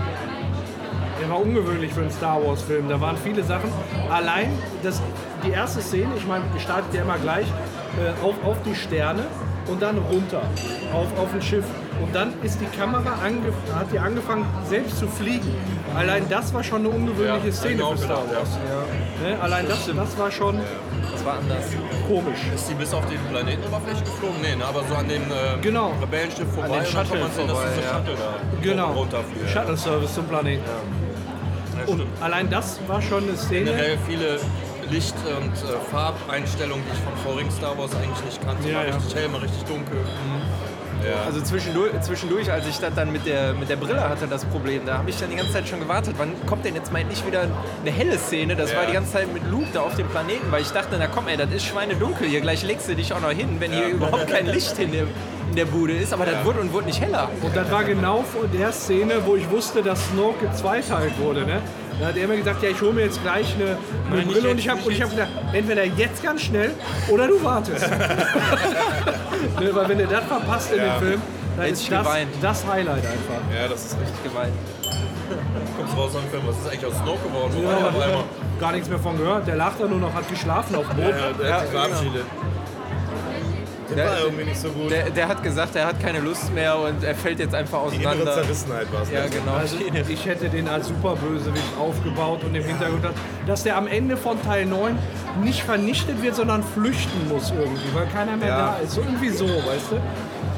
Der 1.20 1.30
war 1.30 1.40
ungewöhnlich 1.40 1.93
für 1.93 2.01
einen 2.02 2.10
Star 2.10 2.44
Wars-Film. 2.44 2.88
Da 2.88 3.01
waren 3.01 3.16
viele 3.16 3.43
Sachen. 3.43 3.70
Allein 4.10 4.51
das, 4.82 5.01
die 5.44 5.51
erste 5.51 5.80
Szene, 5.80 6.09
ich 6.16 6.26
meine, 6.26 6.44
startet 6.59 6.93
ja 6.94 7.02
immer 7.02 7.18
gleich 7.18 7.47
äh, 7.47 8.24
auf, 8.24 8.34
auf 8.44 8.56
die 8.64 8.74
Sterne 8.74 9.24
und 9.68 9.80
dann 9.82 9.98
runter 9.98 10.43
auf, 10.93 11.06
auf 11.18 11.32
ein 11.34 11.43
Schiff. 11.43 11.64
Und 12.02 12.14
dann 12.14 12.34
ist 12.43 12.60
die 12.60 12.66
Kamera 12.78 13.10
hat 13.74 13.86
die 13.93 13.98
angefangen 13.98 14.44
selbst 14.68 14.98
zu 14.98 15.09
fliegen. 15.09 15.55
Allein 15.97 16.28
das 16.28 16.52
war 16.52 16.62
schon 16.62 16.80
eine 16.80 16.90
ungewöhnliche 16.90 17.47
Ja, 17.48 17.52
Szene 17.52 17.76
genau 17.76 17.93
für 17.93 17.98
Star 17.98 18.22
gedacht, 18.22 18.36
Wars. 18.36 18.51
Ne? 19.22 19.40
Allein 19.40 19.66
das, 19.66 19.86
das 19.86 20.18
war 20.18 20.30
schon 20.30 20.60
Das 21.10 21.24
war 21.24 21.38
anders. 21.38 21.64
komisch. 22.06 22.38
Ist 22.55 22.68
die 22.68 22.74
bis 22.74 22.93
auf 22.93 23.05
die 23.06 23.16
Planetenoberfläche 23.32 24.05
geflogen? 24.05 24.36
Nee, 24.43 24.56
ne, 24.56 24.64
aber 24.66 24.82
so 24.86 24.94
an 24.94 25.09
dem 25.09 25.22
äh, 25.22 25.59
Genau. 25.62 25.93
Rebellenschiff 26.02 26.52
vorbei 26.52 26.68
den 26.68 26.78
und 26.86 26.94
dann 26.94 27.06
Shuttle 27.06 27.10
kann 27.12 27.20
man 27.20 27.30
sehen, 27.32 27.48
dass 27.48 27.56
vorbei, 27.56 27.72
diese 27.76 27.86
ja. 27.88 27.94
Shuttle 27.94 28.14
da 28.14 28.60
Genau. 28.62 28.93
runterfliegt. 28.93 29.51
Shuttle 29.51 29.76
Service 29.78 30.14
zum 30.14 30.26
Planeten. 30.26 30.62
Ja, 31.87 31.93
Und 31.93 32.01
stimmt. 32.01 32.23
allein 32.23 32.51
das 32.51 32.79
war 32.87 33.01
schon 33.01 33.25
eine 33.29 33.37
Szene. 33.37 33.71
Generell 33.71 33.99
viele 34.09 34.39
Licht- 34.91 35.15
und 35.39 35.53
äh, 35.53 35.91
Farbeinstellungen, 35.91 36.85
die 36.87 36.93
ich 36.97 37.03
von 37.03 37.17
vorigen 37.33 37.51
Star 37.51 37.77
Wars 37.79 37.91
eigentlich 37.95 38.25
nicht 38.25 38.45
kannte. 38.45 38.69
Ja, 38.69 38.79
mal 38.79 38.89
ja. 38.89 38.95
richtig 38.97 39.15
hell, 39.15 39.29
mal 39.29 39.41
richtig 39.41 39.65
dunkel. 39.65 39.99
Also 41.25 41.41
zwischendurch, 41.41 41.93
zwischendurch, 42.01 42.51
als 42.51 42.67
ich 42.67 42.79
das 42.79 42.93
dann 42.97 43.13
mit 43.13 43.27
der, 43.27 43.53
mit 43.53 43.69
der 43.69 43.77
Brille 43.77 44.09
hatte, 44.09 44.27
das 44.27 44.45
Problem, 44.47 44.83
da 44.87 44.99
habe 44.99 45.11
ich 45.11 45.17
dann 45.21 45.31
die 45.31 45.37
ganze 45.37 45.53
Zeit 45.53 45.69
schon 45.69 45.79
gewartet, 45.79 46.15
wann 46.19 46.33
kommt 46.47 46.65
denn 46.65 46.75
jetzt 46.75 46.91
mal 46.93 46.99
endlich 47.01 47.25
wieder 47.25 47.43
eine 47.43 47.91
helle 47.93 48.19
Szene? 48.19 48.57
Das 48.57 48.73
Ja. 48.73 48.79
war 48.79 48.87
die 48.87 48.93
ganze 48.95 49.13
Zeit 49.13 49.33
mit 49.33 49.45
Luke 49.49 49.69
da 49.73 49.83
auf 49.83 49.95
dem 49.95 50.09
Planeten, 50.09 50.51
weil 50.51 50.63
ich 50.63 50.71
dachte, 50.71 50.97
na 50.99 51.07
komm 51.07 51.29
ey, 51.29 51.37
das 51.37 51.51
ist 51.53 51.65
schweinedunkel 51.67 52.27
hier, 52.27 52.41
gleich 52.41 52.65
legst 52.65 52.89
du 52.89 52.97
dich 52.97 53.13
auch 53.13 53.21
noch 53.21 53.31
hin, 53.31 53.57
wenn 53.61 53.73
hier 53.73 53.87
überhaupt 53.89 54.27
kein 54.29 54.47
Licht 54.47 54.77
in 54.81 54.91
der, 54.91 55.05
in 55.51 55.56
der 55.56 55.64
Bude 55.66 55.93
ist, 55.94 56.12
aber 56.12 56.27
das 56.27 56.44
wurde 56.44 56.60
und 56.60 56.73
wurde 56.73 56.86
nicht 56.86 57.01
heller. 57.01 57.28
Und 57.43 57.55
das 57.56 57.70
war 57.70 57.85
genau 57.85 58.23
vor 58.23 58.47
der 58.48 58.73
Szene, 58.73 59.14
wo 59.24 59.36
ich 59.36 59.48
wusste, 59.51 59.82
dass 59.82 60.05
Snoke 60.09 60.47
gezweiteilt 60.47 61.18
wurde. 61.18 61.47
Ne? 61.47 61.60
Da 62.01 62.09
hat 62.09 62.16
er 62.16 62.28
mir 62.28 62.36
gesagt, 62.36 62.62
ja, 62.62 62.68
ich 62.68 62.81
hole 62.82 62.93
mir 62.93 63.05
jetzt 63.05 63.23
gleich 63.23 63.55
eine, 63.55 63.77
eine 64.09 64.16
Nein, 64.16 64.27
Brille 64.28 64.51
und 64.51 64.59
ich 64.59 64.68
habe 64.68 64.81
hab 64.81 65.10
gedacht, 65.10 65.28
entweder 65.52 65.85
jetzt 65.85 66.23
ganz 66.23 66.43
schnell 66.43 66.73
oder 67.09 67.27
du 67.28 67.43
wartest. 67.43 67.89
ne, 69.60 69.70
weil 69.74 69.89
wenn 69.89 69.98
du 69.98 70.06
das 70.06 70.24
verpasst 70.24 70.73
in 70.73 70.78
Ja. 70.78 70.98
dem 70.98 71.06
Film, 71.06 71.23
dann 71.56 71.66
ist 71.66 71.90
das, 71.90 72.05
geweint. 72.05 72.28
das 72.43 72.66
Highlight 72.66 73.05
einfach. 73.06 73.40
Ja, 73.55 73.68
das 73.68 73.85
ist 73.86 73.97
richtig. 74.01 74.24
Geweint. 74.24 74.52
Kommst 75.78 75.97
raus 75.97 76.10
aus 76.14 76.20
dem 76.23 76.31
Film, 76.31 76.43
was 76.47 76.56
ist 76.59 76.66
eigentlich 76.70 76.86
aus 76.86 76.97
Snoke 77.02 77.23
geworden? 77.28 77.52
Wo 77.56 77.62
Ja, 77.62 77.77
einmal? 77.89 78.24
gar 78.60 78.73
nichts 78.73 78.89
mehr 78.89 78.98
von 78.98 79.16
gehört. 79.16 79.47
Der 79.47 79.56
lag 79.56 79.73
da 79.78 79.86
nur 79.86 79.98
noch, 79.98 80.12
hat 80.14 80.28
geschlafen 80.28 80.77
auf 80.77 80.86
dem 80.89 80.97
Boot. 80.97 81.14
Ja, 81.14 81.32
der 81.43 81.55
hat 81.55 81.60
sich 81.62 81.70
verabschiedet. 81.70 82.24
Der 83.95 84.07
war 84.07 84.21
irgendwie 84.21 84.45
nicht 84.45 84.61
so 84.61 84.69
gut. 84.71 84.91
Der, 84.91 85.11
der 85.11 85.29
hat 85.29 85.43
gesagt, 85.43 85.77
er 85.77 85.87
hat 85.87 86.01
keine 86.01 86.21
Lust 86.21 86.53
mehr 86.53 86.77
und 86.79 87.05
er 87.05 87.15
fällt 87.15 87.39
jetzt 87.39 87.55
einfach 87.55 87.91
Die 87.91 87.99
auseinander. 88.07 88.35
Zerrissenheit 88.35 88.93
war 88.93 89.03
es. 89.03 89.11
Ja, 89.11 89.27
genau. 89.27 89.53
Also 89.57 89.77
ich 90.09 90.27
hätte 90.27 90.49
den 90.49 90.69
als 90.69 90.89
Superbösewicht 90.89 91.63
aufgebaut 91.79 92.43
und 92.45 92.55
im 92.55 92.65
Hintergrund, 92.65 93.05
dass- 93.05 93.15
dass 93.47 93.63
der 93.63 93.77
am 93.77 93.87
Ende 93.87 94.17
von 94.17 94.43
Teil 94.43 94.67
9 94.67 94.99
nicht 95.43 95.63
vernichtet 95.63 96.23
wird, 96.23 96.35
sondern 96.35 96.63
flüchten 96.63 97.29
muss 97.29 97.51
irgendwie, 97.57 97.95
weil 97.95 98.07
keiner 98.07 98.37
mehr 98.37 98.49
Ja. 98.49 98.57
da 98.59 98.77
ist. 98.85 98.93
So 98.93 99.03
irgendwie 99.03 99.29
so, 99.31 99.45
weißt 99.47 99.91
du? 99.93 100.01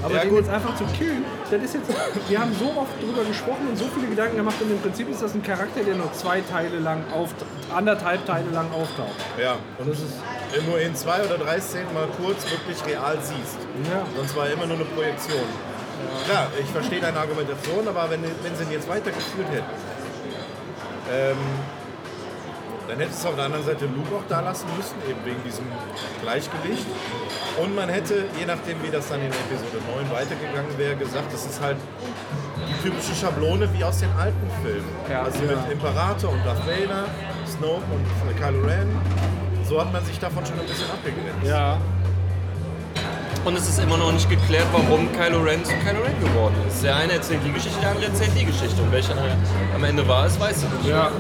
Aber 0.03 0.15
Ja, 0.15 0.21
den 0.21 0.31
gut. 0.31 0.39
jetzt 0.41 0.51
einfach 0.51 0.77
zu 0.77 0.85
killen, 0.97 1.25
das 1.51 1.63
ist 1.63 1.75
jetzt, 1.75 1.91
wir 2.29 2.39
haben 2.41 2.55
so 2.59 2.67
oft 2.81 3.03
drüber 3.03 3.25
gesprochen 3.25 3.67
und 3.69 3.77
so 3.77 3.87
viele 3.95 4.07
Gedanken 4.09 4.37
gemacht 4.37 4.57
und 4.61 4.71
im 4.71 4.79
Prinzip 4.81 5.09
ist 5.11 5.23
das 5.23 5.35
ein 5.35 5.43
Charakter, 5.43 5.83
der 5.83 5.95
nur 5.97 6.13
zwei 6.13 6.41
Teile 6.41 6.79
lang 6.79 7.03
auf, 7.13 7.31
anderthalb 7.75 8.25
Teile 8.27 8.49
lang 8.51 8.71
auftaucht. 8.73 9.17
Ja, 9.43 9.57
und 9.79 9.89
Das 9.91 9.99
ist, 9.99 10.15
nur 10.67 10.79
in 10.81 10.95
zwei 10.95 11.23
oder 11.25 11.37
drei 11.39 11.61
Szenen 11.61 11.93
mal 11.95 12.07
kurz 12.23 12.45
wirklich 12.51 12.79
real 12.87 13.19
siehst. 13.21 13.59
ja. 13.91 14.03
Sonst 14.17 14.37
war 14.37 14.49
immer 14.49 14.67
nur 14.67 14.77
eine 14.77 14.85
Projektion. 14.87 15.43
Klar, 16.27 16.47
ich 16.61 16.67
verstehe 16.71 17.01
deine 17.01 17.19
Argumentation, 17.19 17.87
aber 17.89 18.09
wenn, 18.11 18.23
wenn 18.23 18.57
sie 18.57 18.65
ihn 18.65 18.71
jetzt 18.71 18.89
weitergeführt 18.89 19.49
hätten, 19.51 19.67
ähm, 21.13 21.37
dann 22.89 22.99
hättest 22.99 23.23
du 23.23 23.29
auf 23.29 23.35
der 23.37 23.45
anderen 23.45 23.65
Seite 23.65 23.85
Luke 23.87 24.15
auch 24.17 24.27
da 24.29 24.41
lassen 24.41 24.67
müssen, 24.77 24.97
eben 25.09 25.21
wegen 25.25 25.43
diesem 25.45 25.65
Gleichgewicht. 26.23 26.87
Und 27.63 27.75
man 27.75 27.89
hätte, 27.89 28.25
je 28.39 28.47
nachdem 28.47 28.83
wie 28.83 28.91
das 28.91 29.09
dann 29.09 29.21
in 29.21 29.29
Episode 29.29 29.83
9 29.95 30.11
weitergegangen 30.11 30.79
wäre, 30.79 30.97
gesagt, 30.97 31.33
das 31.33 31.45
ist 31.45 31.61
halt 31.61 31.77
die 32.69 32.89
typische 32.89 33.15
Schablone 33.15 33.69
wie 33.75 33.85
aus 33.85 33.99
den 33.99 34.11
alten 34.19 34.49
Filmen. 34.63 34.89
Ja. 35.11 35.23
also 35.23 35.41
mit 35.41 35.59
Imperator 35.71 36.33
und 36.33 36.45
Darth 36.45 36.67
Vader, 36.67 37.05
Snoke 37.47 37.85
und 37.93 38.37
Kylo 38.41 38.67
Ren. 38.67 38.89
So 39.65 39.81
hat 39.81 39.93
man 39.93 40.05
sich 40.05 40.19
davon 40.19 40.45
schon 40.47 40.59
ein 40.59 40.67
bisschen 40.67 40.91
abgegrenzt. 40.91 41.47
ja. 41.47 41.79
Und 43.45 43.57
es 43.57 43.69
ist 43.69 43.79
immer 43.79 43.97
noch 43.97 44.13
nicht 44.13 44.29
geklärt, 44.29 44.67
warum 44.73 45.11
Kylo 45.13 45.41
Ren 45.41 45.65
zu 45.65 45.73
Kylo 45.85 46.03
Ren 46.03 46.21
geworden 46.21 46.55
ist. 46.69 46.83
Der 46.83 46.97
eine 46.97 47.15
erzählt 47.15 47.41
die 47.45 47.53
Geschichte, 47.53 47.81
der 47.81 47.91
andere 47.91 48.07
erzählt 48.07 48.31
die 48.39 48.45
Geschichte. 48.45 48.83
Und 48.83 48.93
welcher 48.93 49.15
am 49.75 49.85
Ende 49.85 50.07
war, 50.07 50.27
ist, 50.27 50.39
weiß 50.39 50.65
ich 50.65 50.71
nicht. 50.79 50.91
Ja. 50.91 51.11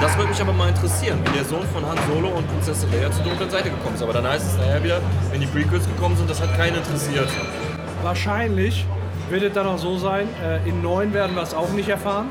Das 0.00 0.16
würde 0.16 0.30
mich 0.30 0.40
aber 0.40 0.52
mal 0.52 0.68
interessieren, 0.68 1.18
wie 1.24 1.36
der 1.36 1.44
Sohn 1.44 1.66
von 1.72 1.86
Han 1.86 1.98
Solo 2.08 2.28
und 2.28 2.46
Prinzessin 2.48 2.90
Leia 2.92 3.10
zur 3.10 3.24
dunklen 3.24 3.50
Seite 3.50 3.70
gekommen 3.70 3.94
ist. 3.94 4.02
Aber 4.02 4.12
dann 4.12 4.26
heißt 4.26 4.46
es 4.46 4.56
nachher 4.58 4.82
wieder, 4.84 5.00
wenn 5.30 5.40
die 5.40 5.46
Prequels 5.46 5.86
gekommen 5.86 6.16
sind, 6.16 6.28
das 6.28 6.40
hat 6.40 6.54
keinen 6.56 6.76
interessiert. 6.76 7.28
Wahrscheinlich 8.02 8.86
wird 9.30 9.42
es 9.42 9.52
dann 9.52 9.66
auch 9.66 9.78
so 9.78 9.96
sein, 9.96 10.28
äh, 10.42 10.68
in 10.68 10.82
9 10.82 11.14
werden 11.14 11.36
wir 11.36 11.42
es 11.42 11.54
auch 11.54 11.70
nicht 11.70 11.88
erfahren. 11.88 12.26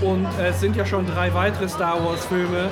Und 0.00 0.26
äh, 0.38 0.48
es 0.48 0.60
sind 0.60 0.76
ja 0.76 0.86
schon 0.86 1.06
drei 1.06 1.32
weitere 1.34 1.68
Star 1.68 2.04
Wars-Filme 2.04 2.70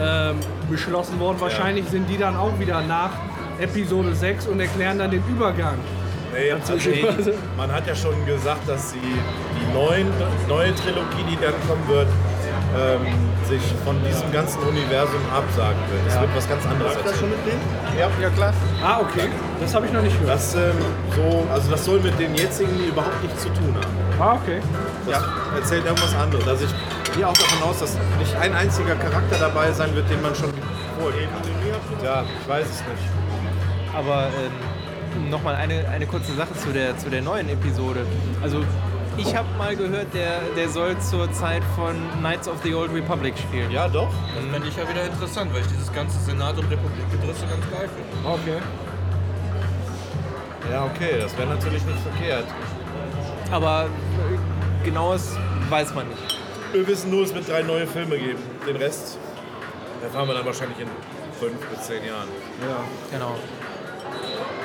ähm, 0.00 0.36
beschlossen 0.68 1.18
worden. 1.20 1.36
Wahrscheinlich 1.40 1.86
sind 1.88 2.08
die 2.08 2.16
dann 2.16 2.36
auch 2.36 2.58
wieder 2.58 2.80
nach 2.82 3.10
Episode 3.60 4.14
6 4.14 4.46
und 4.46 4.60
erklären 4.60 4.98
dann 4.98 5.10
den 5.10 5.22
Übergang. 5.28 5.78
Nee, 6.32 6.52
also, 6.52 6.74
Dazwischen. 6.74 7.34
man 7.56 7.72
hat 7.72 7.86
ja 7.86 7.94
schon 7.94 8.14
gesagt, 8.24 8.68
dass 8.68 8.92
sie 8.92 8.98
die 9.00 9.74
neuen, 9.74 10.06
neue 10.48 10.74
Trilogie, 10.74 11.24
die 11.28 11.36
dann 11.36 11.54
kommen 11.66 11.86
wird, 11.88 12.06
ähm, 12.76 13.00
sich 13.48 13.60
von 13.84 13.96
diesem 14.04 14.30
ganzen 14.32 14.60
Universum 14.62 15.20
absagen 15.34 15.80
wird. 15.90 16.06
Es 16.06 16.20
wird 16.20 16.30
was 16.36 16.48
ganz 16.48 16.64
anderes 16.66 16.94
erzählen. 16.96 17.32
Ja, 17.98 18.08
Ja 18.22 18.30
klar. 18.30 18.54
Ah, 18.82 19.00
okay. 19.00 19.28
Das 19.60 19.74
habe 19.74 19.86
ich 19.86 19.92
noch 19.92 20.02
nicht 20.02 20.18
gehört. 20.20 20.36
das, 20.36 20.54
ähm, 20.54 20.78
so, 21.16 21.46
also 21.52 21.70
das 21.70 21.84
soll 21.84 22.00
mit 22.00 22.18
den 22.18 22.34
jetzigen 22.34 22.78
überhaupt 22.86 23.20
nichts 23.22 23.42
zu 23.42 23.48
tun 23.48 23.74
haben. 23.74 24.20
Ah, 24.20 24.38
okay. 24.40 24.60
Das 25.06 25.22
erzählt 25.56 25.84
irgendwas 25.84 26.14
anderes. 26.14 26.46
Also 26.46 26.64
ich 26.64 27.14
gehe 27.16 27.26
auch 27.26 27.36
davon 27.36 27.68
aus, 27.68 27.80
dass 27.80 27.98
nicht 28.20 28.36
ein 28.36 28.54
einziger 28.54 28.94
Charakter 28.94 29.36
dabei 29.38 29.72
sein 29.72 29.94
wird, 29.96 30.08
den 30.08 30.22
man 30.22 30.34
schon 30.34 30.52
vorher. 31.00 31.28
Ja, 32.04 32.22
ich 32.40 32.48
weiß 32.48 32.66
es 32.66 32.78
nicht. 32.80 33.29
Aber 33.94 34.28
ähm, 34.28 35.30
nochmal 35.30 35.56
eine, 35.56 35.88
eine 35.88 36.06
kurze 36.06 36.34
Sache 36.34 36.54
zu 36.54 36.72
der, 36.72 36.96
zu 36.96 37.10
der 37.10 37.22
neuen 37.22 37.48
Episode. 37.48 38.06
Also 38.42 38.64
ich 39.16 39.34
habe 39.36 39.48
mal 39.58 39.76
gehört, 39.76 40.14
der, 40.14 40.40
der 40.56 40.68
soll 40.68 40.98
zur 41.00 41.30
Zeit 41.32 41.62
von 41.74 41.96
Knights 42.20 42.48
of 42.48 42.56
the 42.62 42.74
Old 42.74 42.92
Republic 42.92 43.36
spielen. 43.36 43.70
Ja, 43.70 43.88
doch. 43.88 44.08
Das 44.34 44.44
fände 44.50 44.68
ich 44.68 44.76
ja 44.76 44.88
wieder 44.88 45.04
interessant, 45.04 45.52
weil 45.52 45.60
ich 45.62 45.66
dieses 45.66 45.92
ganze 45.92 46.18
Senat- 46.20 46.58
und 46.58 46.70
Republik-Gedrisse 46.70 47.46
ganz 47.46 47.70
geil 47.70 47.88
finde. 47.88 48.28
Okay. 48.28 48.58
Ja, 50.70 50.84
okay, 50.84 51.18
das 51.20 51.36
wäre 51.36 51.48
natürlich 51.48 51.84
nicht 51.84 51.98
verkehrt. 51.98 52.46
Aber 53.50 53.86
äh, 53.86 54.84
genaues 54.84 55.36
weiß 55.68 55.94
man 55.94 56.08
nicht. 56.08 56.38
Wir 56.72 56.86
wissen 56.86 57.10
nur, 57.10 57.24
es 57.24 57.34
wird 57.34 57.48
drei 57.48 57.62
neue 57.62 57.86
Filme 57.86 58.16
geben. 58.16 58.38
Den 58.66 58.76
Rest 58.76 59.18
erfahren 60.02 60.28
wir 60.28 60.34
dann 60.34 60.46
wahrscheinlich 60.46 60.78
in 60.78 60.88
fünf 61.40 61.58
bis 61.66 61.86
zehn 61.86 62.04
Jahren. 62.04 62.28
Genau. 63.10 63.34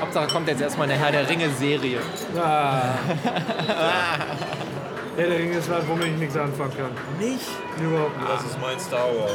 Hauptsache 0.02 0.28
kommt 0.28 0.48
jetzt 0.48 0.62
erstmal 0.62 0.90
eine 0.90 1.00
Herr 1.00 1.12
der 1.12 1.28
Ringe-Serie. 1.30 2.00
Ah. 2.38 2.82
Herr 5.18 5.28
der 5.28 5.40
Ringe 5.40 5.58
ist 5.58 5.70
was, 5.70 5.88
womit 5.88 6.08
ich 6.08 6.18
nichts 6.18 6.36
anfangen 6.38 6.72
kann. 6.78 6.90
Nicht? 7.20 7.46
Überhaupt 7.82 8.18
nicht. 8.20 8.30
Das 8.30 8.44
ist 8.44 8.60
mein 8.62 8.80
Star 8.80 9.08
Wars. 9.08 9.32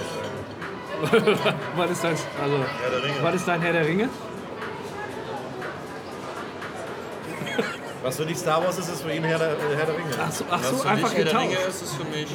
Was 1.76 1.90
ist 1.90 2.04
dein, 2.04 2.12
also, 2.12 2.58
Herr 2.82 2.90
der 2.90 3.02
Ringe. 3.02 3.14
was 3.22 3.34
ist 3.36 3.48
dein 3.48 3.62
Herr 3.62 3.72
der 3.72 3.86
Ringe? 3.86 4.10
Was 8.02 8.16
für 8.18 8.26
dich 8.26 8.36
Star 8.36 8.62
Wars 8.62 8.76
ist, 8.78 8.90
ist 8.92 9.00
für 9.02 9.10
ihn 9.12 9.24
Herr 9.24 9.38
der, 9.38 9.56
Herr 9.76 9.86
der 9.86 9.96
Ringe. 9.96 10.10
Ach 10.22 10.30
so, 10.30 10.44
ach 10.50 10.58
Was 10.60 10.68
so 10.70 10.76
für 10.76 10.88
einfach 10.90 11.08
dich 11.08 11.18
Herr 11.18 11.24
der 11.24 11.40
Ringe 11.40 11.54
ist, 11.54 11.80
ist 11.82 11.94
für 11.94 12.04
mich, 12.04 12.26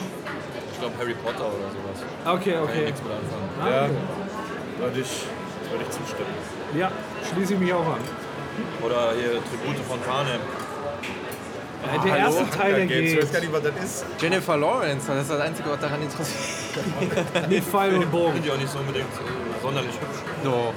ich 0.71 0.79
glaube, 0.79 0.95
Harry 0.97 1.13
Potter 1.13 1.45
oder 1.45 1.69
sowas. 1.69 2.01
Okay, 2.25 2.53
Kann 2.53 2.63
ich 2.63 2.69
okay. 2.69 2.85
nichts 2.85 3.01
mit 3.03 3.11
anfangen. 3.11 3.49
Ah, 3.61 3.69
Ja, 3.69 3.83
okay. 3.83 3.93
würde 4.79 4.99
ich, 5.01 5.11
würde 5.69 5.83
ich 5.83 5.89
zustimmen. 5.91 6.33
Ja, 6.73 6.91
schließe 7.31 7.53
ich 7.53 7.59
mich 7.59 7.73
auch 7.73 7.85
an. 7.85 7.99
Oder 8.83 9.13
hier 9.13 9.31
Tribute 9.43 9.79
von 9.87 9.99
Panem. 10.01 10.39
Äh, 11.83 12.07
der 12.07 12.17
erste 12.17 12.49
Teil, 12.49 12.87
der 12.87 12.99
Ich 12.99 13.17
weiß 13.17 13.21
geht 13.21 13.33
gar 13.33 13.39
nicht, 13.41 13.53
was 13.53 13.61
das 13.63 13.83
ist. 13.83 14.05
Jennifer 14.19 14.57
Lawrence, 14.57 15.07
das 15.07 15.21
ist 15.21 15.31
das 15.31 15.41
Einzige, 15.41 15.69
was 15.69 15.79
daran 15.79 16.01
interessiert. 16.01 17.49
mit 17.49 17.63
Pfeil 17.63 17.95
und 17.95 18.11
Bogen. 18.11 18.33
Sind 18.33 18.45
ja 18.45 18.53
auch 18.53 18.57
nicht 18.57 18.71
so 18.71 18.79
unbedingt 18.79 19.05
äh, 19.05 19.61
sonderlich 19.61 19.91
hübsch. 19.91 20.21
No. 20.43 20.73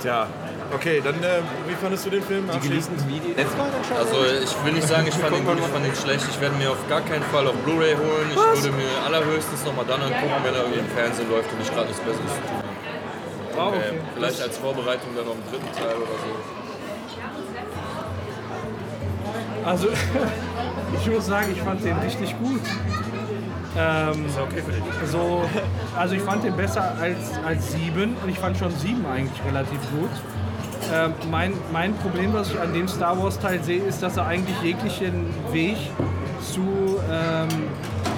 Tja, 0.00 0.26
okay, 0.74 1.02
dann 1.04 1.14
äh, 1.22 1.42
wie 1.68 1.74
fandest 1.74 2.06
du 2.06 2.10
den 2.10 2.22
Film? 2.22 2.48
Die 2.48 2.68
dann 3.36 3.84
schon? 3.86 3.96
Also 3.98 4.16
ich 4.42 4.64
will 4.64 4.72
nicht 4.72 4.88
sagen, 4.88 5.06
ich 5.06 5.14
fand 5.14 5.36
ihn 5.36 5.44
gut, 5.44 5.58
ich 5.58 5.66
fand 5.66 5.86
ihn 5.86 5.94
schlecht. 5.94 6.24
Ich 6.30 6.40
werde 6.40 6.56
mir 6.56 6.70
auf 6.70 6.88
gar 6.88 7.02
keinen 7.02 7.22
Fall 7.24 7.46
auf 7.46 7.54
Blu-ray 7.64 7.94
holen. 7.96 8.30
Ich 8.30 8.36
würde 8.36 8.76
mir 8.76 8.88
allerhöchstens 9.04 9.64
nochmal 9.64 9.84
dann 9.86 10.00
angucken, 10.00 10.40
wenn 10.42 10.54
er 10.54 10.60
irgendwie 10.62 10.80
im 10.80 10.88
Fernsehen 10.88 11.30
läuft 11.30 11.52
und 11.52 11.60
ich 11.60 11.70
gerade 11.70 11.88
nichts 11.88 12.00
Besseres 12.02 12.32
zu 12.32 12.40
tun 12.40 12.56
habe. 12.56 12.59
Ah, 13.56 13.66
Äh, 13.66 13.68
okay. 13.68 13.98
vielleicht 14.14 14.42
als 14.42 14.58
Vorbereitung 14.58 15.10
dann 15.16 15.26
noch 15.26 15.34
einen 15.34 15.42
dritten 15.50 15.72
Teil 15.72 15.96
oder 15.96 16.16
so. 16.24 16.30
Also, 19.64 19.88
ich 20.98 21.10
muss 21.10 21.26
sagen, 21.26 21.48
ich 21.52 21.60
fand 21.60 21.84
den 21.84 21.96
richtig 21.98 22.36
gut. 22.38 22.60
Ähm, 23.78 24.26
Ist 24.26 24.38
okay 24.38 24.62
für 24.66 24.72
dich. 24.72 24.82
so, 25.10 25.42
also 25.96 26.14
ich 26.14 26.22
fand 26.22 26.42
den 26.42 26.56
besser 26.56 26.92
als, 27.00 27.38
als 27.46 27.70
sieben 27.72 28.16
und 28.22 28.28
ich 28.28 28.38
fand 28.38 28.56
schon 28.56 28.70
sieben 28.72 29.04
eigentlich 29.06 29.40
relativ 29.46 29.78
gut. 29.92 30.10
Ähm, 30.92 31.12
mein, 31.30 31.52
mein 31.72 31.94
Problem, 31.94 32.32
was 32.32 32.50
ich 32.50 32.58
an 32.60 32.72
dem 32.72 32.88
Star 32.88 33.16
Wars 33.22 33.38
Teil 33.38 33.62
sehe, 33.62 33.80
ist, 33.82 34.02
dass 34.02 34.16
er 34.16 34.26
eigentlich 34.26 34.60
jeglichen 34.62 35.26
Weg 35.52 35.76
zu 36.52 36.98
ähm, 37.12 37.48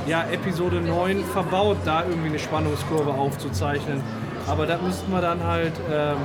ja, 0.07 0.25
Episode 0.33 0.81
9 0.81 1.23
verbaut, 1.25 1.77
da 1.85 2.03
irgendwie 2.05 2.29
eine 2.31 2.39
Spannungskurve 2.39 3.11
aufzuzeichnen. 3.13 4.01
Aber 4.47 4.67
da 4.67 4.79
müssten 4.79 5.11
wir 5.11 5.21
dann 5.21 5.43
halt 5.45 5.73
ähm, 5.91 6.17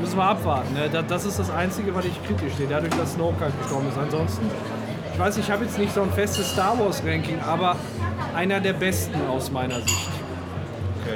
müssen 0.00 0.16
wir 0.16 0.24
abwarten. 0.24 0.74
Ne? 0.74 0.90
Das, 1.08 1.24
ist 1.24 1.38
das 1.38 1.50
Einzige, 1.50 1.94
was 1.94 2.04
ich 2.04 2.22
kritisch 2.26 2.54
sehe, 2.54 2.66
dadurch, 2.68 2.94
dass 2.94 3.14
Snoke 3.14 3.40
halt 3.40 3.58
gestorben 3.60 3.88
ist. 3.88 3.98
Ansonsten, 3.98 4.50
ich 5.12 5.18
weiß, 5.18 5.36
ich 5.38 5.50
habe 5.50 5.64
jetzt 5.64 5.78
nicht 5.78 5.94
so 5.94 6.02
ein 6.02 6.12
festes 6.12 6.50
Star 6.50 6.78
Wars 6.78 7.02
Ranking, 7.04 7.40
aber 7.40 7.76
einer 8.34 8.60
der 8.60 8.72
besten 8.74 9.14
aus 9.28 9.50
meiner 9.50 9.76
Sicht. 9.76 10.10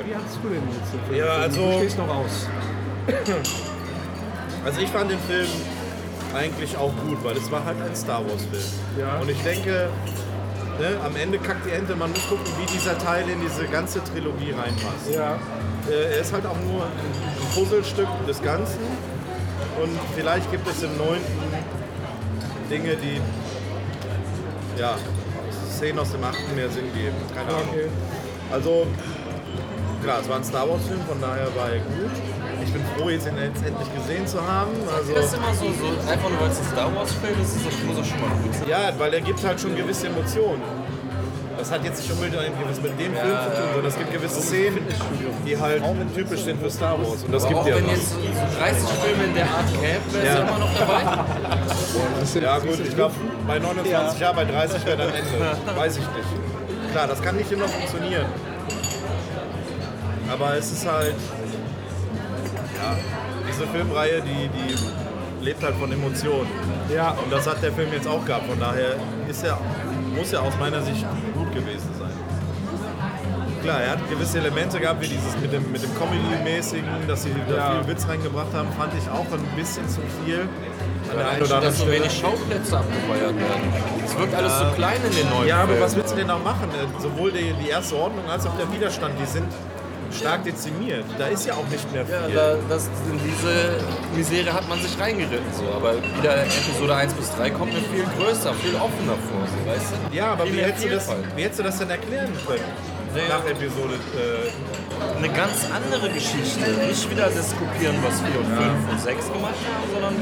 Wie 0.06 0.14
hattest 0.14 0.38
du 0.42 0.48
den 0.48 0.62
jetzt? 0.68 0.92
den 0.92 1.00
Film 1.08 1.18
Ja, 1.18 1.32
also- 1.42 1.60
Du 1.60 1.78
stehst 1.78 1.98
noch 1.98 2.08
aus. 2.08 2.48
Also 4.64 4.80
ich 4.80 4.88
fand 4.90 5.10
den 5.10 5.20
Film 5.20 5.46
eigentlich 6.34 6.76
auch 6.76 6.92
gut, 7.06 7.22
weil 7.22 7.36
es 7.36 7.50
war 7.50 7.64
halt 7.64 7.80
ein 7.80 7.94
Star 7.94 8.22
Wars 8.24 8.42
Film. 8.50 8.62
Ja. 8.98 9.18
Und 9.18 9.30
ich 9.30 9.40
denke, 9.42 9.88
ne, 10.78 10.96
am 11.06 11.16
Ende 11.16 11.38
kackt 11.38 11.64
die 11.64 11.70
Ente, 11.70 11.94
man 11.94 12.10
muss 12.10 12.28
gucken, 12.28 12.44
wie 12.60 12.66
dieser 12.66 12.98
Teil 12.98 13.28
in 13.28 13.40
diese 13.40 13.64
ganze 13.66 14.02
Trilogie 14.04 14.50
reinpasst. 14.50 15.14
Ja. 15.14 15.36
Äh, 15.90 16.14
er 16.14 16.20
ist 16.20 16.32
halt 16.32 16.46
auch 16.46 16.56
nur 16.70 16.84
ein 16.84 17.54
Puzzlestück 17.54 18.08
des 18.26 18.42
Ganzen. 18.42 18.80
Und 19.82 19.90
vielleicht 20.14 20.50
gibt 20.50 20.68
es 20.68 20.82
im 20.82 20.96
neunten 20.96 21.38
Dinge, 22.70 22.96
die 22.96 23.20
ja, 24.78 24.96
Szenen 25.70 25.98
aus 25.98 26.10
dem 26.12 26.24
achten 26.24 26.54
mehr 26.54 26.68
Sinn 26.70 26.92
geben. 26.94 27.16
Keine 27.34 27.48
Ahnung. 27.50 27.68
Okay. 27.70 27.88
Also, 28.52 28.86
klar, 30.02 30.18
es 30.20 30.28
war 30.28 30.36
ein 30.36 30.44
Star 30.44 30.68
Wars 30.68 30.82
Film, 30.86 31.00
von 31.08 31.20
daher 31.20 31.46
war 31.54 31.70
er 31.70 31.78
gut. 31.78 32.10
Ich 32.64 32.72
bin 32.72 32.82
froh, 32.96 33.08
jetzt 33.08 33.26
ihn 33.26 33.36
jetzt 33.38 33.64
endlich 33.64 33.88
gesehen 33.94 34.26
zu 34.26 34.40
haben. 34.44 34.72
Also, 34.94 35.14
Das 35.14 35.26
ist 35.26 35.34
immer 35.34 35.54
so, 35.54 35.66
so 35.66 36.10
einfach 36.10 36.28
nur 36.28 36.40
weil 36.40 36.50
es 36.50 36.58
ein 36.58 36.66
Star 36.72 36.94
Wars 36.94 37.12
Film 37.12 37.40
ist, 37.40 37.56
ist 37.56 37.66
das, 37.66 37.74
muss 37.86 37.96
das 37.96 38.08
schon 38.08 38.20
mal 38.20 38.30
gut 38.42 38.54
sein. 38.54 38.68
ja, 38.68 38.92
weil 38.98 39.14
er 39.14 39.20
gibt 39.20 39.42
halt 39.44 39.60
schon 39.60 39.76
gewisse 39.76 40.08
Emotionen. 40.08 40.62
Das 41.58 41.72
hat 41.72 41.84
jetzt 41.84 42.00
nicht 42.00 42.12
unbedingt 42.12 42.36
was 42.68 42.80
mit 42.80 42.92
dem 43.00 43.12
Film 43.14 43.36
zu 43.44 43.50
tun, 43.50 43.68
sondern 43.72 43.86
es 43.86 43.98
gibt 43.98 44.12
gewisse 44.12 44.40
Szenen, 44.40 44.86
die 45.44 45.58
halt 45.58 45.82
typisch 46.14 46.40
sind 46.42 46.60
für 46.62 46.70
Star 46.70 46.96
Wars. 46.98 47.24
Und 47.24 47.32
das 47.34 47.44
Aber 47.44 47.48
gibt 47.54 47.60
auch 47.62 47.66
ja 47.68 47.76
wenn 47.76 47.86
was. 47.86 47.92
jetzt 47.96 48.14
30 48.60 48.88
Filme 49.02 49.24
in 49.24 49.34
der 49.34 49.44
Art 49.44 49.66
gäbe, 49.72 50.12
wäre 50.12 50.26
Ja. 50.26 50.34
ja. 50.34 50.40
immer 50.48 50.58
noch 50.58 50.78
dabei. 50.78 52.40
Ja 52.40 52.58
gut, 52.58 52.78
ich 52.86 52.94
glaube 52.94 53.14
bei 53.46 53.58
29 53.58 54.20
Jahren, 54.20 54.36
bei 54.36 54.44
30 54.44 54.86
wäre 54.86 54.96
dann 54.98 55.08
Ende. 55.08 55.76
Weiß 55.76 55.96
ich 55.96 56.02
nicht. 56.02 56.92
Klar, 56.92 57.06
das 57.08 57.20
kann 57.20 57.36
nicht 57.36 57.50
immer 57.50 57.68
funktionieren. 57.68 58.26
Aber 60.30 60.54
es 60.56 60.70
ist 60.70 60.86
halt, 60.86 61.14
ja, 62.76 62.96
diese 63.50 63.66
Filmreihe, 63.66 64.20
die, 64.22 64.48
die 64.48 65.44
lebt 65.44 65.62
halt 65.62 65.74
von 65.76 65.90
Emotionen. 65.90 66.48
Ja. 66.94 67.10
Und 67.22 67.32
das 67.32 67.46
hat 67.46 67.62
der 67.62 67.72
Film 67.72 67.92
jetzt 67.92 68.06
auch 68.06 68.24
gehabt. 68.24 68.46
Von 68.46 68.60
daher 68.60 68.96
ist 69.28 69.42
er, 69.44 69.58
muss 70.16 70.32
er 70.32 70.42
aus 70.42 70.52
meiner 70.60 70.82
Sicht 70.82 71.04
gewesen 71.60 71.90
sein. 71.98 72.10
Klar, 73.62 73.80
er 73.82 73.90
hat 73.92 74.08
gewisse 74.08 74.38
Elemente 74.38 74.78
gehabt, 74.78 75.00
wie 75.02 75.08
dieses 75.08 75.36
mit 75.40 75.52
dem, 75.52 75.70
mit 75.72 75.82
dem 75.82 75.90
Comedy-mäßigen, 75.98 76.86
dass 77.08 77.24
sie 77.24 77.34
da 77.48 77.56
Ja. 77.56 77.70
viel 77.82 77.88
Witz 77.88 78.06
reingebracht 78.08 78.52
haben, 78.54 78.68
fand 78.78 78.92
ich 78.96 79.08
auch 79.10 79.26
ein 79.32 79.44
bisschen 79.56 79.88
zu 79.88 80.00
viel. 80.24 80.48
Allein 81.10 81.38
oder 81.38 81.46
schon, 81.46 81.62
dass 81.62 81.78
so 81.78 81.86
wenig 81.90 82.12
Schauplätze 82.12 82.78
abgefeuert 82.78 83.34
werden. 83.34 83.72
Es 84.04 84.16
wirkt 84.18 84.34
alles 84.34 84.58
so 84.58 84.64
klein 84.76 84.96
in 85.04 85.16
den 85.16 85.28
neuen 85.30 85.48
Ja, 85.48 85.56
aber 85.58 85.68
Filmen. 85.68 85.82
was 85.82 85.96
willst 85.96 86.12
du 86.12 86.16
denn 86.16 86.30
auch 86.30 86.42
machen? 86.44 86.68
Äh, 86.70 87.02
Sowohl 87.02 87.32
die, 87.32 87.52
die 87.64 87.68
erste 87.70 87.96
Ordnung 87.96 88.28
als 88.30 88.46
auch 88.46 88.56
der 88.56 88.70
Widerstand, 88.72 89.14
die 89.20 89.26
sind 89.26 89.46
stark 90.12 90.44
dezimiert. 90.44 91.04
Da 91.18 91.26
ist 91.26 91.46
ja 91.46 91.54
auch 91.54 91.66
nicht 91.68 91.90
mehr 91.92 92.02
Ja, 92.08 92.26
viel. 92.26 92.34
da, 92.34 92.54
das, 92.68 92.86
in 93.10 93.18
diese 93.18 93.76
Misere 94.16 94.52
hat 94.52 94.68
man 94.68 94.80
sich 94.80 94.98
reingeritten. 94.98 95.52
So. 95.52 95.64
Aber 95.74 95.94
wieder 95.94 96.42
Episode 96.44 96.94
1 96.94 97.14
bis 97.14 97.30
3 97.36 97.50
kommt 97.50 97.72
mir 97.72 97.80
viel 97.80 98.04
größer, 98.18 98.54
viel 98.54 98.74
offener 98.76 99.16
vor. 99.28 99.42
So, 99.46 99.70
weißt 99.70 99.92
du? 100.10 100.16
ja, 100.16 100.32
aber 100.32 100.44
wie 100.46 100.60
hättest, 100.60 100.84
du 100.84 100.88
das, 100.90 101.08
wie 101.36 101.42
hättest 101.42 101.58
du 101.60 101.62
das 101.64 101.78
denn 101.78 101.90
erklären 101.90 102.32
können? 102.46 102.64
Nach 103.28 103.44
Episode. 103.46 103.94
Äh, 104.14 105.16
Eine 105.18 105.28
ganz 105.30 105.66
andere 105.74 106.08
Geschichte. 106.10 106.60
Nicht 106.86 107.10
wieder 107.10 107.24
das 107.34 107.54
Kopieren, 107.56 107.96
was 108.04 108.20
4 108.20 108.38
und 108.38 108.46
5 108.46 108.90
und 108.92 109.00
6 109.00 109.32
gemacht 109.32 109.54
haben, 109.66 109.90
sondern 109.92 110.14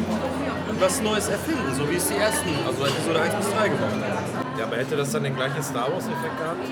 was 0.80 1.00
Neues 1.02 1.28
erfinden, 1.28 1.74
so 1.76 1.88
wie 1.90 1.96
es 1.96 2.06
die 2.08 2.16
ersten, 2.16 2.48
also 2.66 2.84
Episode 2.86 3.20
1 3.20 3.34
bis 3.34 3.46
3 3.54 3.68
gemacht 3.68 3.92
haben. 3.92 4.58
ja, 4.58 4.64
aber 4.66 4.76
hätte 4.76 4.96
das 4.96 5.10
dann 5.10 5.24
den 5.24 5.34
gleichen 5.34 5.62
Star 5.62 5.90
Wars-Effekt 5.92 6.38
gehabt? 6.38 6.64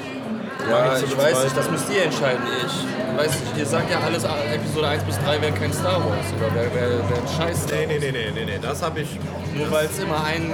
Ja, 0.70 0.96
ich 0.98 1.04
das 1.04 1.16
weiß 1.18 1.44
nicht, 1.44 1.56
das 1.56 1.70
müsst 1.70 1.86
ihr 1.92 2.02
entscheiden. 2.04 2.42
Ich 2.64 3.18
weiß 3.18 3.30
nicht, 3.40 3.56
ihr 3.58 3.66
sagt 3.66 3.90
ja 3.90 4.00
alles, 4.00 4.24
Episode 4.24 4.88
1 4.88 5.02
bis 5.04 5.18
3 5.24 5.40
wäre 5.40 5.52
kein 5.52 5.72
Star 5.72 5.98
Wars 6.04 6.26
oder 6.36 6.54
wäre 6.54 6.74
wär, 6.74 6.88
wär 7.10 7.16
ein 7.18 7.28
Scheiß. 7.36 7.66
Nee, 7.70 7.86
nee, 7.86 7.98
nee, 8.00 8.10
nee, 8.12 8.30
nee, 8.34 8.44
nee. 8.44 8.58
Das 8.60 8.82
habe 8.82 9.00
ich. 9.00 9.18
Nur 9.54 9.70
weil 9.70 9.86
es 9.86 9.98
immer 10.00 10.24
einen, 10.24 10.52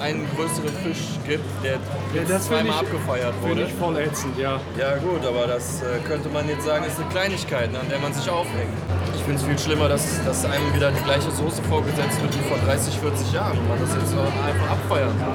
einen 0.00 0.28
größeren 0.36 0.70
Fisch 0.84 1.18
gibt, 1.26 1.42
der 1.64 1.78
jetzt 2.14 2.30
das 2.30 2.46
find 2.46 2.60
zweimal 2.60 2.74
ich- 2.82 2.86
abgefeiert 2.88 3.34
Finde 3.42 3.48
wurde. 3.48 3.62
ich 3.62 3.74
voll 3.74 3.96
ätzend, 3.98 4.38
ja. 4.38 4.60
Ja 4.78 4.96
gut, 4.98 5.24
aber 5.26 5.46
das 5.48 5.82
äh, 5.82 5.98
könnte 6.06 6.28
man 6.28 6.48
jetzt 6.48 6.64
sagen, 6.64 6.84
ist 6.84 7.00
eine 7.00 7.08
Kleinigkeit, 7.08 7.72
ne, 7.72 7.80
an 7.80 7.88
der 7.88 7.98
man 7.98 8.12
sich 8.12 8.28
aufhängt. 8.30 8.70
Ich 9.16 9.22
finde 9.22 9.40
es 9.40 9.42
viel 9.46 9.58
schlimmer, 9.58 9.88
dass, 9.88 10.22
dass 10.24 10.44
einem 10.44 10.72
wieder 10.74 10.92
die 10.92 11.02
gleiche 11.02 11.30
Soße 11.32 11.60
vorgesetzt 11.64 12.22
wird 12.22 12.32
wie 12.38 12.48
vor 12.48 12.58
30, 12.66 12.98
40 13.00 13.32
Jahren 13.32 13.58
und 13.58 13.68
man 13.68 13.80
das 13.80 13.90
jetzt 13.94 14.14
auch 14.14 14.46
einfach 14.46 14.70
abfeiern 14.70 15.14
kann. 15.18 15.34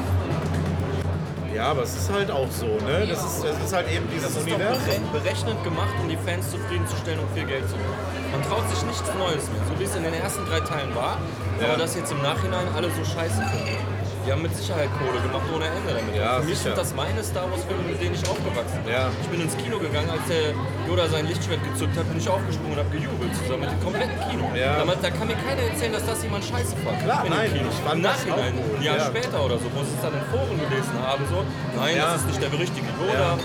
Ja, 1.61 1.67
aber 1.69 1.83
es 1.83 1.93
ist 1.95 2.11
halt 2.11 2.31
auch 2.31 2.49
so, 2.49 2.65
ne? 2.65 3.05
Das 3.07 3.23
ist, 3.23 3.43
das 3.45 3.53
ist 3.63 3.71
halt 3.71 3.85
eben 3.93 4.09
dieses 4.09 4.33
Das 4.33 4.37
ist 4.41 4.49
doch 4.49 4.55
Universum. 4.55 4.81
bere- 5.13 5.21
berechnet 5.21 5.63
gemacht, 5.63 5.93
um 6.01 6.09
die 6.09 6.17
Fans 6.17 6.49
zufriedenzustellen 6.49 7.19
und 7.19 7.29
viel 7.37 7.45
Geld 7.45 7.69
zu 7.69 7.75
machen. 7.75 8.01
Man 8.31 8.41
traut 8.49 8.67
sich 8.73 8.81
nichts 8.83 9.03
Neues 9.13 9.45
mehr, 9.45 9.61
so 9.69 9.77
wie 9.79 9.83
es 9.83 9.95
in 9.95 10.01
den 10.01 10.15
ersten 10.15 10.43
drei 10.49 10.59
Teilen 10.61 10.89
war, 10.95 11.19
aber 11.63 11.77
das 11.77 11.93
jetzt 11.95 12.11
im 12.11 12.21
Nachhinein 12.23 12.65
alle 12.75 12.89
so 12.89 13.05
scheiße 13.05 13.35
finden. 13.45 13.77
Die 14.25 14.31
haben 14.31 14.41
mit 14.43 14.55
Sicherheit 14.55 14.89
Kohle 15.01 15.17
gemacht 15.19 15.47
ohne 15.49 15.65
Ende 15.65 15.97
damit. 15.97 16.13
Ja, 16.15 16.37
Für 16.39 16.45
mich 16.45 16.57
sicher. 16.57 16.75
sind 16.75 16.77
das 16.77 16.93
meine 16.93 17.23
Star 17.23 17.49
Wars 17.49 17.65
Filme, 17.65 17.83
mit 17.89 17.97
denen 18.01 18.13
ich 18.13 18.21
aufgewachsen 18.29 18.79
bin. 18.85 18.93
Ja. 18.93 19.09
Ich 19.21 19.27
bin 19.33 19.41
ins 19.41 19.57
Kino 19.57 19.79
gegangen, 19.81 20.09
als 20.13 20.21
der 20.29 20.53
Yoda 20.87 21.09
sein 21.09 21.25
Lichtschwert 21.25 21.63
gezückt 21.65 21.97
hat, 21.97 22.05
bin 22.07 22.17
ich 22.21 22.29
aufgesprungen 22.29 22.77
und 22.77 22.79
habe 22.85 22.91
gejubelt 22.93 23.33
zusammen 23.33 23.61
mit 23.65 23.71
dem 23.73 23.81
kompletten 23.81 24.17
Kino. 24.29 24.45
Ja. 24.53 24.85
Da, 24.85 24.93
da 24.93 25.09
kann 25.09 25.25
mir 25.27 25.39
keiner 25.41 25.63
erzählen, 25.65 25.93
dass 25.93 26.05
das 26.05 26.21
jemand 26.21 26.45
scheiße 26.45 26.75
fand. 26.85 27.01
Klar, 27.01 27.25
in 27.25 27.33
nein, 27.33 27.49
Kino. 27.49 27.65
ich 27.73 27.81
fand 27.81 27.97
Im 27.97 28.03
das 28.05 28.11
Nachhinein, 28.21 28.53
auch 28.53 28.61
gut, 28.61 28.77
ein 28.77 28.83
Jahr 28.85 28.97
ja. 29.01 29.05
später 29.09 29.39
oder 29.41 29.57
so, 29.57 29.67
wo 29.73 29.81
sie 29.81 29.93
es 29.97 30.01
dann 30.05 30.13
in 30.13 30.25
Foren 30.29 30.57
gelesen 30.69 30.95
haben, 31.01 31.23
so, 31.25 31.37
nein, 31.81 31.97
Ja. 31.97 32.13
das 32.13 32.21
ist 32.21 32.27
nicht 32.29 32.41
der 32.45 32.51
richtige 32.53 32.87
Yoda, 33.01 33.37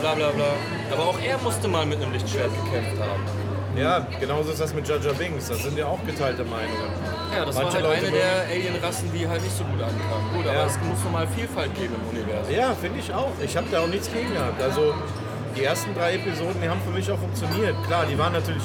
bla 0.00 0.12
bla 0.16 0.30
bla. 0.32 0.50
Aber 0.96 1.04
auch 1.12 1.18
er 1.20 1.36
musste 1.44 1.68
mal 1.68 1.84
mit 1.84 2.00
einem 2.00 2.12
Lichtschwert 2.12 2.50
gekämpft 2.64 2.96
haben. 3.00 3.20
Ja, 3.76 4.06
genauso 4.20 4.52
ist 4.52 4.60
das 4.60 4.74
mit 4.74 4.86
Jar 4.86 4.98
Binks. 4.98 5.48
Da 5.48 5.54
sind 5.54 5.76
ja 5.78 5.86
auch 5.86 5.98
geteilte 6.04 6.44
Meinungen. 6.44 6.92
Ja, 7.34 7.44
das 7.46 7.54
Manche 7.56 7.82
war 7.82 7.90
halt 7.90 8.02
Leute 8.02 8.06
eine 8.08 8.16
der 8.16 8.42
Alien-Rassen, 8.50 9.10
die 9.14 9.26
halt 9.26 9.42
nicht 9.42 9.56
so 9.56 9.64
gut 9.64 9.80
ankamen. 9.80 10.32
Gut, 10.36 10.46
aber 10.46 10.56
Ja. 10.58 10.66
es 10.66 10.78
muss 10.86 11.02
nochmal 11.04 11.26
Vielfalt 11.28 11.74
geben 11.74 11.94
im 11.96 12.18
Universum. 12.18 12.54
Ja, 12.54 12.74
finde 12.74 12.98
ich 13.00 13.12
auch. 13.14 13.32
Ich 13.42 13.56
habe 13.56 13.66
da 13.70 13.80
auch 13.80 13.86
nichts 13.86 14.12
gegen 14.12 14.32
gehabt. 14.34 14.60
Also 14.62 14.94
die 15.56 15.64
ersten 15.64 15.94
drei 15.94 16.14
Episoden, 16.16 16.60
die 16.62 16.68
haben 16.68 16.80
für 16.84 16.90
mich 16.92 17.10
auch 17.10 17.18
funktioniert. 17.18 17.74
Klar, 17.86 18.04
die 18.10 18.18
waren 18.18 18.32
natürlich 18.34 18.62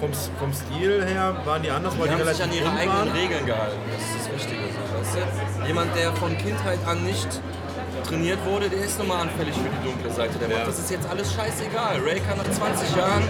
vom, 0.00 0.10
vom 0.38 0.52
Stil 0.52 1.04
her 1.06 1.34
waren 1.44 1.62
die 1.62 1.70
anders, 1.70 1.94
weil 1.98 2.08
Die 2.08 2.14
die, 2.16 2.20
haben 2.20 2.34
sich 2.34 2.42
an 2.42 2.52
ihre 2.52 2.70
eigenen 2.70 2.88
waren. 2.98 3.08
Regeln 3.12 3.46
gehalten. 3.46 3.76
Das 3.92 4.02
ist 4.02 4.28
das 4.28 4.34
Wichtige. 4.34 4.60
Weißt 4.62 5.16
du? 5.62 5.66
Jemand, 5.66 5.96
der 5.96 6.12
von 6.14 6.36
Kindheit 6.36 6.78
an 6.86 7.04
nicht 7.04 7.28
trainiert 8.02 8.38
wurde, 8.44 8.68
der 8.68 8.84
ist 8.84 8.98
nochmal 8.98 9.22
anfällig 9.22 9.54
für 9.54 9.68
die 9.68 9.84
dunkle 9.84 10.10
Seite 10.10 10.38
der 10.38 10.48
Macht. 10.48 10.58
Ja. 10.58 10.66
Das 10.66 10.78
ist 10.78 10.90
jetzt 10.90 11.08
alles 11.08 11.32
scheißegal. 11.32 12.00
Ray 12.04 12.20
kann 12.20 12.38
nach 12.38 12.50
20 12.50 12.96
Jahren 12.96 13.22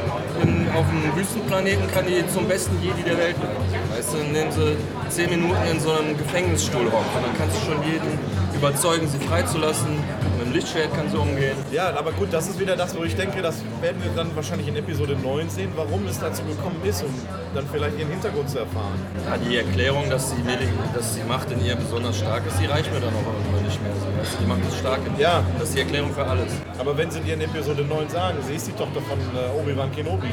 in, 0.42 0.68
auf 0.70 0.86
einem 0.88 1.14
Wüstenplaneten 1.16 1.90
kann 1.90 2.06
die 2.06 2.26
zum 2.28 2.46
besten 2.48 2.80
Jedi 2.82 3.02
der 3.02 3.18
Welt 3.18 3.40
werden. 3.40 3.56
Weißt 3.90 4.14
du, 4.14 4.18
nehmen 4.18 4.52
sie 4.52 4.76
10 5.10 5.30
Minuten 5.30 5.62
in 5.70 5.80
so 5.80 5.92
einem 5.92 6.16
Gefängnisstuhl 6.16 6.86
hocken 6.86 7.12
und 7.16 7.22
dann 7.22 7.36
kannst 7.38 7.56
du 7.56 7.72
schon 7.72 7.82
jeden 7.84 8.18
überzeugen, 8.54 9.08
sie 9.08 9.18
freizulassen. 9.18 9.98
Dem 10.52 10.56
Lichtschwert 10.60 10.94
kann 10.94 11.08
sie 11.08 11.16
umgehen. 11.16 11.56
Ja, 11.72 11.96
aber 11.96 12.12
gut, 12.12 12.28
das 12.30 12.46
ist 12.46 12.60
wieder 12.60 12.76
das, 12.76 12.94
wo 12.94 13.04
ich 13.04 13.16
denke, 13.16 13.40
das 13.40 13.56
werden 13.80 14.02
wir 14.02 14.10
dann 14.14 14.36
wahrscheinlich 14.36 14.68
in 14.68 14.76
Episode 14.76 15.16
9 15.16 15.48
sehen, 15.48 15.70
warum 15.76 16.06
es 16.06 16.20
dazu 16.20 16.42
gekommen 16.44 16.76
ist, 16.84 17.02
um 17.02 17.08
dann 17.54 17.64
vielleicht 17.72 17.98
ihren 17.98 18.10
Hintergrund 18.10 18.50
zu 18.50 18.58
erfahren. 18.58 19.00
Ja, 19.26 19.38
die 19.38 19.56
Erklärung, 19.56 20.10
dass 20.10 20.28
die, 20.34 20.42
dass 20.94 21.14
die 21.14 21.22
Macht 21.26 21.50
in 21.52 21.64
ihr 21.64 21.74
besonders 21.74 22.18
stark 22.18 22.42
ist, 22.46 22.60
die 22.60 22.66
reicht 22.66 22.92
mir 22.92 23.00
dann 23.00 23.14
auch 23.14 23.32
irgendwann 23.32 23.64
nicht 23.64 23.80
mehr. 23.82 23.92
So, 23.96 24.20
weißt 24.20 24.34
du, 24.34 24.42
die 24.42 24.46
Macht 24.46 24.60
ist 24.68 24.78
stark 24.78 25.00
in 25.06 25.14
ihr. 25.14 25.20
Ja. 25.22 25.42
Das 25.58 25.68
ist 25.70 25.74
die 25.76 25.80
Erklärung 25.80 26.12
für 26.12 26.26
alles. 26.26 26.52
Aber 26.78 26.98
wenn 26.98 27.10
sie 27.10 27.20
dir 27.20 27.32
in 27.32 27.40
Episode 27.40 27.82
9 27.82 28.10
sagen, 28.10 28.36
sie 28.46 28.54
ist 28.54 28.66
die 28.66 28.72
Tochter 28.72 29.00
von 29.00 29.18
äh, 29.32 29.58
Obi-Wan 29.58 29.90
Kenobi, 29.92 30.28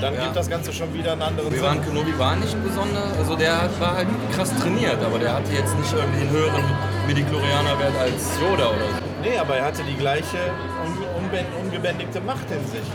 dann 0.00 0.14
Ja. 0.14 0.22
gibt 0.24 0.36
das 0.36 0.48
Ganze 0.48 0.72
schon 0.72 0.94
wieder 0.94 1.12
einen 1.12 1.22
anderen 1.22 1.50
Sinn. 1.52 1.84
Kenobi 1.84 2.16
war 2.18 2.36
nicht 2.36 2.56
besonders, 2.64 3.18
also 3.18 3.36
der 3.36 3.68
war 3.80 3.96
halt 3.96 4.08
krass 4.34 4.50
trainiert, 4.56 4.96
aber 5.04 5.18
der 5.18 5.34
hatte 5.34 5.52
jetzt 5.52 5.76
nicht 5.76 5.92
irgendwie 5.92 6.20
einen 6.22 6.30
höheren 6.30 6.64
Midichlorianer-Wert 7.08 7.96
als 7.98 8.38
Yoda 8.38 8.68
oder 8.68 8.88
so. 8.92 9.00
Nee, 9.22 9.38
aber 9.38 9.56
er 9.56 9.64
hatte 9.64 9.82
die 9.82 9.96
gleiche 9.96 10.36
un 11.16 11.64
ungebändigte 11.64 12.20
Macht 12.20 12.50
in 12.50 12.60
sich. 12.70 12.86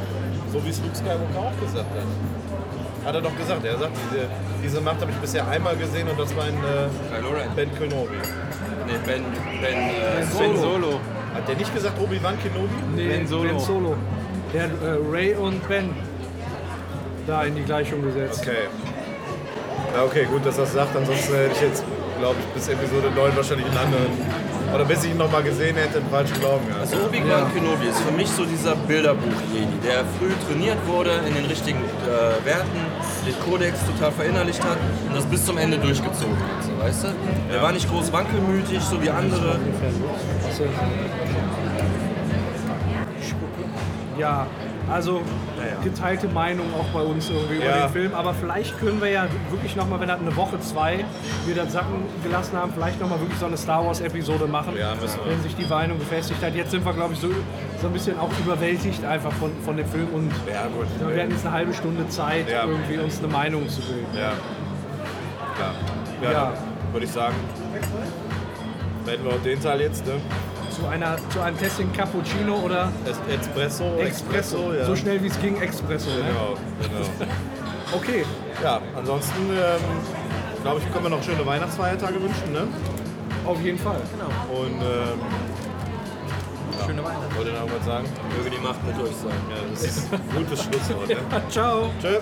So 0.52 0.64
wie 0.64 0.70
es 0.70 0.80
Luke 0.82 0.96
Skywalker 0.96 1.40
auch 1.40 1.66
gesagt 1.66 1.90
hat. 1.90 3.08
Hat 3.08 3.16
er 3.16 3.22
doch 3.22 3.36
gesagt. 3.36 3.66
Er 3.66 3.78
sagt, 3.80 3.98
diese, 4.06 4.28
diese 4.64 4.82
Macht 4.82 5.02
habe 5.02 5.10
ich 5.10 5.18
bisher 5.18 5.48
einmal 5.48 5.76
gesehen 5.76 6.08
und 6.08 6.20
das 6.20 6.36
war 6.38 6.48
in 6.48 6.56
äh. 6.56 7.50
Ben 7.56 7.74
Kenobi. 7.76 8.16
Nee, 8.86 8.94
Ben, 9.06 9.24
Ben, 9.62 9.74
äh, 9.74 10.26
Ben 10.38 10.58
Solo. 10.58 11.00
Hat 11.34 11.48
der 11.48 11.56
nicht 11.56 11.74
gesagt 11.74 12.00
Obi-Wan 12.00 12.38
Kenobi? 12.40 12.76
Nee, 12.96 13.08
Ben 13.08 13.28
Solo. 13.28 13.50
Ben 13.50 13.60
Solo. 13.60 13.96
Der 14.54 14.64
hat 14.64 14.72
äh, 14.84 15.12
Ray 15.12 15.34
und 15.34 15.68
Ben 15.68 15.90
da 17.26 17.44
in 17.44 17.56
die 17.56 17.64
Gleichung 17.64 18.04
gesetzt. 18.04 18.42
Okay. 18.44 18.68
Ja, 19.96 20.04
okay, 20.04 20.26
gut, 20.26 20.46
dass 20.46 20.58
er 20.58 20.66
das 20.66 20.74
sagt. 20.74 20.96
Ansonsten 20.96 21.34
hätte 21.34 21.52
ich 21.56 21.62
jetzt, 21.62 21.84
glaube 22.20 22.36
ich, 22.40 22.46
bis 22.54 22.68
Episode 22.68 23.12
9 23.16 23.36
wahrscheinlich 23.36 23.68
einen 23.68 23.78
anderen. 23.78 24.12
Oder 24.74 24.86
bis 24.86 25.04
ich 25.04 25.12
ihn 25.12 25.18
nochmal 25.18 25.44
gesehen 25.44 25.76
hätte, 25.76 26.00
einen 26.00 26.10
falschen 26.10 26.40
Glauben 26.40 26.66
gehabt. 26.68 26.82
Also 26.82 27.06
Obi-Wan 27.06 27.54
Kenobi 27.54 27.88
ist 27.88 28.00
für 28.00 28.12
mich 28.12 28.28
so 28.28 28.44
dieser 28.46 28.76
Bilderbuch-Jedi, 28.76 29.78
der 29.84 30.04
früh 30.18 30.32
trainiert 30.48 30.80
wurde, 30.88 31.12
in 31.28 31.36
den 31.36 31.46
richtigen 31.46 31.80
äh, 31.80 32.46
Werten, 32.46 32.82
den 33.26 33.40
Kodex 33.40 33.80
total 33.86 34.12
verinnerlicht 34.12 34.64
hat 34.64 34.78
und 35.08 35.16
das 35.16 35.26
bis 35.26 35.46
zum 35.46 35.58
Ende 35.58 35.78
durchgezogen 35.78 36.36
hat. 36.36 36.64
So, 36.64 36.84
weißt 36.84 37.04
du? 37.04 37.08
Er 37.54 37.62
war 37.62 37.72
nicht 37.72 37.88
groß 37.88 38.12
wankelmütig, 38.12 38.82
so 38.82 39.02
wie 39.02 39.10
andere. 39.10 39.60
Ja, 44.18 44.48
also 44.92 45.22
geteilte 45.84 46.28
Meinung 46.28 46.66
auch 46.80 46.86
bei 46.94 47.02
uns 47.02 47.30
irgendwie 47.30 47.56
über 47.56 47.66
Ja. 47.66 47.88
den 47.88 47.90
Film. 47.94 48.14
Aber 48.14 48.34
vielleicht 48.34 48.78
können 48.80 49.02
wir 49.02 49.10
ja 49.10 49.28
wirklich 49.50 49.76
nochmal, 49.76 50.00
wenn 50.00 50.08
das 50.08 50.20
eine 50.20 50.36
Woche, 50.36 50.60
zwei 50.60 51.04
wir 51.46 51.56
das 51.56 51.72
Sacken 51.74 52.04
gelassen 52.24 52.58
haben, 52.58 52.72
vielleicht 52.74 53.00
nochmal 53.00 53.20
wirklich 53.20 53.40
so 53.40 53.46
eine 53.46 53.58
Star 53.58 53.86
Wars-Episode 53.86 54.46
machen. 54.48 54.74
Ja. 54.78 54.94
Wenn 55.26 55.42
sich 55.42 55.56
die 55.56 55.66
Meinung 55.66 56.00
gefestigt 56.00 56.44
hat. 56.44 56.56
Jetzt 56.56 56.72
sind 56.72 56.86
wir, 56.86 56.94
glaube 56.94 57.14
ich, 57.14 57.20
so, 57.20 57.30
so 57.82 57.88
ein 57.88 57.94
bisschen 57.94 58.18
auch 58.20 58.30
überwältigt 58.44 59.04
einfach 59.06 59.32
von, 59.34 59.52
von 59.66 59.78
dem 59.78 59.88
Film 59.88 60.08
und 60.14 60.32
Ja, 60.52 60.68
gut. 60.68 60.88
wir 61.14 61.22
hatten 61.22 61.32
jetzt 61.32 61.46
eine 61.46 61.56
halbe 61.56 61.74
Stunde 61.74 62.08
Zeit, 62.10 62.46
irgendwie 62.50 62.98
uns 62.98 63.20
eine 63.20 63.28
Meinung 63.28 63.68
zu 63.70 63.82
bilden. 63.82 64.06
Ja. 64.16 64.32
Klar. 65.56 65.74
Ja, 66.34 66.54
würde 66.92 67.06
ich 67.06 67.12
sagen, 67.12 67.36
beenden 69.06 69.26
wir 69.26 69.34
auch 69.34 69.44
den 69.44 69.62
Teil 69.62 69.82
jetzt, 69.82 70.06
ne? 70.06 70.14
Zu, 70.76 70.88
einer, 70.88 71.16
zu 71.30 71.40
einem 71.42 71.58
Testing 71.58 71.92
Cappuccino 71.94 72.56
oder 72.58 72.92
Es 73.06 73.18
Espresso, 73.40 73.84
Espresso. 74.00 74.74
ja. 74.74 74.86
So 74.86 74.96
schnell 74.96 75.22
wie 75.24 75.28
es 75.28 75.40
ging, 75.40 75.60
Espresso. 75.62 76.10
Ne? 76.10 76.16
Genau, 76.28 76.56
genau. 76.82 77.32
Okay, 77.96 78.26
Ja, 78.64 78.82
ansonsten, 78.98 79.50
ähm, 79.52 79.82
glaube 80.64 80.80
ich, 80.80 80.92
können 80.92 81.06
wir 81.06 81.10
noch 81.12 81.22
schöne 81.22 81.46
Weihnachtsfeiertage 81.46 82.16
wünschen, 82.16 82.52
ne? 82.52 82.68
auf 83.46 83.62
jeden 83.62 83.78
Fall. 83.78 84.02
Und, 84.52 84.82
ähm, 84.82 85.20
Schöne 86.86 87.04
Weihnachten. 87.04 87.36
wollt 87.38 87.48
ihr 87.48 87.54
noch 87.54 87.68
was 87.80 87.86
sagen? 87.86 88.06
Möge 88.38 88.50
die 88.50 88.62
Macht 88.62 88.84
mit 88.86 88.96
euch 88.98 89.16
sein. 89.16 89.32
Ja, 89.50 89.56
das 89.72 89.84
ist 89.84 90.12
ein 90.12 90.20
gutes 90.36 90.64
Schlusswort, 90.64 91.08
ne? 91.08 91.16
Ciao. 91.50 91.90
Tschö. 92.02 92.18